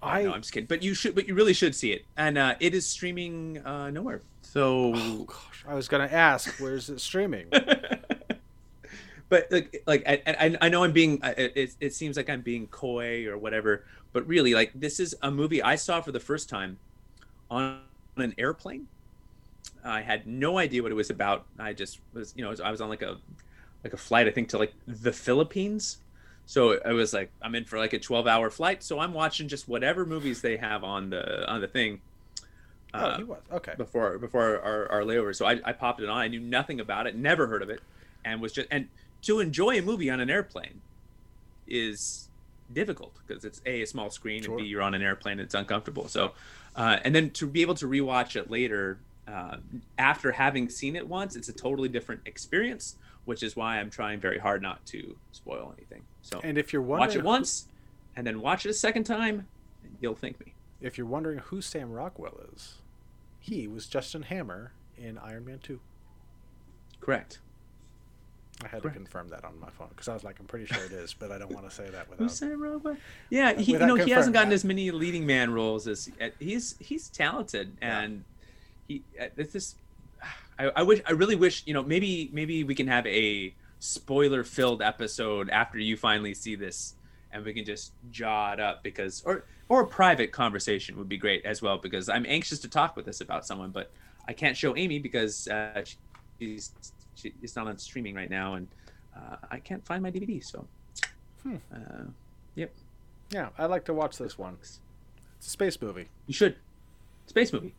I 0.03 0.23
no, 0.25 0.33
I'm 0.33 0.41
just 0.41 0.53
kidding. 0.53 0.67
But 0.67 0.83
you 0.83 0.95
should, 0.95 1.15
but 1.15 1.29
you 1.29 1.35
really 1.35 1.53
should 1.53 1.75
see 1.75 1.93
it, 1.93 2.05
and 2.17 2.37
uh, 2.37 2.57
it 2.61 2.75
is 2.75 2.87
streaming 2.87 3.65
uh, 3.65 3.91
nowhere. 3.91 4.23
So, 4.43 4.93
oh 4.95 5.25
gosh, 5.25 5.65
I 5.67 5.75
was 5.75 5.89
gonna 5.89 6.09
ask, 6.11 6.59
where's 6.59 6.91
it 6.91 7.01
streaming? 7.01 7.47
but 9.29 9.47
like, 9.51 9.83
like 9.87 10.03
I, 10.07 10.23
I, 10.27 10.57
I 10.61 10.69
know 10.69 10.85
I'm 10.85 10.93
being, 10.93 11.21
it, 11.23 11.75
it 11.81 11.95
seems 11.95 12.17
like 12.17 12.29
I'm 12.29 12.43
being 12.43 12.67
coy 12.67 13.27
or 13.27 13.39
whatever, 13.39 13.85
but 14.13 14.27
really, 14.27 14.55
like, 14.55 14.73
this 14.75 15.01
is 15.01 15.15
a 15.23 15.31
movie 15.31 15.63
I 15.63 15.77
saw 15.77 16.01
for 16.01 16.13
the 16.13 16.21
first 16.21 16.49
time 16.49 16.79
on 17.51 17.81
an 18.17 18.35
airplane. 18.37 18.89
I 19.85 20.03
had 20.03 20.27
no 20.27 20.59
idea 20.59 20.83
what 20.83 20.93
it 20.93 20.97
was 20.97 21.11
about. 21.11 21.47
I 21.59 21.73
just 21.73 22.01
was, 22.13 22.35
you 22.37 22.45
know, 22.45 22.55
I 22.63 22.71
was 22.71 22.81
on 22.81 22.89
like 22.89 23.03
a, 23.03 23.17
like 23.85 23.93
a 23.93 23.97
flight, 23.97 24.27
I 24.27 24.31
think, 24.31 24.49
to 24.51 24.59
like 24.59 24.75
the 24.87 25.13
Philippines 25.13 25.99
so 26.47 26.81
I 26.85 26.93
was 26.93 27.13
like, 27.13 27.31
I'm 27.41 27.55
in 27.55 27.65
for 27.65 27.79
like 27.79 27.93
a 27.93 27.99
12 27.99 28.27
hour 28.27 28.51
flight, 28.51 28.83
so 28.83 28.99
I'm 28.99 29.15
watching 29.15 29.49
just 29.49 29.69
whatever 29.69 30.05
movies 30.05 30.43
they 30.43 30.57
have 30.57 30.85
on 30.85 31.11
the 31.11 31.49
on 31.51 31.61
the 31.61 31.69
thing. 31.69 32.01
Uh, 32.93 33.13
oh, 33.15 33.17
he 33.17 33.25
was 33.25 33.41
okay 33.53 33.75
before 33.77 34.19
before 34.19 34.61
our, 34.61 34.91
our 34.91 35.01
layover. 35.03 35.35
So 35.35 35.47
I, 35.47 35.61
I 35.65 35.73
popped 35.73 36.01
it 36.01 36.09
on. 36.09 36.19
I 36.19 36.29
knew 36.29 36.41
nothing 36.41 36.81
about 36.81 37.07
it, 37.07 37.17
never 37.17 37.47
heard 37.47 37.63
of 37.63 37.71
it, 37.71 37.81
and 38.25 38.41
was 38.41 38.53
just 38.53 38.69
and 38.71 38.89
to 39.23 39.41
enjoy 39.41 39.79
a 39.79 39.83
movie 39.83 40.11
on 40.11 40.21
an 40.21 40.31
airplane 40.31 40.81
is 41.67 42.29
difficult 42.73 43.15
because 43.27 43.45
it's 43.45 43.63
a 43.65 43.83
a 43.83 43.87
small 43.87 44.11
screen 44.11 44.43
sure. 44.43 44.55
and 44.55 44.65
b 44.65 44.69
you're 44.69 44.83
on 44.83 44.95
an 44.95 45.03
airplane 45.03 45.33
and 45.39 45.43
it's 45.43 45.55
uncomfortable. 45.55 46.09
So, 46.09 46.33
uh, 46.77 46.99
and 47.05 47.15
then 47.15 47.31
to 47.31 47.47
be 47.47 47.63
able 47.63 47.77
to 47.77 47.87
rewatch 47.87 48.37
it 48.37 48.51
later 48.51 48.99
uh, 49.29 49.57
after 49.97 50.33
having 50.33 50.69
seen 50.69 50.97
it 50.97 51.07
once, 51.07 51.37
it's 51.37 51.49
a 51.49 51.53
totally 51.53 51.89
different 51.89 52.23
experience 52.27 52.97
which 53.25 53.43
is 53.43 53.57
why 53.57 53.79
I'm 53.79 53.91
trying 53.91 54.21
very 54.21 54.39
hard 54.39 54.63
not 54.63 54.85
to 54.87 55.17
spoil 55.33 55.73
anything. 55.77 56.03
So, 56.23 56.41
and 56.43 56.59
if 56.59 56.73
you're 56.73 56.83
wondering, 56.83 57.09
watch 57.09 57.17
it 57.17 57.25
once, 57.25 57.69
and 58.17 58.27
then 58.27 58.41
watch 58.41 58.67
it 58.67 58.71
a 58.71 58.75
second 58.75 59.05
time, 59.05 59.47
you'll 60.01 60.15
thank 60.15 60.41
me. 60.41 60.55
If 60.81 60.99
you're 60.99 61.07
wondering 61.07 61.39
who 61.39 61.61
Sam 61.61 61.93
Rockwell 61.93 62.41
is, 62.55 62.79
he 63.39 63.69
was 63.69 63.87
Justin 63.87 64.23
Hammer 64.23 64.73
in 64.97 65.19
Iron 65.19 65.45
Man 65.45 65.59
Two. 65.61 65.81
Correct. 67.01 67.41
I 68.65 68.69
had 68.69 68.83
Correct. 68.83 68.95
to 68.95 69.01
confirm 69.01 69.29
that 69.29 69.45
on 69.45 69.59
my 69.59 69.71
phone 69.71 69.89
because 69.89 70.09
I 70.09 70.15
was 70.15 70.23
like, 70.23 70.39
I'm 70.39 70.47
pretty 70.47 70.67
sure 70.67 70.85
it 70.85 70.93
is, 70.93 71.15
but 71.15 71.33
I 71.33 71.39
don't 71.39 71.51
want 71.51 71.69
to 71.69 71.75
say 71.75 71.89
that 71.89 72.09
without. 72.09 72.23
Who's 72.23 72.35
Sam 72.35 72.63
Rockwell? 72.63 72.97
Yeah, 73.31 73.51
uh, 73.51 73.59
he, 73.59 73.73
you 73.73 73.79
know, 73.79 73.97
he 73.97 74.11
hasn't 74.11 74.35
gotten 74.35 74.51
that. 74.51 74.55
as 74.55 74.65
many 74.65 74.91
leading 74.91 75.27
man 75.27 75.53
roles 75.53 75.89
as 75.89 76.11
uh, 76.21 76.29
he's 76.39 76.77
he's 76.79 77.09
talented 77.09 77.77
and 77.81 78.25
yeah. 78.87 78.99
he 79.17 79.21
uh, 79.21 79.29
it's 79.37 79.53
just 79.53 79.77
I, 80.59 80.71
I 80.77 80.83
wish 80.83 81.01
I 81.07 81.13
really 81.13 81.37
wish 81.37 81.63
you 81.67 81.75
know 81.75 81.83
maybe 81.83 82.31
maybe 82.33 82.65
we 82.65 82.75
can 82.75 82.87
have 82.87 83.07
a 83.07 83.55
spoiler 83.79 84.45
filled 84.45 84.81
episode 84.81 85.51
after 85.51 85.79
you 85.79 85.97
finally 85.97 86.35
see 86.35 86.55
this 86.55 86.95
and 87.33 87.45
we 87.45 87.53
can 87.53 87.65
just 87.65 87.93
jaw 88.11 88.53
it 88.53 88.61
up 88.61 88.83
because 88.83 89.23
or 89.25 89.45
or 89.69 89.83
a 89.83 89.87
private 89.87 90.33
conversation 90.33 90.97
would 90.97 91.09
be 91.09 91.17
great 91.17 91.45
as 91.45 91.63
well 91.63 91.79
because 91.79 92.09
I'm 92.09 92.27
anxious 92.29 92.59
to 92.61 92.69
talk 92.69 92.95
with 92.95 93.07
this 93.07 93.21
about 93.21 93.47
someone 93.47 93.71
but 93.71 93.91
I 94.29 94.35
can't 94.35 94.57
show 94.57 94.77
Amy 94.77 94.99
because 94.99 95.49
uh, 95.49 95.85
she's 96.39 96.73
she's 97.15 97.57
not 97.57 97.67
on 97.67 97.79
streaming 97.79 98.15
right 98.15 98.31
now 98.31 98.55
and 98.55 98.69
uh, 99.17 99.37
I 99.51 99.59
can't 99.59 99.85
find 99.85 100.03
my 100.03 100.11
DVD 100.11 100.45
so 100.45 100.67
hmm. 101.43 101.57
uh, 101.75 102.05
yep. 102.55 102.73
Yeah 103.31 103.49
I'd 103.59 103.67
like 103.67 103.85
to 103.87 103.95
watch 103.95 104.19
this 104.19 104.39
one. 104.39 104.59
It's 104.61 104.79
a 105.47 105.51
space 105.51 105.81
movie. 105.81 106.09
You 106.27 106.35
should. 106.35 106.57
Space 107.27 107.53
movie. 107.53 107.75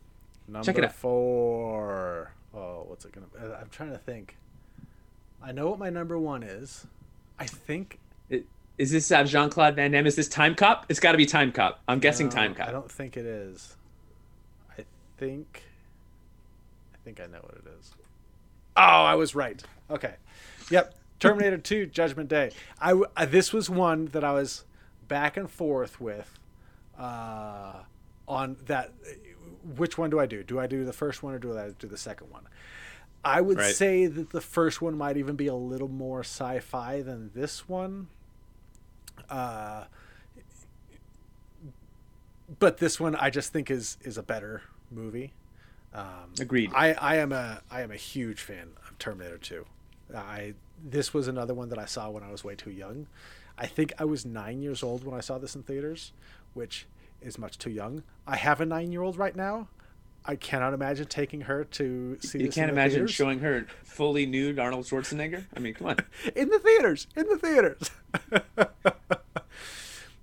Number 0.48 0.66
check 0.66 0.76
it 0.76 0.84
out. 0.84 0.92
four 0.92 2.34
oh, 2.54 2.84
what's 2.86 3.04
it 3.04 3.12
gonna? 3.12 3.26
Uh, 3.38 3.58
I'm 3.60 3.68
trying 3.70 3.90
to 3.90 3.98
think. 3.98 4.36
I 5.42 5.52
know 5.52 5.68
what 5.68 5.78
my 5.78 5.90
number 5.90 6.18
one 6.18 6.42
is. 6.42 6.86
I 7.38 7.46
think. 7.46 7.98
It, 8.30 8.46
is 8.78 8.90
this 8.90 9.10
uh, 9.10 9.24
Jean 9.24 9.50
Claude 9.50 9.76
Van 9.76 9.90
Damme? 9.90 10.06
Is 10.06 10.16
this 10.16 10.28
Timecop? 10.28 10.84
It's 10.88 11.00
got 11.00 11.12
to 11.12 11.18
be 11.18 11.26
Timecop. 11.26 11.76
I'm 11.86 11.98
guessing 11.98 12.28
no, 12.28 12.34
Timecop. 12.34 12.68
I 12.68 12.72
don't 12.72 12.90
think 12.90 13.16
it 13.16 13.26
is. 13.26 13.76
I 14.78 14.84
think. 15.18 15.62
I 16.94 16.96
think 17.04 17.20
I 17.20 17.26
know 17.26 17.40
what 17.42 17.54
it 17.54 17.64
is. 17.78 17.92
Oh, 18.76 18.82
I 18.82 19.14
was 19.14 19.34
right. 19.34 19.62
Okay. 19.90 20.14
Yep. 20.70 20.94
Terminator 21.20 21.58
2 21.58 21.86
Judgment 21.92 22.28
Day. 22.28 22.50
I, 22.80 22.92
I, 22.92 23.02
uh, 23.16 23.26
this 23.26 23.52
was 23.52 23.70
one 23.70 24.06
that 24.06 24.24
I 24.24 24.32
was 24.32 24.64
back 25.06 25.36
and 25.36 25.50
forth 25.50 26.00
with 26.00 26.38
uh, 26.98 27.74
on 28.26 28.56
that 28.66 28.92
which 29.76 29.98
one 29.98 30.10
do 30.10 30.20
I 30.20 30.26
do? 30.26 30.42
Do 30.42 30.60
I 30.60 30.66
do 30.66 30.84
the 30.84 30.92
first 30.92 31.22
one 31.22 31.34
or 31.34 31.38
do 31.38 31.56
I 31.56 31.70
do 31.70 31.86
the 31.86 31.98
second 31.98 32.30
one? 32.30 32.46
I 33.24 33.40
would 33.40 33.58
right. 33.58 33.74
say 33.74 34.06
that 34.06 34.30
the 34.30 34.40
first 34.40 34.82
one 34.82 34.98
might 34.98 35.16
even 35.16 35.34
be 35.34 35.46
a 35.46 35.54
little 35.54 35.88
more 35.88 36.20
sci-fi 36.20 37.00
than 37.00 37.30
this 37.34 37.68
one. 37.68 38.08
Uh, 39.30 39.84
but 42.58 42.78
this 42.78 43.00
one 43.00 43.16
I 43.16 43.30
just 43.30 43.52
think 43.52 43.70
is 43.70 43.96
is 44.02 44.18
a 44.18 44.22
better 44.22 44.62
movie. 44.90 45.32
Um, 45.94 46.34
Agreed. 46.40 46.72
I, 46.74 46.92
I 46.92 47.16
am 47.16 47.32
a 47.32 47.62
I 47.70 47.80
am 47.82 47.90
a 47.90 47.96
huge 47.96 48.40
fan 48.40 48.70
of 48.88 48.98
Terminator 48.98 49.38
2. 49.38 49.64
I 50.14 50.54
this 50.84 51.14
was 51.14 51.28
another 51.28 51.54
one 51.54 51.70
that 51.70 51.78
I 51.78 51.86
saw 51.86 52.10
when 52.10 52.22
I 52.22 52.30
was 52.30 52.44
way 52.44 52.54
too 52.54 52.70
young. 52.70 53.06
I 53.56 53.66
think 53.66 53.92
I 53.98 54.04
was 54.04 54.26
nine 54.26 54.60
years 54.60 54.82
old 54.82 55.04
when 55.04 55.16
I 55.16 55.20
saw 55.20 55.38
this 55.38 55.54
in 55.54 55.62
theaters, 55.62 56.12
which 56.52 56.86
is 57.24 57.38
much 57.38 57.58
too 57.58 57.70
young. 57.70 58.02
I 58.26 58.36
have 58.36 58.60
a 58.60 58.66
nine 58.66 58.92
year 58.92 59.02
old 59.02 59.16
right 59.16 59.34
now. 59.34 59.68
I 60.26 60.36
cannot 60.36 60.72
imagine 60.72 61.06
taking 61.06 61.42
her 61.42 61.64
to 61.64 62.18
see. 62.20 62.40
You 62.40 62.48
can't 62.48 62.70
imagine 62.70 63.00
theaters. 63.00 63.10
showing 63.10 63.40
her 63.40 63.66
fully 63.82 64.24
nude 64.24 64.58
Arnold 64.58 64.86
Schwarzenegger. 64.86 65.44
I 65.54 65.60
mean, 65.60 65.74
come 65.74 65.88
on. 65.88 65.96
in 66.36 66.48
the 66.48 66.58
theaters, 66.58 67.06
in 67.14 67.28
the 67.28 67.36
theaters. 67.36 67.90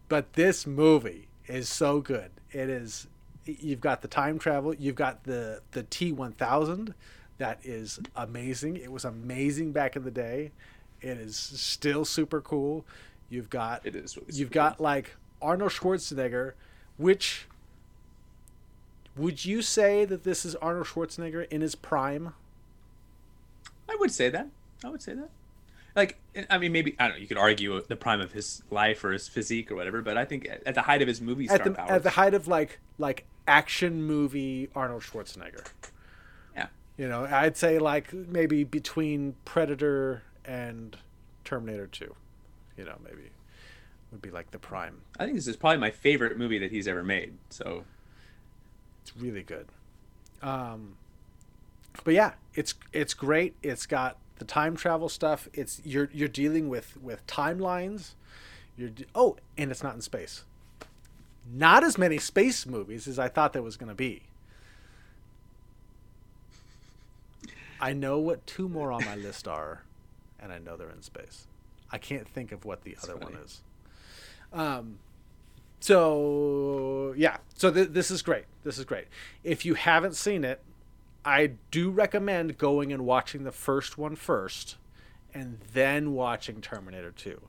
but 0.09 0.33
this 0.33 0.65
movie 0.65 1.27
is 1.45 1.69
so 1.69 2.01
good. 2.01 2.31
It 2.51 2.69
is. 2.69 3.07
You've 3.45 3.81
got 3.81 4.01
the 4.01 4.07
time 4.07 4.39
travel. 4.39 4.73
You've 4.73 4.95
got 4.95 5.23
the 5.23 5.61
the 5.71 5.83
T 5.83 6.11
one 6.11 6.31
thousand. 6.31 6.95
That 7.37 7.59
is 7.63 7.99
amazing. 8.15 8.77
It 8.77 8.91
was 8.91 9.05
amazing 9.05 9.71
back 9.71 9.95
in 9.95 10.03
the 10.03 10.11
day. 10.11 10.51
It 11.01 11.17
is 11.17 11.35
still 11.35 12.05
super 12.05 12.41
cool. 12.41 12.85
You've 13.29 13.51
got. 13.51 13.85
It 13.85 13.95
is. 13.95 14.17
Really 14.17 14.33
you've 14.33 14.51
got 14.51 14.81
like 14.81 15.15
Arnold 15.43 15.71
Schwarzenegger 15.71 16.53
which 17.01 17.47
would 19.17 19.43
you 19.43 19.61
say 19.61 20.05
that 20.05 20.23
this 20.23 20.45
is 20.45 20.55
Arnold 20.55 20.87
Schwarzenegger 20.87 21.47
in 21.49 21.61
his 21.61 21.75
prime? 21.75 22.33
I 23.89 23.95
would 23.99 24.11
say 24.11 24.29
that. 24.29 24.47
I 24.85 24.89
would 24.89 25.01
say 25.01 25.13
that. 25.13 25.29
Like, 25.95 26.19
I 26.49 26.57
mean, 26.57 26.71
maybe 26.71 26.95
I 26.97 27.07
don't 27.07 27.17
know. 27.17 27.21
You 27.21 27.27
could 27.27 27.37
argue 27.37 27.81
the 27.81 27.97
prime 27.97 28.21
of 28.21 28.31
his 28.31 28.63
life 28.71 29.03
or 29.03 29.11
his 29.11 29.27
physique 29.27 29.69
or 29.69 29.75
whatever, 29.75 30.01
but 30.01 30.17
I 30.17 30.23
think 30.23 30.47
at 30.65 30.73
the 30.73 30.83
height 30.83 31.01
of 31.01 31.07
his 31.07 31.19
movie 31.19 31.47
star 31.47 31.57
at 31.57 31.63
the, 31.65 31.71
powers, 31.71 31.91
at 31.91 32.03
the 32.03 32.11
height 32.11 32.33
of 32.33 32.47
like 32.47 32.79
like 32.97 33.25
action 33.47 34.03
movie 34.03 34.69
Arnold 34.73 35.01
Schwarzenegger. 35.01 35.67
Yeah. 36.55 36.67
You 36.97 37.09
know, 37.09 37.25
I'd 37.29 37.57
say 37.57 37.77
like 37.79 38.13
maybe 38.13 38.63
between 38.63 39.35
Predator 39.43 40.23
and 40.45 40.95
Terminator 41.43 41.87
Two. 41.87 42.15
You 42.77 42.85
know, 42.85 42.95
maybe 43.03 43.31
would 44.12 44.22
be 44.22 44.30
like 44.30 44.51
the 44.51 44.59
prime. 44.59 45.01
I 45.20 45.26
think 45.26 45.36
this 45.36 45.47
is 45.47 45.55
probably 45.55 45.80
my 45.80 45.91
favorite 45.91 46.38
movie 46.38 46.59
that 46.59 46.72
he's 46.72 46.88
ever 46.88 47.03
made. 47.03 47.34
So 47.49 47.84
it's 49.01 49.16
really 49.18 49.43
good. 49.43 49.68
Um, 50.41 50.97
but 52.03 52.14
yeah, 52.14 52.34
it's 52.55 52.74
it's 52.93 53.14
great. 53.14 53.55
It's 53.62 53.86
got 53.86 54.18
the 54.39 54.45
time 54.45 54.76
travel 54.76 55.09
stuff. 55.09 55.47
It's 55.53 55.82
you're 55.86 56.09
you're 56.14 56.28
dealing 56.28 56.70
with 56.70 56.97
with 57.01 57.26
timelines. 57.28 58.14
You're 58.78 58.91
oh, 59.14 59.38
and 59.57 59.72
it's 59.72 59.84
not 59.84 59.95
in 59.95 60.01
space. 60.01 60.43
Not 61.51 61.84
as 61.84 61.97
many 61.97 62.18
space 62.18 62.66
movies 62.66 63.07
as 63.07 63.18
I 63.18 63.28
thought 63.28 63.53
there 63.53 63.62
was 63.62 63.78
going 63.78 63.89
to 63.89 63.95
be. 63.95 64.24
I 67.80 67.93
know 67.93 68.20
what 68.20 68.45
two 68.45 68.70
more 68.70 68.91
on 68.91 69.03
my 69.05 69.16
list 69.16 69.47
are, 69.47 69.84
and 70.39 70.53
I 70.53 70.59
know 70.59 70.78
they're 70.78 70.91
in 70.91 71.01
space. 71.01 71.47
I 71.91 71.97
can't 71.97 72.28
think 72.28 72.51
of 72.51 72.64
what 72.64 72.84
the 72.84 72.91
That's 72.91 73.05
other 73.09 73.20
funny. 73.20 73.36
one 73.36 73.43
is. 73.43 73.62
Um, 74.53 74.99
so 75.79 77.13
yeah, 77.17 77.37
so 77.55 77.71
th- 77.71 77.89
this 77.89 78.11
is 78.11 78.21
great. 78.21 78.45
This 78.63 78.77
is 78.77 78.85
great. 78.85 79.05
If 79.43 79.65
you 79.65 79.73
haven't 79.73 80.15
seen 80.15 80.43
it, 80.43 80.61
I 81.23 81.53
do 81.69 81.89
recommend 81.89 82.57
going 82.57 82.91
and 82.91 83.05
watching 83.05 83.43
the 83.43 83.51
first 83.51 83.97
one 83.97 84.15
first, 84.15 84.77
and 85.33 85.59
then 85.73 86.13
watching 86.13 86.61
Terminator 86.61 87.11
Two. 87.11 87.41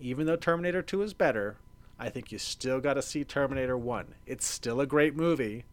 Even 0.00 0.26
though 0.26 0.36
Terminator 0.36 0.82
Two 0.82 1.02
is 1.02 1.14
better, 1.14 1.56
I 1.98 2.08
think 2.10 2.32
you 2.32 2.38
still 2.38 2.80
got 2.80 2.94
to 2.94 3.02
see 3.02 3.24
Terminator 3.24 3.76
One. 3.76 4.14
It's 4.26 4.46
still 4.46 4.80
a 4.80 4.86
great 4.86 5.14
movie. 5.16 5.64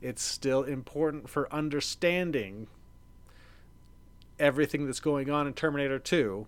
It's 0.00 0.22
still 0.22 0.62
important 0.62 1.28
for 1.28 1.52
understanding 1.52 2.68
everything 4.38 4.86
that's 4.86 5.00
going 5.00 5.30
on 5.30 5.46
in 5.46 5.52
Terminator 5.52 5.98
2. 5.98 6.46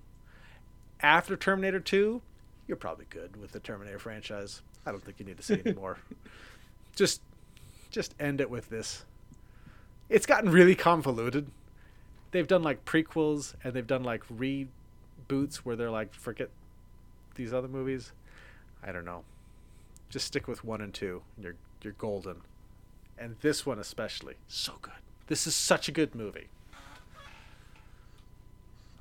After 1.00 1.36
Terminator 1.36 1.80
2, 1.80 2.22
you're 2.66 2.76
probably 2.76 3.06
good 3.10 3.36
with 3.36 3.52
the 3.52 3.60
Terminator 3.60 3.98
franchise. 3.98 4.62
I 4.86 4.90
don't 4.90 5.04
think 5.04 5.18
you 5.20 5.26
need 5.26 5.36
to 5.36 5.42
see 5.42 5.60
anymore. 5.64 5.98
just 6.96 7.22
just 7.90 8.14
end 8.18 8.40
it 8.40 8.50
with 8.50 8.70
this. 8.70 9.04
It's 10.08 10.26
gotten 10.26 10.50
really 10.50 10.74
convoluted. 10.74 11.50
They've 12.30 12.46
done 12.46 12.62
like 12.62 12.84
prequels 12.84 13.54
and 13.62 13.74
they've 13.74 13.86
done 13.86 14.02
like 14.02 14.22
reboots 14.28 15.56
where 15.56 15.76
they're 15.76 15.90
like 15.90 16.14
forget 16.14 16.48
these 17.34 17.52
other 17.52 17.68
movies, 17.68 18.12
I 18.82 18.92
don't 18.92 19.04
know. 19.04 19.24
Just 20.08 20.26
stick 20.26 20.48
with 20.48 20.64
one 20.64 20.80
and 20.80 20.92
two. 20.92 21.22
And 21.36 21.44
you're 21.44 21.56
you're 21.82 21.94
golden. 21.94 22.42
And 23.18 23.36
this 23.40 23.64
one 23.64 23.78
especially, 23.78 24.34
so 24.48 24.74
good. 24.82 24.92
This 25.26 25.46
is 25.46 25.54
such 25.54 25.88
a 25.88 25.92
good 25.92 26.14
movie. 26.14 26.48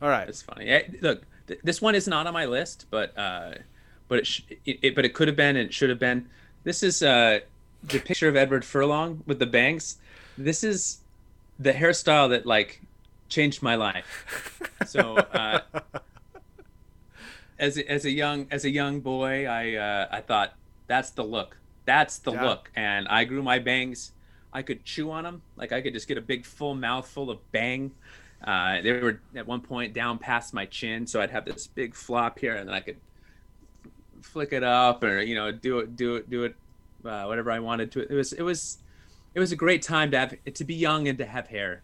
All 0.02 0.10
right. 0.10 0.28
It's 0.28 0.42
funny. 0.42 0.98
Look, 1.02 1.24
th- 1.52 1.62
this 1.64 1.82
one 1.82 1.96
is 1.96 2.08
not 2.08 2.28
on 2.28 2.34
my 2.34 2.46
list, 2.46 2.86
but 2.90 3.18
uh, 3.18 3.54
but 4.08 4.20
it, 4.20 4.28
sh- 4.28 4.42
it, 4.66 4.80
it 4.82 4.96
but 4.96 5.06
it 5.06 5.14
could 5.14 5.28
have 5.28 5.38
been 5.38 5.56
and 5.56 5.68
it 5.68 5.74
should 5.74 5.90
have 5.90 6.00
been. 6.00 6.28
This 6.64 6.84
is 6.84 7.04
uh, 7.04 7.40
the 7.84 8.00
picture 8.00 8.28
of 8.30 8.36
Edward 8.36 8.64
Furlong 8.66 9.24
with 9.26 9.40
the 9.40 9.46
bangs. 9.46 9.98
This 10.38 10.64
is 10.64 11.00
the 11.60 11.74
hairstyle 11.74 12.30
that 12.30 12.46
like 12.46 12.82
changed 13.30 13.62
my 13.62 13.76
life. 13.76 14.62
So 14.88 15.18
uh, 15.18 15.60
as 17.60 17.78
a, 17.78 17.92
as 17.92 18.06
a 18.06 18.12
young 18.12 18.48
as 18.52 18.66
a 18.66 18.70
young 18.70 19.00
boy, 19.00 19.48
I 19.48 19.76
uh, 19.76 20.08
I 20.12 20.22
thought 20.22 20.54
that's 20.88 21.12
the 21.12 21.24
look. 21.24 21.58
That's 21.86 22.20
the 22.20 22.32
Yeah. 22.34 22.46
look. 22.46 22.72
And 22.76 23.08
I 23.08 23.24
grew 23.26 23.42
my 23.44 23.60
bangs. 23.60 24.12
I 24.54 24.62
could 24.62 24.84
chew 24.84 25.12
on 25.12 25.24
them. 25.24 25.42
Like 25.56 25.72
I 25.72 25.82
could 25.82 25.94
just 25.94 26.08
get 26.08 26.18
a 26.18 26.22
big 26.22 26.46
full 26.46 26.76
mouthful 26.76 27.30
of 27.30 27.40
bang. 27.52 27.92
Uh, 28.44 28.82
they 28.82 28.94
were 28.94 29.20
at 29.36 29.46
one 29.46 29.62
point 29.62 29.94
down 29.94 30.18
past 30.18 30.54
my 30.54 30.66
chin, 30.66 31.06
so 31.06 31.22
I'd 31.22 31.30
have 31.32 31.46
this 31.46 31.68
big 31.68 31.94
flop 31.96 32.40
here, 32.40 32.56
and 32.56 32.68
then 32.68 32.74
I 32.76 32.80
could 32.80 32.98
flick 34.22 34.54
it 34.54 34.64
up, 34.64 35.04
or 35.04 35.22
you 35.22 35.36
know, 35.36 35.52
do 35.52 35.80
it, 35.80 35.96
do 35.96 36.16
it, 36.16 36.30
do 36.30 36.44
it, 36.46 36.56
uh, 37.06 37.26
whatever 37.26 37.52
I 37.52 37.60
wanted 37.60 37.92
to. 37.94 38.02
It 38.02 38.16
was, 38.16 38.34
it 38.34 38.42
was, 38.42 38.80
it 39.36 39.40
was 39.40 39.52
a 39.52 39.56
great 39.56 39.82
time 39.82 40.12
to 40.12 40.18
have 40.20 40.36
to 40.54 40.64
be 40.64 40.74
young 40.76 41.08
and 41.08 41.18
to 41.20 41.26
have 41.26 41.48
hair, 41.48 41.84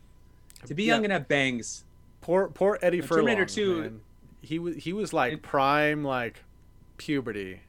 to 0.65 0.73
be 0.73 0.83
young 0.83 1.01
Yeah. 1.01 1.05
and 1.05 1.13
have 1.13 1.27
bangs. 1.27 1.83
Poor 2.21 2.47
poor 2.49 2.79
Eddie 2.81 2.99
And 2.99 3.07
Furlong. 3.07 3.25
Terminator 3.27 3.45
2 3.45 3.81
man. 3.81 4.01
He 4.41 4.59
was 4.59 4.75
he 4.75 4.93
was 4.93 5.13
like 5.13 5.41
prime 5.41 6.03
like 6.03 6.43
puberty 6.97 7.61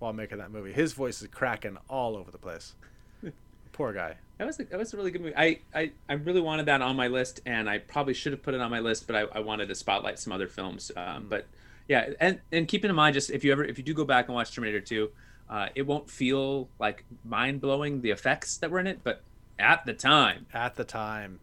while 0.00 0.12
making 0.12 0.38
that 0.38 0.50
movie. 0.50 0.72
His 0.72 0.92
voice 0.92 1.22
is 1.22 1.28
cracking 1.28 1.78
all 1.88 2.16
over 2.16 2.30
the 2.30 2.38
place. 2.38 2.74
Poor 3.72 3.92
guy. 3.92 4.16
That 4.38 4.46
was 4.46 4.58
a, 4.58 4.64
that 4.64 4.78
was 4.78 4.92
a 4.92 4.96
really 4.96 5.10
good 5.10 5.20
movie. 5.20 5.36
I, 5.36 5.60
I, 5.74 5.92
I 6.08 6.14
really 6.14 6.40
wanted 6.40 6.66
that 6.66 6.82
on 6.82 6.96
my 6.96 7.06
list, 7.08 7.40
and 7.46 7.68
I 7.70 7.78
probably 7.78 8.14
should 8.14 8.32
have 8.32 8.42
put 8.42 8.54
it 8.54 8.60
on 8.60 8.70
my 8.70 8.80
list, 8.80 9.06
but 9.06 9.14
I, 9.14 9.20
I 9.32 9.40
wanted 9.40 9.68
to 9.68 9.74
spotlight 9.74 10.18
some 10.18 10.32
other 10.32 10.48
films. 10.48 10.90
Um, 10.96 11.26
but 11.28 11.46
yeah, 11.88 12.10
and 12.20 12.40
and 12.50 12.66
keeping 12.66 12.88
in 12.90 12.96
mind, 12.96 13.14
just 13.14 13.30
if 13.30 13.44
you 13.44 13.52
ever 13.52 13.64
if 13.64 13.78
you 13.78 13.84
do 13.84 13.94
go 13.94 14.04
back 14.04 14.26
and 14.26 14.34
watch 14.34 14.52
Terminator 14.54 14.80
Two, 14.80 15.10
uh, 15.48 15.68
it 15.74 15.82
won't 15.86 16.10
feel 16.10 16.68
like 16.80 17.04
mind 17.24 17.60
blowing 17.60 18.00
the 18.00 18.10
effects 18.10 18.56
that 18.58 18.70
were 18.70 18.80
in 18.80 18.86
it, 18.86 19.00
but 19.04 19.22
at 19.58 19.84
the 19.86 19.92
time, 19.92 20.46
At 20.52 20.74
the 20.74 20.84
time. 20.84 21.38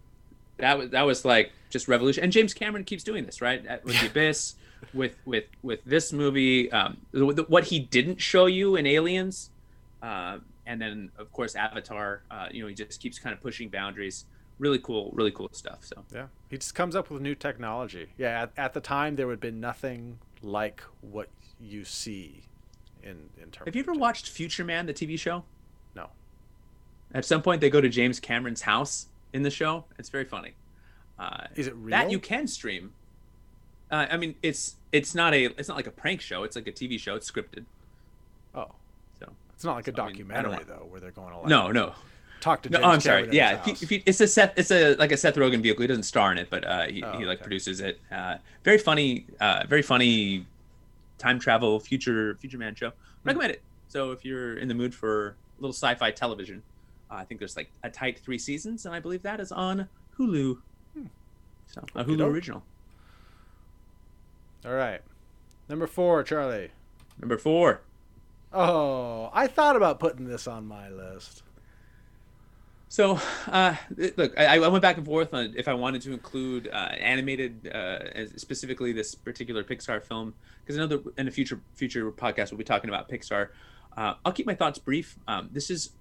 that 0.58 0.78
was 0.78 0.90
that 0.90 1.04
was 1.04 1.24
like 1.24 1.52
just 1.70 1.88
revolution. 1.88 2.24
And 2.24 2.34
James 2.34 2.54
Cameron 2.54 2.84
keeps 2.84 3.04
doing 3.04 3.26
this, 3.26 3.42
right? 3.42 3.66
At- 3.66 3.86
With 3.86 4.00
the 4.02 4.08
Abyss, 4.12 4.56
with 4.94 5.16
with 5.26 5.46
with 5.62 5.80
this 5.86 6.12
movie, 6.12 6.70
um, 6.72 6.98
the- 7.12 7.34
the- 7.34 7.44
what 7.44 7.66
he 7.66 7.80
didn't 7.80 8.20
show 8.20 8.46
you 8.48 8.76
in 8.76 8.86
Aliens, 8.88 9.52
uh, 10.02 10.40
and 10.70 10.80
then 10.82 11.12
of 11.18 11.32
course 11.34 11.56
Avatar. 11.56 12.22
Uh, 12.32 12.48
you 12.52 12.62
know, 12.62 12.68
he 12.68 12.76
just 12.76 13.02
keeps 13.02 13.20
kind 13.20 13.34
of 13.34 13.42
pushing 13.42 13.68
boundaries. 13.70 14.26
Really 14.60 14.80
cool, 14.80 15.12
really 15.14 15.32
cool 15.32 15.50
stuff. 15.52 15.80
So 15.82 16.04
Yeah. 16.14 16.28
He 16.50 16.58
just 16.58 16.76
comes 16.76 16.96
up 16.96 17.10
with 17.10 17.22
new 17.22 17.36
technology. 17.36 18.08
Yeah, 18.18 18.44
at, 18.44 18.52
at 18.58 18.74
the 18.74 18.82
time 18.82 19.16
there 19.16 19.26
would 19.28 19.34
have 19.34 19.40
been 19.42 19.60
nothing 19.60 20.20
like 20.42 20.82
what 21.02 21.30
you 21.60 21.84
see 21.84 22.44
in 23.04 23.30
in 23.42 23.50
terms 23.52 23.66
have 23.66 23.76
you 23.76 23.82
ever 23.82 23.94
watched 23.94 24.30
Future 24.30 24.64
Man, 24.64 24.86
the 24.86 24.94
TV 24.94 25.18
show? 25.18 25.44
No. 25.96 26.10
At 27.14 27.26
some 27.26 27.42
point, 27.42 27.62
they 27.62 27.70
go 27.70 27.82
to 27.82 27.90
James 27.90 28.20
Cameron's 28.20 28.62
house 28.62 29.08
in 29.34 29.42
the 29.42 29.50
show. 29.50 29.86
It's 29.98 30.10
very 30.10 30.26
funny. 30.26 30.54
Uh, 31.18 31.48
Is 31.56 31.68
it 31.68 31.76
real? 31.76 31.90
that 31.92 32.12
you 32.12 32.20
can 32.20 32.48
stream. 32.48 32.94
Uh, 33.92 34.06
I 34.12 34.18
mean, 34.18 34.36
it's 34.44 34.76
it's 34.92 35.16
not 35.16 35.34
a 35.34 35.46
it's 35.58 35.68
not 35.68 35.78
like 35.78 35.88
a 35.88 35.92
prank 35.92 36.22
show. 36.22 36.44
It's 36.44 36.56
like 36.56 36.68
a 36.68 36.72
TV 36.72 37.00
show. 37.00 37.16
It's 37.16 37.30
scripted. 37.30 37.66
Oh. 38.54 38.72
It's 39.60 39.66
not 39.66 39.76
like 39.76 39.90
a 39.90 39.94
So, 39.94 40.02
I 40.04 40.06
mean, 40.06 40.14
documentary 40.16 40.64
though 40.64 40.86
where 40.88 41.02
they're 41.02 41.12
going 41.12 41.32
to 41.34 41.40
like 41.40 41.48
no, 41.48 41.70
no, 41.70 41.94
talk 42.40 42.62
to 42.62 42.70
no. 42.70 42.80
Oh, 42.80 42.92
I'm 42.92 43.02
sorry. 43.02 43.24
Cameron 43.24 43.36
Yeah, 43.36 43.60
if 43.60 43.68
you, 43.68 43.74
if 43.74 43.92
you, 43.92 44.02
it's 44.06 44.22
a 44.22 44.28
Seth. 44.28 44.54
It's 44.56 44.72
a 44.72 44.96
like 44.96 45.12
a 45.12 45.18
Seth 45.18 45.36
Rogen 45.36 45.62
vehicle. 45.62 45.82
He 45.82 45.88
doesn't 45.88 46.04
star 46.04 46.32
in 46.32 46.38
it, 46.38 46.50
but 46.50 46.64
uh, 46.64 46.86
he, 46.86 47.04
Oh, 47.04 47.18
he 47.18 47.26
like 47.26 47.40
okay. 47.40 47.44
produces 47.44 47.82
it. 47.82 48.00
Uh, 48.10 48.38
very 48.64 48.78
funny. 48.78 49.26
Uh, 49.42 49.66
very 49.68 49.82
funny. 49.82 50.46
Time 51.18 51.40
travel 51.40 51.78
future 51.82 52.36
future 52.36 52.58
man 52.58 52.74
show. 52.74 52.92
Hmm. 52.92 52.96
Recommend 53.26 53.52
it. 53.52 53.62
So 53.90 54.14
if 54.14 54.24
you're 54.24 54.58
in 54.58 54.70
the 54.70 54.74
mood 54.76 54.96
for 54.96 55.28
a 55.28 55.34
little 55.62 55.74
sci-fi 55.74 56.12
television, 56.12 56.64
uh, 57.12 57.16
I 57.16 57.26
think 57.26 57.40
there's 57.40 57.58
like 57.58 57.70
a 57.84 57.90
tight 57.90 58.18
three 58.20 58.38
seasons, 58.38 58.86
and 58.86 58.96
I 58.96 59.02
believe 59.02 59.24
that 59.24 59.42
is 59.42 59.52
on 59.52 59.90
Hulu. 60.18 60.58
So 61.68 61.82
a 61.96 62.06
Hulu 62.06 62.12
Okey-doke. 62.12 62.32
original. 62.34 62.64
All 64.66 64.72
right. 64.72 65.02
Number 65.68 65.86
4, 65.86 66.24
Charlie. 66.24 66.72
Number 67.20 67.38
four. 67.38 67.82
Oh, 68.52 69.30
I 69.34 69.48
thought 69.48 69.76
about 69.76 70.00
putting 70.00 70.26
this 70.26 70.48
on 70.48 70.66
my 70.66 70.90
list. 70.90 71.44
So, 72.92 73.20
uh, 73.48 73.76
look, 74.18 74.34
I, 74.40 74.58
I 74.58 74.68
went 74.68 74.82
back 74.82 74.98
and 74.98 75.06
forth 75.06 75.32
on 75.36 75.54
if 75.56 75.68
I 75.68 75.76
wanted 75.76 76.02
to 76.02 76.12
include 76.12 76.68
uh, 76.68 76.90
animated, 77.00 77.68
uh, 77.68 78.28
specifically 78.36 78.92
this 78.94 79.14
particular 79.14 79.64
Pixar 79.64 80.02
film, 80.02 80.34
because 80.64 80.76
I 80.76 80.80
know 80.80 80.88
that 80.88 81.20
in 81.20 81.28
a 81.28 81.32
future 81.32 81.62
future 81.76 82.12
podcast 82.12 82.52
we'll 82.52 82.58
be 82.58 82.64
talking 82.64 82.90
about 82.90 83.08
Pixar. 83.08 83.50
Uh, 83.96 84.16
I'll 84.26 84.32
keep 84.32 84.48
my 84.48 84.56
thoughts 84.56 84.80
brief. 84.80 85.20
Um, 85.28 85.50
this 85.52 85.70
is 85.70 85.92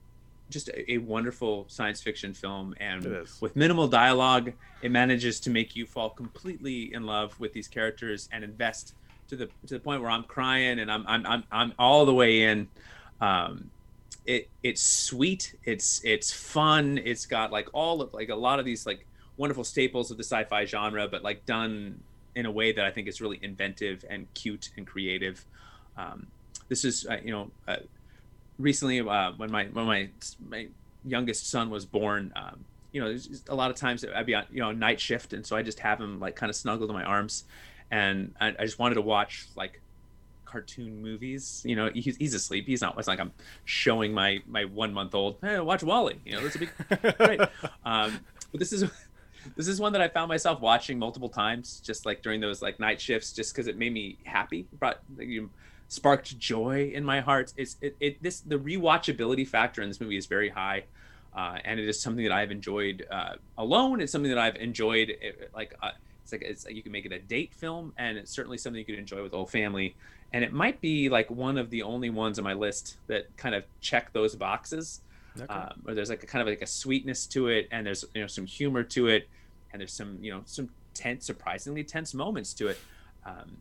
just 0.48 0.68
a, 0.68 0.92
a 0.94 0.98
wonderful 0.98 1.66
science 1.68 2.00
fiction 2.00 2.32
film, 2.32 2.74
and 2.80 3.04
with 3.42 3.54
minimal 3.54 3.86
dialogue, 3.86 4.54
it 4.80 4.90
manages 4.90 5.40
to 5.40 5.50
make 5.50 5.76
you 5.76 5.84
fall 5.84 6.08
completely 6.08 6.94
in 6.94 7.04
love 7.04 7.38
with 7.38 7.52
these 7.52 7.68
characters 7.68 8.30
and 8.32 8.42
invest 8.42 8.94
to 9.28 9.36
the 9.36 9.46
to 9.66 9.74
the 9.74 9.80
point 9.80 10.02
where 10.02 10.10
I'm 10.10 10.24
crying 10.24 10.78
and 10.78 10.90
I'm 10.90 11.04
I'm 11.06 11.26
I'm, 11.26 11.44
I'm 11.50 11.72
all 11.78 12.06
the 12.06 12.14
way 12.14 12.42
in. 12.42 12.68
Um, 13.20 13.70
it 14.26 14.48
it's 14.62 14.82
sweet. 14.82 15.54
It's 15.64 16.02
it's 16.04 16.32
fun. 16.32 16.98
It's 17.04 17.26
got 17.26 17.52
like 17.52 17.68
all 17.72 18.02
of 18.02 18.12
like 18.12 18.28
a 18.28 18.36
lot 18.36 18.58
of 18.58 18.64
these 18.64 18.86
like 18.86 19.06
wonderful 19.36 19.64
staples 19.64 20.10
of 20.10 20.16
the 20.16 20.24
sci-fi 20.24 20.64
genre 20.64 21.06
but 21.06 21.22
like 21.22 21.46
done 21.46 22.00
in 22.34 22.44
a 22.44 22.50
way 22.50 22.72
that 22.72 22.84
i 22.84 22.90
think 22.90 23.06
is 23.06 23.20
really 23.20 23.38
inventive 23.40 24.04
and 24.10 24.32
cute 24.34 24.70
and 24.76 24.86
creative. 24.86 25.44
Um, 25.96 26.26
this 26.68 26.84
is 26.84 27.06
uh, 27.08 27.18
you 27.24 27.30
know 27.30 27.50
uh, 27.66 27.76
recently 28.58 29.00
uh, 29.00 29.32
when 29.36 29.50
my 29.50 29.64
when 29.66 29.86
my 29.86 30.08
my 30.48 30.68
youngest 31.04 31.48
son 31.48 31.70
was 31.70 31.86
born 31.86 32.32
um, 32.36 32.64
you 32.92 33.00
know 33.00 33.08
there's 33.08 33.44
a 33.48 33.54
lot 33.54 33.70
of 33.70 33.76
times 33.76 34.04
i'd 34.14 34.26
be 34.26 34.34
on 34.34 34.44
you 34.50 34.60
know 34.60 34.72
night 34.72 35.00
shift 35.00 35.32
and 35.32 35.46
so 35.46 35.56
i 35.56 35.62
just 35.62 35.78
have 35.78 36.00
him 36.00 36.18
like 36.18 36.34
kind 36.34 36.50
of 36.50 36.56
snuggled 36.56 36.90
in 36.90 36.96
my 36.96 37.04
arms 37.04 37.44
and 37.90 38.34
I, 38.40 38.48
I 38.58 38.64
just 38.64 38.78
wanted 38.78 38.96
to 38.96 39.02
watch 39.02 39.46
like 39.56 39.80
cartoon 40.44 41.02
movies. 41.02 41.62
You 41.64 41.76
know, 41.76 41.90
he's, 41.92 42.16
he's 42.16 42.34
asleep. 42.34 42.66
He's 42.66 42.80
not. 42.80 42.98
It's 42.98 43.08
like 43.08 43.20
I'm 43.20 43.32
showing 43.64 44.12
my 44.12 44.42
my 44.46 44.64
one 44.64 44.92
month 44.92 45.14
old. 45.14 45.36
Hey, 45.42 45.60
watch 45.60 45.82
WALL-E. 45.82 46.14
You 46.24 46.32
know, 46.32 46.40
this 46.40 46.58
would 46.58 46.68
be 46.68 47.12
great. 47.24 47.40
Um, 47.84 48.20
but 48.50 48.58
this 48.58 48.72
is 48.72 48.90
this 49.56 49.68
is 49.68 49.80
one 49.80 49.92
that 49.92 50.02
I 50.02 50.08
found 50.08 50.28
myself 50.28 50.60
watching 50.60 50.98
multiple 50.98 51.28
times, 51.28 51.80
just 51.80 52.06
like 52.06 52.22
during 52.22 52.40
those 52.40 52.62
like 52.62 52.80
night 52.80 53.00
shifts, 53.00 53.32
just 53.32 53.54
because 53.54 53.66
it 53.66 53.76
made 53.76 53.92
me 53.92 54.18
happy. 54.24 54.60
It 54.60 54.78
brought 54.78 55.00
you 55.18 55.50
sparked 55.88 56.38
joy 56.38 56.90
in 56.94 57.04
my 57.04 57.20
heart. 57.20 57.52
It's 57.56 57.76
it, 57.80 57.96
it 58.00 58.22
this 58.22 58.40
the 58.40 58.58
rewatchability 58.58 59.46
factor 59.46 59.82
in 59.82 59.88
this 59.88 60.00
movie 60.00 60.16
is 60.16 60.26
very 60.26 60.48
high. 60.48 60.84
Uh, 61.36 61.58
and 61.64 61.78
it 61.78 61.88
is 61.88 62.00
something 62.00 62.24
that 62.24 62.32
I've 62.32 62.50
enjoyed 62.50 63.06
uh, 63.10 63.34
alone. 63.56 64.00
It's 64.00 64.10
something 64.10 64.30
that 64.30 64.40
I've 64.40 64.56
enjoyed 64.56 65.14
uh, 65.22 65.44
like 65.54 65.74
uh, 65.80 65.90
it's 66.28 66.32
like 66.32 66.42
it's 66.42 66.66
like 66.66 66.74
you 66.74 66.82
can 66.82 66.92
make 66.92 67.06
it 67.06 67.12
a 67.12 67.18
date 67.18 67.54
film, 67.54 67.92
and 67.96 68.18
it's 68.18 68.30
certainly 68.30 68.58
something 68.58 68.78
you 68.78 68.84
could 68.84 68.98
enjoy 68.98 69.22
with 69.22 69.30
the 69.30 69.36
whole 69.36 69.46
family. 69.46 69.94
And 70.32 70.44
it 70.44 70.52
might 70.52 70.78
be 70.82 71.08
like 71.08 71.30
one 71.30 71.56
of 71.56 71.70
the 71.70 71.82
only 71.82 72.10
ones 72.10 72.38
on 72.38 72.44
my 72.44 72.52
list 72.52 72.98
that 73.06 73.34
kind 73.38 73.54
of 73.54 73.64
check 73.80 74.12
those 74.12 74.36
boxes. 74.36 75.00
Okay. 75.40 75.46
Um, 75.52 75.80
where 75.84 75.94
there's 75.94 76.10
like 76.10 76.22
a 76.22 76.26
kind 76.26 76.42
of 76.42 76.48
like 76.48 76.60
a 76.60 76.66
sweetness 76.66 77.26
to 77.28 77.48
it, 77.48 77.68
and 77.70 77.86
there's 77.86 78.04
you 78.14 78.20
know 78.20 78.26
some 78.26 78.44
humor 78.44 78.82
to 78.82 79.06
it, 79.06 79.28
and 79.72 79.80
there's 79.80 79.92
some 79.92 80.18
you 80.20 80.30
know 80.30 80.42
some 80.44 80.68
tense, 80.92 81.24
surprisingly 81.24 81.82
tense 81.82 82.12
moments 82.12 82.52
to 82.54 82.68
it. 82.68 82.78
Um, 83.24 83.56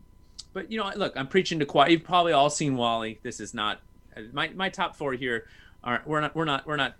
but 0.52 0.70
you 0.70 0.78
know, 0.78 0.90
look, 0.94 1.16
I'm 1.16 1.28
preaching 1.28 1.58
to 1.60 1.66
choir. 1.66 1.88
You've 1.88 2.04
probably 2.04 2.32
all 2.32 2.50
seen 2.50 2.76
WALL-E. 2.76 3.18
This 3.22 3.40
is 3.40 3.54
not 3.54 3.80
uh, 4.16 4.22
my 4.32 4.48
my 4.48 4.68
top 4.68 4.94
four 4.94 5.14
here. 5.14 5.46
Aren't 5.82 6.06
we're 6.06 6.20
not 6.20 6.34
we're 6.34 6.44
not 6.44 6.66
we're 6.66 6.76
not 6.76 6.96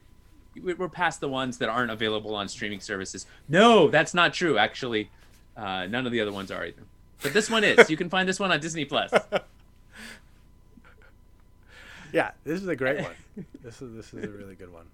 we're 0.63 0.89
past 0.89 1.21
the 1.21 1.29
ones 1.29 1.59
that 1.59 1.69
aren't 1.69 1.91
available 1.91 2.35
on 2.35 2.49
streaming 2.49 2.81
services. 2.81 3.27
No, 3.49 3.89
that's 3.89 4.15
not 4.15 4.33
true. 4.33 4.57
Actually, 4.57 5.11
uh, 5.59 5.87
none 5.87 6.07
of 6.07 6.13
the 6.13 6.21
other 6.21 6.33
ones 6.33 6.51
are 6.51 6.65
either. 6.65 6.83
But 7.23 7.33
this 7.35 7.51
one 7.51 7.65
is. 7.65 7.91
You 7.91 7.97
can 7.97 8.09
find 8.09 8.29
this 8.29 8.39
one 8.39 8.53
on 8.53 8.61
Disney 8.61 8.85
Plus. 8.85 9.13
yeah, 12.13 12.31
this 12.45 12.63
is 12.63 12.69
a 12.69 12.77
great 12.77 13.01
one. 13.03 13.13
This 13.63 13.83
is 13.83 13.95
this 13.95 14.15
is 14.15 14.25
a 14.25 14.29
really 14.29 14.55
good 14.55 14.73
one. 14.73 14.87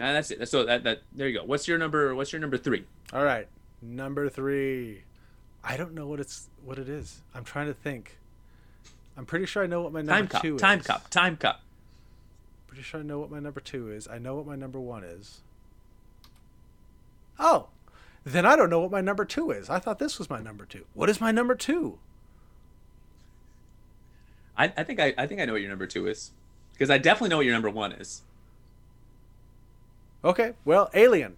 Uh, 0.00 0.12
that's 0.14 0.30
it. 0.30 0.48
So 0.48 0.64
that 0.64 0.84
that 0.84 1.02
there 1.14 1.28
you 1.28 1.38
go. 1.38 1.44
What's 1.44 1.68
your 1.68 1.78
number? 1.78 2.14
What's 2.14 2.32
your 2.32 2.40
number 2.40 2.58
three? 2.58 2.84
All 3.12 3.24
right, 3.24 3.46
number 3.80 4.28
three. 4.28 5.02
I 5.62 5.76
don't 5.76 5.94
know 5.94 6.06
what 6.06 6.20
it's 6.20 6.48
what 6.64 6.78
it 6.78 6.88
is. 6.88 7.22
I'm 7.34 7.44
trying 7.44 7.66
to 7.68 7.74
think. 7.74 8.18
I'm 9.16 9.26
pretty 9.26 9.46
sure 9.46 9.62
I 9.62 9.66
know 9.66 9.82
what 9.82 9.92
my 9.92 10.02
number 10.02 10.34
Timecop. 10.34 10.42
two 10.42 10.58
Time 10.58 10.80
is. 10.80 10.86
cup. 10.86 11.10
Timecop. 11.10 11.56
Pretty 12.66 12.82
sure 12.82 13.00
I 13.00 13.02
know 13.04 13.20
what 13.20 13.30
my 13.30 13.38
number 13.38 13.60
two 13.60 13.90
is. 13.92 14.08
I 14.08 14.18
know 14.18 14.34
what 14.34 14.46
my 14.46 14.56
number 14.56 14.80
one 14.80 15.04
is. 15.04 15.40
Oh, 17.38 17.68
then 18.24 18.46
I 18.46 18.56
don't 18.56 18.70
know 18.70 18.80
what 18.80 18.90
my 18.90 19.00
number 19.00 19.24
two 19.24 19.50
is. 19.50 19.68
I 19.68 19.78
thought 19.78 19.98
this 19.98 20.18
was 20.18 20.30
my 20.30 20.40
number 20.40 20.64
two. 20.64 20.84
What 20.94 21.10
is 21.10 21.20
my 21.20 21.30
number 21.30 21.54
two? 21.54 21.98
I, 24.56 24.72
I 24.76 24.84
think 24.84 25.00
I, 25.00 25.14
I 25.18 25.26
think 25.26 25.40
I 25.40 25.44
know 25.44 25.52
what 25.52 25.60
your 25.62 25.70
number 25.70 25.86
two 25.86 26.06
is, 26.06 26.30
because 26.72 26.90
I 26.90 26.98
definitely 26.98 27.30
know 27.30 27.38
what 27.38 27.46
your 27.46 27.54
number 27.54 27.70
one 27.70 27.92
is. 27.92 28.22
Okay, 30.24 30.54
well, 30.64 30.90
Alien. 30.94 31.36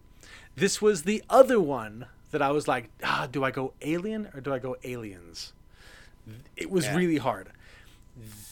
This 0.55 0.81
was 0.81 1.02
the 1.02 1.23
other 1.28 1.60
one 1.60 2.06
that 2.31 2.40
I 2.40 2.51
was 2.51 2.68
like, 2.68 2.90
ah, 3.02 3.27
do 3.31 3.43
I 3.44 3.51
go 3.51 3.73
Alien 3.82 4.28
or 4.35 4.40
do 4.40 4.52
I 4.52 4.59
go 4.59 4.77
Aliens? 4.85 5.52
It 6.56 6.70
was 6.70 6.86
Yeah. 6.86 6.97
really 6.97 7.18
hard. 7.18 7.51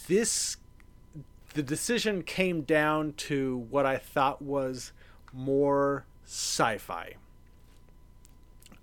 This, 0.07 0.57
the 1.55 1.63
decision 1.63 2.23
came 2.23 2.63
down 2.63 3.13
to 3.15 3.67
what 3.71 3.87
I 3.87 3.97
thought 3.97 4.43
was 4.43 4.93
more 5.33 6.05
sci-fi. 6.27 7.15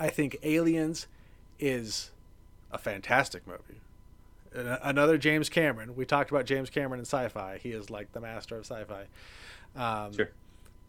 I 0.02 0.10
think 0.10 0.38
Aliens 0.44 1.08
is 1.60 2.12
a 2.72 2.78
fantastic 2.78 3.44
movie. 3.46 3.82
Another 4.54 5.18
James 5.18 5.48
Cameron. 5.48 5.96
We 5.96 6.06
talked 6.06 6.30
about 6.32 6.46
James 6.46 6.70
Cameron 6.70 7.00
in 7.00 7.06
sci-fi. 7.06 7.60
He 7.62 7.70
is 7.70 7.90
like 7.90 8.12
the 8.12 8.20
master 8.20 8.56
of 8.58 8.66
sci-fi. 8.66 9.06
Um, 9.76 10.12
Sure. 10.14 10.30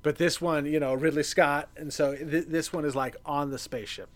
but 0.02 0.16
this 0.16 0.40
one, 0.40 0.66
you 0.66 0.80
know, 0.80 0.94
Ridley 0.94 1.22
Scott, 1.22 1.68
and 1.76 1.93
so 1.93 2.16
th- 2.16 2.47
this 2.48 2.72
one 2.72 2.84
is 2.84 2.97
like 2.97 3.16
on 3.24 3.51
the 3.51 3.59
spaceship. 3.59 4.09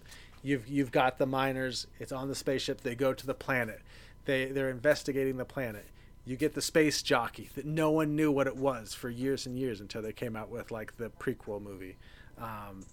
You've 0.43 0.67
you've 0.67 0.91
got 0.91 1.19
the 1.19 1.27
miners. 1.27 1.87
It's 2.01 2.11
on 2.13 2.29
the 2.29 2.35
spaceship. 2.35 2.81
They 2.81 2.95
go 2.97 3.13
to 3.13 3.27
the 3.27 3.35
planet. 3.35 3.83
They 4.25 4.47
they're 4.47 4.71
investigating 4.71 5.37
the 5.37 5.45
planet. 5.45 5.85
You 6.25 6.37
get 6.37 6.55
the 6.55 6.63
space 6.63 7.03
jockey 7.03 7.51
that 7.55 7.65
no 7.67 7.91
one 7.93 8.17
knew 8.17 8.33
what 8.33 8.49
it 8.49 8.57
was 8.57 8.95
for 8.95 9.09
years 9.11 9.47
and 9.47 9.57
years 9.57 9.81
until 9.81 10.03
they 10.03 10.13
came 10.13 10.35
out 10.35 10.49
with 10.51 10.73
like 10.73 10.97
the 10.97 11.11
prequel 11.11 11.63
movie. 11.63 11.97
Um, 12.39 12.85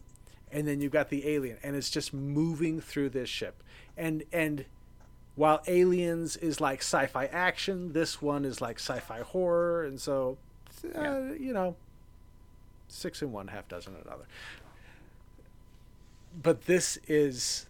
and 0.54 0.68
then 0.68 0.80
you've 0.80 0.92
got 0.94 1.10
the 1.10 1.28
alien, 1.28 1.58
and 1.64 1.76
it's 1.76 1.90
just 1.90 2.14
moving 2.14 2.80
through 2.80 3.10
this 3.10 3.28
ship. 3.30 3.64
And 3.98 4.24
and 4.32 4.66
while 5.36 5.62
Aliens 5.68 6.38
is 6.38 6.62
like 6.62 6.80
sci-fi 6.82 7.26
action, 7.26 7.92
this 7.94 8.22
one 8.22 8.46
is 8.46 8.62
like 8.62 8.78
sci-fi 8.80 9.22
horror, 9.22 9.84
and 9.84 10.00
so 10.00 10.38
uh, 10.96 11.00
Yeah. 11.02 11.34
you 11.34 11.54
know, 11.54 11.76
six 12.88 13.22
in 13.22 13.32
one, 13.32 13.48
half 13.48 13.68
dozen 13.68 13.96
in 13.96 14.02
another. 14.08 14.26
But 16.42 16.66
this 16.66 16.98
is 17.08 17.68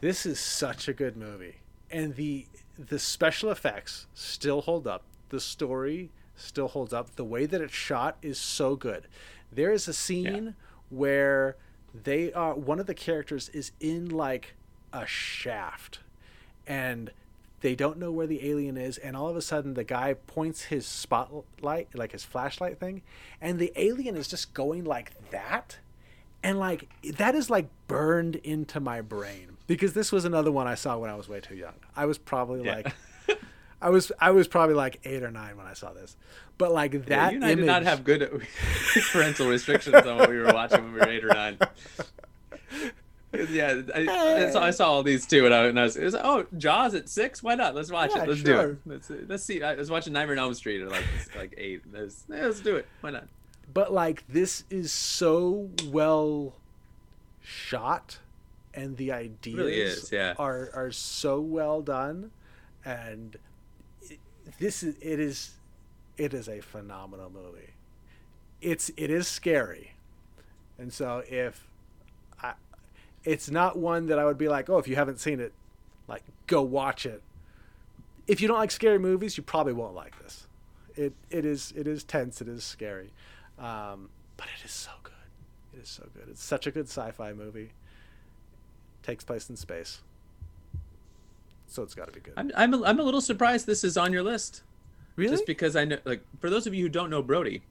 this 0.00 0.24
is 0.26 0.40
such 0.40 0.88
a 0.88 0.92
good 0.92 1.16
movie, 1.16 1.56
and 1.90 2.14
the 2.16 2.46
the 2.78 2.98
special 2.98 3.50
effects 3.50 4.06
still 4.14 4.62
hold 4.62 4.86
up. 4.86 5.02
The 5.28 5.40
story 5.40 6.10
still 6.36 6.68
holds 6.68 6.92
up. 6.92 7.14
The 7.16 7.24
way 7.24 7.46
that 7.46 7.60
it's 7.60 7.74
shot 7.74 8.16
is 8.22 8.38
so 8.38 8.74
good. 8.74 9.06
There 9.52 9.70
is 9.72 9.86
a 9.86 9.92
scene 9.92 10.54
where 10.88 11.56
they 11.94 12.32
are 12.32 12.54
one 12.54 12.78
of 12.80 12.86
the 12.86 12.94
characters 12.94 13.48
is 13.50 13.72
in 13.80 14.08
like 14.08 14.54
a 14.92 15.06
shaft 15.06 16.00
and 16.66 17.10
they 17.60 17.74
don't 17.74 17.98
know 17.98 18.10
where 18.10 18.26
the 18.26 18.48
alien 18.48 18.76
is 18.76 18.96
and 18.98 19.16
all 19.16 19.28
of 19.28 19.36
a 19.36 19.42
sudden 19.42 19.74
the 19.74 19.84
guy 19.84 20.14
points 20.14 20.64
his 20.64 20.86
spotlight 20.86 21.88
like 21.94 22.12
his 22.12 22.24
flashlight 22.24 22.78
thing 22.78 23.02
and 23.40 23.58
the 23.58 23.72
alien 23.76 24.16
is 24.16 24.28
just 24.28 24.54
going 24.54 24.84
like 24.84 25.12
that 25.30 25.78
and 26.42 26.58
like 26.58 26.88
that 27.16 27.34
is 27.34 27.50
like 27.50 27.68
burned 27.86 28.36
into 28.36 28.80
my 28.80 29.00
brain 29.00 29.56
because 29.66 29.92
this 29.92 30.10
was 30.10 30.24
another 30.24 30.50
one 30.50 30.66
I 30.66 30.74
saw 30.74 30.96
when 30.98 31.10
I 31.10 31.14
was 31.14 31.28
way 31.28 31.40
too 31.40 31.54
young. 31.54 31.74
I 31.94 32.06
was 32.06 32.18
probably 32.18 32.64
Yeah. 32.64 32.76
like 32.76 32.94
I 33.80 33.90
was 33.90 34.12
I 34.20 34.30
was 34.30 34.48
probably 34.48 34.74
like 34.74 35.00
8 35.04 35.22
or 35.22 35.30
9 35.30 35.56
when 35.56 35.66
I 35.66 35.74
saw 35.74 35.92
this. 35.92 36.16
But 36.58 36.72
like 36.72 36.92
Yeah, 36.92 37.00
that 37.00 37.32
you 37.32 37.36
and 37.36 37.44
I 37.44 37.50
image 37.52 37.62
did 37.62 37.66
not 37.66 37.82
have 37.84 38.04
good 38.04 38.46
parental 39.12 39.48
restrictions 39.48 39.94
on 39.94 40.16
what 40.18 40.28
we 40.28 40.38
were 40.38 40.52
watching 40.52 40.82
when 40.82 40.92
we 40.92 41.00
were 41.00 41.08
eight 41.08 41.24
or 41.24 41.28
nine. 41.28 41.58
Yeah, 43.48 43.82
I, 43.94 44.00
I, 44.00 44.50
saw, 44.50 44.60
I 44.60 44.68
eh. 44.68 44.70
saw 44.72 44.90
all 44.90 45.04
these 45.04 45.24
too, 45.24 45.44
and 45.44 45.54
I, 45.54 45.66
and 45.66 45.78
I 45.78 45.84
was, 45.84 45.96
was 45.96 46.16
oh 46.16 46.46
Jaws 46.58 46.94
at 46.94 47.08
six. 47.08 47.44
Why 47.44 47.54
not? 47.54 47.76
Let's 47.76 47.88
watch 47.88 48.10
Yeah, 48.12 48.24
it. 48.24 48.28
Let's 48.28 48.40
sure. 48.40 48.66
do 48.66 48.70
it. 48.72 48.78
Let's 48.86 49.12
let's 49.28 49.44
see. 49.44 49.62
I 49.62 49.76
was 49.76 49.88
watching 49.88 50.12
Nightmare 50.12 50.34
on 50.34 50.40
Elm 50.40 50.54
Street 50.54 50.82
at 50.82 50.88
like 50.88 51.04
like 51.36 51.54
eight. 51.56 51.82
Let's, 51.92 52.24
yeah, 52.28 52.46
let's 52.46 52.58
do 52.58 52.74
it. 52.74 52.88
Why 53.02 53.10
not? 53.10 53.28
but 53.72 53.92
like 53.92 54.24
this 54.28 54.64
is 54.70 54.92
so 54.92 55.70
well 55.86 56.54
shot 57.42 58.18
and 58.74 58.96
the 58.96 59.12
ideas 59.12 59.56
really 59.56 59.80
is, 59.80 60.12
yeah. 60.12 60.34
are 60.38 60.70
are 60.74 60.92
so 60.92 61.40
well 61.40 61.82
done 61.82 62.30
and 62.84 63.36
this 64.60 64.82
is 64.82 64.94
it 65.00 65.18
is 65.18 65.52
it 66.16 66.34
is 66.34 66.48
a 66.48 66.60
phenomenal 66.60 67.30
movie. 67.30 67.70
It's 68.60 68.90
it 68.96 69.10
is 69.10 69.26
scary. 69.26 69.94
And 70.78 70.92
so 70.92 71.24
if 71.28 71.66
i 72.40 72.52
it's 73.24 73.50
not 73.50 73.76
one 73.76 74.06
that 74.06 74.18
i 74.18 74.24
would 74.24 74.38
be 74.38 74.48
like 74.48 74.70
oh 74.70 74.78
if 74.78 74.86
you 74.86 74.96
haven't 74.96 75.18
seen 75.18 75.40
it 75.40 75.52
like 76.06 76.22
go 76.46 76.62
watch 76.62 77.06
it. 77.06 77.22
If 78.26 78.40
you 78.40 78.48
don't 78.48 78.58
like 78.58 78.70
scary 78.70 78.98
movies 78.98 79.36
you 79.36 79.42
probably 79.42 79.72
won't 79.72 79.94
like 79.94 80.22
this. 80.22 80.46
It 80.94 81.14
it 81.30 81.44
is 81.44 81.72
it 81.74 81.86
is 81.86 82.04
tense 82.04 82.40
it 82.42 82.48
is 82.48 82.62
scary. 82.62 83.10
Um, 83.58 84.10
but 84.36 84.46
it 84.58 84.64
is 84.64 84.70
so 84.70 84.90
good. 85.02 85.12
It 85.74 85.82
is 85.84 85.88
so 85.88 86.06
good. 86.14 86.28
It's 86.30 86.44
such 86.44 86.66
a 86.66 86.70
good 86.70 86.86
sci-fi 86.86 87.32
movie. 87.32 87.70
Takes 89.02 89.24
place 89.24 89.48
in 89.48 89.56
space 89.56 90.00
so 91.70 91.82
it's 91.82 91.94
got 91.94 92.06
to 92.06 92.12
be 92.12 92.20
good 92.20 92.34
I'm 92.36 92.50
I'm 92.56 92.74
a, 92.74 92.82
I'm 92.84 93.00
a 93.00 93.02
little 93.02 93.20
surprised 93.20 93.66
this 93.66 93.84
is 93.84 93.96
on 93.96 94.12
your 94.12 94.22
list. 94.22 94.62
really 95.16 95.32
Just 95.32 95.46
because 95.46 95.76
I 95.76 95.84
know, 95.84 95.98
like, 96.04 96.22
for 96.40 96.50
those 96.50 96.66
of 96.66 96.74
you 96.74 96.82
who 96.84 96.88
don't 96.88 97.10
know 97.10 97.22
Brody, 97.22 97.62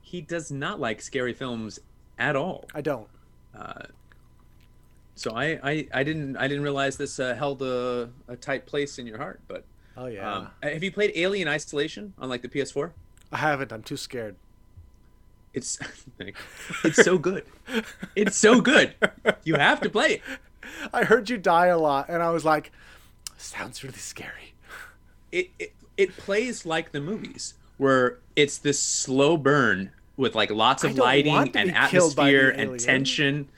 he 0.00 0.20
does 0.20 0.50
not 0.50 0.80
like 0.80 1.00
scary 1.02 1.32
films 1.32 1.78
at 2.18 2.34
all. 2.36 2.64
i 2.74 2.80
don't 2.80 3.08
Uh, 3.56 3.84
so 5.14 5.32
I, 5.34 5.58
I 5.62 5.88
I 5.94 6.02
didn't 6.02 6.36
I 6.36 6.46
didn't 6.48 6.62
realize 6.62 6.96
this 6.96 7.18
uh, 7.18 7.34
held 7.34 7.62
a, 7.62 8.10
a 8.28 8.36
tight 8.36 8.66
place 8.66 8.98
in 8.98 9.06
your 9.06 9.18
heart. 9.18 9.40
But 9.48 9.64
oh 9.96 10.06
yeah 10.06 10.30
um, 10.34 10.48
have 10.62 10.82
you 10.82 10.92
played 10.92 11.12
Alien 11.14 11.48
Isolation 11.48 12.12
on 12.18 12.28
like 12.28 12.42
the 12.42 12.48
PS4? 12.48 12.90
i 13.32 13.38
haven't 13.38 13.72
i'm 13.72 13.82
too 13.82 13.96
scared 13.96 14.36
It's 15.52 15.78
it's 16.84 17.02
so 17.02 17.18
good. 17.18 17.44
It's 18.14 18.36
so 18.36 18.60
good. 18.60 18.94
You 19.42 19.54
have 19.56 19.80
to 19.80 19.90
play 19.90 20.10
it. 20.16 20.22
i 20.92 21.04
heard 21.04 21.30
you 21.30 21.38
die 21.38 21.66
a 21.68 21.78
lot 21.78 22.08
and 22.08 22.22
i 22.22 22.30
was 22.30 22.44
like 22.44 22.70
sounds 23.36 23.82
really 23.82 23.98
scary. 23.98 24.54
It 25.32 25.50
it, 25.58 25.72
it 25.96 26.16
plays 26.16 26.66
like 26.66 26.92
the 26.92 27.00
movies 27.00 27.54
where 27.78 28.18
it's 28.34 28.58
this 28.58 28.80
slow 28.80 29.36
burn 29.36 29.90
with 30.16 30.34
like 30.34 30.50
lots 30.50 30.84
of 30.84 30.96
lighting 30.96 31.34
and 31.34 31.52
be 31.52 31.76
killed 31.88 32.16
by 32.16 32.30
the 32.30 32.36
atmosphere 32.36 32.50
and 32.50 32.80
tension. 32.80 33.48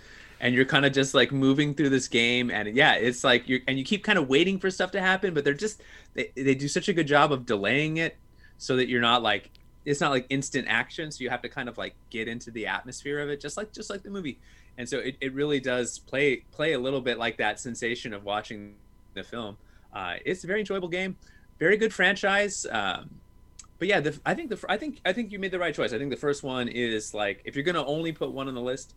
And 0.40 0.54
you're 0.54 0.64
kind 0.64 0.86
of 0.86 0.92
just 0.92 1.14
like 1.14 1.32
moving 1.32 1.74
through 1.74 1.88
this 1.88 2.06
game, 2.06 2.48
and 2.48 2.76
yeah, 2.76 2.94
it's 2.94 3.24
like 3.24 3.48
you 3.48 3.60
and 3.66 3.76
you 3.76 3.84
keep 3.84 4.04
kind 4.04 4.18
of 4.18 4.28
waiting 4.28 4.60
for 4.60 4.70
stuff 4.70 4.92
to 4.92 5.00
happen, 5.00 5.34
but 5.34 5.44
they're 5.44 5.52
just 5.52 5.82
they, 6.14 6.30
they 6.36 6.54
do 6.54 6.68
such 6.68 6.88
a 6.88 6.92
good 6.92 7.08
job 7.08 7.32
of 7.32 7.44
delaying 7.44 7.96
it 7.96 8.16
so 8.56 8.76
that 8.76 8.88
you're 8.88 9.00
not 9.00 9.20
like 9.20 9.50
it's 9.84 10.00
not 10.00 10.10
like 10.10 10.26
instant 10.28 10.66
action 10.68 11.10
so 11.10 11.24
you 11.24 11.30
have 11.30 11.42
to 11.42 11.48
kind 11.48 11.68
of 11.68 11.78
like 11.78 11.94
get 12.10 12.28
into 12.28 12.50
the 12.50 12.66
atmosphere 12.66 13.20
of 13.20 13.30
it 13.30 13.40
just 13.40 13.56
like 13.56 13.72
just 13.72 13.90
like 13.90 14.02
the 14.02 14.10
movie. 14.10 14.38
And 14.76 14.88
so 14.88 14.98
it, 14.98 15.16
it 15.20 15.34
really 15.34 15.58
does 15.58 15.98
play 15.98 16.44
play 16.52 16.74
a 16.74 16.78
little 16.78 17.00
bit 17.00 17.18
like 17.18 17.38
that 17.38 17.58
sensation 17.58 18.14
of 18.14 18.24
watching 18.24 18.76
the 19.14 19.24
film 19.24 19.56
uh, 19.92 20.14
it's 20.24 20.44
a 20.44 20.46
very 20.46 20.60
enjoyable 20.60 20.88
game. 20.88 21.16
Very 21.58 21.76
good 21.76 21.92
franchise. 21.92 22.66
Um, 22.70 23.10
but 23.78 23.88
yeah 23.88 24.00
the, 24.00 24.18
i 24.26 24.34
think 24.34 24.50
the 24.50 24.64
i 24.68 24.76
think 24.76 25.00
i 25.04 25.12
think 25.12 25.32
you 25.32 25.38
made 25.38 25.50
the 25.50 25.58
right 25.58 25.74
choice. 25.74 25.92
I 25.92 25.98
think 25.98 26.10
the 26.10 26.16
first 26.16 26.42
one 26.42 26.68
is 26.68 27.14
like 27.14 27.42
if 27.44 27.56
you're 27.56 27.64
gonna 27.64 27.84
only 27.84 28.12
put 28.12 28.32
one 28.32 28.48
on 28.48 28.54
the 28.54 28.60
list 28.60 28.94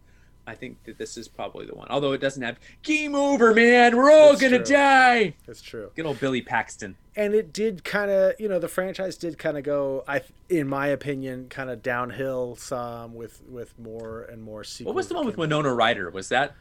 i 0.47 0.55
think 0.55 0.83
that 0.85 0.97
this 0.97 1.17
is 1.17 1.27
probably 1.27 1.65
the 1.65 1.75
one. 1.75 1.87
Although 1.89 2.13
it 2.13 2.21
doesn't 2.21 2.41
have 2.41 2.59
game 2.81 3.13
over 3.13 3.53
man. 3.53 3.95
We're 3.95 4.11
all 4.11 4.29
That's 4.29 4.41
gonna 4.41 4.57
true. 4.57 4.75
die. 4.75 5.35
It's 5.47 5.61
true. 5.61 5.91
Good 5.95 6.05
old 6.05 6.19
billy 6.19 6.41
paxton. 6.41 6.95
And 7.15 7.35
it 7.35 7.53
did 7.53 7.83
kind 7.83 8.09
of 8.09 8.33
you 8.39 8.47
know 8.47 8.59
the 8.59 8.67
franchise 8.67 9.17
did 9.17 9.37
kind 9.37 9.57
of 9.57 9.63
go 9.63 10.03
i 10.07 10.21
in 10.49 10.67
my 10.67 10.87
opinion 10.87 11.47
kind 11.49 11.69
of 11.69 11.83
downhill 11.83 12.55
some 12.55 13.13
with 13.13 13.41
with 13.47 13.77
more 13.77 14.23
and 14.23 14.41
more 14.41 14.63
sequels 14.63 14.87
what 14.93 14.95
was 14.95 15.07
the 15.07 15.13
one 15.13 15.25
with 15.25 15.37
winona 15.37 15.73
ryder? 15.73 16.09
Was 16.09 16.29
that 16.29 16.55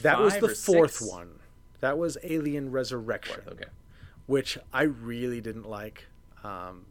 that 0.00 0.18
was 0.18 0.38
the 0.38 0.48
fourth 0.48 0.94
six? 0.94 1.10
one 1.10 1.30
that 1.80 1.98
was 1.98 2.16
alien 2.22 2.70
resurrection 2.70 3.40
Fourth, 3.44 3.48
okay. 3.54 3.70
which 4.26 4.58
i 4.72 4.82
really 4.82 5.40
didn't 5.40 5.68
like. 5.68 6.06
Um 6.44 6.86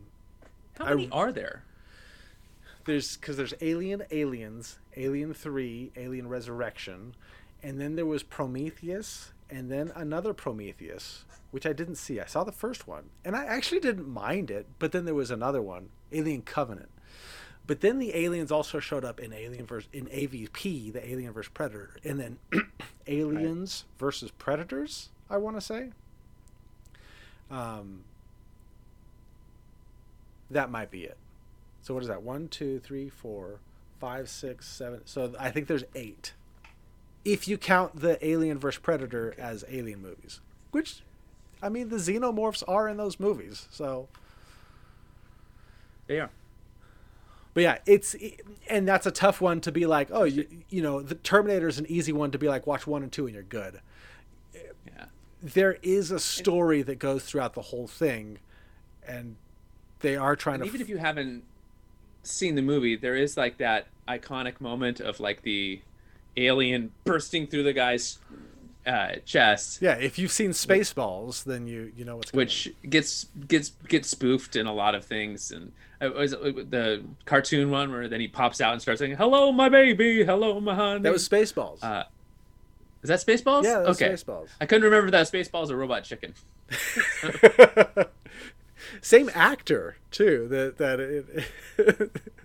how 0.78 0.86
I- 0.86 0.96
many 0.96 1.10
are 1.12 1.32
there? 1.32 1.64
There's 2.86 3.18
because 3.18 3.38
there's 3.38 3.54
alien 3.62 4.04
aliens 4.12 4.78
alien 4.96 5.34
3 5.34 5.92
alien 5.96 6.28
resurrection 6.28 7.16
and 7.64 7.80
then 7.82 7.96
there 7.96 8.06
was 8.06 8.22
prometheus 8.24 9.32
and 9.50 9.72
then 9.72 9.92
another 9.96 10.34
prometheus 10.34 11.26
which 11.52 11.66
i 11.66 11.74
didn't 11.74 11.96
see. 11.96 12.20
I 12.20 12.26
saw 12.26 12.44
the 12.44 12.52
first 12.52 12.88
one 12.88 13.10
and 13.24 13.36
i 13.36 13.44
actually 13.46 13.80
didn't 13.80 14.08
mind 14.08 14.52
it 14.52 14.68
but 14.78 14.92
then 14.92 15.06
there 15.06 15.16
was 15.16 15.32
another 15.32 15.62
one 15.62 15.90
alien 16.12 16.44
covenant 16.44 16.90
but 17.68 17.82
then 17.82 18.00
the 18.00 18.16
aliens 18.16 18.52
also 18.52 18.80
showed 18.80 19.04
up 19.06 19.20
in 19.20 19.34
alien 19.34 19.66
versus 19.66 19.90
in 19.94 20.06
avp 20.08 20.94
the 20.94 21.10
alien 21.10 21.32
versus 21.32 21.52
predator 21.54 21.98
and 22.04 22.20
then 22.20 22.38
aliens 23.08 23.86
versus 23.98 24.32
predators 24.32 25.10
i 25.30 25.38
want 25.38 25.56
to 25.56 25.62
say 25.62 25.90
um 27.50 28.04
that 30.50 30.70
might 30.70 30.92
be 30.92 31.04
it 31.04 31.18
so 31.86 31.94
what 31.94 32.02
is 32.02 32.10
that? 32.10 32.24
One, 32.24 32.48
two, 32.48 32.80
three, 32.80 33.10
four, 33.10 33.60
five, 34.00 34.28
six, 34.28 34.68
seven. 34.68 35.02
So 35.06 35.36
I 35.40 35.52
think 35.52 35.68
there's 35.68 35.84
eight. 35.94 36.34
If 37.24 37.48
you 37.48 37.60
count 37.60 38.00
the 38.00 38.18
Alien 38.28 38.58
vs 38.58 38.80
Predator 38.80 39.36
as 39.38 39.64
alien 39.70 40.02
movies, 40.02 40.42
which, 40.72 41.04
I 41.62 41.70
mean, 41.70 41.90
the 41.90 41.98
xenomorphs 41.98 42.64
are 42.68 42.90
in 42.90 42.98
those 42.98 43.20
movies. 43.20 43.68
So 43.70 44.08
They 46.08 46.20
are. 46.20 46.32
But 47.56 47.64
yeah, 47.64 47.78
it's 47.86 48.16
and 48.70 48.86
that's 48.88 49.08
a 49.08 49.12
tough 49.12 49.40
one 49.40 49.62
to 49.62 49.72
be 49.72 49.86
like, 49.86 50.10
oh, 50.12 50.26
you, 50.26 50.46
you 50.70 50.84
know, 50.84 51.02
the 51.02 51.16
Terminator 51.16 51.70
is 51.70 51.80
an 51.80 51.86
easy 51.88 52.12
one 52.12 52.30
to 52.32 52.38
be 52.38 52.50
like, 52.50 52.68
watch 52.68 52.86
one 52.86 53.02
and 53.02 53.12
two 53.12 53.26
and 53.26 53.34
you're 53.34 53.44
good. 53.44 53.80
Yeah. 54.54 55.06
There 55.42 55.78
is 55.82 56.12
a 56.12 56.20
story 56.20 56.82
that 56.82 57.00
goes 57.00 57.24
throughout 57.24 57.54
the 57.54 57.62
whole 57.62 57.88
thing, 57.88 58.40
and 59.08 59.38
they 60.02 60.18
are 60.18 60.36
trying 60.36 60.56
And 60.56 60.64
to. 60.64 60.68
even 60.68 60.82
if 60.82 60.90
you 60.90 60.98
haven't 60.98 61.46
seen 62.24 62.56
the 62.56 62.62
movie, 62.62 62.98
there 62.98 63.16
is 63.16 63.38
like 63.38 63.58
that 63.60 63.88
iconic 64.06 64.60
moment 64.60 65.00
of 65.00 65.22
like 65.22 65.44
the 65.44 65.80
alien 66.36 66.92
bursting 67.06 67.48
through 67.48 67.64
the 67.64 67.72
guy's 67.74 68.20
uh, 68.86 69.16
chest, 69.26 69.82
yeah, 69.82 69.96
if 69.96 70.20
you've 70.20 70.32
seen 70.32 70.52
Spaceballs, 70.52 71.44
then 71.44 71.68
you 71.68 71.92
you 71.96 72.06
know 72.06 72.18
what's 72.18 72.32
going 72.32 72.46
which 72.46 72.74
gets 72.90 73.28
gets 73.48 73.72
gets 73.88 74.10
spoofed 74.10 74.56
in 74.56 74.68
a 74.68 74.74
lot 74.74 74.96
of 74.96 75.04
things. 75.06 75.52
And 75.52 75.72
it 76.00 76.14
was 76.14 76.34
it 76.34 76.72
the 76.72 77.04
cartoon 77.26 77.72
one 77.72 77.92
where 77.92 78.08
then 78.08 78.20
he 78.20 78.28
pops 78.28 78.62
out 78.62 78.74
and 78.74 78.82
starts 78.82 79.00
saying, 79.00 79.16
"Hello, 79.16 79.52
my 79.52 79.70
baby. 79.70 80.24
Hello, 80.24 80.60
my 80.60 80.76
honey." 80.76 81.02
That 81.02 81.14
was 81.14 81.28
Spaceballs. 81.28 81.84
Uh, 81.84 82.04
Is 83.02 83.10
that 83.10 83.20
Spaceballs? 83.20 83.64
yeah, 83.64 83.80
that 83.80 83.88
was 83.88 84.02
okay. 84.02 84.14
Spaceballs. 84.14 84.50
I 84.62 84.66
couldn't 84.66 84.84
remember 84.84 85.12
that 85.12 85.28
Spaceballs 85.28 85.72
or 85.72 85.78
Robot 85.78 86.04
Chicken. 86.04 86.34
Same 89.02 89.30
actor 89.34 89.98
too. 90.12 90.48
That 90.48 90.78
that 90.78 91.00
it. 91.00 92.12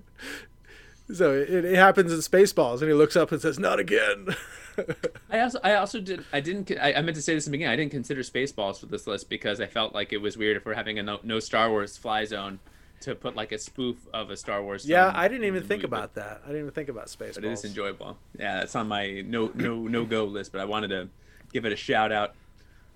so 1.12 1.32
it, 1.32 1.64
it 1.64 1.76
happens 1.76 2.12
in 2.12 2.18
Spaceballs, 2.18 2.80
and 2.80 2.88
he 2.88 2.94
looks 2.94 3.16
up 3.16 3.32
and 3.32 3.40
says, 3.40 3.58
"Not 3.58 3.78
again." 3.78 4.34
I 5.30 5.40
also, 5.40 5.60
I 5.62 5.74
also 5.74 6.00
did, 6.00 6.24
I 6.32 6.40
didn't, 6.40 6.70
I, 6.80 6.94
I 6.94 7.02
meant 7.02 7.16
to 7.16 7.22
say 7.22 7.34
this 7.34 7.46
in 7.46 7.52
the 7.52 7.58
beginning. 7.58 7.72
I 7.72 7.76
didn't 7.76 7.92
consider 7.92 8.22
Spaceballs 8.22 8.80
for 8.80 8.86
this 8.86 9.06
list 9.06 9.28
because 9.28 9.60
I 9.60 9.66
felt 9.66 9.94
like 9.94 10.12
it 10.12 10.18
was 10.18 10.36
weird 10.36 10.56
if 10.56 10.64
we're 10.64 10.74
having 10.74 10.98
a 10.98 11.02
no, 11.02 11.18
no 11.22 11.40
Star 11.40 11.70
Wars 11.70 11.96
fly 11.96 12.24
zone 12.24 12.60
to 13.00 13.14
put 13.14 13.34
like 13.34 13.52
a 13.52 13.58
spoof 13.58 13.96
of 14.12 14.30
a 14.30 14.36
Star 14.36 14.62
Wars. 14.62 14.86
yeah, 14.86 15.10
I 15.14 15.28
didn't 15.28 15.44
even 15.44 15.62
think 15.62 15.82
movie, 15.82 15.94
about 15.94 16.14
that. 16.14 16.42
I 16.44 16.48
didn't 16.48 16.62
even 16.62 16.72
think 16.72 16.88
about 16.88 17.06
Spaceballs. 17.06 17.34
But, 17.34 17.42
but 17.42 17.44
it 17.44 17.52
is 17.52 17.64
enjoyable. 17.64 18.18
Yeah, 18.38 18.62
it's 18.62 18.74
on 18.76 18.88
my 18.88 19.22
no, 19.22 19.50
no, 19.54 19.86
no 19.86 20.04
go 20.04 20.24
list. 20.24 20.52
But 20.52 20.60
I 20.60 20.64
wanted 20.64 20.88
to 20.88 21.08
give 21.52 21.64
it 21.64 21.72
a 21.72 21.76
shout 21.76 22.12
out. 22.12 22.34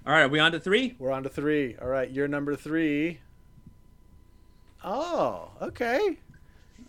All 0.06 0.12
right, 0.12 0.22
are 0.22 0.28
we 0.28 0.38
on 0.38 0.52
to 0.52 0.60
three? 0.60 0.94
We're 0.98 1.10
on 1.10 1.22
to 1.22 1.30
three. 1.30 1.76
All 1.80 1.88
right, 1.88 2.10
you're 2.10 2.28
number 2.28 2.54
three. 2.56 3.20
Oh, 4.82 5.48
okay. 5.62 6.18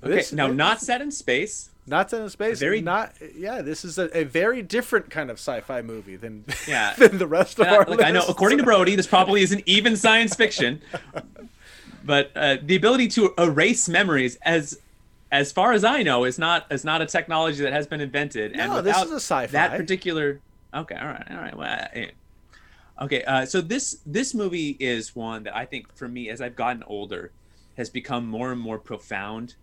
Okay, 0.06 0.15
This- 0.15 0.32
now 0.34 0.48
not 0.48 0.82
set 0.82 1.02
in 1.02 1.11
space. 1.11 1.69
not 1.88 2.10
set 2.10 2.22
in 2.22 2.30
space. 2.30 2.60
very- 2.60 2.82
not. 2.82 3.14
Yeah, 3.36 3.61
this 3.61 3.84
is 3.86 3.98
a, 3.98 4.15
a 4.18 4.23
very 4.23 4.61
different 4.61 5.10
kind 5.10 5.30
of 5.30 5.38
sci-fi 5.38 5.82
movie 5.82 6.15
than 6.15 6.45
Yeah. 6.68 6.94
than 6.98 7.18
the 7.18 7.27
rest 7.27 7.60
of 7.60 7.65
And 7.68 7.76
I- 7.76 7.77
our. 7.80 7.86
like 7.86 8.03
I 8.03 8.11
know, 8.11 8.23
according 8.27 8.57
to 8.60 8.64
Brody, 8.64 8.95
this 8.95 9.07
probably 9.07 9.41
isn't 9.41 9.64
even 9.65 9.95
science 9.95 10.36
fiction. 10.36 10.82
But 12.03 12.32
uh, 12.36 12.57
the 12.61 12.76
ability 12.76 13.07
to 13.10 13.34
erase 13.38 13.90
memories, 13.90 14.36
as 14.44 14.80
as 15.32 15.52
far 15.52 15.73
as 15.73 15.84
I 15.84 16.03
know, 16.03 16.23
is 16.23 16.38
not 16.38 16.68
is 16.72 16.84
not 16.86 17.02
a 17.02 17.07
technology 17.07 17.64
that 17.64 17.73
has 17.73 17.88
been 17.88 17.99
invented. 17.99 18.52
and 18.52 18.72
No, 18.72 18.82
this 18.84 18.95
is 19.02 19.11
a 19.11 19.15
sci-fi. 19.15 19.48
That 19.52 19.72
particular. 19.76 20.40
Okay, 20.73 20.95
all 20.95 21.07
right, 21.07 21.27
all 21.32 21.38
right. 21.38 21.57
Well, 21.57 21.88
eh. 21.94 22.11
okay, 23.02 23.23
uh, 23.23 23.45
so 23.48 23.60
this 23.60 23.98
this 24.06 24.36
movie 24.36 24.77
is 24.80 25.15
one 25.15 25.44
that 25.44 25.56
I 25.56 25.65
think, 25.65 25.95
for 25.95 26.07
me, 26.07 26.30
as 26.30 26.41
I've 26.41 26.56
gotten 26.56 26.84
older, 26.84 27.32
has 27.76 27.90
become 27.90 28.27
more 28.27 28.52
and 28.52 28.61
more 28.61 28.77
profound, 28.77 29.56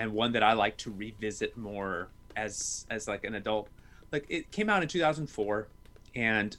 and 0.00 0.12
one 0.12 0.32
that 0.32 0.42
I 0.42 0.54
like 0.54 0.76
to 0.78 0.90
revisit 0.90 1.56
more 1.56 2.08
as 2.34 2.86
as 2.90 3.06
like 3.06 3.22
an 3.24 3.34
adult. 3.36 3.68
Like 4.10 4.24
it 4.28 4.50
came 4.50 4.68
out 4.68 4.82
in 4.82 4.88
2004, 4.88 5.68
and 6.16 6.56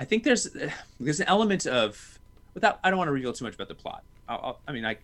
I 0.00 0.04
think 0.04 0.24
there's 0.24 0.48
there's 1.00 1.20
an 1.20 1.28
element 1.28 1.66
of 1.66 2.18
without 2.54 2.80
I 2.82 2.88
don't 2.90 2.98
want 2.98 3.08
to 3.08 3.12
reveal 3.12 3.32
too 3.32 3.44
much 3.44 3.54
about 3.54 3.68
the 3.68 3.74
plot. 3.74 4.02
I'll, 4.28 4.40
I'll, 4.42 4.60
I 4.66 4.72
mean, 4.72 4.82
like 4.82 5.00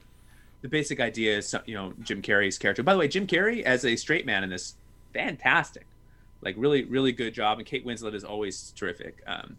the 0.62 0.68
basic 0.68 0.98
idea 0.98 1.36
is 1.36 1.54
you 1.66 1.74
know 1.74 1.92
Jim 2.02 2.22
Carrey's 2.22 2.58
character. 2.58 2.82
By 2.82 2.94
the 2.94 2.98
way, 2.98 3.06
Jim 3.06 3.26
Carrey 3.26 3.62
as 3.62 3.84
a 3.84 3.96
straight 3.96 4.24
man 4.24 4.42
in 4.42 4.50
this, 4.50 4.74
fantastic, 5.12 5.84
like 6.40 6.54
really 6.58 6.84
really 6.84 7.12
good 7.12 7.34
job. 7.34 7.58
And 7.58 7.66
Kate 7.66 7.86
Winslet 7.86 8.14
is 8.14 8.24
always 8.24 8.72
terrific. 8.76 9.22
Um, 9.26 9.58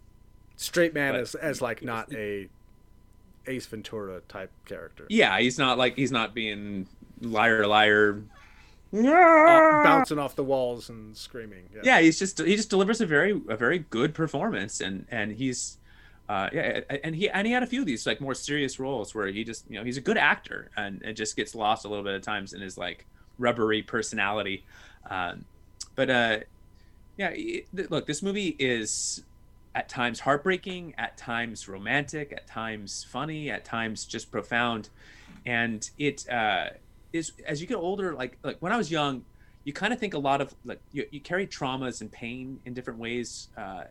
Straight 0.58 0.94
man 0.94 1.12
but- 1.12 1.20
as 1.20 1.34
as 1.36 1.62
like 1.62 1.82
not 1.84 2.12
a 2.12 2.48
Ace 3.46 3.66
Ventura 3.66 4.20
type 4.26 4.50
character. 4.64 5.06
yeah, 5.08 5.38
he's 5.38 5.58
not 5.58 5.78
like 5.78 5.94
he's 5.96 6.10
not 6.10 6.34
being 6.34 6.88
liar 7.20 7.66
liar. 7.66 8.22
Uh, 8.94 9.82
bouncing 9.82 10.18
off 10.18 10.36
the 10.36 10.44
walls 10.44 10.88
and 10.88 11.16
screaming. 11.16 11.68
Yeah. 11.74 11.80
yeah 11.84 12.00
he's 12.00 12.18
just 12.18 12.38
he 12.40 12.56
just 12.56 12.70
delivers 12.70 13.00
a 13.00 13.06
very 13.06 13.40
a 13.48 13.56
very 13.56 13.80
good 13.90 14.14
performance 14.14 14.80
and 14.80 15.06
and 15.10 15.32
he's 15.32 15.78
uh 16.28 16.48
yeah 16.52 16.80
and 17.04 17.14
he 17.14 17.28
and 17.28 17.46
he 17.46 17.52
had 17.52 17.62
a 17.62 17.66
few 17.66 17.80
of 17.80 17.86
these 17.86 18.06
like 18.06 18.20
more 18.20 18.34
serious 18.34 18.78
roles 18.78 19.14
where 19.14 19.26
he 19.26 19.44
just 19.44 19.64
you 19.68 19.78
know 19.78 19.84
he's 19.84 19.96
a 19.96 20.00
good 20.00 20.16
actor 20.16 20.70
and 20.76 21.02
it 21.02 21.12
just 21.14 21.36
gets 21.36 21.54
lost 21.54 21.84
a 21.84 21.88
little 21.88 22.04
bit 22.04 22.14
of 22.14 22.22
times 22.22 22.52
in 22.52 22.60
his 22.60 22.78
like 22.78 23.06
rubbery 23.38 23.82
personality 23.82 24.64
um 25.10 25.44
but 25.94 26.08
uh 26.08 26.38
yeah 27.16 27.30
it, 27.34 27.66
look 27.90 28.06
this 28.06 28.22
movie 28.22 28.56
is 28.58 29.24
at 29.74 29.88
times 29.88 30.20
heartbreaking 30.20 30.94
at 30.96 31.16
times 31.16 31.68
romantic 31.68 32.32
at 32.32 32.46
times 32.46 33.04
funny 33.10 33.50
at 33.50 33.64
times 33.64 34.04
just 34.04 34.30
profound 34.30 34.88
and 35.44 35.90
it 35.98 36.28
uh 36.30 36.68
is 37.16 37.32
as 37.46 37.60
you 37.60 37.66
get 37.66 37.76
older 37.76 38.14
like 38.14 38.38
like 38.42 38.56
when 38.60 38.72
i 38.72 38.76
was 38.76 38.90
young 38.90 39.24
you 39.66 39.72
kind 39.72 39.92
of 39.92 39.98
think 39.98 40.14
a 40.14 40.18
lot 40.18 40.40
of 40.40 40.54
like 40.64 40.80
you, 40.92 41.04
you 41.10 41.18
carry 41.18 41.44
traumas 41.44 42.00
and 42.00 42.10
pain 42.10 42.60
in 42.64 42.72
different 42.72 43.00
ways 43.00 43.48
uh, 43.58 43.82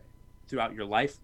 throughout 0.48 0.74
your 0.74 0.86
life. 0.86 1.18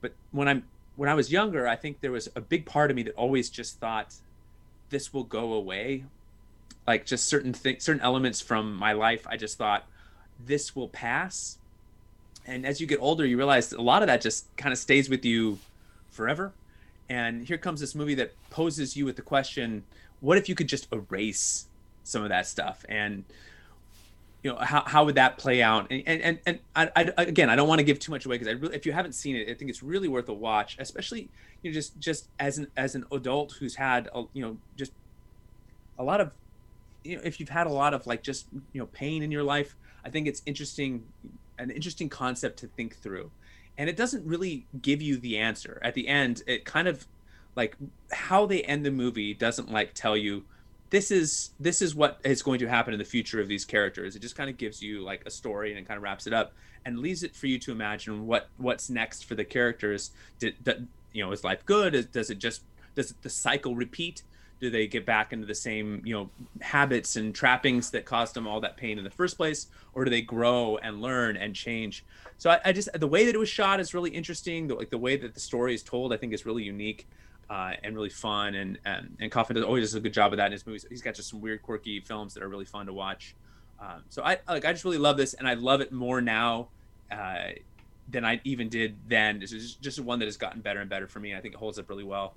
But 0.00 0.12
when 0.32 0.48
i'm 0.48 0.64
when 0.96 1.08
i 1.08 1.14
was 1.14 1.30
younger 1.32 1.66
i 1.66 1.76
think 1.76 2.00
there 2.00 2.10
was 2.10 2.28
a 2.34 2.40
big 2.40 2.66
part 2.66 2.90
of 2.90 2.96
me 2.96 3.04
that 3.04 3.14
always 3.14 3.48
just 3.48 3.78
thought 3.78 4.14
this 4.90 5.14
will 5.14 5.24
go 5.24 5.54
away. 5.54 6.04
Like 6.86 7.06
just 7.06 7.26
certain 7.26 7.54
things 7.54 7.84
certain 7.84 8.02
elements 8.02 8.40
from 8.40 8.74
my 8.74 8.92
life 8.92 9.26
i 9.28 9.36
just 9.36 9.56
thought 9.56 9.86
this 10.44 10.74
will 10.74 10.88
pass. 10.88 11.58
And 12.46 12.66
as 12.66 12.80
you 12.80 12.88
get 12.88 12.98
older 13.00 13.24
you 13.24 13.36
realize 13.36 13.72
a 13.72 13.80
lot 13.80 14.02
of 14.02 14.08
that 14.08 14.20
just 14.20 14.54
kind 14.56 14.72
of 14.72 14.78
stays 14.78 15.08
with 15.08 15.24
you 15.24 15.60
forever. 16.10 16.52
And 17.08 17.46
here 17.46 17.58
comes 17.58 17.80
this 17.80 17.94
movie 17.94 18.14
that 18.16 18.32
poses 18.50 18.96
you 18.96 19.04
with 19.04 19.14
the 19.14 19.22
question 19.22 19.84
what 20.24 20.38
if 20.38 20.48
you 20.48 20.54
could 20.54 20.68
just 20.68 20.88
erase 20.92 21.66
some 22.02 22.22
of 22.22 22.30
that 22.30 22.46
stuff? 22.46 22.84
And 22.88 23.24
you 24.42 24.52
know 24.52 24.58
how, 24.58 24.82
how 24.82 25.04
would 25.04 25.14
that 25.14 25.38
play 25.38 25.62
out? 25.62 25.90
And 25.90 26.02
and 26.06 26.38
and, 26.46 26.58
I, 26.76 26.90
I, 26.96 27.12
again 27.22 27.48
i 27.48 27.56
don't 27.56 27.66
want 27.66 27.78
to 27.78 27.84
give 27.84 27.98
too 27.98 28.12
much 28.12 28.26
away 28.26 28.36
because 28.36 28.48
i 28.48 28.50
really 28.50 28.76
if 28.76 28.84
you 28.84 28.92
haven't 28.92 29.14
seen 29.14 29.36
it 29.36 29.48
i 29.48 29.54
think 29.54 29.70
it's 29.70 29.82
really 29.82 30.06
worth 30.06 30.28
a 30.28 30.34
watch 30.34 30.76
especially 30.78 31.30
you 31.62 31.70
know 31.70 31.74
just 31.74 31.98
just 31.98 32.28
as 32.38 32.58
an 32.58 32.66
as 32.76 32.94
an 32.94 33.06
adult 33.10 33.52
who's 33.52 33.76
had 33.76 34.10
a, 34.14 34.24
you 34.34 34.42
know 34.42 34.58
just 34.76 34.92
a 35.98 36.04
lot 36.04 36.20
of 36.20 36.32
you 37.04 37.16
know 37.16 37.22
if 37.24 37.40
you've 37.40 37.48
had 37.48 37.66
a 37.66 37.70
lot 37.70 37.94
of 37.94 38.06
like 38.06 38.22
just 38.22 38.46
you 38.74 38.80
know 38.80 38.86
pain 38.92 39.22
in 39.22 39.30
your 39.30 39.42
life 39.42 39.76
i 40.04 40.10
think 40.10 40.26
it's 40.26 40.42
interesting 40.44 41.04
an 41.58 41.70
interesting 41.70 42.08
concept 42.08 42.58
to 42.60 42.66
think 42.66 42.96
through. 42.96 43.30
And 43.76 43.88
it 43.88 43.96
doesn't 43.96 44.24
really 44.24 44.66
give 44.82 45.02
you 45.02 45.16
the 45.16 45.38
answer. 45.38 45.80
At 45.82 45.94
the 45.94 46.08
end 46.08 46.42
it 46.46 46.64
kind 46.64 46.88
of 46.88 47.06
like 47.56 47.76
how 48.12 48.46
they 48.46 48.62
end 48.62 48.84
the 48.84 48.90
movie 48.90 49.34
doesn't 49.34 49.70
like 49.70 49.94
tell 49.94 50.16
you 50.16 50.44
this 50.94 51.10
is 51.10 51.50
this 51.58 51.82
is 51.82 51.94
what 51.94 52.20
is 52.24 52.40
going 52.40 52.60
to 52.60 52.68
happen 52.68 52.92
in 52.92 52.98
the 52.98 53.04
future 53.04 53.40
of 53.40 53.48
these 53.48 53.64
characters. 53.64 54.14
It 54.14 54.22
just 54.22 54.36
kind 54.36 54.48
of 54.48 54.56
gives 54.56 54.80
you 54.80 55.02
like 55.02 55.24
a 55.26 55.30
story 55.30 55.70
and 55.70 55.78
it 55.78 55.88
kind 55.88 55.96
of 55.96 56.04
wraps 56.04 56.28
it 56.28 56.32
up 56.32 56.52
and 56.84 57.00
leaves 57.00 57.24
it 57.24 57.34
for 57.34 57.48
you 57.48 57.58
to 57.58 57.72
imagine 57.72 58.28
what 58.28 58.48
what's 58.58 58.90
next 58.90 59.24
for 59.24 59.34
the 59.34 59.44
characters. 59.44 60.12
Did, 60.38 60.62
did 60.62 60.86
you 61.12 61.24
know 61.24 61.32
is 61.32 61.42
life 61.42 61.66
good? 61.66 61.96
Is, 61.96 62.06
does 62.06 62.30
it 62.30 62.38
just 62.38 62.62
does 62.94 63.12
the 63.22 63.28
cycle 63.28 63.74
repeat? 63.74 64.22
Do 64.60 64.70
they 64.70 64.86
get 64.86 65.04
back 65.04 65.32
into 65.32 65.48
the 65.48 65.54
same 65.54 66.00
you 66.04 66.14
know 66.14 66.30
habits 66.60 67.16
and 67.16 67.34
trappings 67.34 67.90
that 67.90 68.04
caused 68.04 68.34
them 68.34 68.46
all 68.46 68.60
that 68.60 68.76
pain 68.76 68.96
in 68.96 69.02
the 69.02 69.10
first 69.10 69.36
place? 69.36 69.66
Or 69.94 70.04
do 70.04 70.12
they 70.12 70.22
grow 70.22 70.78
and 70.78 71.02
learn 71.02 71.36
and 71.36 71.56
change? 71.56 72.04
So 72.38 72.50
i, 72.50 72.60
I 72.66 72.72
just 72.72 72.88
the 72.94 73.08
way 73.08 73.26
that 73.26 73.34
it 73.34 73.38
was 73.38 73.48
shot 73.48 73.80
is 73.80 73.94
really 73.94 74.10
interesting. 74.10 74.68
The, 74.68 74.76
like 74.76 74.90
the 74.90 74.98
way 74.98 75.16
that 75.16 75.34
the 75.34 75.40
story 75.40 75.74
is 75.74 75.82
told 75.82 76.12
i 76.12 76.16
think 76.16 76.32
is 76.32 76.46
really 76.46 76.62
unique 76.62 77.08
uh, 77.50 77.72
and 77.82 77.94
really 77.94 78.10
fun 78.10 78.54
and, 78.54 78.78
and 78.84 79.16
and 79.20 79.30
Kaufman 79.30 79.56
does 79.56 79.64
always 79.64 79.84
does 79.84 79.94
a 79.94 80.00
good 80.00 80.14
job 80.14 80.32
of 80.32 80.38
that 80.38 80.46
in 80.46 80.52
his 80.52 80.66
movies 80.66 80.86
he's 80.88 81.02
got 81.02 81.14
just 81.14 81.30
some 81.30 81.40
weird 81.40 81.62
quirky 81.62 82.00
films 82.00 82.34
that 82.34 82.42
are 82.42 82.48
really 82.48 82.64
fun 82.64 82.86
to 82.86 82.92
watch 82.92 83.34
um, 83.80 84.02
so 84.08 84.22
i 84.22 84.38
like 84.48 84.64
i 84.64 84.72
just 84.72 84.84
really 84.84 84.98
love 84.98 85.16
this 85.16 85.34
and 85.34 85.46
i 85.46 85.54
love 85.54 85.80
it 85.80 85.92
more 85.92 86.20
now 86.20 86.68
uh, 87.10 87.48
than 88.10 88.24
i 88.24 88.40
even 88.44 88.68
did 88.68 88.96
then 89.08 89.38
this 89.40 89.52
is 89.52 89.74
just 89.74 90.00
one 90.00 90.18
that 90.18 90.26
has 90.26 90.36
gotten 90.36 90.60
better 90.60 90.80
and 90.80 90.88
better 90.88 91.06
for 91.06 91.20
me 91.20 91.34
i 91.34 91.40
think 91.40 91.54
it 91.54 91.58
holds 91.58 91.78
up 91.78 91.88
really 91.88 92.04
well 92.04 92.34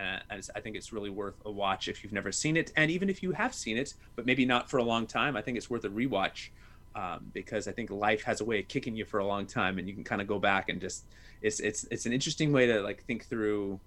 and 0.00 0.22
I, 0.30 0.40
I 0.56 0.60
think 0.60 0.76
it's 0.76 0.92
really 0.92 1.10
worth 1.10 1.34
a 1.44 1.50
watch 1.50 1.88
if 1.88 2.02
you've 2.02 2.12
never 2.12 2.32
seen 2.32 2.56
it, 2.56 2.72
and 2.76 2.90
even 2.90 3.10
if 3.10 3.22
you 3.22 3.32
have 3.32 3.54
seen 3.54 3.76
it, 3.76 3.94
but 4.16 4.26
maybe 4.26 4.44
not 4.44 4.70
for 4.70 4.78
a 4.78 4.82
long 4.82 5.06
time. 5.06 5.36
I 5.36 5.42
think 5.42 5.56
it's 5.56 5.68
worth 5.68 5.84
a 5.84 5.88
rewatch 5.88 6.48
um, 6.94 7.30
because 7.32 7.68
I 7.68 7.72
think 7.72 7.90
life 7.90 8.22
has 8.22 8.40
a 8.40 8.44
way 8.44 8.60
of 8.60 8.68
kicking 8.68 8.96
you 8.96 9.04
for 9.04 9.20
a 9.20 9.26
long 9.26 9.46
time, 9.46 9.78
and 9.78 9.86
you 9.86 9.94
can 9.94 10.04
kind 10.04 10.20
of 10.20 10.26
go 10.26 10.38
back 10.38 10.68
and 10.68 10.80
just 10.80 11.04
it's 11.42 11.60
it's 11.60 11.84
it's 11.90 12.06
an 12.06 12.12
interesting 12.12 12.52
way 12.52 12.66
to 12.66 12.80
like 12.80 13.04
think 13.04 13.26
through. 13.26 13.78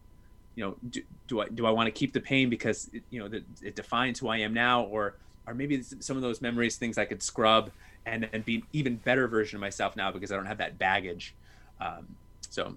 You 0.56 0.66
know, 0.66 0.76
do, 0.90 1.02
do 1.28 1.42
I 1.42 1.50
do 1.50 1.66
I 1.66 1.72
want 1.72 1.88
to 1.88 1.92
keep 1.92 2.14
the 2.14 2.20
pain 2.20 2.50
because 2.50 2.90
it, 2.94 3.04
you 3.10 3.20
know 3.20 3.28
that 3.28 3.44
it 3.62 3.76
defines 3.76 4.20
who 4.20 4.28
I 4.28 4.38
am 4.38 4.54
now, 4.54 4.84
or 4.84 5.16
or 5.48 5.54
maybe 5.54 5.82
some 5.82 6.16
of 6.16 6.22
those 6.22 6.42
memories, 6.42 6.78
things 6.78 6.98
I 6.98 7.06
could 7.06 7.24
scrub 7.24 7.72
and 8.06 8.30
and 8.34 8.46
be 8.46 8.58
an 8.58 8.64
even 8.74 8.96
better 8.98 9.28
version 9.28 9.58
of 9.58 9.62
myself 9.62 9.96
now 9.96 10.12
because 10.12 10.32
I 10.32 10.36
don't 10.36 10.46
have 10.46 10.60
that 10.60 10.78
baggage. 10.78 11.34
Um, 11.82 12.16
so, 12.50 12.76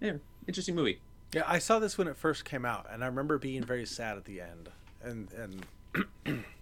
yeah, 0.00 0.14
interesting 0.46 0.74
movie. 0.74 1.00
Yeah, 1.32 1.42
I 1.46 1.58
saw 1.58 1.78
this 1.78 1.98
when 1.98 2.08
it 2.08 2.16
first 2.16 2.44
came 2.44 2.64
out, 2.64 2.86
and 2.90 3.02
I 3.02 3.06
remember 3.06 3.38
being 3.38 3.64
very 3.64 3.86
sad 3.86 4.16
at 4.16 4.24
the 4.24 4.40
end, 4.40 4.70
and 5.02 5.28
and 6.24 6.44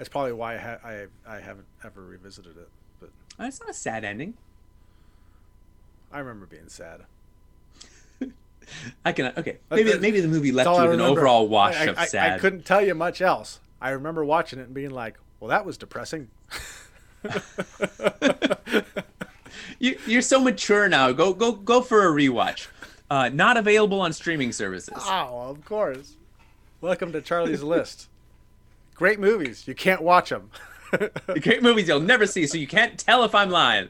That's 0.00 0.08
probably 0.08 0.32
why 0.32 0.54
I, 0.54 0.56
ha- 0.56 0.78
I 0.82 1.06
I 1.26 1.40
haven't 1.40 1.66
ever 1.84 2.00
revisited 2.00 2.56
it. 2.56 2.70
But 3.00 3.10
It's 3.38 3.60
not 3.60 3.68
a 3.68 3.74
sad 3.74 4.02
ending. 4.02 4.32
I 6.10 6.20
remember 6.20 6.46
being 6.46 6.70
sad. 6.70 7.02
I 9.04 9.12
can 9.12 9.32
okay. 9.36 9.58
Maybe 9.70 9.84
That's- 9.84 10.00
maybe 10.00 10.20
the 10.20 10.28
movie 10.28 10.52
left 10.52 10.70
you 10.70 10.82
with 10.82 10.92
an 10.94 11.00
overall 11.00 11.48
wash 11.48 11.76
I, 11.76 11.84
of 11.84 11.98
I, 11.98 12.06
sad. 12.06 12.32
I 12.34 12.38
couldn't 12.38 12.64
tell 12.64 12.82
you 12.82 12.94
much 12.94 13.20
else. 13.20 13.60
I 13.80 13.90
remember 13.90 14.24
watching 14.24 14.58
it 14.58 14.66
and 14.66 14.74
being 14.74 14.90
like, 14.90 15.18
"Well, 15.38 15.48
that 15.48 15.64
was 15.64 15.78
depressing." 15.78 16.28
You, 19.80 19.98
you're 20.06 20.22
so 20.22 20.38
mature 20.40 20.88
now. 20.88 21.10
Go 21.12 21.32
go 21.32 21.52
go 21.52 21.80
for 21.80 22.06
a 22.06 22.12
rewatch. 22.12 22.68
Uh, 23.10 23.30
not 23.30 23.56
available 23.56 24.00
on 24.02 24.12
streaming 24.12 24.52
services. 24.52 24.94
Oh, 24.98 25.48
of 25.48 25.64
course. 25.64 26.16
Welcome 26.82 27.12
to 27.12 27.22
Charlie's 27.22 27.62
List. 27.62 28.08
Great 28.94 29.18
movies. 29.18 29.66
You 29.66 29.74
can't 29.74 30.02
watch 30.02 30.28
them. 30.28 30.50
Great 31.40 31.62
movies 31.62 31.88
you'll 31.88 32.00
never 32.00 32.26
see, 32.26 32.46
so 32.46 32.58
you 32.58 32.66
can't 32.66 32.98
tell 32.98 33.24
if 33.24 33.34
I'm 33.34 33.50
lying. 33.50 33.88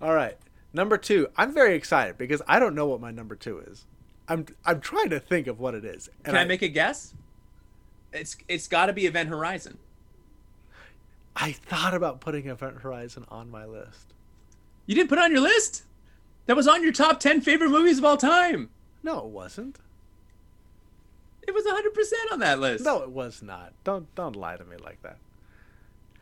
All 0.00 0.14
right. 0.14 0.36
Number 0.72 0.96
two. 0.96 1.28
I'm 1.36 1.52
very 1.52 1.74
excited 1.74 2.16
because 2.16 2.42
I 2.46 2.58
don't 2.58 2.74
know 2.74 2.86
what 2.86 3.00
my 3.00 3.10
number 3.10 3.34
two 3.34 3.58
is. 3.58 3.86
I'm 4.28 4.46
I'm 4.64 4.80
trying 4.80 5.10
to 5.10 5.18
think 5.18 5.46
of 5.46 5.58
what 5.58 5.74
it 5.74 5.84
is. 5.84 6.08
Can 6.22 6.36
I, 6.36 6.44
make 6.44 6.62
a 6.62 6.68
guess? 6.68 7.14
It's 8.12 8.36
it's 8.48 8.68
got 8.68 8.86
to 8.86 8.92
be 8.92 9.06
Event 9.06 9.28
Horizon. 9.28 9.78
I 11.34 11.52
thought 11.52 11.94
about 11.94 12.20
putting 12.20 12.46
Event 12.46 12.78
Horizon 12.78 13.24
on 13.28 13.50
my 13.50 13.64
list. 13.64 14.14
You 14.86 14.94
didn't 14.94 15.08
put 15.08 15.18
it 15.18 15.24
on 15.24 15.32
your 15.32 15.40
list. 15.40 15.82
That 16.46 16.56
was 16.56 16.68
on 16.68 16.82
your 16.82 16.92
top 16.92 17.18
ten 17.18 17.40
favorite 17.40 17.70
movies 17.70 17.98
of 17.98 18.04
all 18.04 18.16
time. 18.16 18.70
No, 19.02 19.18
it 19.18 19.26
wasn't. 19.26 19.78
It 21.46 21.54
was 21.54 21.64
100 21.64 21.92
percent 21.92 22.32
on 22.32 22.38
that 22.40 22.60
list. 22.60 22.84
No, 22.84 23.02
it 23.02 23.10
was 23.10 23.42
not. 23.42 23.72
Don't 23.82 24.12
don't 24.14 24.36
lie 24.36 24.56
to 24.56 24.64
me 24.64 24.76
like 24.76 25.02
that. 25.02 25.16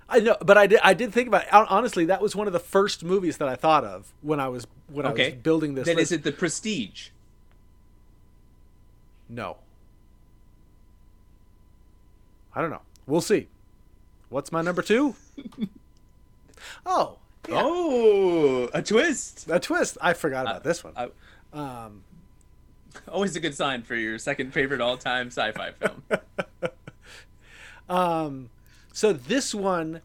I 0.09 0.21
know, 0.21 0.37
but 0.41 0.57
I 0.57 0.67
did. 0.67 0.81
I 0.83 0.95
did 0.95 1.13
think 1.13 1.29
about. 1.29 1.43
It. 1.43 1.49
Honestly, 1.53 2.07
that 2.07 2.23
was 2.23 2.35
one 2.35 2.47
of 2.47 2.53
the 2.53 2.59
first 2.59 3.05
movies 3.05 3.37
that 3.39 3.49
I 3.49 3.57
thought 3.57 3.85
of 3.85 4.13
when 4.23 4.41
I 4.41 4.49
was 4.49 4.67
when 4.89 5.05
I 5.05 5.13
was 5.13 5.33
building 5.43 5.75
this. 5.75 5.87
Then 5.87 5.97
list. 5.97 6.13
is 6.13 6.19
it 6.19 6.25
The 6.25 6.33
Prestige? 6.33 7.09
No. 9.29 9.59
I 12.55 12.63
don't 12.63 12.71
know. 12.71 12.81
We'll 13.07 13.21
see. 13.21 13.49
What's 14.31 14.51
my 14.51 14.63
number 14.63 14.81
two? 14.83 15.15
oh, 16.87 17.19
yeah. 17.49 17.61
Oh, 17.63 18.69
a 18.73 18.83
twist. 18.83 19.47
a 19.51 19.61
twist. 19.61 19.99
I 20.01 20.15
forgot 20.15 20.47
about 20.47 20.65
this 20.65 20.83
one. 20.83 20.95
I- 20.97 21.11
Um, 21.53 22.03
always 23.07 23.37
a 23.37 23.41
good 23.41 23.55
sign 23.55 23.83
for 23.83 23.95
your 23.95 24.19
second 24.19 24.53
favorite 24.53 24.81
all-time 24.81 25.29
sci-fi 25.29 25.73
film. 25.73 26.03
um, 27.89 28.51
so 28.99 29.13
this 29.13 29.55
one, 29.55 30.01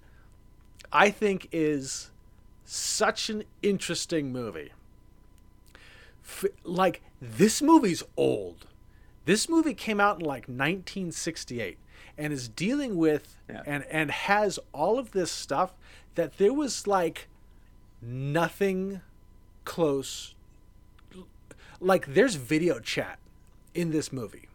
I 0.91 1.09
think, 1.09 1.47
is 1.51 2.11
such 2.63 3.27
an 3.27 3.43
interesting 3.63 4.31
movie. 4.31 4.71
F- 6.23 6.45
like 6.63 7.01
this 7.19 7.59
movie's 7.59 8.03
old. 8.15 8.67
This 9.25 9.49
movie 9.49 9.73
came 9.73 9.99
out 9.99 10.19
in 10.19 10.25
like 10.27 10.43
1968 10.43 11.79
and 12.19 12.31
is 12.31 12.47
dealing 12.47 12.95
with 12.95 13.35
Yeah. 13.49 13.63
and 13.65 13.83
and 13.89 14.11
has 14.11 14.59
all 14.73 14.99
of 14.99 15.09
this 15.09 15.31
stuff 15.31 15.73
that 16.13 16.37
there 16.37 16.53
was 16.53 16.85
like 16.85 17.27
nothing 17.99 19.01
close 19.65 20.35
like 21.79 22.13
there's 22.13 22.35
video 22.35 22.79
chat 22.79 23.17
in 23.73 23.89
this 23.89 24.13
movie. 24.13 24.49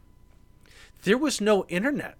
There 1.02 1.18
was 1.18 1.40
no 1.40 1.64
internet 1.66 2.16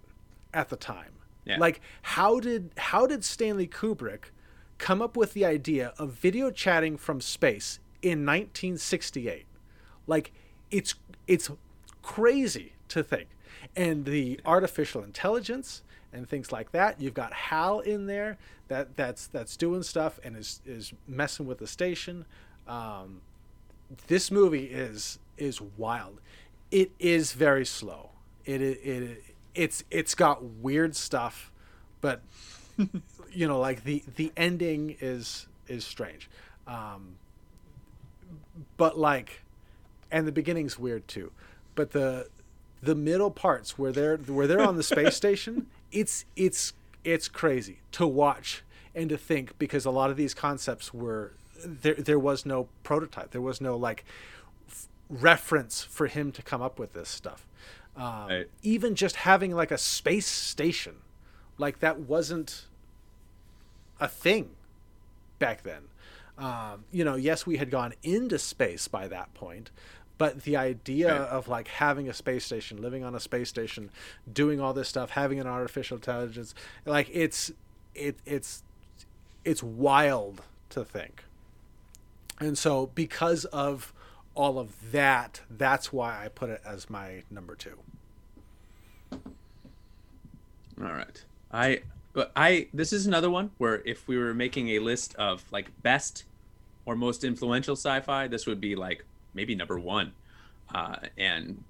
at 0.53 0.69
the 0.69 0.77
time. 0.77 1.12
Yeah. 1.49 1.59
Like 1.59 1.81
how 2.03 2.41
did 2.41 2.70
how 2.77 3.07
did 3.07 3.25
Stanley 3.25 3.66
Kubrick 3.66 4.31
come 4.77 5.03
up 5.03 5.16
with 5.16 5.33
the 5.33 5.45
idea 5.45 5.93
of 5.99 6.12
video 6.12 6.51
chatting 6.51 6.97
from 6.97 7.20
space 7.20 7.81
in 8.03 8.27
1968? 8.27 9.47
Like 10.07 10.33
it's 10.70 10.95
it's 11.27 11.51
crazy 12.03 12.75
to 12.89 13.03
think. 13.03 13.29
And 13.75 14.05
the 14.05 14.41
artificial 14.45 15.03
intelligence 15.03 15.83
and 16.12 16.29
things 16.29 16.53
like 16.53 16.73
that. 16.73 17.01
You've 17.01 17.15
got 17.15 17.33
Hal 17.33 17.81
in 17.81 18.07
there 18.07 18.39
that 18.69 18.97
that's 18.97 19.27
that's 19.27 19.57
doing 19.57 19.83
stuff 19.83 20.19
and 20.25 20.37
is 20.37 20.61
is 20.66 20.93
messing 21.07 21.47
with 21.47 21.59
the 21.59 21.66
station. 21.66 22.25
Um, 22.66 23.23
this 24.07 24.31
movie 24.31 24.65
is 24.65 25.19
is 25.37 25.61
wild. 25.61 26.20
It 26.70 26.93
is 26.99 27.33
very 27.33 27.66
slow. 27.66 28.11
It 28.45 28.61
it, 28.61 28.81
it 28.83 29.25
it's 29.59 29.83
it's 29.91 30.15
got 30.15 30.43
weird 30.45 30.95
stuff, 30.95 31.51
but 32.01 32.23
you 33.33 33.49
know, 33.49 33.59
like 33.59 33.83
the 33.83 34.05
the 34.17 34.33
ending 34.37 34.97
is 35.01 35.49
is 35.67 35.85
strange. 35.85 36.31
Um, 36.67 37.17
but 38.77 38.97
like, 38.97 39.43
and 40.13 40.27
the 40.29 40.33
beginning's 40.33 40.79
weird 40.79 41.09
too. 41.09 41.33
But 41.75 41.91
the 41.91 42.29
the 42.81 42.95
middle 42.95 43.33
parts 43.33 43.77
where 43.77 43.91
they're 43.91 44.17
where 44.17 44.47
they're 44.47 44.63
on 44.63 44.77
the 44.77 44.85
space 44.85 45.17
station, 45.25 45.67
it's 45.91 46.25
it's 46.37 46.73
it's 47.03 47.27
crazy 47.27 47.81
to 47.93 48.07
watch 48.07 48.63
and 48.95 49.09
to 49.11 49.19
think 49.19 49.59
because 49.59 49.85
a 49.85 49.91
lot 49.91 50.09
of 50.09 50.17
these 50.17 50.35
concepts 50.35 50.95
were 50.95 51.33
there. 51.65 51.95
There 51.95 52.19
was 52.19 52.47
no 52.47 52.69
prototype. 52.85 53.33
There 53.33 53.41
was 53.41 53.61
no 53.61 53.77
like 53.77 54.05
f- 54.69 54.87
reference 55.11 55.83
for 55.83 56.07
him 56.07 56.31
to 56.31 56.43
come 56.43 56.63
up 56.63 56.79
with 56.79 56.93
this 56.93 57.09
stuff. 57.09 57.45
Um, 57.99 58.29
Right. 58.29 58.51
Even 58.62 58.95
just 58.95 59.16
having 59.16 59.55
like 59.55 59.70
a 59.70 59.79
space 59.79 60.27
station, 60.27 60.97
like 61.59 61.81
that 61.81 61.99
wasn't 62.01 62.66
a 64.01 64.09
thing 64.09 64.51
back 65.39 65.62
then. 65.65 65.83
Um, 66.39 66.85
you 66.93 67.05
know, 67.05 67.16
yes, 67.16 67.45
we 67.47 67.57
had 67.57 67.70
gone 67.70 67.95
into 68.05 68.39
space 68.39 68.87
by 68.87 69.09
that 69.09 69.35
point, 69.35 69.73
but 70.19 70.43
the 70.45 70.57
idea 70.57 71.12
Right. 71.20 71.29
of 71.29 71.49
like 71.49 71.66
having 71.69 72.09
a 72.09 72.15
space 72.15 72.45
station, 72.45 72.81
living 72.81 73.03
on 73.03 73.15
a 73.16 73.20
space 73.20 73.49
station, 73.49 73.91
doing 74.33 74.61
all 74.61 74.73
this 74.73 74.89
stuff, 74.89 75.11
having 75.11 75.41
an 75.41 75.49
artificial 75.49 75.97
intelligence, 75.97 76.55
like 76.87 77.11
it's 77.12 77.51
it 77.97 78.16
it's 78.25 78.62
it's 79.45 79.62
wild 79.65 80.43
to 80.70 80.85
think. 80.85 81.25
And 82.39 82.57
so 82.57 82.87
because 82.95 83.45
of 83.47 83.93
all 84.39 84.60
of 84.60 84.93
that, 84.93 85.40
that's 85.51 85.93
why 85.93 86.24
I 86.24 86.28
put 86.28 86.48
it 86.48 86.62
as 86.65 86.89
my 86.89 87.24
number 87.28 87.56
2. 87.56 87.77
All 89.12 89.19
right. 90.78 91.24
I 91.52 91.81
but 92.12 92.31
I 92.36 92.69
this 92.73 92.93
is 92.93 93.06
another 93.06 93.31
one 93.31 93.51
where 93.59 93.82
if 93.85 94.06
we 94.06 94.16
were 94.16 94.32
making 94.32 94.69
a 94.70 94.78
list 94.78 95.16
of 95.16 95.44
like 95.51 95.66
best 95.82 96.24
or 96.86 96.94
most 96.94 97.24
influential 97.24 97.74
sci-fi, 97.74 98.28
this 98.28 98.47
would 98.47 98.60
be 98.60 98.77
like 98.77 99.05
maybe 99.35 99.56
number 99.56 99.78
one. 99.78 100.12
Uh, 100.73 100.97
and 101.16 101.65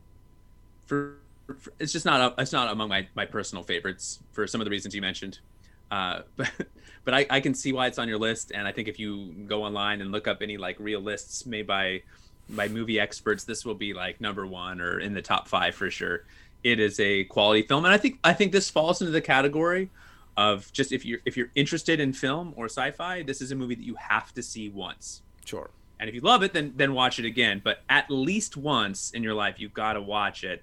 for, 0.86 1.14
for 1.58 1.72
it's 1.78 1.92
just 1.92 2.04
not 2.04 2.34
it's 2.38 2.52
not 2.52 2.70
among 2.70 2.90
my 2.90 3.08
my 3.14 3.24
personal 3.24 3.64
favorites 3.64 4.20
for 4.32 4.46
some 4.46 4.60
of 4.60 4.66
the 4.66 4.70
reasons 4.70 4.94
you 4.94 5.00
mentioned. 5.00 5.38
Uh, 5.90 6.20
but 6.36 6.50
but 7.04 7.14
I, 7.14 7.26
I 7.30 7.40
can 7.40 7.54
see 7.54 7.72
why 7.72 7.86
it's 7.86 7.98
on 7.98 8.08
your 8.08 8.18
list, 8.18 8.52
and 8.54 8.68
I 8.68 8.72
think 8.72 8.88
if 8.88 8.98
you 8.98 9.32
go 9.46 9.64
online 9.64 10.02
and 10.02 10.12
look 10.12 10.28
up 10.28 10.42
any 10.42 10.58
like 10.58 10.76
real 10.78 11.00
lists 11.00 11.46
made 11.46 11.66
by 11.66 12.02
by 12.50 12.68
movie 12.68 12.98
experts, 12.98 13.44
this 13.44 13.64
will 13.64 13.74
be 13.74 13.92
like 13.92 14.20
number 14.20 14.46
one 14.46 14.80
or 14.80 15.00
in 15.00 15.14
the 15.14 15.22
top 15.22 15.48
five 15.48 15.74
for 15.74 15.90
sure. 15.90 16.24
It 16.64 16.80
is 16.80 16.98
a 16.98 17.24
quality 17.24 17.62
film, 17.62 17.84
and 17.84 17.94
I 17.94 17.98
think 17.98 18.18
I 18.24 18.32
think 18.32 18.52
this 18.52 18.68
falls 18.68 19.00
into 19.00 19.12
the 19.12 19.20
category 19.20 19.90
of 20.36 20.72
just 20.72 20.92
if 20.92 21.04
you're 21.04 21.20
if 21.24 21.36
you're 21.36 21.50
interested 21.54 22.00
in 22.00 22.12
film 22.12 22.52
or 22.56 22.66
sci-fi, 22.66 23.22
this 23.22 23.40
is 23.40 23.52
a 23.52 23.56
movie 23.56 23.74
that 23.74 23.84
you 23.84 23.94
have 23.96 24.32
to 24.34 24.42
see 24.42 24.68
once. 24.68 25.22
Sure. 25.44 25.70
And 26.00 26.08
if 26.08 26.14
you 26.14 26.20
love 26.20 26.42
it, 26.42 26.52
then 26.52 26.72
then 26.76 26.94
watch 26.94 27.18
it 27.18 27.24
again. 27.24 27.60
But 27.62 27.82
at 27.88 28.10
least 28.10 28.56
once 28.56 29.10
in 29.12 29.22
your 29.22 29.34
life, 29.34 29.56
you've 29.58 29.74
got 29.74 29.94
to 29.94 30.00
watch 30.00 30.44
it. 30.44 30.62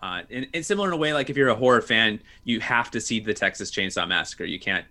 Uh, 0.00 0.22
and, 0.30 0.46
and 0.54 0.64
similar 0.64 0.88
in 0.88 0.94
a 0.94 0.96
way, 0.96 1.12
like 1.12 1.30
if 1.30 1.36
you're 1.36 1.48
a 1.48 1.54
horror 1.54 1.82
fan, 1.82 2.20
you 2.44 2.60
have 2.60 2.90
to 2.92 3.00
see 3.00 3.18
the 3.18 3.34
Texas 3.34 3.70
Chainsaw 3.70 4.06
Massacre. 4.06 4.44
You 4.44 4.60
can't, 4.60 4.84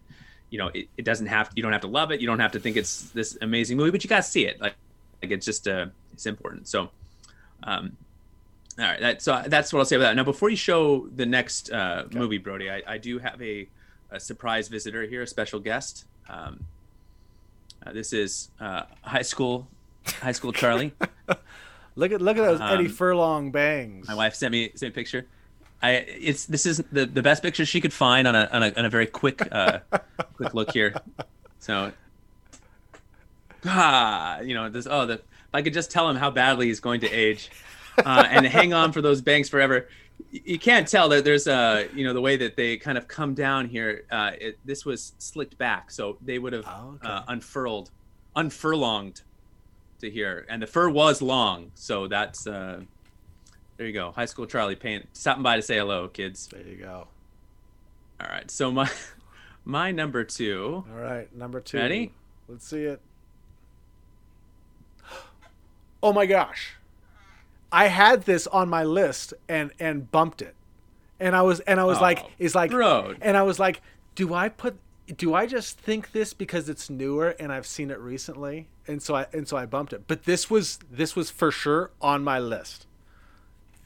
you 0.50 0.58
know, 0.58 0.68
it, 0.74 0.90
it 0.98 1.06
doesn't 1.06 1.28
have. 1.28 1.52
You 1.56 1.64
don't 1.64 1.72
have 1.72 1.82
to 1.82 1.88
love 1.88 2.12
it. 2.12 2.20
You 2.20 2.28
don't 2.28 2.40
have 2.40 2.52
to 2.54 2.60
think 2.60 2.76
it's 2.76 3.10
this 3.12 3.38
amazing 3.42 3.78
movie, 3.78 3.92
but 3.92 4.04
you 4.04 4.10
got 4.10 4.24
to 4.24 4.30
see 4.30 4.46
it. 4.46 4.60
Like, 4.60 4.76
like 5.22 5.32
it's 5.32 5.46
just 5.46 5.68
uh, 5.68 5.88
it's 6.14 6.26
important. 6.26 6.68
So, 6.68 6.90
um, 7.64 7.98
all 8.80 8.86
right. 8.86 9.00
That, 9.00 9.22
so 9.22 9.44
that's 9.48 9.74
what 9.74 9.80
I'll 9.80 9.86
say 9.86 9.96
about 9.96 10.10
that. 10.10 10.16
Now, 10.16 10.24
before 10.24 10.50
you 10.50 10.56
show 10.56 11.08
the 11.08 11.26
next 11.26 11.72
uh, 11.72 12.06
movie, 12.12 12.38
Brody, 12.38 12.70
I, 12.70 12.84
I 12.88 12.98
do 12.98 13.20
have 13.20 13.42
a, 13.42 13.68
a 14.12 14.20
surprise 14.20 14.68
visitor 14.68 15.04
here, 15.04 15.24
a 15.24 15.28
special 15.28 15.60
guest. 15.60 16.06
Um, 16.30 16.66
uh, 17.86 17.94
this 17.94 18.14
is 18.14 18.50
uh, 18.60 18.84
high 19.02 19.22
school, 19.22 19.68
high 20.06 20.32
school 20.34 20.52
Charlie. 20.52 20.94
Look 21.98 22.12
at 22.12 22.22
look 22.22 22.38
at 22.38 22.44
those 22.44 22.62
Eddie 22.62 22.86
Um, 22.86 22.92
Furlong 22.92 23.52
bangs. 23.52 24.08
My 24.08 24.14
wife 24.14 24.36
sent 24.36 24.52
me 24.52 24.70
sent 24.76 24.82
me 24.84 24.88
a 24.90 24.92
picture. 24.92 25.26
I 25.82 25.92
it's 25.94 26.46
this 26.46 26.68
is 26.68 26.78
the, 26.92 27.08
the 27.08 27.24
best 27.24 27.42
picture 27.42 27.66
she 27.66 27.82
could 27.82 27.92
find 27.92 28.28
on 28.28 28.36
a 28.36 28.48
on 28.52 28.62
a, 28.62 28.72
on 28.78 28.86
a 28.86 28.90
very 28.90 29.08
quick 29.08 29.42
uh, 29.52 29.80
quick 30.36 30.54
look 30.54 30.72
here. 30.72 30.94
So, 31.58 31.92
ah, 33.66 34.40
you 34.42 34.54
know 34.54 34.70
this. 34.70 34.88
Oh, 34.90 35.06
the 35.06 35.14
if 35.14 35.22
I 35.54 35.62
could 35.62 35.74
just 35.74 35.92
tell 35.92 36.10
him 36.10 36.16
how 36.16 36.30
badly 36.32 36.68
he's 36.68 36.80
going 36.80 37.02
to 37.02 37.10
age, 37.10 37.50
uh, 38.06 38.26
and 38.30 38.46
hang 38.46 38.74
on 38.74 38.92
for 38.92 39.02
those 39.02 39.22
bangs 39.22 39.50
forever. 39.50 39.88
you 40.32 40.58
can't 40.60 40.88
tell 40.88 41.10
that 41.10 41.24
there's 41.24 41.48
a 41.48 41.88
you 41.94 42.04
know 42.06 42.14
the 42.14 42.22
way 42.22 42.36
that 42.38 42.56
they 42.56 42.76
kind 42.78 42.98
of 42.98 43.08
come 43.08 43.34
down 43.34 43.68
here. 43.68 44.04
Uh, 44.12 44.32
it, 44.40 44.58
this 44.66 44.86
was 44.86 45.14
slicked 45.20 45.58
back, 45.58 45.92
so 45.92 46.18
they 46.24 46.40
would 46.40 46.54
have 46.54 46.66
Oh, 46.68 46.96
okay. 46.96 47.08
uh, 47.08 47.24
unfurled, 47.28 47.92
unfurlonged 48.36 49.22
to 50.02 50.10
here, 50.10 50.46
and 50.50 50.62
the 50.62 50.68
fur 50.68 50.90
was 50.90 51.22
long. 51.22 51.72
So 51.76 52.08
that's 52.08 52.46
uh, 52.48 52.82
there 53.78 53.88
you 53.88 53.94
go. 53.94 54.12
High 54.12 54.26
school 54.26 54.46
Charlie 54.48 54.76
paying 54.76 55.06
stopping 55.14 55.44
by 55.44 55.56
to 55.56 55.62
say 55.62 55.78
hello, 55.78 56.08
kids. 56.08 56.48
There 56.48 56.62
you 56.62 56.78
go. 56.78 57.08
All 58.20 58.28
right, 58.28 58.50
so 58.50 58.72
my 58.72 58.90
my 59.66 59.92
number 59.92 60.24
two. 60.24 60.84
All 60.92 61.00
right, 61.00 61.34
number 61.36 61.62
two. 61.62 61.78
Ready? 61.78 62.12
Let's 62.48 62.68
see 62.68 62.84
it. 62.86 63.00
Oh 66.08 66.14
my 66.14 66.26
gosh. 66.26 66.76
I 67.70 67.88
had 67.88 68.24
this 68.24 68.48
on 68.48 68.70
my 68.70 68.84
list 68.86 69.34
and 69.50 69.72
and 69.78 70.10
bumped 70.10 70.42
it. 70.42 70.56
And 71.20 71.36
I 71.36 71.42
was 71.42 71.60
and 71.62 71.80
I 71.82 71.84
was 71.84 72.00
like 72.00 72.26
it's 72.40 72.56
like 72.56 72.72
bro. 72.72 73.16
and 73.22 73.36
I 73.36 73.44
was 73.44 73.60
like 73.60 73.82
do 74.16 74.34
I 74.34 74.48
put 74.48 74.78
do 75.18 75.34
I 75.34 75.46
just 75.48 75.78
think 75.78 76.14
this 76.14 76.34
because 76.34 76.70
it's 76.70 76.90
newer 76.90 77.36
and 77.42 77.52
I've 77.52 77.66
seen 77.68 77.92
it 77.92 78.00
recently 78.00 78.68
and 78.88 79.02
so 79.04 79.16
I 79.16 79.26
and 79.34 79.46
so 79.48 79.58
I 79.58 79.66
bumped 79.66 79.92
it. 79.92 80.04
But 80.08 80.24
this 80.24 80.50
was 80.50 80.80
this 80.90 81.14
was 81.14 81.30
for 81.30 81.52
sure 81.52 81.92
on 82.02 82.24
my 82.24 82.40
list. 82.40 82.86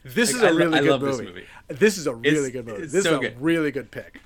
This 0.04 0.30
is 0.32 0.44
I 0.44 0.50
a 0.50 0.54
really 0.54 0.78
I 0.78 0.82
good 0.82 0.90
love 0.90 1.00
this 1.00 1.18
movie. 1.18 1.28
movie. 1.30 1.46
This 1.66 1.98
is 1.98 2.06
a 2.06 2.14
really 2.14 2.28
It's- 2.36 2.50
good 2.52 2.66
movie. 2.66 2.86
This 2.86 3.02
so 3.04 3.10
is 3.14 3.16
a 3.16 3.20
good. 3.20 3.40
really 3.42 3.72
good 3.72 3.90
pick. 3.90 4.20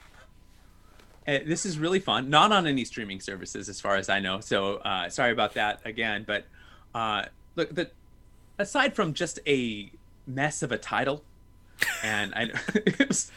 Uh, 1.26 1.38
this 1.46 1.64
is 1.66 1.78
really 1.78 1.98
fun. 1.98 2.28
Not 2.30 2.52
on 2.52 2.66
any 2.66 2.84
streaming 2.84 3.20
services, 3.20 3.68
as 3.68 3.80
far 3.80 3.96
as 3.96 4.08
I 4.08 4.20
know. 4.20 4.38
So 4.40 4.76
uh, 4.76 5.08
sorry 5.08 5.32
about 5.32 5.54
that 5.54 5.80
again. 5.84 6.24
But 6.26 6.44
uh, 6.94 7.24
look, 7.56 7.74
the 7.74 7.90
aside 8.58 8.94
from 8.94 9.12
just 9.14 9.38
a 9.46 9.90
mess 10.26 10.62
of 10.62 10.70
a 10.72 10.78
title, 10.78 11.22
and 12.02 12.32
I, 12.34 12.42
it 12.74 13.08
was, 13.08 13.30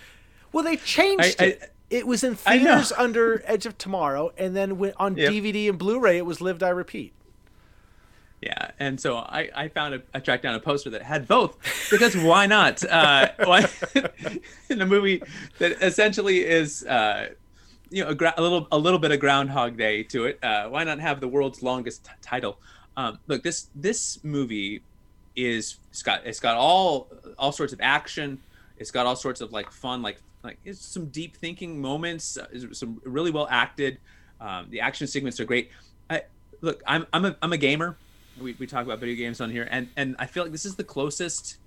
Well, 0.53 0.63
they 0.63 0.77
changed 0.77 1.35
I- 1.41 1.43
I- 1.43 1.47
it. 1.47 1.71
It 1.89 2.05
was 2.05 2.23
in 2.23 2.35
theaters 2.35 2.91
under 2.91 3.41
Edge 3.47 3.65
of 3.65 3.75
Tomorrow, 3.79 4.31
and 4.37 4.55
then 4.55 4.77
when, 4.77 4.93
on 4.97 5.17
Yep. 5.17 5.31
DVD 5.33 5.69
and 5.69 5.79
Blu-ray, 5.79 6.17
it 6.19 6.25
was 6.25 6.39
Live 6.39 6.59
Die 6.59 6.69
Repeat. 6.69 7.13
yeah, 8.43 8.69
and 8.79 9.01
so 9.01 9.17
I, 9.17 9.49
I 9.55 9.67
found 9.69 9.95
a, 9.95 10.01
I 10.13 10.19
tracked 10.19 10.43
down 10.43 10.53
a 10.53 10.59
poster 10.59 10.91
that 10.91 11.01
had 11.01 11.27
both 11.27 11.57
because 11.89 12.15
why 12.15 12.45
not? 12.45 12.83
Uh, 12.85 13.29
why, 13.43 13.67
in 14.69 14.81
a 14.81 14.85
movie 14.85 15.23
that 15.57 15.81
essentially 15.81 16.45
is. 16.45 16.85
Uh, 16.85 17.29
you 17.91 18.03
know, 18.03 18.11
a, 18.11 18.13
gra- 18.13 18.35
a 18.37 18.41
little, 18.43 18.67
a 18.71 18.77
little 18.77 18.99
bit 18.99 19.09
of 19.11 19.19
Groundhog 19.19 19.75
Day 19.75 20.03
to 20.03 20.25
it. 20.25 20.37
Uh, 20.43 20.67
why 20.69 20.83
not 20.83 20.99
have 20.99 21.19
the 21.19 21.27
world's 21.27 21.63
longest 21.63 22.05
t- 22.05 22.11
title? 22.21 22.59
Um, 22.99 23.17
look, 23.27 23.43
this 23.43 23.67
this 23.75 24.21
movie 24.25 24.81
is 25.33 25.77
it's 25.89 26.03
got 26.03 26.25
it's 26.25 26.41
got 26.41 26.57
all 26.57 27.07
all 27.37 27.53
sorts 27.53 27.71
of 27.71 27.79
action. 27.81 28.39
It's 28.77 28.91
got 28.91 29.05
all 29.05 29.15
sorts 29.15 29.39
of 29.39 29.53
like 29.53 29.71
fun, 29.71 30.01
like 30.01 30.17
like 30.43 30.57
it's 30.65 30.85
some 30.85 31.05
deep 31.05 31.37
thinking 31.37 31.81
moments. 31.81 32.37
Uh, 32.37 32.73
some 32.73 33.01
really 33.05 33.31
well 33.31 33.47
acted. 33.49 33.99
Um, 34.41 34.67
the 34.69 34.81
action 34.81 35.07
sequences 35.07 35.39
are 35.39 35.45
great. 35.45 35.71
I, 36.09 36.23
look, 36.59 36.83
I'm 36.85 37.07
I'm 37.13 37.23
a 37.23 37.37
I'm 37.41 37.53
a 37.53 37.57
gamer. 37.57 37.95
We, 38.37 38.57
we 38.59 38.67
talk 38.67 38.85
about 38.85 38.99
video 38.99 39.15
games 39.15 39.39
on 39.39 39.49
here, 39.49 39.69
and 39.71 39.87
and 39.95 40.17
I 40.19 40.25
feel 40.25 40.43
like 40.43 40.51
this 40.51 40.65
is 40.65 40.75
the 40.75 40.83
closest 40.83 41.57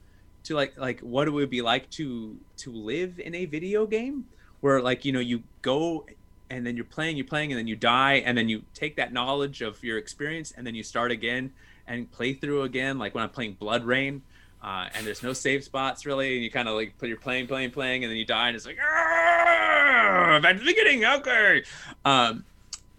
to 0.44 0.54
like 0.54 0.76
like 0.76 1.00
what 1.00 1.28
it 1.28 1.30
would 1.30 1.48
be 1.48 1.62
like 1.62 1.88
to 1.92 2.36
to 2.58 2.70
live 2.70 3.18
in 3.18 3.34
a 3.34 3.46
video 3.46 3.86
game 3.86 4.26
where 4.60 4.82
like 4.82 5.06
you 5.06 5.12
know 5.12 5.20
you 5.20 5.44
go 5.62 6.04
and 6.52 6.66
then 6.66 6.76
you're 6.76 6.84
playing 6.84 7.16
you're 7.16 7.26
playing 7.26 7.50
and 7.50 7.58
then 7.58 7.66
you 7.66 7.74
die 7.74 8.14
and 8.26 8.36
then 8.36 8.48
you 8.48 8.62
take 8.74 8.96
that 8.96 9.12
knowledge 9.12 9.62
of 9.62 9.82
your 9.82 9.96
experience 9.96 10.52
and 10.54 10.66
then 10.66 10.74
you 10.74 10.82
start 10.82 11.10
again 11.10 11.50
and 11.86 12.10
play 12.12 12.34
through 12.34 12.62
again 12.62 12.98
like 12.98 13.14
when 13.14 13.24
i'm 13.24 13.30
playing 13.30 13.56
Bloodborne 13.60 14.20
uh, 14.62 14.88
and 14.94 15.04
there's 15.06 15.22
no 15.22 15.32
save 15.32 15.64
spots 15.64 16.04
really 16.06 16.34
and 16.36 16.44
you 16.44 16.50
kind 16.50 16.68
of 16.68 16.74
like 16.74 16.94
you're 17.02 17.16
playing 17.16 17.46
playing 17.46 17.70
playing 17.70 18.04
and 18.04 18.10
then 18.10 18.18
you 18.18 18.24
die 18.26 18.48
and 18.48 18.56
it's 18.56 18.66
like 18.66 18.78
"Ah, 18.80 20.38
back 20.42 20.54
to 20.58 20.60
the 20.60 20.66
beginning 20.66 21.04
okay 21.04 21.64
um 22.04 22.44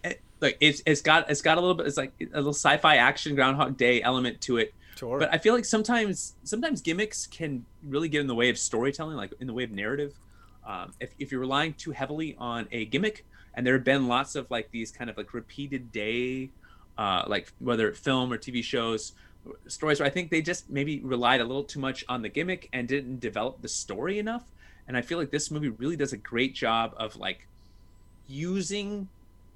it, 0.02 0.20
like 0.40 0.56
it's 0.60 0.82
it's 0.84 1.00
got 1.00 1.30
it's 1.30 1.40
got 1.42 1.56
a 1.56 1.60
little 1.60 1.74
bit 1.76 1.86
it's 1.86 1.96
like 1.96 2.12
a 2.20 2.36
little 2.36 2.50
sci-fi 2.52 2.96
action 2.96 3.34
groundhog 3.34 3.76
day 3.76 4.02
element 4.02 4.40
to 4.42 4.58
it 4.58 4.74
Sure. 4.96 5.18
but 5.18 5.32
I 5.32 5.38
feel 5.38 5.54
like 5.54 5.64
sometimes 5.64 6.34
sometimes 6.44 6.80
gimmicks 6.80 7.26
can 7.26 7.64
really 7.82 8.08
get 8.08 8.20
in 8.20 8.28
the 8.28 8.34
way 8.34 8.48
of 8.48 8.56
storytelling, 8.56 9.16
like 9.16 9.32
in 9.40 9.48
the 9.48 9.52
way 9.52 9.64
of 9.64 9.72
narrative. 9.72 10.14
Um, 10.64 10.92
if, 11.00 11.10
if 11.18 11.32
you're 11.32 11.40
relying 11.40 11.74
too 11.74 11.90
heavily 11.90 12.36
on 12.38 12.68
a 12.70 12.84
gimmick, 12.86 13.26
and 13.56 13.66
there 13.66 13.74
have 13.74 13.84
been 13.84 14.08
lots 14.08 14.34
of 14.34 14.50
like 14.50 14.70
these 14.70 14.90
kind 14.90 15.08
of 15.08 15.16
like 15.16 15.34
repeated 15.34 15.92
day, 15.92 16.50
uh, 16.98 17.24
like 17.26 17.52
whether 17.58 17.92
film 17.92 18.32
or 18.32 18.38
TV 18.38 18.62
shows, 18.62 19.12
stories 19.66 20.00
where 20.00 20.06
I 20.06 20.10
think 20.10 20.30
they 20.30 20.42
just 20.42 20.70
maybe 20.70 21.00
relied 21.00 21.40
a 21.40 21.44
little 21.44 21.64
too 21.64 21.80
much 21.80 22.04
on 22.08 22.22
the 22.22 22.28
gimmick 22.28 22.68
and 22.72 22.88
didn't 22.88 23.20
develop 23.20 23.60
the 23.62 23.68
story 23.68 24.18
enough. 24.18 24.44
And 24.86 24.96
I 24.96 25.02
feel 25.02 25.18
like 25.18 25.30
this 25.30 25.50
movie 25.50 25.70
really 25.70 25.96
does 25.96 26.12
a 26.12 26.16
great 26.16 26.54
job 26.54 26.94
of 26.96 27.16
like 27.16 27.46
using 28.28 29.08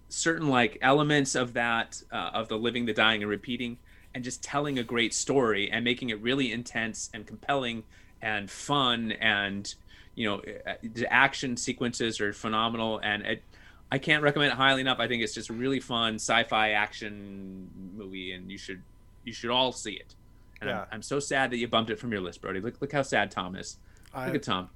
certain 0.08 0.48
like 0.48 0.78
elements 0.80 1.34
of 1.34 1.52
that 1.54 2.02
uh, 2.12 2.30
of 2.32 2.48
the 2.48 2.56
living 2.56 2.86
the 2.86 2.92
dying 2.92 3.22
and 3.22 3.30
repeating 3.30 3.78
and 4.14 4.24
just 4.24 4.42
telling 4.42 4.78
a 4.78 4.82
great 4.82 5.12
story 5.12 5.70
and 5.70 5.84
making 5.84 6.10
it 6.10 6.20
really 6.20 6.50
intense 6.50 7.10
and 7.12 7.26
compelling 7.26 7.82
and 8.22 8.50
fun 8.50 9.12
and 9.12 9.74
you 10.14 10.26
know 10.26 10.42
the 10.82 11.12
action 11.12 11.56
sequences 11.56 12.20
are 12.20 12.32
phenomenal 12.32 12.98
and 13.02 13.22
it, 13.22 13.42
i 13.90 13.98
can't 13.98 14.22
recommend 14.22 14.52
it 14.52 14.56
highly 14.56 14.80
enough 14.80 14.98
i 15.00 15.08
think 15.08 15.22
it's 15.22 15.34
just 15.34 15.50
a 15.50 15.52
really 15.52 15.80
fun 15.80 16.14
sci-fi 16.16 16.70
action 16.72 17.68
movie 17.96 18.32
and 18.32 18.50
you 18.50 18.58
should 18.58 18.82
you 19.24 19.32
should 19.32 19.50
all 19.50 19.72
see 19.72 19.92
it 19.94 20.14
and 20.60 20.68
Yeah. 20.70 20.80
I'm, 20.82 20.86
I'm 20.92 21.02
so 21.02 21.20
sad 21.20 21.50
that 21.50 21.56
you 21.58 21.68
bumped 21.68 21.90
it 21.90 21.98
from 21.98 22.12
your 22.12 22.20
list 22.20 22.40
brody 22.40 22.60
look 22.60 22.80
look 22.80 22.92
how 22.92 23.02
sad 23.02 23.30
tom 23.30 23.56
is 23.56 23.76
I, 24.14 24.26
look 24.26 24.34
at 24.36 24.42
tom 24.42 24.70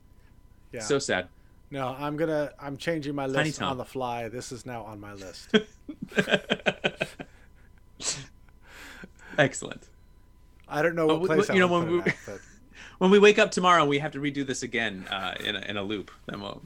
yeah. 0.73 0.81
so 0.81 0.99
sad 0.99 1.29
no, 1.71 1.97
I'm 1.99 2.19
gonna. 2.19 2.53
I'm 2.61 2.77
changing 2.77 3.15
my 3.15 3.25
list 3.27 3.63
on 3.63 3.79
the 3.79 3.85
fly. 3.87 4.29
This 4.29 4.53
is 4.53 4.67
now 4.67 4.83
on 4.83 5.01
my 5.01 5.15
list. 5.15 5.49
excellent 9.39 9.89
I 10.69 10.83
don't 10.83 10.95
know 10.95 11.05
Oh, 11.11 11.15
what 11.19 11.21
we- 11.23 11.29
place 11.29 11.49
you 11.49 11.61
know, 11.61 11.69
when 11.69 11.91
we- 11.91 12.01
at, 12.01 12.15
but 12.27 12.41
when 12.99 13.11
we 13.11 13.19
wake 13.19 13.39
up 13.39 13.51
tomorrow 13.51 13.81
and 13.83 13.89
we 13.91 13.99
have 14.01 14.13
to 14.13 14.19
redo 14.21 14.47
this 14.47 14.63
again 14.63 15.07
uh, 15.11 15.35
in, 15.41 15.57
a, 15.57 15.61
in 15.61 15.77
a 15.77 15.83
loop 15.83 16.11
then 16.27 16.41
we'll 16.41 16.63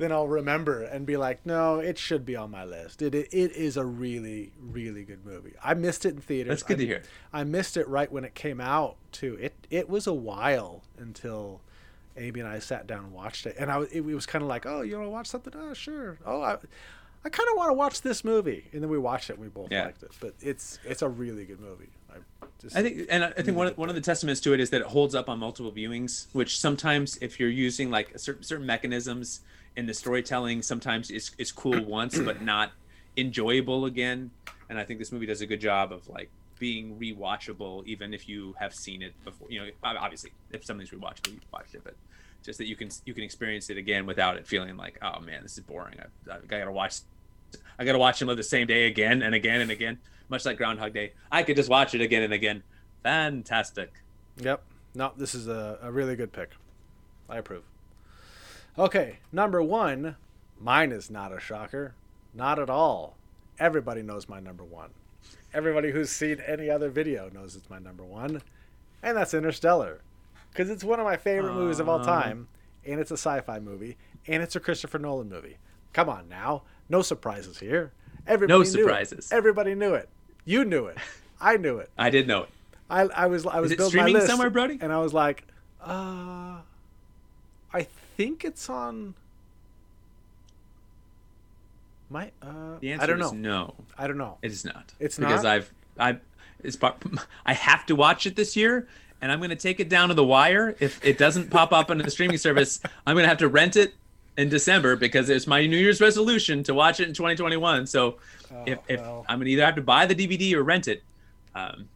then 0.00 0.12
I'll 0.12 0.28
remember 0.28 0.82
and 0.82 1.04
be 1.04 1.16
like, 1.16 1.44
no, 1.44 1.78
it 1.78 1.98
should 1.98 2.24
be 2.24 2.34
on 2.34 2.50
my 2.50 2.64
list. 2.64 3.02
It 3.02 3.14
it, 3.14 3.28
it 3.32 3.52
is 3.52 3.76
a 3.76 3.84
really 3.84 4.52
really 4.58 5.04
good 5.04 5.24
movie. 5.24 5.52
I 5.62 5.74
missed 5.74 6.04
it 6.06 6.14
in 6.14 6.20
theaters. 6.20 6.50
That's 6.50 6.62
good 6.62 6.78
I, 6.78 6.80
to 6.80 6.86
hear. 6.86 7.02
I 7.32 7.44
missed 7.44 7.76
it 7.76 7.86
right 7.86 8.10
when 8.10 8.24
it 8.24 8.34
came 8.34 8.60
out 8.60 8.96
too. 9.12 9.36
It 9.40 9.66
it 9.70 9.88
was 9.88 10.06
a 10.06 10.14
while 10.14 10.82
until 10.98 11.60
Amy 12.16 12.40
and 12.40 12.48
I 12.48 12.58
sat 12.58 12.86
down 12.86 13.04
and 13.04 13.12
watched 13.12 13.46
it, 13.46 13.56
and 13.58 13.70
I 13.70 13.78
was- 13.78 13.90
it, 13.90 14.00
was 14.00 14.26
kind 14.26 14.42
of 14.42 14.48
like, 14.48 14.66
oh, 14.66 14.80
you 14.82 14.94
want 14.94 15.06
to 15.06 15.10
watch 15.10 15.26
something? 15.28 15.52
Oh, 15.56 15.74
sure. 15.74 16.18
Oh, 16.24 16.42
I. 16.42 16.58
I 17.22 17.28
kind 17.28 17.46
of 17.50 17.56
want 17.58 17.68
to 17.68 17.74
watch 17.74 18.00
this 18.00 18.24
movie, 18.24 18.64
and 18.72 18.82
then 18.82 18.88
we 18.88 18.96
watched 18.96 19.28
it. 19.28 19.34
and 19.34 19.42
We 19.42 19.48
both 19.48 19.70
Yeah. 19.70 19.84
liked 19.84 20.02
it, 20.02 20.10
but 20.20 20.32
it's 20.40 20.78
it's 20.86 21.02
a 21.02 21.08
really 21.08 21.44
good 21.44 21.60
movie. 21.60 21.90
I 22.10 22.16
just 22.58 22.74
I 22.74 22.82
think, 22.82 23.08
and 23.10 23.22
I 23.22 23.32
think 23.32 23.48
mm. 23.48 23.54
one 23.56 23.66
of, 23.66 23.76
one 23.76 23.88
of 23.90 23.94
the 23.94 24.00
testaments 24.00 24.40
to 24.40 24.54
it 24.54 24.60
is 24.60 24.70
that 24.70 24.80
it 24.80 24.86
holds 24.86 25.14
up 25.14 25.28
on 25.28 25.38
multiple 25.38 25.70
viewings. 25.70 26.28
Which 26.32 26.58
sometimes, 26.58 27.18
if 27.20 27.38
you're 27.38 27.50
using 27.50 27.90
like 27.90 28.18
certain 28.18 28.42
certain 28.42 28.64
mechanisms 28.64 29.40
in 29.80 29.86
the 29.86 29.94
storytelling, 29.94 30.62
sometimes 30.62 31.10
is 31.10 31.32
is 31.38 31.50
cool 31.50 31.82
once, 31.98 32.18
but 32.18 32.42
not 32.42 32.70
enjoyable 33.16 33.86
again. 33.86 34.30
And 34.68 34.78
I 34.78 34.84
think 34.84 35.00
this 35.00 35.10
movie 35.10 35.26
does 35.26 35.40
a 35.40 35.46
good 35.46 35.60
job 35.60 35.90
of 35.92 36.08
like 36.08 36.30
being 36.60 36.96
rewatchable, 36.98 37.84
even 37.86 38.14
if 38.14 38.28
you 38.28 38.54
have 38.60 38.74
seen 38.74 39.02
it 39.02 39.14
before. 39.24 39.50
You 39.50 39.60
know, 39.60 39.70
obviously, 39.82 40.30
if 40.52 40.64
something's 40.64 40.90
rewatchable, 40.90 41.32
you've 41.32 41.52
watched 41.52 41.74
it, 41.74 41.80
but 41.82 41.94
just 42.44 42.58
that 42.58 42.66
you 42.66 42.76
can 42.76 42.90
you 43.06 43.14
can 43.14 43.24
experience 43.24 43.70
it 43.70 43.78
again 43.78 44.06
without 44.06 44.36
it 44.36 44.46
feeling 44.46 44.76
like, 44.76 44.98
oh 45.02 45.18
man, 45.20 45.42
this 45.42 45.58
is 45.58 45.64
boring. 45.64 45.96
I, 45.98 46.34
I 46.34 46.38
gotta 46.46 46.70
watch, 46.70 47.00
I 47.78 47.84
gotta 47.84 47.98
watch 47.98 48.20
and 48.20 48.28
live 48.28 48.36
the 48.36 48.42
same 48.44 48.66
day 48.66 48.86
again 48.86 49.22
and 49.22 49.34
again 49.34 49.62
and 49.62 49.70
again, 49.70 49.98
much 50.28 50.44
like 50.44 50.58
Groundhog 50.58 50.92
Day. 50.92 51.14
I 51.32 51.42
could 51.42 51.56
just 51.56 51.70
watch 51.70 51.94
it 51.94 52.02
again 52.02 52.22
and 52.22 52.34
again. 52.34 52.62
Fantastic. 53.02 53.90
Yep. 54.36 54.62
No, 54.94 55.12
this 55.16 55.34
is 55.34 55.48
a, 55.48 55.78
a 55.82 55.90
really 55.90 56.16
good 56.16 56.32
pick. 56.32 56.50
I 57.28 57.38
approve. 57.38 57.62
Okay, 58.78 59.18
number 59.32 59.62
one. 59.62 60.16
Mine 60.60 60.92
is 60.92 61.10
not 61.10 61.32
a 61.32 61.40
shocker. 61.40 61.94
Not 62.34 62.58
at 62.58 62.70
all. 62.70 63.16
Everybody 63.58 64.02
knows 64.02 64.28
my 64.28 64.40
number 64.40 64.64
one. 64.64 64.90
Everybody 65.52 65.90
who's 65.90 66.10
seen 66.10 66.40
any 66.46 66.70
other 66.70 66.88
video 66.90 67.28
knows 67.32 67.56
it's 67.56 67.68
my 67.70 67.78
number 67.78 68.04
one. 68.04 68.42
And 69.02 69.16
that's 69.16 69.34
Interstellar. 69.34 70.00
Because 70.50 70.70
it's 70.70 70.84
one 70.84 71.00
of 71.00 71.06
my 71.06 71.16
favorite 71.16 71.54
movies 71.54 71.80
of 71.80 71.88
all 71.88 72.04
time. 72.04 72.48
And 72.84 73.00
it's 73.00 73.10
a 73.10 73.14
sci 73.16 73.40
fi 73.40 73.58
movie. 73.58 73.96
And 74.26 74.42
it's 74.42 74.56
a 74.56 74.60
Christopher 74.60 74.98
Nolan 74.98 75.28
movie. 75.28 75.56
Come 75.92 76.08
on 76.08 76.28
now. 76.28 76.62
No 76.88 77.02
surprises 77.02 77.58
here. 77.58 77.92
Everybody 78.26 78.52
No 78.52 78.58
knew 78.58 78.68
it. 78.68 78.72
surprises. 78.72 79.32
Everybody 79.32 79.74
knew 79.74 79.94
it. 79.94 80.08
You 80.44 80.64
knew 80.64 80.86
it. 80.86 80.98
I 81.40 81.56
knew 81.56 81.78
it. 81.78 81.90
I 81.98 82.10
did 82.10 82.28
know 82.28 82.42
it. 82.44 82.48
I, 82.90 83.02
I 83.02 83.26
was 83.26 83.46
I 83.46 83.60
was 83.60 83.74
building 83.74 84.02
my 84.02 84.08
list 84.08 84.26
somewhere, 84.26 84.50
Brody? 84.50 84.78
and 84.80 84.92
I 84.92 84.98
was 84.98 85.14
like, 85.14 85.44
uh, 85.80 86.56
I 87.72 87.86
think 88.20 88.44
it's 88.44 88.68
on. 88.68 89.14
My 92.10 92.30
uh, 92.42 92.78
The 92.80 92.92
answer 92.92 93.04
I 93.04 93.06
don't 93.06 93.20
is 93.22 93.32
know. 93.32 93.56
no. 93.56 93.74
I 93.96 94.06
don't 94.06 94.18
know. 94.18 94.36
It 94.42 94.50
is 94.50 94.64
not. 94.64 94.92
It's 94.98 95.16
because 95.18 95.44
not? 95.44 95.52
I've 95.52 95.72
I 95.98 96.18
it's 96.62 96.76
part, 96.76 97.02
I 97.46 97.54
have 97.54 97.86
to 97.86 97.96
watch 97.96 98.26
it 98.26 98.36
this 98.36 98.56
year, 98.56 98.88
and 99.22 99.32
I'm 99.32 99.38
going 99.38 99.50
to 99.50 99.56
take 99.56 99.80
it 99.80 99.88
down 99.88 100.08
to 100.08 100.14
the 100.14 100.24
wire. 100.24 100.76
If 100.80 101.02
it 101.04 101.16
doesn't 101.16 101.50
pop 101.50 101.72
up 101.72 101.90
on 101.90 101.98
the 101.98 102.10
streaming 102.10 102.36
service, 102.36 102.80
I'm 103.06 103.14
going 103.14 103.24
to 103.24 103.28
have 103.28 103.38
to 103.38 103.48
rent 103.48 103.76
it 103.76 103.94
in 104.36 104.48
December 104.48 104.96
because 104.96 105.30
it's 105.30 105.46
my 105.46 105.66
New 105.66 105.78
Year's 105.78 106.00
resolution 106.00 106.62
to 106.64 106.74
watch 106.74 107.00
it 107.00 107.08
in 107.08 107.14
2021. 107.14 107.86
So 107.86 108.16
Oh, 108.52 108.64
if, 108.66 108.78
if 108.88 109.00
well. 109.00 109.24
I'm 109.28 109.38
going 109.38 109.46
to 109.46 109.52
either 109.52 109.64
have 109.64 109.76
to 109.76 109.82
buy 109.82 110.06
the 110.06 110.14
DVD 110.14 110.54
or 110.54 110.64
rent 110.64 110.88
it. 110.88 111.04
Um, 111.54 111.88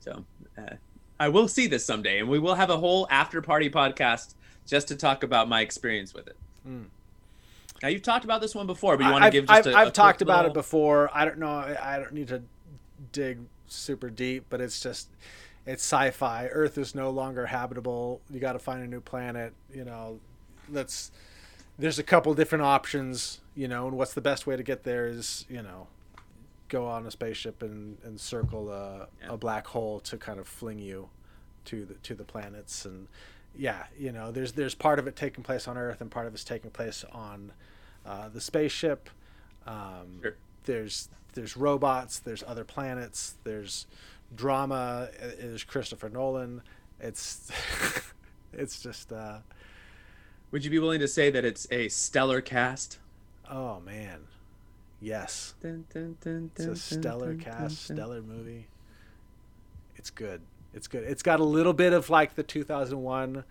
so 0.00 0.24
uh, 0.58 0.74
I 1.20 1.28
will 1.28 1.46
see 1.46 1.68
this 1.68 1.84
someday, 1.84 2.18
and 2.18 2.28
we 2.28 2.40
will 2.40 2.56
have 2.56 2.70
a 2.70 2.76
whole 2.76 3.06
after 3.08 3.40
party 3.40 3.70
podcast 3.70 4.34
just 4.66 4.88
to 4.88 4.96
talk 4.96 5.22
about 5.22 5.48
my 5.48 5.60
experience 5.60 6.12
with 6.12 6.26
it. 6.26 6.36
Hmm. 6.64 6.82
Now 7.82 7.88
you've 7.88 8.02
talked 8.02 8.24
about 8.24 8.40
this 8.40 8.54
one 8.54 8.66
before, 8.66 8.96
but 8.96 9.04
you 9.04 9.12
want 9.12 9.22
to 9.22 9.26
I've, 9.26 9.32
give 9.32 9.46
just 9.46 9.66
I've, 9.66 9.74
a, 9.74 9.76
I've 9.76 9.88
a 9.88 9.92
talked 9.92 10.22
about 10.22 10.46
it 10.46 10.54
before. 10.54 11.10
I 11.12 11.24
don't 11.24 11.38
know. 11.38 11.48
I 11.48 11.96
I 11.96 11.98
don't 11.98 12.12
need 12.12 12.28
to 12.28 12.42
dig 13.12 13.38
super 13.66 14.08
deep, 14.10 14.46
but 14.48 14.60
it's 14.60 14.80
just 14.80 15.08
it's 15.66 15.82
sci-fi. 15.82 16.46
Earth 16.46 16.78
is 16.78 16.94
no 16.94 17.10
longer 17.10 17.46
habitable. 17.46 18.20
You 18.30 18.40
got 18.40 18.54
to 18.54 18.58
find 18.58 18.82
a 18.82 18.86
new 18.86 19.00
planet. 19.00 19.52
You 19.72 19.84
know, 19.84 20.20
let's. 20.70 21.10
There's 21.78 21.98
a 21.98 22.02
couple 22.02 22.32
different 22.34 22.64
options. 22.64 23.40
You 23.54 23.68
know, 23.68 23.86
and 23.88 23.96
what's 23.96 24.14
the 24.14 24.20
best 24.20 24.46
way 24.46 24.56
to 24.56 24.62
get 24.62 24.84
there 24.84 25.06
is 25.06 25.44
you 25.48 25.62
know, 25.62 25.88
go 26.68 26.86
on 26.86 27.06
a 27.06 27.10
spaceship 27.10 27.62
and 27.62 27.98
and 28.04 28.18
circle 28.18 28.70
a, 28.70 29.08
Yeah. 29.20 29.34
a 29.34 29.36
black 29.36 29.66
hole 29.66 30.00
to 30.00 30.16
kind 30.16 30.40
of 30.40 30.48
fling 30.48 30.78
you 30.78 31.10
to 31.66 31.84
the 31.84 31.94
to 31.94 32.14
the 32.14 32.24
planets 32.24 32.84
and 32.86 33.08
yeah 33.58 33.84
you 33.98 34.12
know 34.12 34.30
there's 34.32 34.52
there's 34.52 34.74
part 34.74 34.98
of 34.98 35.06
it 35.06 35.16
taking 35.16 35.42
place 35.42 35.66
on 35.66 35.76
earth 35.78 36.00
and 36.00 36.10
part 36.10 36.26
of 36.26 36.34
it's 36.34 36.44
taking 36.44 36.70
place 36.70 37.04
on 37.12 37.52
uh, 38.04 38.28
the 38.28 38.40
spaceship. 38.40 39.10
Um, 39.66 40.20
Sure. 40.22 40.36
there's 40.64 41.08
there's 41.34 41.56
robots 41.56 42.18
there's 42.20 42.42
other 42.46 42.64
planets 42.64 43.34
there's 43.44 43.86
drama 44.34 45.08
uh, 45.22 45.26
there's 45.40 45.64
christopher 45.64 46.08
nolan. 46.08 46.62
It's 47.00 47.50
it's 48.52 48.80
just 48.80 49.12
uh, 49.12 49.38
Would 50.50 50.64
you 50.64 50.70
be 50.70 50.78
willing 50.78 51.00
to 51.00 51.08
say 51.08 51.30
that 51.30 51.44
it's 51.44 51.66
a 51.70 51.88
stellar 51.88 52.40
cast? 52.40 52.98
oh 53.50 53.80
man. 53.80 54.20
Yes. 55.00 55.54
It's 55.62 56.60
a 56.60 56.76
stellar 56.76 57.34
cast 57.34 57.84
stellar 57.84 58.22
movie. 58.22 58.66
It's 59.96 60.10
good 60.10 60.40
it's 60.76 60.86
good 60.86 61.02
it's 61.04 61.22
got 61.22 61.40
a 61.40 61.44
little 61.44 61.72
bit 61.72 61.92
of 61.92 62.08
like 62.10 62.34
the 62.36 62.42
2001 62.42 63.42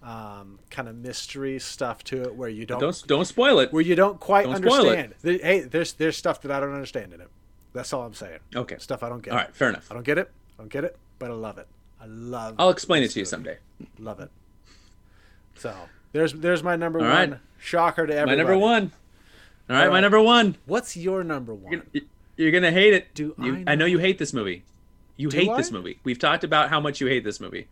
um, 0.00 0.60
kind 0.70 0.88
of 0.88 0.94
mystery 0.96 1.58
stuff 1.58 2.04
to 2.04 2.22
it 2.22 2.34
where 2.36 2.48
you 2.48 2.64
don't, 2.64 2.78
Don't 2.80 3.04
don't 3.08 3.24
spoil 3.24 3.58
it. 3.58 3.72
where 3.72 3.82
you 3.82 3.96
don't 3.96 4.20
quite 4.20 4.44
don't 4.46 4.56
spoil 4.62 4.86
it. 4.86 4.98
understand 4.98 5.14
There- 5.22 5.38
hey 5.42 5.60
there's 5.60 5.92
there's 5.94 6.16
stuff 6.16 6.40
that 6.42 6.52
i 6.52 6.60
don't 6.60 6.72
understand 6.72 7.12
in 7.12 7.20
it 7.20 7.28
that's 7.72 7.92
all 7.92 8.02
i'm 8.02 8.14
saying 8.14 8.38
Okay. 8.54 8.76
stuff 8.78 9.02
i 9.02 9.08
don't 9.08 9.22
get 9.22 9.32
All 9.32 9.38
right. 9.38 9.54
Fair 9.54 9.68
enough. 9.70 9.88
i 9.90 9.94
don't 9.94 10.04
get 10.06 10.16
it 10.18 10.30
i 10.58 10.62
don't 10.62 10.70
get 10.70 10.84
it 10.84 10.96
but 11.18 11.30
i 11.30 11.34
love 11.34 11.58
it 11.58 11.66
i 12.00 12.06
love 12.06 12.52
it. 12.54 12.56
I'll 12.60 12.70
explain 12.70 13.02
it 13.02 13.08
to 13.10 13.18
you 13.18 13.24
someday. 13.24 13.58
love 13.98 14.20
it 14.20 14.30
so 15.56 15.74
there's 16.12 16.32
there's 16.34 16.62
my 16.62 16.76
number 16.76 17.00
All 17.00 17.04
one 17.08 17.30
right. 17.32 17.40
shocker 17.58 18.06
to 18.06 18.12
everyone. 18.14 18.28
My 18.36 18.42
number 18.42 18.56
one. 18.58 18.92
All 19.68 19.76
right, 19.76 19.86
All 19.86 19.90
my 19.92 20.00
number 20.00 20.20
one. 20.22 20.56
what's 20.66 20.96
your 20.96 21.22
number 21.24 21.52
one 21.54 21.72
You're 21.72 21.80
gonna, 21.92 22.04
you're 22.36 22.50
gonna 22.52 22.70
hate 22.70 22.94
it. 22.94 23.12
Do 23.14 23.34
you, 23.38 23.64
I 23.66 23.72
I 23.72 23.74
know 23.74 23.84
you 23.84 23.98
hate 23.98 24.16
this 24.18 24.32
movie. 24.32 24.62
You 25.18 25.28
Do 25.28 25.36
hate 25.36 25.50
I? 25.50 25.56
this 25.58 25.70
movie. 25.70 25.98
We've 26.04 26.18
talked 26.18 26.44
about 26.44 26.70
how 26.70 26.80
much 26.80 27.00
you 27.00 27.08
hate 27.08 27.24
this 27.24 27.40
movie. 27.40 27.66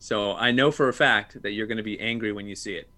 So 0.00 0.32
I 0.32 0.50
know 0.50 0.70
for 0.72 0.88
a 0.88 0.92
fact 0.92 1.42
that 1.42 1.52
you're 1.52 1.66
gonna 1.68 1.82
be 1.84 2.00
angry 2.00 2.32
when 2.32 2.46
you 2.46 2.56
see 2.56 2.74
it. 2.74 2.88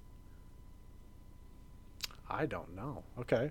I 2.31 2.47
don't 2.47 2.75
know. 2.75 3.03
Okay. 3.19 3.51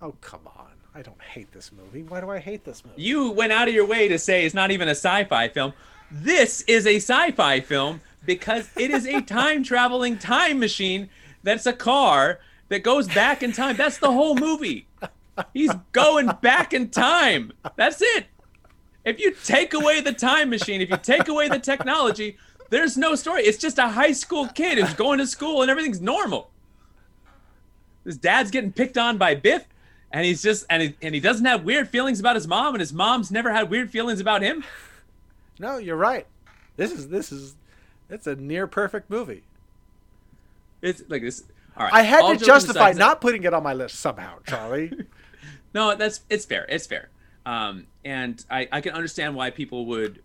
Oh 0.00 0.14
come 0.20 0.46
on! 0.56 0.70
I 0.94 1.02
don't 1.02 1.20
hate 1.20 1.50
this 1.52 1.72
movie. 1.72 2.04
Why 2.04 2.20
do 2.20 2.30
I 2.30 2.38
hate 2.38 2.64
this 2.64 2.84
movie? 2.84 3.02
You 3.02 3.32
went 3.32 3.52
out 3.52 3.66
of 3.68 3.74
your 3.74 3.84
way 3.86 4.08
to 4.08 4.18
say 4.18 4.46
it's 4.46 4.54
not 4.54 4.70
even 4.70 4.88
a 4.88 4.92
sci-fi 4.92 5.48
film. 5.48 5.72
This 6.10 6.62
is 6.62 6.86
a 6.86 6.96
sci-fi 6.96 7.60
film 7.60 8.00
because 8.24 8.70
it 8.76 8.90
is 8.92 9.06
a 9.06 9.20
time 9.22 9.64
traveling 9.64 10.18
time 10.18 10.60
machine 10.60 11.08
that's 11.42 11.66
a 11.66 11.72
car 11.72 12.38
that 12.68 12.84
goes 12.84 13.08
back 13.08 13.42
in 13.42 13.52
time. 13.52 13.76
That's 13.76 13.98
the 13.98 14.12
whole 14.12 14.36
movie. 14.36 14.86
He's 15.52 15.72
going 15.92 16.30
back 16.40 16.72
in 16.72 16.90
time. 16.90 17.52
That's 17.74 18.00
it. 18.00 18.26
If 19.06 19.20
you 19.20 19.32
take 19.44 19.72
away 19.72 20.00
the 20.00 20.12
time 20.12 20.50
machine, 20.50 20.80
if 20.80 20.90
you 20.90 20.96
take 20.96 21.28
away 21.28 21.48
the 21.48 21.60
technology, 21.60 22.36
there's 22.70 22.96
no 22.96 23.14
story. 23.14 23.44
It's 23.44 23.56
just 23.56 23.78
a 23.78 23.88
high 23.88 24.10
school 24.10 24.48
kid 24.48 24.78
who's 24.78 24.94
going 24.94 25.18
to 25.20 25.26
school 25.28 25.62
and 25.62 25.70
everything's 25.70 26.00
normal. 26.00 26.50
His 28.04 28.18
dad's 28.18 28.50
getting 28.50 28.72
picked 28.72 28.98
on 28.98 29.16
by 29.16 29.36
Biff, 29.36 29.64
and 30.10 30.26
he's 30.26 30.42
just 30.42 30.66
and 30.68 30.82
he, 30.82 30.96
and 31.00 31.14
he 31.14 31.20
doesn't 31.20 31.46
have 31.46 31.62
weird 31.62 31.88
feelings 31.88 32.18
about 32.18 32.34
his 32.34 32.48
mom, 32.48 32.74
and 32.74 32.80
his 32.80 32.92
mom's 32.92 33.30
never 33.30 33.52
had 33.52 33.70
weird 33.70 33.90
feelings 33.90 34.20
about 34.20 34.42
him. 34.42 34.64
No, 35.60 35.78
you're 35.78 35.96
right. 35.96 36.26
This 36.76 36.90
is 36.90 37.08
this 37.08 37.30
is 37.30 37.54
it's 38.10 38.26
a 38.26 38.34
near 38.34 38.66
perfect 38.66 39.08
movie. 39.08 39.44
It's 40.82 41.02
like 41.08 41.22
this. 41.22 41.44
All 41.76 41.84
right. 41.84 41.94
I 41.94 42.02
had 42.02 42.22
all 42.22 42.36
to 42.36 42.44
justify 42.44 42.92
not 42.92 43.20
putting 43.20 43.44
it 43.44 43.54
on 43.54 43.62
my 43.62 43.72
list 43.72 44.00
somehow, 44.00 44.38
Charlie. 44.46 44.92
No, 45.74 45.94
that's 45.94 46.20
it's 46.30 46.46
fair. 46.46 46.64
It's 46.70 46.86
fair. 46.86 47.10
Um, 47.46 47.86
and 48.04 48.44
I, 48.50 48.68
I 48.70 48.80
can 48.82 48.92
understand 48.92 49.34
why 49.34 49.50
people 49.50 49.86
would 49.86 50.22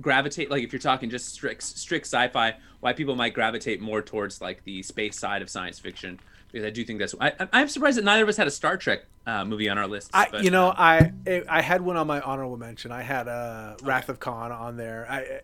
gravitate 0.00 0.48
like 0.50 0.62
if 0.62 0.72
you're 0.72 0.78
talking 0.78 1.10
just 1.10 1.30
strict 1.30 1.62
strict 1.64 2.06
sci-fi, 2.06 2.56
why 2.80 2.92
people 2.92 3.16
might 3.16 3.34
gravitate 3.34 3.80
more 3.80 4.02
towards 4.02 4.40
like 4.40 4.62
the 4.64 4.82
space 4.84 5.18
side 5.18 5.42
of 5.42 5.50
science 5.50 5.80
fiction 5.80 6.20
because 6.50 6.66
I 6.66 6.70
do 6.70 6.84
think 6.84 6.98
that's. 6.98 7.14
I, 7.20 7.32
I'm 7.52 7.68
surprised 7.68 7.98
that 7.98 8.04
neither 8.04 8.22
of 8.22 8.28
us 8.28 8.36
had 8.36 8.46
a 8.46 8.50
Star 8.50 8.76
Trek 8.76 9.04
uh, 9.26 9.44
movie 9.44 9.68
on 9.68 9.78
our 9.78 9.86
list. 9.86 10.10
I, 10.14 10.28
but, 10.30 10.44
you 10.44 10.50
know, 10.50 10.68
um, 10.68 10.74
I 10.78 11.42
I 11.48 11.60
had 11.60 11.82
one 11.82 11.96
on 11.96 12.06
my 12.06 12.20
honorable 12.20 12.56
mention. 12.56 12.92
I 12.92 13.02
had 13.02 13.28
uh, 13.28 13.76
Wrath 13.82 14.08
of 14.08 14.18
Khan 14.20 14.52
on 14.52 14.76
there. 14.76 15.06
I 15.08 15.40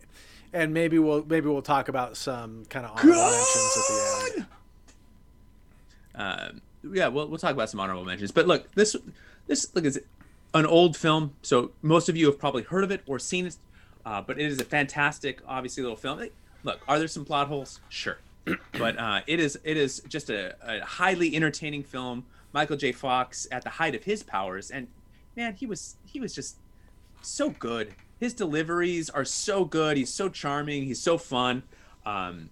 and 0.53 0.73
maybe 0.73 0.99
we'll 0.99 1.25
maybe 1.25 1.49
we'll 1.49 1.63
talk 1.63 1.89
about 1.89 2.17
some 2.17 2.65
kind 2.67 2.87
of 2.87 2.93
honorable 2.93 3.23
mentions 3.23 3.77
at 3.77 3.85
the 3.89 4.37
end. 4.37 4.47
uh, 6.15 6.49
yeah, 6.93 7.09
we'll 7.09 7.29
we'll 7.29 7.39
talk 7.39 7.53
about 7.53 7.71
some 7.71 7.81
honorable 7.81 8.05
mentions. 8.05 8.33
But 8.33 8.47
look, 8.47 8.73
this 8.75 8.97
this 9.47 9.75
look 9.75 9.85
is 9.85 10.01
an 10.55 10.65
old 10.65 10.97
film, 10.97 11.35
so 11.43 11.73
most 11.83 12.09
of 12.09 12.17
you 12.17 12.27
have 12.27 12.39
probably 12.39 12.63
heard 12.63 12.85
of 12.85 12.91
it 12.91 13.03
or 13.07 13.19
seen 13.19 13.47
it. 13.47 13.57
Uh, 14.07 14.21
but 14.21 14.39
it 14.39 14.47
is 14.47 14.61
a 14.61 14.65
fantastic, 14.65 15.41
obviously, 15.47 15.83
little 15.83 15.97
film. 15.97 16.27
Look, 16.63 16.81
are 16.89 16.99
there 16.99 17.09
some 17.09 17.25
plot 17.25 17.49
holes? 17.49 17.81
Sure, 17.89 18.19
but 18.73 18.99
uh, 18.99 19.21
it 19.27 19.41
is 19.41 19.59
it 19.65 19.77
is 19.77 20.01
just 20.09 20.31
a, 20.31 20.55
a 20.63 20.85
highly 20.85 21.35
entertaining 21.35 21.83
film. 21.83 22.25
Michael 22.53 22.77
J. 22.77 22.93
Fox 22.93 23.49
at 23.51 23.65
the 23.65 23.71
height 23.71 23.95
of 23.95 24.05
his 24.05 24.23
powers, 24.23 24.71
and 24.71 24.87
man, 25.37 25.55
he 25.55 25.67
was 25.67 25.97
he 26.07 26.21
was 26.21 26.35
just 26.35 26.57
so 27.23 27.51
good. 27.51 27.95
His 28.21 28.33
deliveries 28.33 29.11
are 29.11 29.25
so 29.25 29.65
good. 29.65 29.97
He's 29.97 30.13
so 30.13 30.29
charming. 30.29 30.85
He's 30.85 31.01
so 31.01 31.19
fun. 31.19 31.65
Um, 32.07 32.51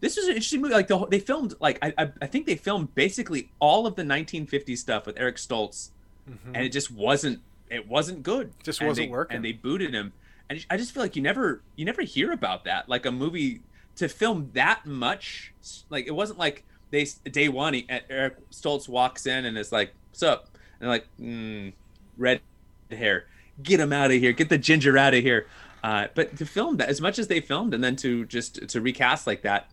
this 0.00 0.16
was 0.16 0.26
an 0.26 0.32
interesting 0.32 0.62
movie. 0.62 0.74
Like 0.74 0.88
the 0.88 1.06
they 1.06 1.18
filmed 1.18 1.54
like 1.60 1.78
I, 1.82 1.92
I 1.98 2.10
I 2.22 2.26
think 2.26 2.46
they 2.46 2.56
filmed 2.56 2.94
basically 2.94 3.50
all 3.58 3.86
of 3.86 3.96
the 3.96 4.02
1950s 4.02 4.78
stuff 4.78 5.06
with 5.06 5.18
Eric 5.18 5.36
Stoltz, 5.36 5.90
and 6.26 6.56
it 6.64 6.70
just 6.70 6.90
wasn't 6.90 7.40
it 7.70 7.88
wasn't 7.88 8.22
good. 8.22 8.48
Mm-hmm. 8.50 8.62
Just 8.62 8.80
And 8.80 8.88
wasn't 8.88 9.08
they- 9.08 9.12
working. 9.12 9.36
And 9.36 9.44
they 9.44 9.52
booted 9.52 9.94
him. 9.94 10.12
And 10.50 10.64
I 10.68 10.76
just 10.76 10.92
feel 10.92 11.02
like 11.02 11.16
you 11.16 11.22
never 11.22 11.62
you 11.76 11.84
never 11.84 12.02
hear 12.02 12.32
about 12.32 12.64
that. 12.64 12.88
Like 12.88 13.06
a 13.06 13.12
movie 13.12 13.60
to 13.96 14.08
film 14.08 14.50
that 14.54 14.84
much. 14.86 15.52
Like 15.88 16.06
it 16.06 16.12
wasn't 16.14 16.38
like 16.38 16.64
they 16.90 17.06
day 17.30 17.48
one 17.48 17.74
he, 17.74 17.86
Eric 18.10 18.36
Stoltz 18.50 18.88
walks 18.88 19.26
in 19.26 19.46
and 19.46 19.56
is 19.56 19.72
like, 19.72 19.92
"What's 20.10 20.22
up?" 20.22 20.48
And 20.78 20.82
they're 20.82 20.88
like, 20.90 21.06
mm, 21.20 21.72
"Red 22.18 22.40
hair, 22.90 23.24
get 23.62 23.80
him 23.80 23.92
out 23.92 24.10
of 24.10 24.18
here. 24.20 24.32
Get 24.32 24.48
the 24.50 24.58
ginger 24.58 24.96
out 24.98 25.14
of 25.14 25.22
here." 25.22 25.46
Uh, 25.82 26.06
but 26.14 26.36
to 26.36 26.46
film 26.46 26.76
that 26.76 26.88
as 26.88 27.00
much 27.00 27.18
as 27.18 27.26
they 27.28 27.40
filmed, 27.40 27.74
and 27.74 27.82
then 27.82 27.96
to 27.96 28.24
just 28.26 28.68
to 28.68 28.80
recast 28.80 29.26
like 29.26 29.42
that, 29.42 29.70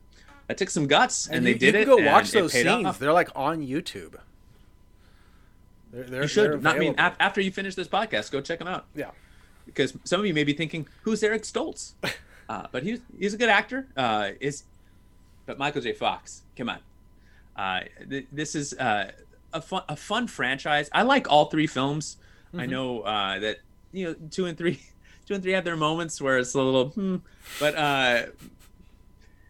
that 0.48 0.58
took 0.58 0.70
some 0.70 0.88
guts, 0.88 1.28
and, 1.28 1.46
they 1.46 1.52
you, 1.52 1.60
did 1.60 1.74
you 1.76 1.82
it. 1.82 1.84
can 1.86 1.92
go 1.94 1.98
and 1.98 2.06
watch 2.08 2.32
those 2.32 2.54
scenes. 2.54 2.86
off. 2.86 2.98
They're 3.00 3.14
like 3.14 3.30
on 3.36 3.62
YouTube. 3.62 4.16
They're, 5.92 6.04
they're, 6.04 6.22
You 6.24 6.28
should. 6.28 6.64
Not, 6.64 6.76
I 6.76 6.80
mean, 6.80 6.96
after 6.98 7.42
you 7.42 7.52
finish 7.52 7.76
this 7.76 7.88
podcast, 7.88 8.32
go 8.32 8.42
check 8.42 8.60
them 8.60 8.68
out. 8.68 8.86
yeah. 8.96 9.12
because 9.66 9.94
some 10.04 10.20
of 10.20 10.26
you 10.26 10.34
may 10.34 10.44
be 10.44 10.54
thinking, 10.54 10.88
"Who's 11.04 11.24
Eric 11.24 11.44
Stoltz?" 11.44 11.94
Uh, 12.50 12.68
but 12.74 12.84
he's 12.84 13.00
he's 13.18 13.34
a 13.34 13.38
good 13.38 13.48
actor. 13.48 13.88
Uh, 13.96 14.32
is 14.42 14.64
but 15.46 15.58
Michael 15.58 15.82
J. 15.82 15.94
Fox, 15.94 16.42
come 16.58 16.68
on. 16.68 16.80
Uh, 17.56 17.82
th- 18.10 18.26
this 18.30 18.56
is 18.56 18.74
uh, 18.74 19.12
a 19.54 19.62
fun 19.62 19.84
a 19.88 19.96
fun 19.96 20.28
franchise. 20.28 20.90
I 20.92 21.04
like 21.04 21.32
all 21.32 21.46
three 21.46 21.68
films. 21.68 22.18
I 22.58 22.66
know 22.66 23.02
uh, 23.02 23.40
that 23.40 23.60
you 23.94 24.06
know 24.06 24.16
two 24.32 24.48
and 24.48 24.58
three, 24.58 24.82
two 25.28 25.34
and 25.36 25.42
three 25.42 25.54
have 25.54 25.64
their 25.64 25.78
moments 25.78 26.20
where 26.20 26.40
it's 26.40 26.54
a 26.54 26.62
little, 26.62 26.90
hmm, 26.90 27.18
but 27.58 27.76
uh, 27.76 28.26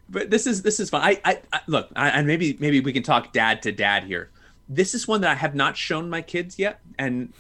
but 0.08 0.30
this 0.30 0.46
is 0.46 0.62
this 0.62 0.80
is 0.80 0.92
fun. 0.92 1.02
I, 1.02 1.20
I, 1.26 1.40
I 1.52 1.62
look, 1.66 1.90
I, 1.96 2.10
and 2.10 2.28
maybe 2.28 2.56
maybe 2.60 2.82
we 2.82 2.94
can 2.94 3.02
talk 3.02 3.34
dad 3.34 3.64
to 3.64 3.72
dad 3.72 4.04
here. 4.04 4.30
This 4.74 4.94
is 4.96 5.08
one 5.08 5.22
that 5.22 5.32
I 5.32 5.36
have 5.36 5.54
not 5.54 5.76
shown 5.76 6.10
my 6.10 6.22
kids 6.22 6.58
yet, 6.58 6.80
and 6.98 7.34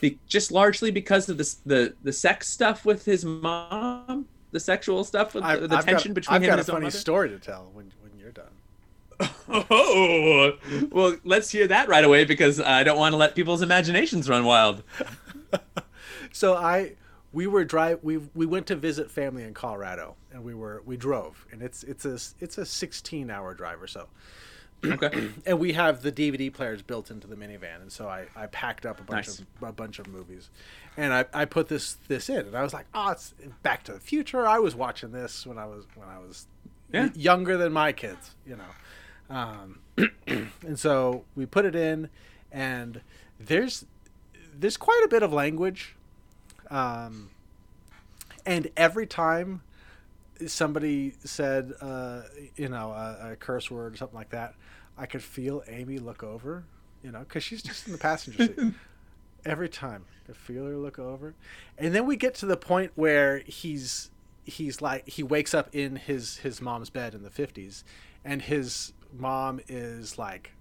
be, 0.00 0.18
just 0.26 0.52
largely 0.52 0.90
because 0.90 1.28
of 1.28 1.38
this 1.38 1.54
the 1.54 1.94
the 2.02 2.12
sex 2.12 2.48
stuff 2.48 2.84
with 2.84 3.04
his 3.06 3.24
mom, 3.24 4.26
the 4.52 4.60
sexual 4.60 5.02
stuff 5.04 5.34
with 5.34 5.42
I, 5.42 5.56
the, 5.56 5.68
the 5.68 5.76
I've 5.76 5.84
tension 5.86 6.10
got, 6.10 6.14
between 6.16 6.34
I've 6.36 6.42
him 6.42 6.46
got 6.48 6.52
and 6.52 6.60
a 6.60 6.62
his 6.62 6.68
own 6.70 6.74
funny 6.76 6.84
mother. 6.86 6.98
story 6.98 7.28
to 7.30 7.38
tell 7.38 7.70
when 7.72 7.90
when 8.02 8.12
you're 8.18 8.32
done. 8.32 9.30
Oh, 9.48 10.52
well, 10.90 11.16
let's 11.24 11.50
hear 11.50 11.66
that 11.68 11.88
right 11.88 12.04
away 12.04 12.24
because 12.26 12.60
I 12.60 12.82
don't 12.84 12.98
want 12.98 13.14
to 13.14 13.16
let 13.16 13.34
people's 13.34 13.62
imaginations 13.62 14.28
run 14.28 14.44
wild. 14.44 14.82
So 16.32 16.54
I 16.54 16.92
we 17.32 17.46
were 17.46 17.64
drive 17.64 18.00
we 18.02 18.18
we 18.34 18.44
went 18.44 18.66
to 18.66 18.76
visit 18.76 19.10
family 19.10 19.42
in 19.44 19.54
Colorado 19.54 20.16
and 20.32 20.44
we 20.44 20.52
were 20.54 20.82
we 20.84 20.98
drove 20.98 21.46
and 21.50 21.62
it's 21.62 21.82
it's 21.84 22.04
a 22.04 22.18
it's 22.44 22.58
a 22.58 22.66
16 22.66 23.30
hour 23.30 23.54
drive 23.54 23.80
or 23.80 23.86
so. 23.86 24.08
Okay. 24.84 25.30
and 25.46 25.58
we 25.58 25.72
have 25.72 26.02
the 26.02 26.12
DVD 26.12 26.52
players 26.52 26.82
built 26.82 27.10
into 27.10 27.26
the 27.26 27.34
minivan, 27.36 27.80
and 27.82 27.90
so 27.90 28.08
I, 28.08 28.26
I 28.36 28.46
packed 28.46 28.86
up 28.86 29.00
a 29.00 29.02
bunch 29.04 29.26
Nice. 29.28 29.40
of 29.62 29.68
a 29.68 29.72
bunch 29.72 29.98
of 29.98 30.06
movies, 30.06 30.50
and 30.96 31.12
I, 31.12 31.24
I 31.32 31.44
put 31.44 31.68
this 31.68 31.96
this 32.08 32.28
in, 32.28 32.46
and 32.46 32.56
I 32.56 32.62
was 32.62 32.72
like, 32.72 32.86
oh, 32.94 33.10
it's 33.10 33.34
Back 33.62 33.82
to 33.84 33.92
the 33.92 34.00
Future. 34.00 34.46
I 34.46 34.58
was 34.58 34.74
watching 34.74 35.12
this 35.12 35.46
when 35.46 35.58
I 35.58 35.66
was 35.66 35.86
when 35.94 36.08
I 36.08 36.18
was 36.18 36.46
Yeah. 36.92 37.08
younger 37.14 37.56
than 37.56 37.72
my 37.72 37.92
kids, 37.92 38.34
you 38.46 38.56
know, 38.56 39.34
um, 39.34 39.80
and 40.26 40.78
so 40.78 41.24
we 41.34 41.46
put 41.46 41.64
it 41.64 41.74
in, 41.74 42.08
and 42.52 43.00
there's 43.40 43.84
there's 44.58 44.76
quite 44.76 45.02
a 45.04 45.08
bit 45.08 45.22
of 45.22 45.32
language, 45.32 45.96
um, 46.70 47.30
and 48.44 48.70
every 48.76 49.06
time 49.06 49.62
somebody 50.46 51.14
said, 51.24 51.72
uh, 51.80 52.22
you 52.56 52.68
know, 52.68 52.90
a, 52.92 53.32
a 53.32 53.36
curse 53.36 53.70
word 53.70 53.94
or 53.94 53.96
something 53.96 54.16
like 54.18 54.30
that, 54.30 54.54
I 54.98 55.06
could 55.06 55.22
feel 55.22 55.62
Amy 55.68 55.98
look 55.98 56.22
over, 56.22 56.64
you 57.02 57.10
know, 57.10 57.20
because 57.20 57.42
she's 57.42 57.62
just 57.62 57.86
in 57.86 57.92
the 57.92 57.98
passenger 57.98 58.46
seat. 58.46 58.58
Every 59.44 59.68
time, 59.68 60.04
I 60.10 60.26
could 60.26 60.36
feel 60.36 60.64
her 60.64 60.76
look 60.76 60.98
over, 60.98 61.34
and 61.78 61.94
then 61.94 62.04
we 62.06 62.16
get 62.16 62.34
to 62.36 62.46
the 62.46 62.56
point 62.56 62.92
where 62.96 63.38
he's 63.40 64.10
he's 64.44 64.80
like 64.80 65.08
he 65.08 65.22
wakes 65.22 65.54
up 65.54 65.68
in 65.72 65.96
his 65.96 66.38
his 66.38 66.60
mom's 66.60 66.90
bed 66.90 67.14
in 67.14 67.22
the 67.22 67.30
fifties, 67.30 67.84
and 68.24 68.42
his 68.42 68.92
mom 69.16 69.60
is 69.68 70.18
like 70.18 70.52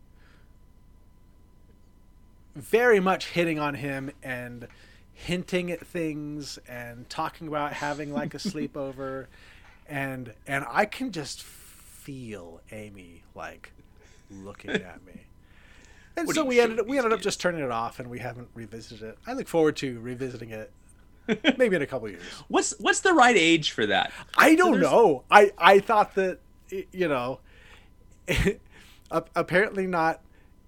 very 2.56 3.00
much 3.00 3.30
hitting 3.32 3.60
on 3.60 3.74
him 3.76 4.12
and 4.24 4.68
hinting 5.14 5.72
at 5.72 5.86
things 5.86 6.60
and 6.68 7.10
talking 7.10 7.48
about 7.48 7.74
having 7.74 8.14
like 8.14 8.34
a 8.34 8.38
sleepover 8.38 9.28
and 9.88 10.34
and 10.48 10.66
I 10.70 10.86
can 10.86 11.12
just 11.12 11.44
feel 11.44 12.62
Amy 12.72 13.24
like 13.34 13.72
looking 14.30 14.72
at 14.72 15.06
me. 15.06 15.14
And 16.18 16.28
What 16.28 16.36
so 16.38 16.46
we 16.46 16.62
ended 16.62 16.80
up, 16.80 16.88
we 16.88 16.98
ended 16.98 17.12
up 17.12 17.20
just 17.20 17.42
turning 17.42 17.62
it 17.62 17.72
off 17.72 18.00
and 18.00 18.10
we 18.10 18.20
haven't 18.20 18.48
revisited 18.54 19.02
it. 19.06 19.18
I 19.28 19.34
look 19.34 19.50
forward 19.50 19.76
to 19.78 20.00
revisiting 20.00 20.52
it 20.52 20.72
maybe 21.58 21.76
in 21.76 21.82
a 21.82 21.86
couple 21.86 22.08
years. 22.10 22.22
What's 22.48 22.74
what's 22.80 23.02
the 23.02 23.12
right 23.14 23.36
age 23.36 23.72
for 23.72 23.86
that? 23.88 24.14
I 24.38 24.56
don't 24.56 24.80
there's- 24.80 24.90
know. 24.90 25.24
I 25.30 25.52
I 25.58 25.80
thought 25.80 26.16
that 26.16 26.40
you 26.70 27.10
know 27.10 27.40
apparently 29.12 29.88
not 29.88 30.22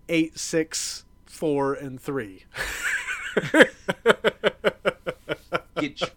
eight, 0.09 0.37
six, 0.37 1.05
four, 1.25 1.73
and 1.75 2.01
3. 2.01 2.43
Get 5.79 6.01
your, 6.01 6.09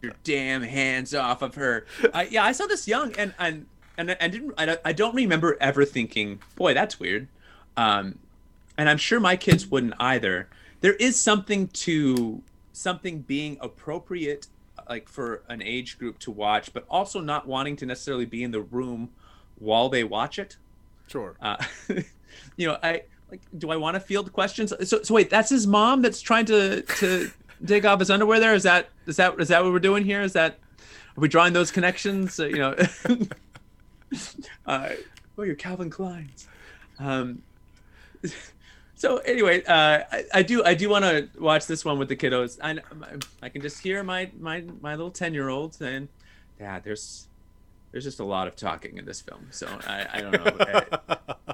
your 0.00 0.12
damn 0.24 0.62
hands 0.62 1.14
off 1.14 1.42
of 1.42 1.56
her. 1.56 1.84
I, 2.14 2.24
yeah, 2.28 2.44
I 2.44 2.52
saw 2.52 2.66
this 2.66 2.86
young 2.88 3.12
and 3.16 3.34
and 3.38 3.66
and 3.98 4.16
I 4.20 4.28
didn't. 4.28 4.54
I, 4.56 4.64
don't- 4.66 4.80
I 4.84 4.92
don't 4.92 5.14
remember 5.14 5.56
ever 5.60 5.84
thinking, 5.84 6.40
boy, 6.56 6.72
that's 6.72 6.98
weird. 6.98 7.28
Um, 7.76 8.18
and 8.78 8.88
I'm 8.88 8.96
sure 8.98 9.20
my 9.20 9.36
kids 9.36 9.66
wouldn't 9.66 9.94
either. 10.00 10.48
There 10.80 10.94
is 10.94 11.20
something 11.20 11.68
to 11.68 12.40
something 12.72 13.20
being 13.22 13.58
appropriate, 13.60 14.46
like 14.88 15.08
for 15.08 15.42
an 15.48 15.60
age 15.62 15.98
group 15.98 16.18
to 16.20 16.30
watch, 16.30 16.72
but 16.72 16.86
also 16.88 17.20
not 17.20 17.46
wanting 17.46 17.76
to 17.76 17.86
necessarily 17.86 18.24
be 18.24 18.42
in 18.44 18.52
the 18.52 18.60
room 18.60 19.10
while 19.58 19.88
they 19.88 20.04
watch 20.04 20.38
it. 20.38 20.56
Sure. 21.08 21.36
Uh, 21.42 21.56
you 22.56 22.68
know, 22.68 22.78
I 22.82 23.02
like. 23.30 23.42
Do 23.58 23.70
I 23.70 23.76
want 23.76 23.94
to 23.94 24.00
field 24.00 24.32
questions? 24.32 24.72
So, 24.88 25.02
so 25.02 25.14
wait, 25.14 25.28
that's 25.30 25.50
his 25.50 25.66
mom 25.66 26.02
that's 26.02 26.20
trying 26.20 26.46
to 26.46 26.82
to 26.82 27.30
take 27.66 27.84
off 27.84 27.98
his 27.98 28.10
underwear. 28.10 28.38
There 28.38 28.54
is 28.54 28.62
that 28.62 28.88
is 29.06 29.16
that 29.16 29.38
is 29.40 29.48
that 29.48 29.62
what 29.64 29.72
we're 29.72 29.80
doing 29.80 30.04
here? 30.04 30.22
Is 30.22 30.34
that 30.34 30.58
are 31.16 31.20
we 31.20 31.26
drawing 31.28 31.52
those 31.52 31.72
connections? 31.72 32.38
You 32.38 32.58
know, 32.58 32.76
uh, 34.66 34.90
oh, 35.36 35.42
you're 35.42 35.54
Calvin 35.54 35.90
Klein's. 35.90 36.48
Um, 36.98 37.42
so 38.94 39.18
anyway, 39.18 39.62
uh, 39.64 40.04
I, 40.10 40.24
I 40.34 40.42
do 40.42 40.64
I 40.64 40.74
do 40.74 40.88
want 40.88 41.04
to 41.04 41.28
watch 41.38 41.66
this 41.66 41.84
one 41.84 41.98
with 41.98 42.08
the 42.08 42.16
kiddos. 42.16 42.58
I 42.62 42.78
I 43.42 43.48
can 43.48 43.62
just 43.62 43.80
hear 43.80 44.02
my 44.02 44.30
my 44.38 44.64
my 44.80 44.94
little 44.94 45.10
ten 45.10 45.34
year 45.34 45.48
old 45.48 45.74
saying, 45.74 46.08
"Dad, 46.58 46.84
there's 46.84 47.28
there's 47.92 48.04
just 48.04 48.20
a 48.20 48.24
lot 48.24 48.48
of 48.48 48.56
talking 48.56 48.98
in 48.98 49.04
this 49.04 49.20
film." 49.20 49.48
So 49.50 49.68
I, 49.86 50.06
I 50.12 50.20
don't 50.20 50.32
know. 50.32 51.18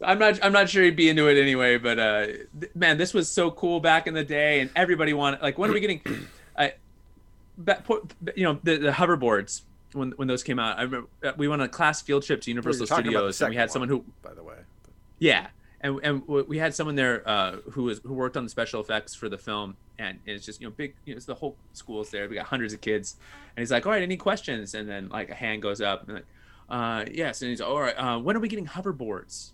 I'm 0.00 0.18
not 0.18 0.38
I'm 0.44 0.52
not 0.52 0.68
sure 0.68 0.84
he'd 0.84 0.96
be 0.96 1.08
into 1.08 1.28
it 1.28 1.40
anyway, 1.40 1.76
but 1.76 1.98
uh, 1.98 2.26
th- 2.26 2.74
man, 2.74 2.98
this 2.98 3.12
was 3.12 3.28
so 3.28 3.50
cool 3.50 3.80
back 3.80 4.06
in 4.06 4.14
the 4.14 4.24
day, 4.24 4.60
and 4.60 4.70
everybody 4.76 5.12
wanted 5.12 5.42
like 5.42 5.58
when 5.58 5.70
are 5.70 5.72
we 5.72 5.80
getting, 5.80 6.02
I, 6.56 6.74
ba- 7.56 7.82
you 8.36 8.44
know 8.44 8.60
the, 8.62 8.76
the 8.76 8.90
hoverboards 8.92 9.62
when 9.92 10.12
when 10.12 10.28
those 10.28 10.42
came 10.42 10.58
out. 10.58 10.78
I 10.78 10.82
remember 10.82 11.08
uh, 11.22 11.32
we 11.36 11.48
went 11.48 11.62
on 11.62 11.66
a 11.66 11.70
class 11.70 12.02
field 12.02 12.22
trip 12.22 12.40
to 12.42 12.50
Universal 12.50 12.80
You're 12.80 12.86
talking 12.88 13.14
about 13.14 13.26
the 13.26 13.32
Studios, 13.32 13.42
and 13.42 13.50
we 13.50 13.56
had 13.56 13.70
someone 13.70 13.88
who 13.88 13.98
one, 13.98 14.12
by 14.22 14.34
the 14.34 14.42
way. 14.42 14.56
yeah, 15.18 15.48
and 15.80 15.98
and 16.02 16.26
we 16.26 16.58
had 16.58 16.74
someone 16.74 16.96
there 16.96 17.28
uh, 17.28 17.56
who 17.70 17.84
was 17.84 18.00
who 18.00 18.14
worked 18.14 18.36
on 18.36 18.44
the 18.44 18.50
special 18.50 18.80
effects 18.80 19.14
for 19.14 19.28
the 19.28 19.38
film, 19.38 19.76
and 19.98 20.18
it's 20.26 20.44
just 20.44 20.60
you 20.60 20.66
know 20.66 20.72
big, 20.76 20.94
you 21.04 21.14
know, 21.14 21.16
it's 21.16 21.26
the 21.26 21.34
whole 21.34 21.56
school's 21.72 22.10
there. 22.10 22.28
We 22.28 22.34
got 22.34 22.46
hundreds 22.46 22.72
of 22.72 22.80
kids, 22.80 23.16
and 23.56 23.62
he's 23.62 23.70
like, 23.70 23.86
"All 23.86 23.92
right, 23.92 24.02
any 24.02 24.16
questions?" 24.16 24.74
And 24.74 24.88
then 24.88 25.08
like 25.08 25.30
a 25.30 25.34
hand 25.34 25.62
goes 25.62 25.80
up, 25.80 26.06
and 26.06 26.16
like, 26.16 26.26
uh, 26.68 27.04
"Yes," 27.12 27.42
and 27.42 27.50
he's 27.50 27.60
all 27.60 27.80
right. 27.80 27.94
Uh, 27.94 28.18
when 28.18 28.36
are 28.36 28.40
we 28.40 28.48
getting 28.48 28.66
hoverboards? 28.66 29.50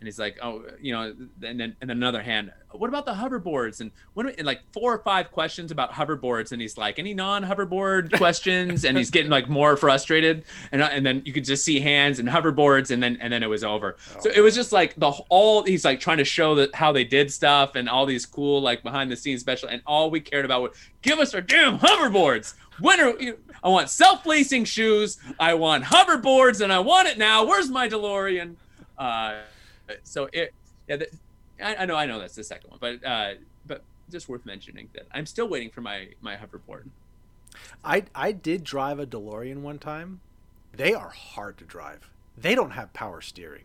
And 0.00 0.06
he's 0.06 0.18
like, 0.18 0.38
"Oh, 0.42 0.64
you 0.80 0.92
know," 0.92 1.14
and 1.42 1.60
then 1.60 1.76
and 1.80 1.90
then 1.90 1.96
another 1.96 2.22
hand. 2.22 2.52
What 2.70 2.88
about 2.88 3.06
the 3.06 3.14
hoverboards? 3.14 3.80
And 3.80 3.90
when 4.14 4.28
and 4.28 4.46
like 4.46 4.60
four 4.72 4.94
or 4.94 4.98
five 4.98 5.32
questions 5.32 5.70
about 5.70 5.92
hoverboards, 5.92 6.52
and 6.52 6.60
he's 6.60 6.78
like, 6.78 6.98
"Any 6.98 7.14
non-hoverboard 7.14 8.12
questions?" 8.16 8.84
and 8.84 8.96
he's 8.96 9.10
getting 9.10 9.30
like 9.30 9.48
more 9.48 9.76
frustrated, 9.76 10.44
and 10.72 10.82
and 10.82 11.04
then 11.04 11.22
you 11.24 11.32
could 11.32 11.44
just 11.44 11.64
see 11.64 11.80
hands 11.80 12.18
and 12.18 12.28
hoverboards, 12.28 12.90
and 12.90 13.02
then 13.02 13.18
and 13.20 13.32
then 13.32 13.42
it 13.42 13.48
was 13.48 13.64
over. 13.64 13.96
So 14.20 14.30
it 14.30 14.40
was 14.40 14.54
just 14.54 14.72
like 14.72 14.94
the 14.96 15.10
all 15.28 15.64
he's 15.64 15.84
like 15.84 16.00
trying 16.00 16.18
to 16.18 16.24
show 16.24 16.54
that 16.56 16.74
how 16.74 16.92
they 16.92 17.04
did 17.04 17.32
stuff 17.32 17.74
and 17.74 17.88
all 17.88 18.06
these 18.06 18.26
cool 18.26 18.60
like 18.60 18.82
behind 18.82 19.10
the 19.10 19.16
scenes 19.16 19.40
special, 19.40 19.68
and 19.68 19.82
all 19.86 20.10
we 20.10 20.20
cared 20.20 20.44
about 20.44 20.62
was 20.62 20.76
give 21.02 21.18
us 21.18 21.34
our 21.34 21.40
damn 21.40 21.78
hoverboards. 21.78 22.54
When 22.80 23.00
are 23.00 23.18
you, 23.20 23.38
I 23.62 23.68
want 23.68 23.90
self 23.90 24.24
lacing 24.26 24.64
shoes, 24.64 25.18
I 25.38 25.54
want 25.54 25.84
hoverboards, 25.84 26.60
and 26.60 26.72
I 26.72 26.78
want 26.78 27.08
it 27.08 27.18
now. 27.18 27.44
Where's 27.44 27.68
my 27.68 27.88
DeLorean? 27.88 28.56
Uh, 28.96 29.38
so 30.02 30.28
it 30.32 30.54
yeah. 30.88 30.96
The, 30.96 31.08
I, 31.62 31.76
I 31.76 31.84
know 31.86 31.96
I 31.96 32.06
know 32.06 32.18
that's 32.18 32.34
the 32.34 32.44
second 32.44 32.70
one, 32.70 32.78
but 32.80 33.04
uh, 33.04 33.34
but 33.66 33.82
just 34.10 34.28
worth 34.28 34.46
mentioning 34.46 34.88
that 34.94 35.06
I'm 35.12 35.26
still 35.26 35.48
waiting 35.48 35.70
for 35.70 35.80
my 35.80 36.08
my 36.20 36.36
hoverboard. 36.36 36.88
I 37.84 38.04
I 38.14 38.32
did 38.32 38.64
drive 38.64 38.98
a 38.98 39.06
DeLorean 39.06 39.58
one 39.58 39.78
time. 39.78 40.20
They 40.72 40.94
are 40.94 41.10
hard 41.10 41.58
to 41.58 41.64
drive. 41.64 42.10
They 42.36 42.54
don't 42.54 42.72
have 42.72 42.92
power 42.92 43.20
steering. 43.20 43.64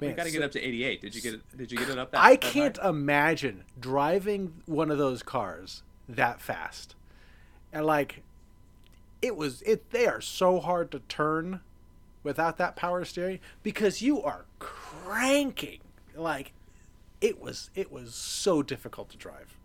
You 0.00 0.12
got 0.12 0.24
to 0.24 0.30
so- 0.30 0.38
get 0.38 0.44
up 0.44 0.52
to 0.52 0.60
88. 0.60 1.00
Did 1.00 1.14
you 1.14 1.20
get 1.20 1.34
it? 1.34 1.56
Did 1.56 1.72
you 1.72 1.78
get 1.78 1.88
it 1.88 1.98
up 1.98 2.12
that? 2.12 2.20
I 2.20 2.32
that 2.32 2.40
can't 2.40 2.78
imagine 2.78 3.64
driving 3.80 4.62
one 4.66 4.90
of 4.90 4.98
those 4.98 5.22
cars 5.22 5.82
that 6.08 6.40
fast. 6.40 6.94
And 7.72 7.84
like 7.84 8.22
it 9.20 9.36
was 9.36 9.62
it 9.62 9.90
they 9.90 10.06
are 10.06 10.20
so 10.20 10.60
hard 10.60 10.90
to 10.92 11.00
turn 11.00 11.60
without 12.22 12.58
that 12.58 12.76
power 12.76 13.04
steering 13.04 13.40
because 13.62 14.02
you 14.02 14.22
are 14.22 14.44
cranking. 14.88 15.80
Like 16.16 16.52
it 17.20 17.40
was 17.40 17.70
it 17.74 17.90
was 17.92 18.14
so 18.14 18.62
difficult 18.62 19.10
to 19.10 19.16
drive. 19.16 19.56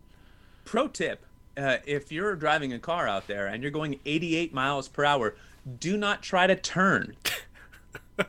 Pro 0.64 0.88
tip: 0.88 1.24
uh, 1.56 1.78
If 1.86 2.10
you're 2.12 2.34
driving 2.36 2.72
a 2.72 2.78
car 2.78 3.08
out 3.08 3.26
there 3.26 3.46
and 3.46 3.62
you're 3.62 3.72
going 3.72 4.00
88 4.04 4.52
miles 4.54 4.88
per 4.88 5.04
hour, 5.04 5.34
do 5.80 5.96
not 5.96 6.22
try 6.22 6.46
to 6.46 6.56
turn. 6.56 7.16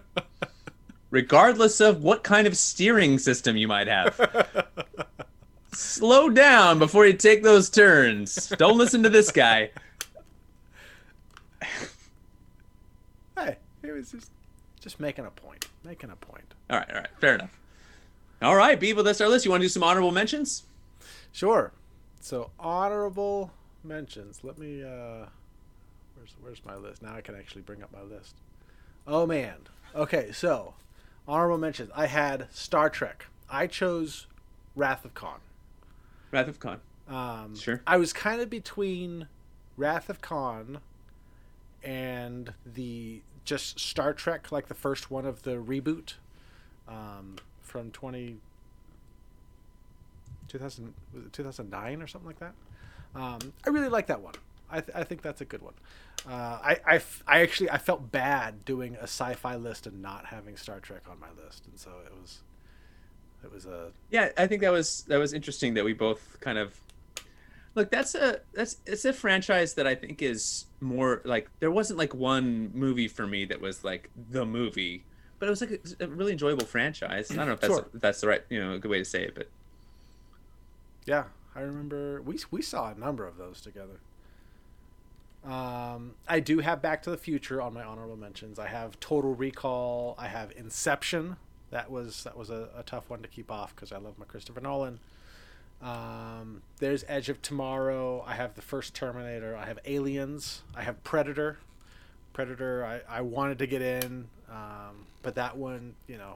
Regardless 1.11 1.79
of 1.79 2.03
what 2.03 2.23
kind 2.23 2.45
of 2.45 2.57
steering 2.57 3.19
system 3.19 3.55
you 3.55 3.67
might 3.67 3.87
have. 3.87 4.19
Slow 5.71 6.29
down 6.29 6.79
before 6.79 7.05
you 7.05 7.13
take 7.13 7.43
those 7.43 7.69
turns. 7.69 8.47
Don't 8.57 8.77
listen 8.77 9.03
to 9.03 9.09
this 9.09 9.31
guy. 9.31 9.71
Hey, 13.37 13.57
it 13.83 13.91
was 13.91 14.11
just 14.11 14.31
just 14.79 14.97
making 14.99 15.25
a 15.25 15.31
point. 15.31 15.67
Making 15.83 16.09
a 16.11 16.15
point. 16.15 16.44
All 16.69 16.77
right, 16.77 16.89
all 16.89 16.95
right, 16.97 17.09
fair 17.19 17.35
enough. 17.35 17.59
All 18.41 18.55
right, 18.55 18.79
Beeble, 18.79 19.03
that's 19.03 19.21
our 19.21 19.29
list. 19.29 19.45
You 19.45 19.51
want 19.51 19.61
to 19.61 19.65
do 19.65 19.69
some 19.69 19.83
honorable 19.83 20.11
mentions? 20.11 20.63
Sure. 21.31 21.71
So 22.19 22.51
honorable 22.59 23.51
mentions. 23.83 24.43
Let 24.43 24.57
me 24.57 24.83
uh 24.83 25.27
where's 26.15 26.35
where's 26.41 26.65
my 26.65 26.75
list? 26.75 27.01
Now 27.03 27.15
I 27.15 27.21
can 27.21 27.35
actually 27.35 27.61
bring 27.61 27.83
up 27.83 27.91
my 27.93 28.01
list. 28.01 28.35
Oh 29.05 29.25
man. 29.25 29.57
Okay, 29.93 30.31
so 30.31 30.73
honorable 31.27 31.57
mentions. 31.57 31.91
I 31.95 32.07
had 32.07 32.47
Star 32.51 32.89
Trek. 32.89 33.25
I 33.49 33.67
chose 33.67 34.27
Wrath 34.75 35.05
of 35.05 35.13
Khan. 35.13 35.39
Wrath 36.31 36.47
of 36.47 36.59
Khan. 36.59 36.79
Um 37.07 37.55
Sure. 37.55 37.81
I 37.85 37.97
was 37.97 38.11
kind 38.11 38.41
of 38.41 38.49
between 38.49 39.27
Wrath 39.77 40.09
of 40.09 40.21
Khan 40.21 40.79
and 41.83 42.53
the 42.65 43.21
just 43.43 43.79
Star 43.79 44.13
Trek 44.13 44.51
like 44.51 44.67
the 44.67 44.73
first 44.73 45.11
one 45.11 45.25
of 45.25 45.43
the 45.43 45.57
reboot 45.57 46.15
um 46.87 47.35
from 47.61 47.91
20 47.91 48.37
2000 50.47 50.93
was 51.13 51.25
it 51.25 51.33
2009 51.33 52.01
or 52.01 52.07
something 52.07 52.27
like 52.27 52.39
that 52.39 52.53
Um, 53.15 53.53
I 53.65 53.69
really 53.69 53.89
like 53.89 54.07
that 54.07 54.21
one. 54.21 54.35
I, 54.69 54.81
th- 54.81 54.95
I 54.95 55.03
think 55.03 55.21
that's 55.21 55.39
a 55.41 55.45
good 55.45 55.61
one. 55.61 55.73
Uh, 56.27 56.31
I, 56.61 56.77
I, 56.85 56.95
f- 56.95 57.23
I 57.27 57.41
actually 57.41 57.69
I 57.69 57.77
felt 57.77 58.11
bad 58.11 58.65
doing 58.65 58.95
a 58.95 59.03
sci-fi 59.03 59.55
list 59.55 59.85
and 59.87 60.01
not 60.01 60.25
having 60.25 60.57
Star 60.57 60.79
Trek 60.79 61.03
on 61.09 61.19
my 61.19 61.29
list, 61.43 61.65
and 61.67 61.79
so 61.79 61.91
it 62.05 62.11
was 62.19 62.39
it 63.43 63.51
was 63.53 63.65
a 63.67 63.91
Yeah, 64.09 64.29
I 64.37 64.47
think 64.47 64.61
that 64.61 64.71
was 64.71 65.03
that 65.07 65.17
was 65.17 65.33
interesting 65.33 65.75
that 65.75 65.85
we 65.85 65.93
both 65.93 66.37
kind 66.41 66.57
of 66.57 66.79
look. 67.75 67.91
That's 67.91 68.15
a 68.15 68.41
that's 68.53 68.77
it's 68.85 69.05
a 69.05 69.13
franchise 69.13 69.75
that 69.75 69.85
I 69.87 69.93
think 69.95 70.21
is 70.21 70.65
more 70.81 71.21
like 71.25 71.49
there 71.59 71.71
wasn't 71.71 71.99
like 71.99 72.13
one 72.15 72.71
movie 72.73 73.07
for 73.07 73.27
me 73.27 73.45
that 73.45 73.61
was 73.61 73.83
like 73.83 74.09
the 74.31 74.45
movie, 74.45 75.03
but 75.39 75.47
it 75.47 75.49
was 75.49 75.61
like 75.61 75.71
a, 75.99 76.03
a 76.05 76.07
really 76.07 76.31
enjoyable 76.31 76.65
franchise. 76.65 77.31
I 77.31 77.35
don't 77.35 77.47
know 77.47 77.53
if 77.53 77.61
that's 77.61 77.73
Sure. 77.73 77.85
if 77.93 78.01
that's 78.01 78.21
the 78.21 78.27
right 78.27 78.43
you 78.49 78.63
know 78.63 78.73
a 78.73 78.79
good 78.79 78.91
way 78.91 78.99
to 78.99 79.05
say 79.05 79.23
it, 79.23 79.35
but 79.35 79.49
yeah. 81.05 81.25
I 81.55 81.61
remember 81.61 82.21
we 82.21 82.37
we 82.51 82.61
saw 82.61 82.91
a 82.91 82.95
number 82.99 83.25
of 83.25 83.37
those 83.37 83.61
together. 83.61 83.99
Um, 85.45 86.15
I 86.27 86.39
do 86.39 86.59
have 86.59 86.81
Back 86.81 87.03
to 87.03 87.11
the 87.11 87.17
Future 87.17 87.61
on 87.61 87.73
my 87.73 87.83
honorable 87.83 88.17
mentions. 88.17 88.57
I 88.57 88.67
have 88.67 88.99
Total 88.99 89.33
Recall. 89.33 90.15
I 90.17 90.27
have 90.27 90.51
Inception. 90.57 91.37
That 91.71 91.91
was 91.91 92.23
that 92.23 92.35
was 92.35 92.49
a, 92.49 92.69
a 92.75 92.83
tough 92.83 93.09
one 93.09 93.21
to 93.21 93.27
keep 93.27 93.51
off 93.51 93.75
because 93.75 93.91
I 93.91 93.97
love 93.97 94.17
my 94.17 94.25
Christopher 94.25 94.59
Nolan. 94.61 94.99
Um, 95.81 96.61
there's 96.79 97.05
Edge 97.07 97.29
of 97.29 97.41
Tomorrow. 97.41 98.23
I 98.25 98.33
have 98.35 98.55
the 98.55 98.61
first 98.61 98.93
Terminator. 98.95 99.55
I 99.55 99.65
have 99.65 99.79
Aliens. 99.85 100.63
I 100.75 100.81
have 100.83 101.03
Predator. 101.03 101.59
Predator. 102.35 102.85
I, 102.85 103.17
I 103.17 103.21
wanted 103.21 103.59
to 103.59 103.67
get 103.67 103.81
in, 103.81 104.27
um, 104.51 105.05
but 105.23 105.35
that 105.35 105.57
one, 105.57 105.95
you 106.07 106.17
know, 106.17 106.35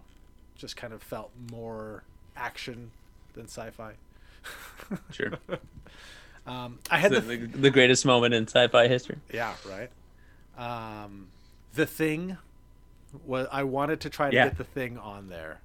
just 0.58 0.76
kind 0.78 0.94
of 0.94 1.04
felt 1.04 1.30
more 1.52 2.04
action 2.36 2.92
than 3.34 3.46
sci-fi. 3.46 3.94
sure. 5.12 5.34
Um, 6.48 6.80
I 6.90 6.98
had 6.98 7.12
the, 7.12 7.20
the, 7.20 7.36
the, 7.38 7.70
greatest 7.70 8.06
moment 8.06 8.34
in 8.34 8.48
sci-fi 8.48 8.88
history. 8.88 9.18
yeah 9.32 9.54
right. 9.70 9.90
Um, 10.58 11.28
the 11.76 11.86
thing 11.86 12.38
was 13.26 13.48
I 13.52 13.64
wanted 13.64 14.00
to 14.02 14.10
try 14.10 14.30
to 14.30 14.36
Yeah. 14.36 14.46
get 14.46 14.58
the 14.58 14.64
thing 14.64 14.98
on 14.98 15.28
there. 15.28 15.60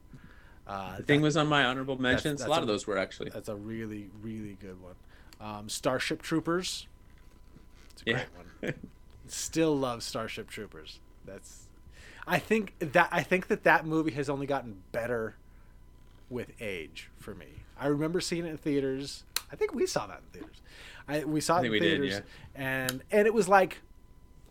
Uh, 0.66 0.96
The 0.96 1.04
thing 1.04 1.20
was 1.22 1.36
on 1.36 1.46
my 1.46 1.64
honorable 1.64 2.00
mentions. 2.00 2.40
that's 2.40 2.48
a 2.48 2.50
lot 2.50 2.58
a- 2.58 2.62
of 2.62 2.68
those 2.68 2.86
were 2.86 2.98
actually. 2.98 3.30
That's 3.30 3.48
a 3.48 3.54
really, 3.54 4.10
really 4.20 4.56
good 4.60 4.76
one. 4.82 4.94
Um, 5.40 5.68
Starship 5.68 6.22
Troopers. 6.22 6.86
It's 7.92 8.02
a 8.02 8.10
Yeah. 8.10 8.24
great 8.60 8.74
one. 8.74 8.74
Still 9.26 9.76
love 9.76 10.02
Starship 10.02 10.48
Troopers. 10.48 11.00
That's. 11.24 11.66
I 12.26 12.38
think 12.38 12.74
that 12.78 13.08
I 13.12 13.22
think 13.22 13.48
that 13.48 13.64
that 13.64 13.86
movie 13.86 14.12
has 14.12 14.30
only 14.30 14.46
gotten 14.46 14.82
better 14.92 15.36
with 16.30 16.52
age 16.60 17.10
for 17.18 17.34
me. 17.34 17.46
I 17.78 17.86
remember 17.86 18.20
seeing 18.20 18.46
it 18.46 18.50
in 18.50 18.56
theaters. 18.56 19.24
I 19.52 19.56
think 19.56 19.74
we 19.74 19.86
saw 19.86 20.06
that 20.06 20.20
in 20.20 20.40
theaters. 20.40 20.62
I 21.06 21.24
we 21.24 21.40
saw 21.40 21.60
it 21.60 21.66
in 21.66 21.70
we 21.72 21.80
did, 21.80 22.00
theaters, 22.00 22.22
and 22.54 23.02
and 23.10 23.26
it 23.26 23.34
was 23.34 23.48
like, 23.48 23.78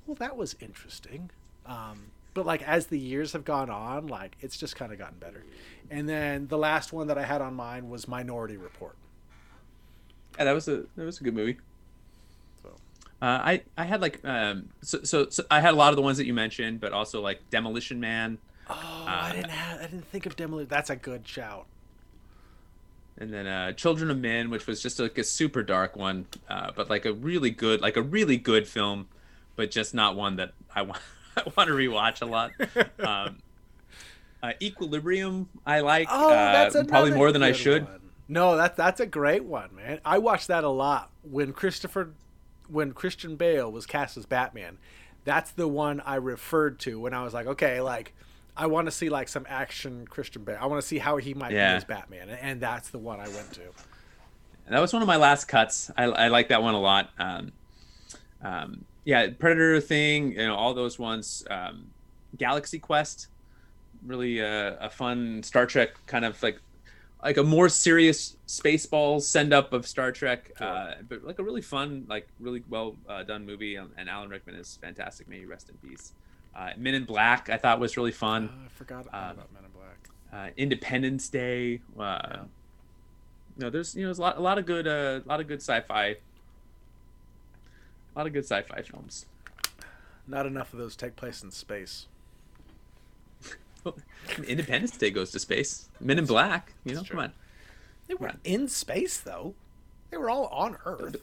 well, 0.06 0.16
that 0.16 0.38
was 0.38 0.56
interesting. 0.60 1.32
Um, 1.66 2.12
but 2.34 2.46
like 2.46 2.62
as 2.64 2.88
the 2.88 3.00
years 3.00 3.34
have 3.34 3.46
gone 3.46 3.70
on, 3.70 4.08
like 4.08 4.36
it's 4.42 4.58
just 4.58 4.76
kind 4.76 4.92
of 4.92 4.98
gotten 4.98 5.18
better. 5.20 5.44
And 5.90 6.08
then 6.08 6.48
the 6.48 6.58
last 6.58 6.94
one 6.94 7.08
that 7.08 7.18
I 7.18 7.24
had 7.24 7.42
on 7.42 7.54
mine 7.54 7.90
was 7.90 8.08
Minority 8.08 8.58
Report. 8.58 8.96
Yeah, 10.38 10.46
that 10.46 10.54
was 10.54 10.68
a 10.68 10.86
that 10.96 11.06
was 11.06 11.20
a 11.22 11.24
good 11.24 11.36
movie. 11.36 11.58
Uh, 13.24 13.40
I 13.42 13.62
I 13.78 13.86
had 13.86 14.02
like 14.02 14.20
um 14.26 14.68
so, 14.82 15.02
so 15.04 15.30
so 15.30 15.44
I 15.50 15.62
had 15.62 15.74
a 15.74 15.78
lot 15.78 15.92
of 15.92 15.96
the 15.96 16.02
ones 16.02 16.18
that 16.18 16.26
you 16.26 16.34
mentioned, 16.34 16.82
but 16.82 16.92
also 16.92 17.22
like 17.22 17.40
Demolition 17.50 18.00
Man, 18.02 18.38
Oh, 18.70 19.06
I 19.08 19.32
didn't 19.34 19.52
have. 19.52 19.80
I 19.80 19.84
didn't 19.84 20.06
think 20.12 20.26
of 20.26 20.36
Demolition. 20.36 20.68
That's 20.70 20.90
a 20.90 20.96
good 20.98 21.26
shout. 21.26 21.66
and 23.18 23.32
then 23.34 23.48
uh, 23.48 23.72
Children 23.74 24.12
of 24.12 24.18
Men, 24.18 24.50
which 24.50 24.68
was 24.68 24.82
just 24.82 25.00
like 25.00 25.18
a 25.18 25.24
super 25.24 25.64
dark 25.64 25.96
one, 25.96 26.26
uh, 26.50 26.72
but 26.76 26.90
like 26.90 27.06
a 27.06 27.14
really 27.14 27.50
good 27.50 27.80
like 27.80 27.96
a 27.96 28.02
really 28.02 28.36
good 28.38 28.68
film, 28.68 29.08
but 29.56 29.72
just 29.72 29.94
not 29.94 30.16
one 30.18 30.36
that 30.36 30.52
I 30.76 30.82
want 30.82 31.00
I 31.38 31.44
want 31.56 31.68
to 31.70 31.74
rewatch 31.76 32.22
a 32.22 32.26
lot. 32.26 32.52
Um, 33.00 33.38
uh, 34.42 34.52
Equilibrium, 34.62 35.48
I 35.66 35.80
like 35.80 36.10
Oh, 36.12 36.30
uh, 36.30 36.52
that's 36.52 36.76
probably 36.90 37.12
more 37.12 37.32
than 37.32 37.42
I 37.44 37.54
should. 37.54 37.84
one. 37.86 38.00
No, 38.28 38.58
that's 38.58 38.76
that's 38.76 39.00
a 39.00 39.06
great 39.06 39.46
one, 39.46 39.74
man. 39.76 40.00
I 40.04 40.18
watched 40.18 40.50
that 40.50 40.66
a 40.66 40.70
lot 40.70 41.10
when 41.24 41.54
Christopher, 41.54 42.12
when 42.74 42.92
Christian 42.94 43.36
Bale 43.36 43.72
was 43.72 43.86
cast 43.86 44.18
as 44.18 44.26
Batman. 44.26 44.78
That's 45.26 45.52
the 45.52 45.68
one 45.68 46.02
I 46.02 46.16
referred 46.16 46.80
to 46.82 47.00
when 47.00 47.14
I 47.14 47.24
was 47.24 47.34
like, 47.34 47.48
okay, 47.48 47.80
like 47.80 48.14
I 48.58 48.66
want 48.68 48.88
to 48.88 48.92
see 48.92 49.10
like 49.10 49.30
some 49.30 49.46
action 49.48 50.06
Christian 50.08 50.44
Bale. 50.44 50.58
I 50.60 50.66
want 50.66 50.82
to 50.82 50.88
see 50.88 50.98
how 50.98 51.18
he 51.18 51.34
might 51.34 51.52
Yeah. 51.54 51.74
be 51.74 51.78
as 51.78 51.84
Batman, 51.86 52.30
and, 52.30 52.60
that's 52.60 52.90
the 52.90 53.00
one 53.00 53.20
I 53.20 53.28
went 53.30 53.54
to. 53.54 53.62
That 54.70 54.80
was 54.80 54.92
one 54.94 55.02
of 55.02 55.08
my 55.08 55.18
last 55.18 55.46
cuts. 55.46 55.92
I, 55.98 56.04
I 56.06 56.28
like 56.30 56.50
that 56.50 56.62
one 56.62 56.74
a 56.74 56.80
lot. 56.80 57.10
Um, 57.20 57.52
um, 58.42 58.86
yeah, 59.06 59.28
Predator 59.38 59.80
thing, 59.82 60.32
you 60.32 60.48
know, 60.48 60.56
all 60.56 60.74
those 60.74 60.98
ones. 60.98 61.46
Um, 61.50 61.88
Galaxy 62.38 62.80
Quest, 62.80 63.28
really 64.06 64.42
uh, 64.42 64.76
a 64.80 64.90
fun 64.90 65.44
Star 65.44 65.66
Trek 65.66 65.92
kind 66.08 66.26
of 66.26 66.42
like 66.42 66.60
like 67.24 67.38
a 67.38 67.44
more 67.44 67.70
serious 67.70 68.36
Spaceballs 68.48 69.22
send 69.24 69.54
up 69.54 69.72
of 69.74 69.88
Star 69.88 70.12
Trek, 70.12 70.52
uh, 70.60 70.96
but 71.08 71.24
like 71.24 71.40
a 71.40 71.44
really 71.44 71.62
fun, 71.62 72.06
like 72.10 72.28
really 72.40 72.64
well 72.70 72.96
uh, 73.08 73.24
done 73.24 73.46
movie. 73.46 73.78
um, 73.78 73.92
And 73.98 74.10
Alan 74.10 74.30
Rickman 74.30 74.56
is 74.56 74.78
fantastic. 74.82 75.28
May 75.30 75.40
he 75.40 75.46
rest 75.46 75.70
in 75.70 75.90
peace. 75.90 76.14
Uh, 76.56 76.72
Men 76.78 76.94
in 76.96 77.06
Black, 77.06 77.50
I 77.50 77.58
thought 77.58 77.80
was 77.80 77.96
really 77.98 78.12
fun. 78.12 78.50
I 78.66 78.70
forgot 78.70 79.06
Um, 79.08 79.32
about 79.32 79.54
Men 79.54 79.64
in 79.66 79.72
Black. 79.72 80.10
Uh, 80.32 80.50
Independence 80.58 81.30
Day. 81.30 81.82
Uh, 81.98 82.40
No, 83.58 83.70
there's 83.70 83.96
you 83.96 84.02
know 84.02 84.08
there's 84.08 84.20
a 84.20 84.22
lot 84.22 84.38
a 84.38 84.42
lot 84.42 84.58
of 84.58 84.66
good 84.66 84.88
uh, 84.88 85.22
a 85.26 85.28
lot 85.28 85.40
of 85.40 85.48
good 85.48 85.62
sci-fi. 85.62 86.06
A 86.06 86.18
lot 88.16 88.28
of 88.28 88.34
good 88.34 88.44
sci-fi 88.46 88.82
films. 88.82 89.26
Not 90.28 90.46
enough 90.46 90.74
of 90.74 90.80
those 90.80 90.96
take 90.96 91.16
place 91.16 91.42
in 91.44 91.52
space. 91.52 92.08
Independence 94.48 94.98
Day 94.98 95.12
goes 95.12 95.32
to 95.32 95.40
space. 95.40 95.90
Men 96.00 96.18
in 96.20 96.26
Black, 96.26 96.74
you 96.86 96.96
know, 96.96 97.04
come 97.04 97.20
on. 97.20 97.34
They 98.08 98.14
were 98.16 98.28
Right. 98.28 98.36
in 98.44 98.68
space 98.68 99.20
though. 99.20 99.56
They 100.10 100.18
were 100.18 100.30
all 100.30 100.48
on 100.48 100.78
Earth. 100.86 101.16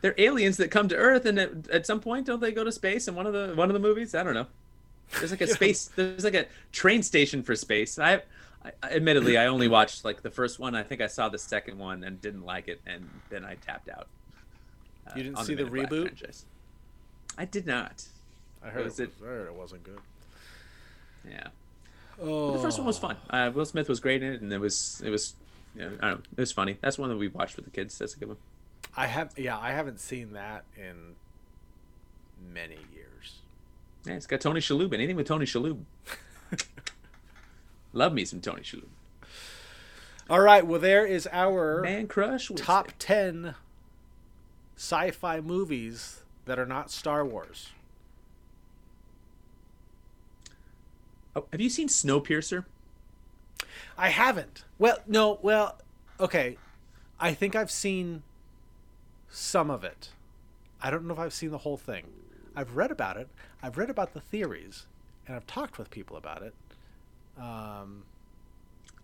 They're 0.00 0.14
aliens 0.16 0.56
that 0.56 0.70
come 0.70 0.88
to 0.88 0.96
Earth, 0.96 1.26
and 1.26 1.38
at, 1.38 1.68
at 1.68 1.86
some 1.86 2.00
point, 2.00 2.26
don't 2.26 2.40
they 2.40 2.52
go 2.52 2.64
to 2.64 2.72
space 2.72 3.06
in 3.08 3.14
one 3.14 3.26
of 3.26 3.32
the 3.34 3.52
one 3.54 3.68
of 3.68 3.74
the 3.74 3.80
movies? 3.80 4.14
I 4.14 4.22
don't 4.22 4.32
know. 4.34 4.46
There's 5.18 5.30
like 5.30 5.42
a 5.42 5.46
space. 5.58 5.90
There's 5.94 6.24
like 6.24 6.34
a 6.34 6.46
train 6.72 7.02
station 7.02 7.42
for 7.42 7.54
space. 7.54 7.98
I, 7.98 8.22
I 8.64 8.72
admittedly, 8.84 9.36
I 9.36 9.46
only 9.46 9.68
watched 9.68 10.04
like 10.04 10.22
the 10.22 10.30
first 10.30 10.58
one. 10.58 10.74
I 10.74 10.82
think 10.82 11.00
I 11.02 11.06
saw 11.06 11.28
the 11.28 11.38
second 11.38 11.78
one 11.78 12.04
and 12.04 12.20
didn't 12.20 12.46
like 12.46 12.68
it, 12.68 12.80
and 12.86 13.08
then 13.28 13.44
I 13.44 13.56
tapped 13.56 13.90
out. 13.90 14.06
uh, 15.06 15.12
You 15.16 15.22
didn't 15.24 15.38
see 15.44 15.54
the 15.54 15.64
Men 15.66 15.72
in 15.74 15.86
Black 15.88 15.90
reboot? 15.90 16.02
franchise. 16.06 16.44
I 17.36 17.44
did 17.44 17.66
not. 17.66 18.04
I 18.64 18.68
heard 18.68 18.80
it, 18.82 18.84
Was 18.84 18.92
was, 18.92 19.00
it- 19.00 19.12
I 19.22 19.26
heard 19.26 19.46
it 19.48 19.54
wasn't 19.54 19.84
good. 19.84 19.98
Yeah. 21.28 21.48
Oh, 22.20 22.52
The 22.52 22.58
first 22.58 22.78
one 22.78 22.86
was 22.86 22.98
fun. 22.98 23.16
Uh, 23.28 23.50
Will 23.54 23.64
Smith 23.64 23.88
was 23.88 24.00
great 24.00 24.22
in 24.22 24.32
it, 24.32 24.40
and 24.40 24.52
it 24.52 24.58
was 24.60 25.00
it 25.04 25.10
was, 25.10 25.34
know, 25.74 25.86
I 26.00 26.08
don't 26.08 26.18
know, 26.18 26.22
it 26.36 26.40
was 26.40 26.52
funny. 26.52 26.76
That's 26.80 26.98
one 26.98 27.08
that 27.08 27.16
we 27.16 27.28
watched 27.28 27.56
with 27.56 27.64
the 27.64 27.70
kids. 27.70 27.98
That's 27.98 28.14
a 28.14 28.18
good 28.18 28.28
one. 28.28 28.36
I 28.96 29.06
have, 29.06 29.32
yeah, 29.38 29.58
I 29.58 29.70
haven't 29.70 30.00
seen 30.00 30.32
that 30.32 30.64
in 30.76 31.14
many 32.52 32.78
years. 32.94 33.38
Yeah, 34.04 34.14
it's 34.14 34.26
got 34.26 34.40
Tony 34.40 34.60
Shalhoub. 34.60 34.92
Anything 34.92 35.16
with 35.16 35.26
Tony 35.28 35.46
Shalhoub. 35.46 35.82
Love 37.92 38.12
me 38.12 38.24
some 38.24 38.40
Tony 38.40 38.62
Shalhoub. 38.62 38.88
All 40.28 40.40
right, 40.40 40.66
well, 40.66 40.80
there 40.80 41.04
is 41.06 41.28
our 41.32 41.80
Man 41.82 42.06
Crush. 42.06 42.50
top 42.56 42.92
ten 42.98 43.54
sci-fi 44.76 45.40
movies 45.40 46.22
that 46.46 46.58
are 46.58 46.66
not 46.66 46.90
Star 46.90 47.24
Wars. 47.24 47.70
Oh, 51.36 51.46
have 51.52 51.60
you 51.60 51.70
seen 51.70 51.88
Snowpiercer? 51.88 52.64
I 53.96 54.08
haven't. 54.08 54.64
Well, 54.78 54.98
no, 55.06 55.38
well, 55.42 55.78
okay. 56.18 56.56
I 57.18 57.34
think 57.34 57.54
I've 57.54 57.70
seen 57.70 58.22
some 59.28 59.70
of 59.70 59.84
it. 59.84 60.10
I 60.82 60.90
don't 60.90 61.04
know 61.06 61.14
if 61.14 61.20
I've 61.20 61.34
seen 61.34 61.50
the 61.50 61.58
whole 61.58 61.76
thing. 61.76 62.06
I've 62.56 62.76
read 62.76 62.90
about 62.90 63.16
it. 63.16 63.28
I've 63.62 63.76
read 63.78 63.90
about 63.90 64.14
the 64.14 64.20
theories, 64.20 64.86
and 65.26 65.36
I've 65.36 65.46
talked 65.46 65.78
with 65.78 65.90
people 65.90 66.16
about 66.16 66.42
it. 66.42 66.54
Um, 67.38 68.04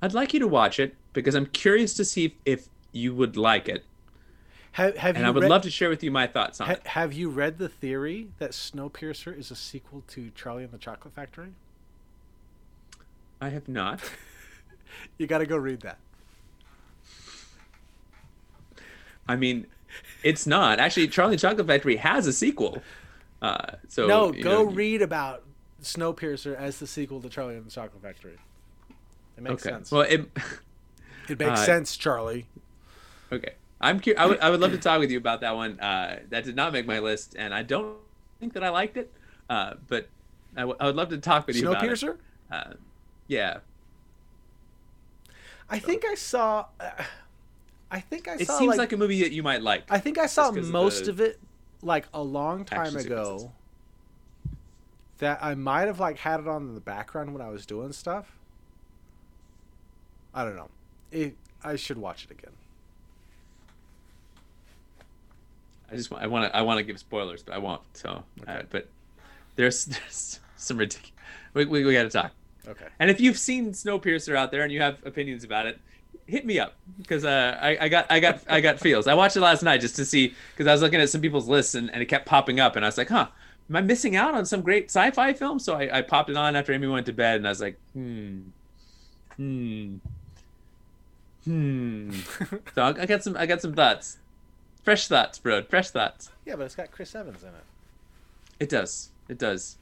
I'd 0.03 0.15
like 0.15 0.35
you 0.35 0.41
to 0.41 0.49
watch 0.49 0.81
it 0.81 0.95
because 1.13 1.35
I'm 1.35 1.47
curious 1.47 1.95
to 1.95 2.05
see 2.05 2.25
if, 2.25 2.33
if 2.45 2.69
you 2.93 3.15
would 3.15 3.37
like 3.37 3.69
it, 3.69 3.85
have 4.73 4.97
have 4.97 5.17
and 5.17 5.25
I 5.27 5.31
would 5.31 5.43
read, 5.43 5.51
love 5.51 5.63
to 5.63 5.71
share 5.71 5.89
with 5.89 6.03
you 6.03 6.11
my 6.11 6.27
thoughts 6.27 6.61
on 6.61 6.67
ha- 6.67 6.73
it. 6.75 6.87
have 6.89 7.13
you 7.13 7.31
read 7.31 7.59
the 7.59 7.69
theory 7.69 8.29
that 8.39 8.51
Snowpiercer 8.51 9.39
is 9.39 9.51
a 9.51 9.57
sequel 9.57 10.03
to 10.09 10.31
Charlie 10.35 10.65
and 10.65 10.73
the 10.73 10.79
Chocolate 10.79 11.15
Factory? 11.15 11.53
I 13.41 13.51
have 13.51 13.69
not. 13.69 14.01
You 15.19 15.27
got 15.27 15.39
to 15.39 15.47
go 15.47 15.57
read 15.57 15.81
that. 15.81 15.99
I 19.29 19.37
mean, 19.37 19.67
it's 20.23 20.47
not 20.47 20.79
actually. 20.79 21.09
Charlie 21.09 21.35
and 21.35 21.41
Chocolate 21.41 21.67
Factory 21.67 21.97
has 21.97 22.27
a 22.27 22.33
sequel. 22.33 22.83
Uh, 23.43 23.77
so 23.89 24.07
no, 24.07 24.33
go 24.33 24.65
know, 24.65 24.71
read 24.71 25.03
about 25.03 25.43
Snowpiercer 25.83 26.55
as 26.57 26.79
the 26.79 26.87
sequel 26.87 27.21
to 27.21 27.29
Charlie 27.29 27.57
and 27.57 27.67
the 27.67 27.71
Chocolate 27.71 28.03
Factory. 28.03 28.39
It 29.37 29.43
makes 29.43 29.67
Okay. 29.67 29.75
sense. 29.75 29.91
Well, 29.91 30.03
it, 30.03 30.31
it 31.29 31.39
makes 31.39 31.61
uh, 31.61 31.65
sense, 31.65 31.97
Charlie. 31.97 32.47
Okay. 33.33 33.55
I 33.81 33.91
I'm 33.91 34.01
curious. 34.01 34.21
I 34.21 34.27
would, 34.27 34.41
I 34.41 34.51
would 34.51 34.61
love 34.61 34.73
to 34.73 34.79
talk 34.79 35.01
with 35.01 35.11
you 35.11 35.19
about 35.19 35.41
that 35.43 35.55
one. 35.55 35.79
Uh, 35.81 36.21
that 36.31 36.45
did 36.45 36.57
not 36.57 36.73
make 36.73 36.87
my 36.87 36.99
list, 36.99 37.37
and 37.39 37.53
I 37.55 37.63
don't 37.63 37.97
think 38.41 38.55
that 38.55 38.65
I 38.65 38.71
liked 38.71 38.97
it. 38.97 39.13
Uh, 39.51 39.75
but 39.89 40.09
I, 40.57 40.61
w- 40.61 40.77
I 40.81 40.87
would 40.87 40.97
love 40.97 41.11
to 41.11 41.19
talk 41.19 41.47
with 41.47 41.57
you 41.57 41.69
about 41.69 41.85
it. 41.85 41.91
Snowpiercer. 41.91 42.17
Uh, 43.29 43.35
yeah, 43.35 43.59
I 45.69 45.79
think 45.79 46.05
I 46.05 46.15
saw. 46.15 46.67
Uh, 46.79 46.91
I 47.91 48.01
think 48.01 48.29
I 48.29 48.35
it 48.35 48.47
saw. 48.47 48.55
It 48.57 48.59
seems 48.59 48.69
like, 48.71 48.79
like, 48.79 48.93
a 48.93 48.97
movie 48.97 49.21
that 49.23 49.33
you 49.33 49.43
might 49.43 49.63
like. 49.63 49.85
I 49.91 49.99
think 49.99 50.19
I 50.19 50.27
saw 50.27 50.49
of 50.49 50.69
most 50.69 51.05
the 51.05 51.11
of 51.11 51.21
it 51.21 51.41
like 51.83 52.07
a 52.13 52.23
long 52.23 52.65
time 52.65 52.87
sequences. 52.87 53.07
ago. 53.07 53.53
That 55.19 55.39
I 55.43 55.55
might 55.55 55.87
have 55.87 55.99
like 55.99 56.19
had 56.19 56.41
it 56.41 56.49
on 56.49 56.69
in 56.69 56.75
the 56.75 56.81
background 56.81 57.33
when 57.33 57.41
I 57.41 57.49
was 57.49 57.65
doing 57.65 57.93
stuff. 57.93 58.37
I 60.35 60.45
don't 60.45 60.57
know. 60.57 60.69
It, 61.11 61.37
I 61.65 61.77
should 61.77 61.97
watch 61.97 62.25
it 62.27 62.31
again. 62.31 62.53
I 65.91 65.95
just 65.97 66.11
want, 66.11 66.23
I 66.23 66.27
want 66.27 66.51
to 66.53 66.57
I 66.57 66.63
want 66.63 66.79
to 66.79 66.83
give 66.83 66.99
spoilers, 66.99 67.43
but 67.43 67.55
I 67.55 67.59
won't. 67.59 67.81
So, 67.95 68.25
uh, 68.47 68.51
Okay. 68.51 68.67
but 68.71 68.89
there's 69.55 69.85
there's 69.87 70.41
some 70.57 70.77
ridiculous. 70.77 71.13
We, 71.55 71.65
we, 71.65 71.85
we 71.85 71.93
got 71.95 72.03
to 72.03 72.11
talk. 72.11 72.33
Okay. 72.69 72.87
And 72.99 73.11
if 73.11 73.21
you've 73.21 73.39
seen 73.39 73.73
Snowpiercer 73.73 74.35
out 74.35 74.51
there 74.51 74.63
and 74.63 74.73
you 74.73 74.81
have 74.81 75.05
opinions 75.07 75.45
about 75.45 75.67
it, 75.67 75.79
hit 76.27 76.45
me 76.45 76.59
up 76.59 76.75
because 76.99 77.25
uh, 77.25 77.59
I, 77.61 77.79
I 77.83 77.89
got 77.89 78.07
I 78.11 78.21
got 78.21 78.41
I 78.49 78.61
got 78.61 78.81
feels. 78.81 79.07
I 79.07 79.15
watched 79.15 79.37
it 79.37 79.41
last 79.41 79.63
night 79.63 79.81
just 79.81 79.97
to 79.97 80.05
see 80.05 80.35
because 80.53 80.67
I 80.67 80.73
was 80.73 80.83
looking 80.83 81.01
at 81.01 81.09
some 81.09 81.21
people's 81.21 81.49
lists 81.49 81.75
and, 81.75 81.91
and 81.91 82.03
it 82.03 82.07
kept 82.07 82.27
popping 82.27 82.61
up 82.61 82.77
and 82.77 82.85
I 82.85 82.89
was 82.89 82.99
like, 82.99 83.09
huh, 83.09 83.29
am 83.71 83.77
I 83.77 83.81
missing 83.81 84.17
out 84.17 84.35
on 84.35 84.45
some 84.45 84.63
great 84.63 84.87
sci-fi 84.87 85.33
film? 85.33 85.59
So 85.59 85.75
I, 85.75 85.99
I 85.99 86.03
popped 86.03 86.31
it 86.31 86.37
on 86.37 86.57
after 86.57 86.73
Amy 86.73 86.87
went 86.87 87.07
to 87.07 87.13
bed 87.13 87.37
and 87.37 87.47
I 87.47 87.51
was 87.51 87.61
like, 87.61 87.79
hmm, 87.93 88.41
hmm, 89.37 89.97
hmm. 91.45 92.11
so 92.75 92.83
I 92.83 92.89
I 92.89 93.07
got 93.07 93.23
some 93.23 93.37
I 93.37 93.47
got 93.47 93.63
some 93.63 93.75
thoughts, 93.75 94.19
fresh 94.83 95.07
thoughts, 95.07 95.39
bro, 95.39 95.63
fresh 95.63 95.91
thoughts. 95.91 96.31
Yeah, 96.45 96.57
but 96.57 96.65
it's 96.65 96.75
got 96.75 96.91
Chris 96.91 97.15
Evans 97.15 97.43
in 97.43 97.51
it. 97.51 97.65
It 98.59 98.69
does. 98.69 99.11
It 99.29 99.39
does. 99.39 99.77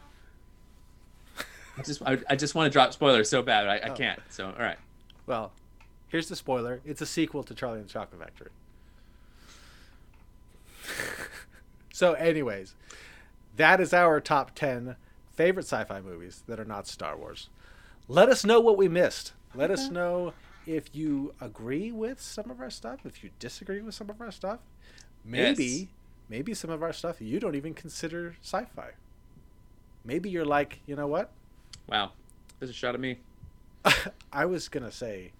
I 1.79 1.83
just 1.83 2.03
I, 2.03 2.19
I 2.31 2.37
just 2.37 2.55
want 2.55 2.67
to 2.67 2.71
drop 2.73 2.93
spoilers 2.93 3.29
so 3.29 3.43
bad. 3.43 3.67
I, 3.67 3.87
I 3.87 3.91
Oh. 3.91 3.95
can't. 3.95 4.21
So 4.31 4.47
all 4.47 4.53
right. 4.65 4.79
Well, 5.27 5.53
here's 6.09 6.29
the 6.29 6.37
spoiler. 6.37 6.81
It's 6.85 7.01
a 7.01 7.07
sequel 7.07 7.43
to 7.45 7.55
Charlie 7.55 7.79
and 7.81 7.89
the 7.89 7.93
Chocolate 7.93 8.21
Factory. 8.21 8.51
so, 11.93 12.13
anyways, 12.15 12.75
that 13.57 13.81
is 13.81 13.93
our 13.95 14.21
top 14.21 14.55
10 14.55 14.97
favorite 15.35 15.65
sci 15.65 15.83
fi 15.85 16.01
movies 16.01 16.43
that 16.47 16.61
are 16.61 16.65
not 16.65 16.87
Star 16.87 17.17
Wars. 17.17 17.49
Let 18.09 18.29
us 18.29 18.45
know 18.45 18.61
what 18.61 18.77
we 18.77 18.89
missed. 18.89 19.33
Let 19.55 19.71
us 19.71 19.91
know 19.91 20.35
if 20.67 20.95
you 20.95 21.35
agree 21.41 21.91
with 21.91 22.21
some 22.21 22.51
of 22.51 22.61
our 22.61 22.71
stuff, 22.71 23.01
if 23.07 23.23
you 23.25 23.31
disagree 23.39 23.81
with 23.81 23.95
some 23.95 24.11
of 24.11 24.21
our 24.21 24.31
stuff. 24.31 24.61
Maybe, 25.25 25.65
Yes. 25.65 25.87
maybe 26.29 26.53
some 26.55 26.71
of 26.71 26.83
our 26.83 26.93
stuff 26.93 27.21
you 27.21 27.41
don't 27.41 27.55
even 27.55 27.73
consider 27.73 28.37
sci 28.43 28.65
fi. 28.77 28.91
Maybe 30.05 30.29
you're 30.29 30.45
like, 30.45 30.81
you 30.87 30.97
know 30.97 31.07
what? 31.07 31.31
Wow. 31.89 32.13
There's 32.59 32.71
a 32.71 32.75
shot 32.75 32.95
at 32.95 33.01
me. 33.01 33.19
I 34.33 34.45
was 34.47 34.69
going 34.69 34.85
to 34.85 34.93
say 34.93 35.33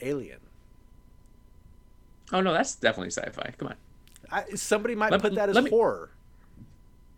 Alien. 0.00 0.38
Oh 2.32 2.40
no, 2.40 2.52
that's 2.52 2.74
definitely 2.74 3.10
sci-fi. 3.10 3.52
Come 3.58 3.68
on. 3.68 3.74
I, 4.30 4.44
somebody 4.54 4.94
might 4.94 5.10
Let- 5.10 5.22
put 5.22 5.34
that 5.34 5.48
as 5.48 5.54
let 5.54 5.64
me- 5.64 5.70
horror. 5.70 6.10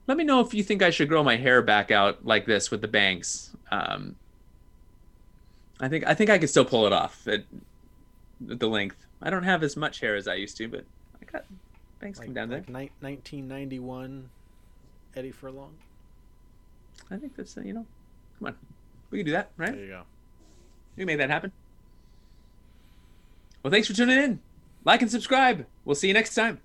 Let 0.07 0.17
me 0.17 0.25
know 0.25 0.41
if 0.41 0.53
you 0.55 0.65
think 0.65 0.83
I 0.83 0.91
should 0.91 1.09
grow 1.09 1.23
my 1.23 1.37
hair 1.37 1.63
back 1.63 1.93
out 1.93 2.25
like 2.27 2.45
this 2.45 2.71
with 2.71 2.81
the 2.81 2.89
bangs. 2.89 3.55
Um, 3.71 4.17
I 5.79 5.89
think 5.89 6.05
I 6.07 6.15
think 6.15 6.31
I 6.31 6.39
could 6.39 6.51
still 6.51 6.65
pull 6.65 6.87
it 6.87 6.93
off 6.93 7.29
at, 7.29 7.45
at 8.51 8.59
the 8.59 8.69
length. 8.69 9.07
I 9.23 9.31
don't 9.31 9.45
have 9.45 9.63
as 9.63 9.77
much 9.77 10.01
hair 10.01 10.17
as 10.17 10.27
I 10.27 10.35
used 10.35 10.57
to, 10.57 10.67
but 10.67 10.85
I 11.23 11.27
got 11.31 11.45
bangs 12.01 12.19
Like, 12.19 12.27
come 12.29 12.35
down 12.35 12.51
like 12.51 12.67
there. 12.67 12.75
ni- 12.83 12.91
1991 13.01 14.29
Eddie 15.15 15.31
Furlong. 15.31 15.75
I 17.11 17.17
think 17.17 17.37
that's 17.37 17.57
uh, 17.57 17.61
you 17.61 17.73
know, 17.73 17.87
come 18.41 18.49
on, 18.49 18.57
we 19.11 19.19
can 19.19 19.27
do 19.27 19.33
that, 19.33 19.51
right? 19.57 19.73
There 19.73 19.85
you 19.85 19.89
go. 19.89 20.03
We 20.97 21.05
made 21.05 21.21
that 21.21 21.31
happen. 21.31 21.53
Well, 23.63 23.71
thanks 23.71 23.87
for 23.87 23.95
tuning 23.95 24.19
in. 24.19 24.41
Like 24.85 25.03
and 25.03 25.11
subscribe. 25.11 25.67
We'll 25.85 25.95
see 25.95 26.09
you 26.09 26.15
next 26.15 26.35
time. 26.35 26.61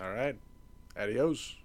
All 0.00 0.10
right. 0.10 0.36
Adios. 0.98 1.56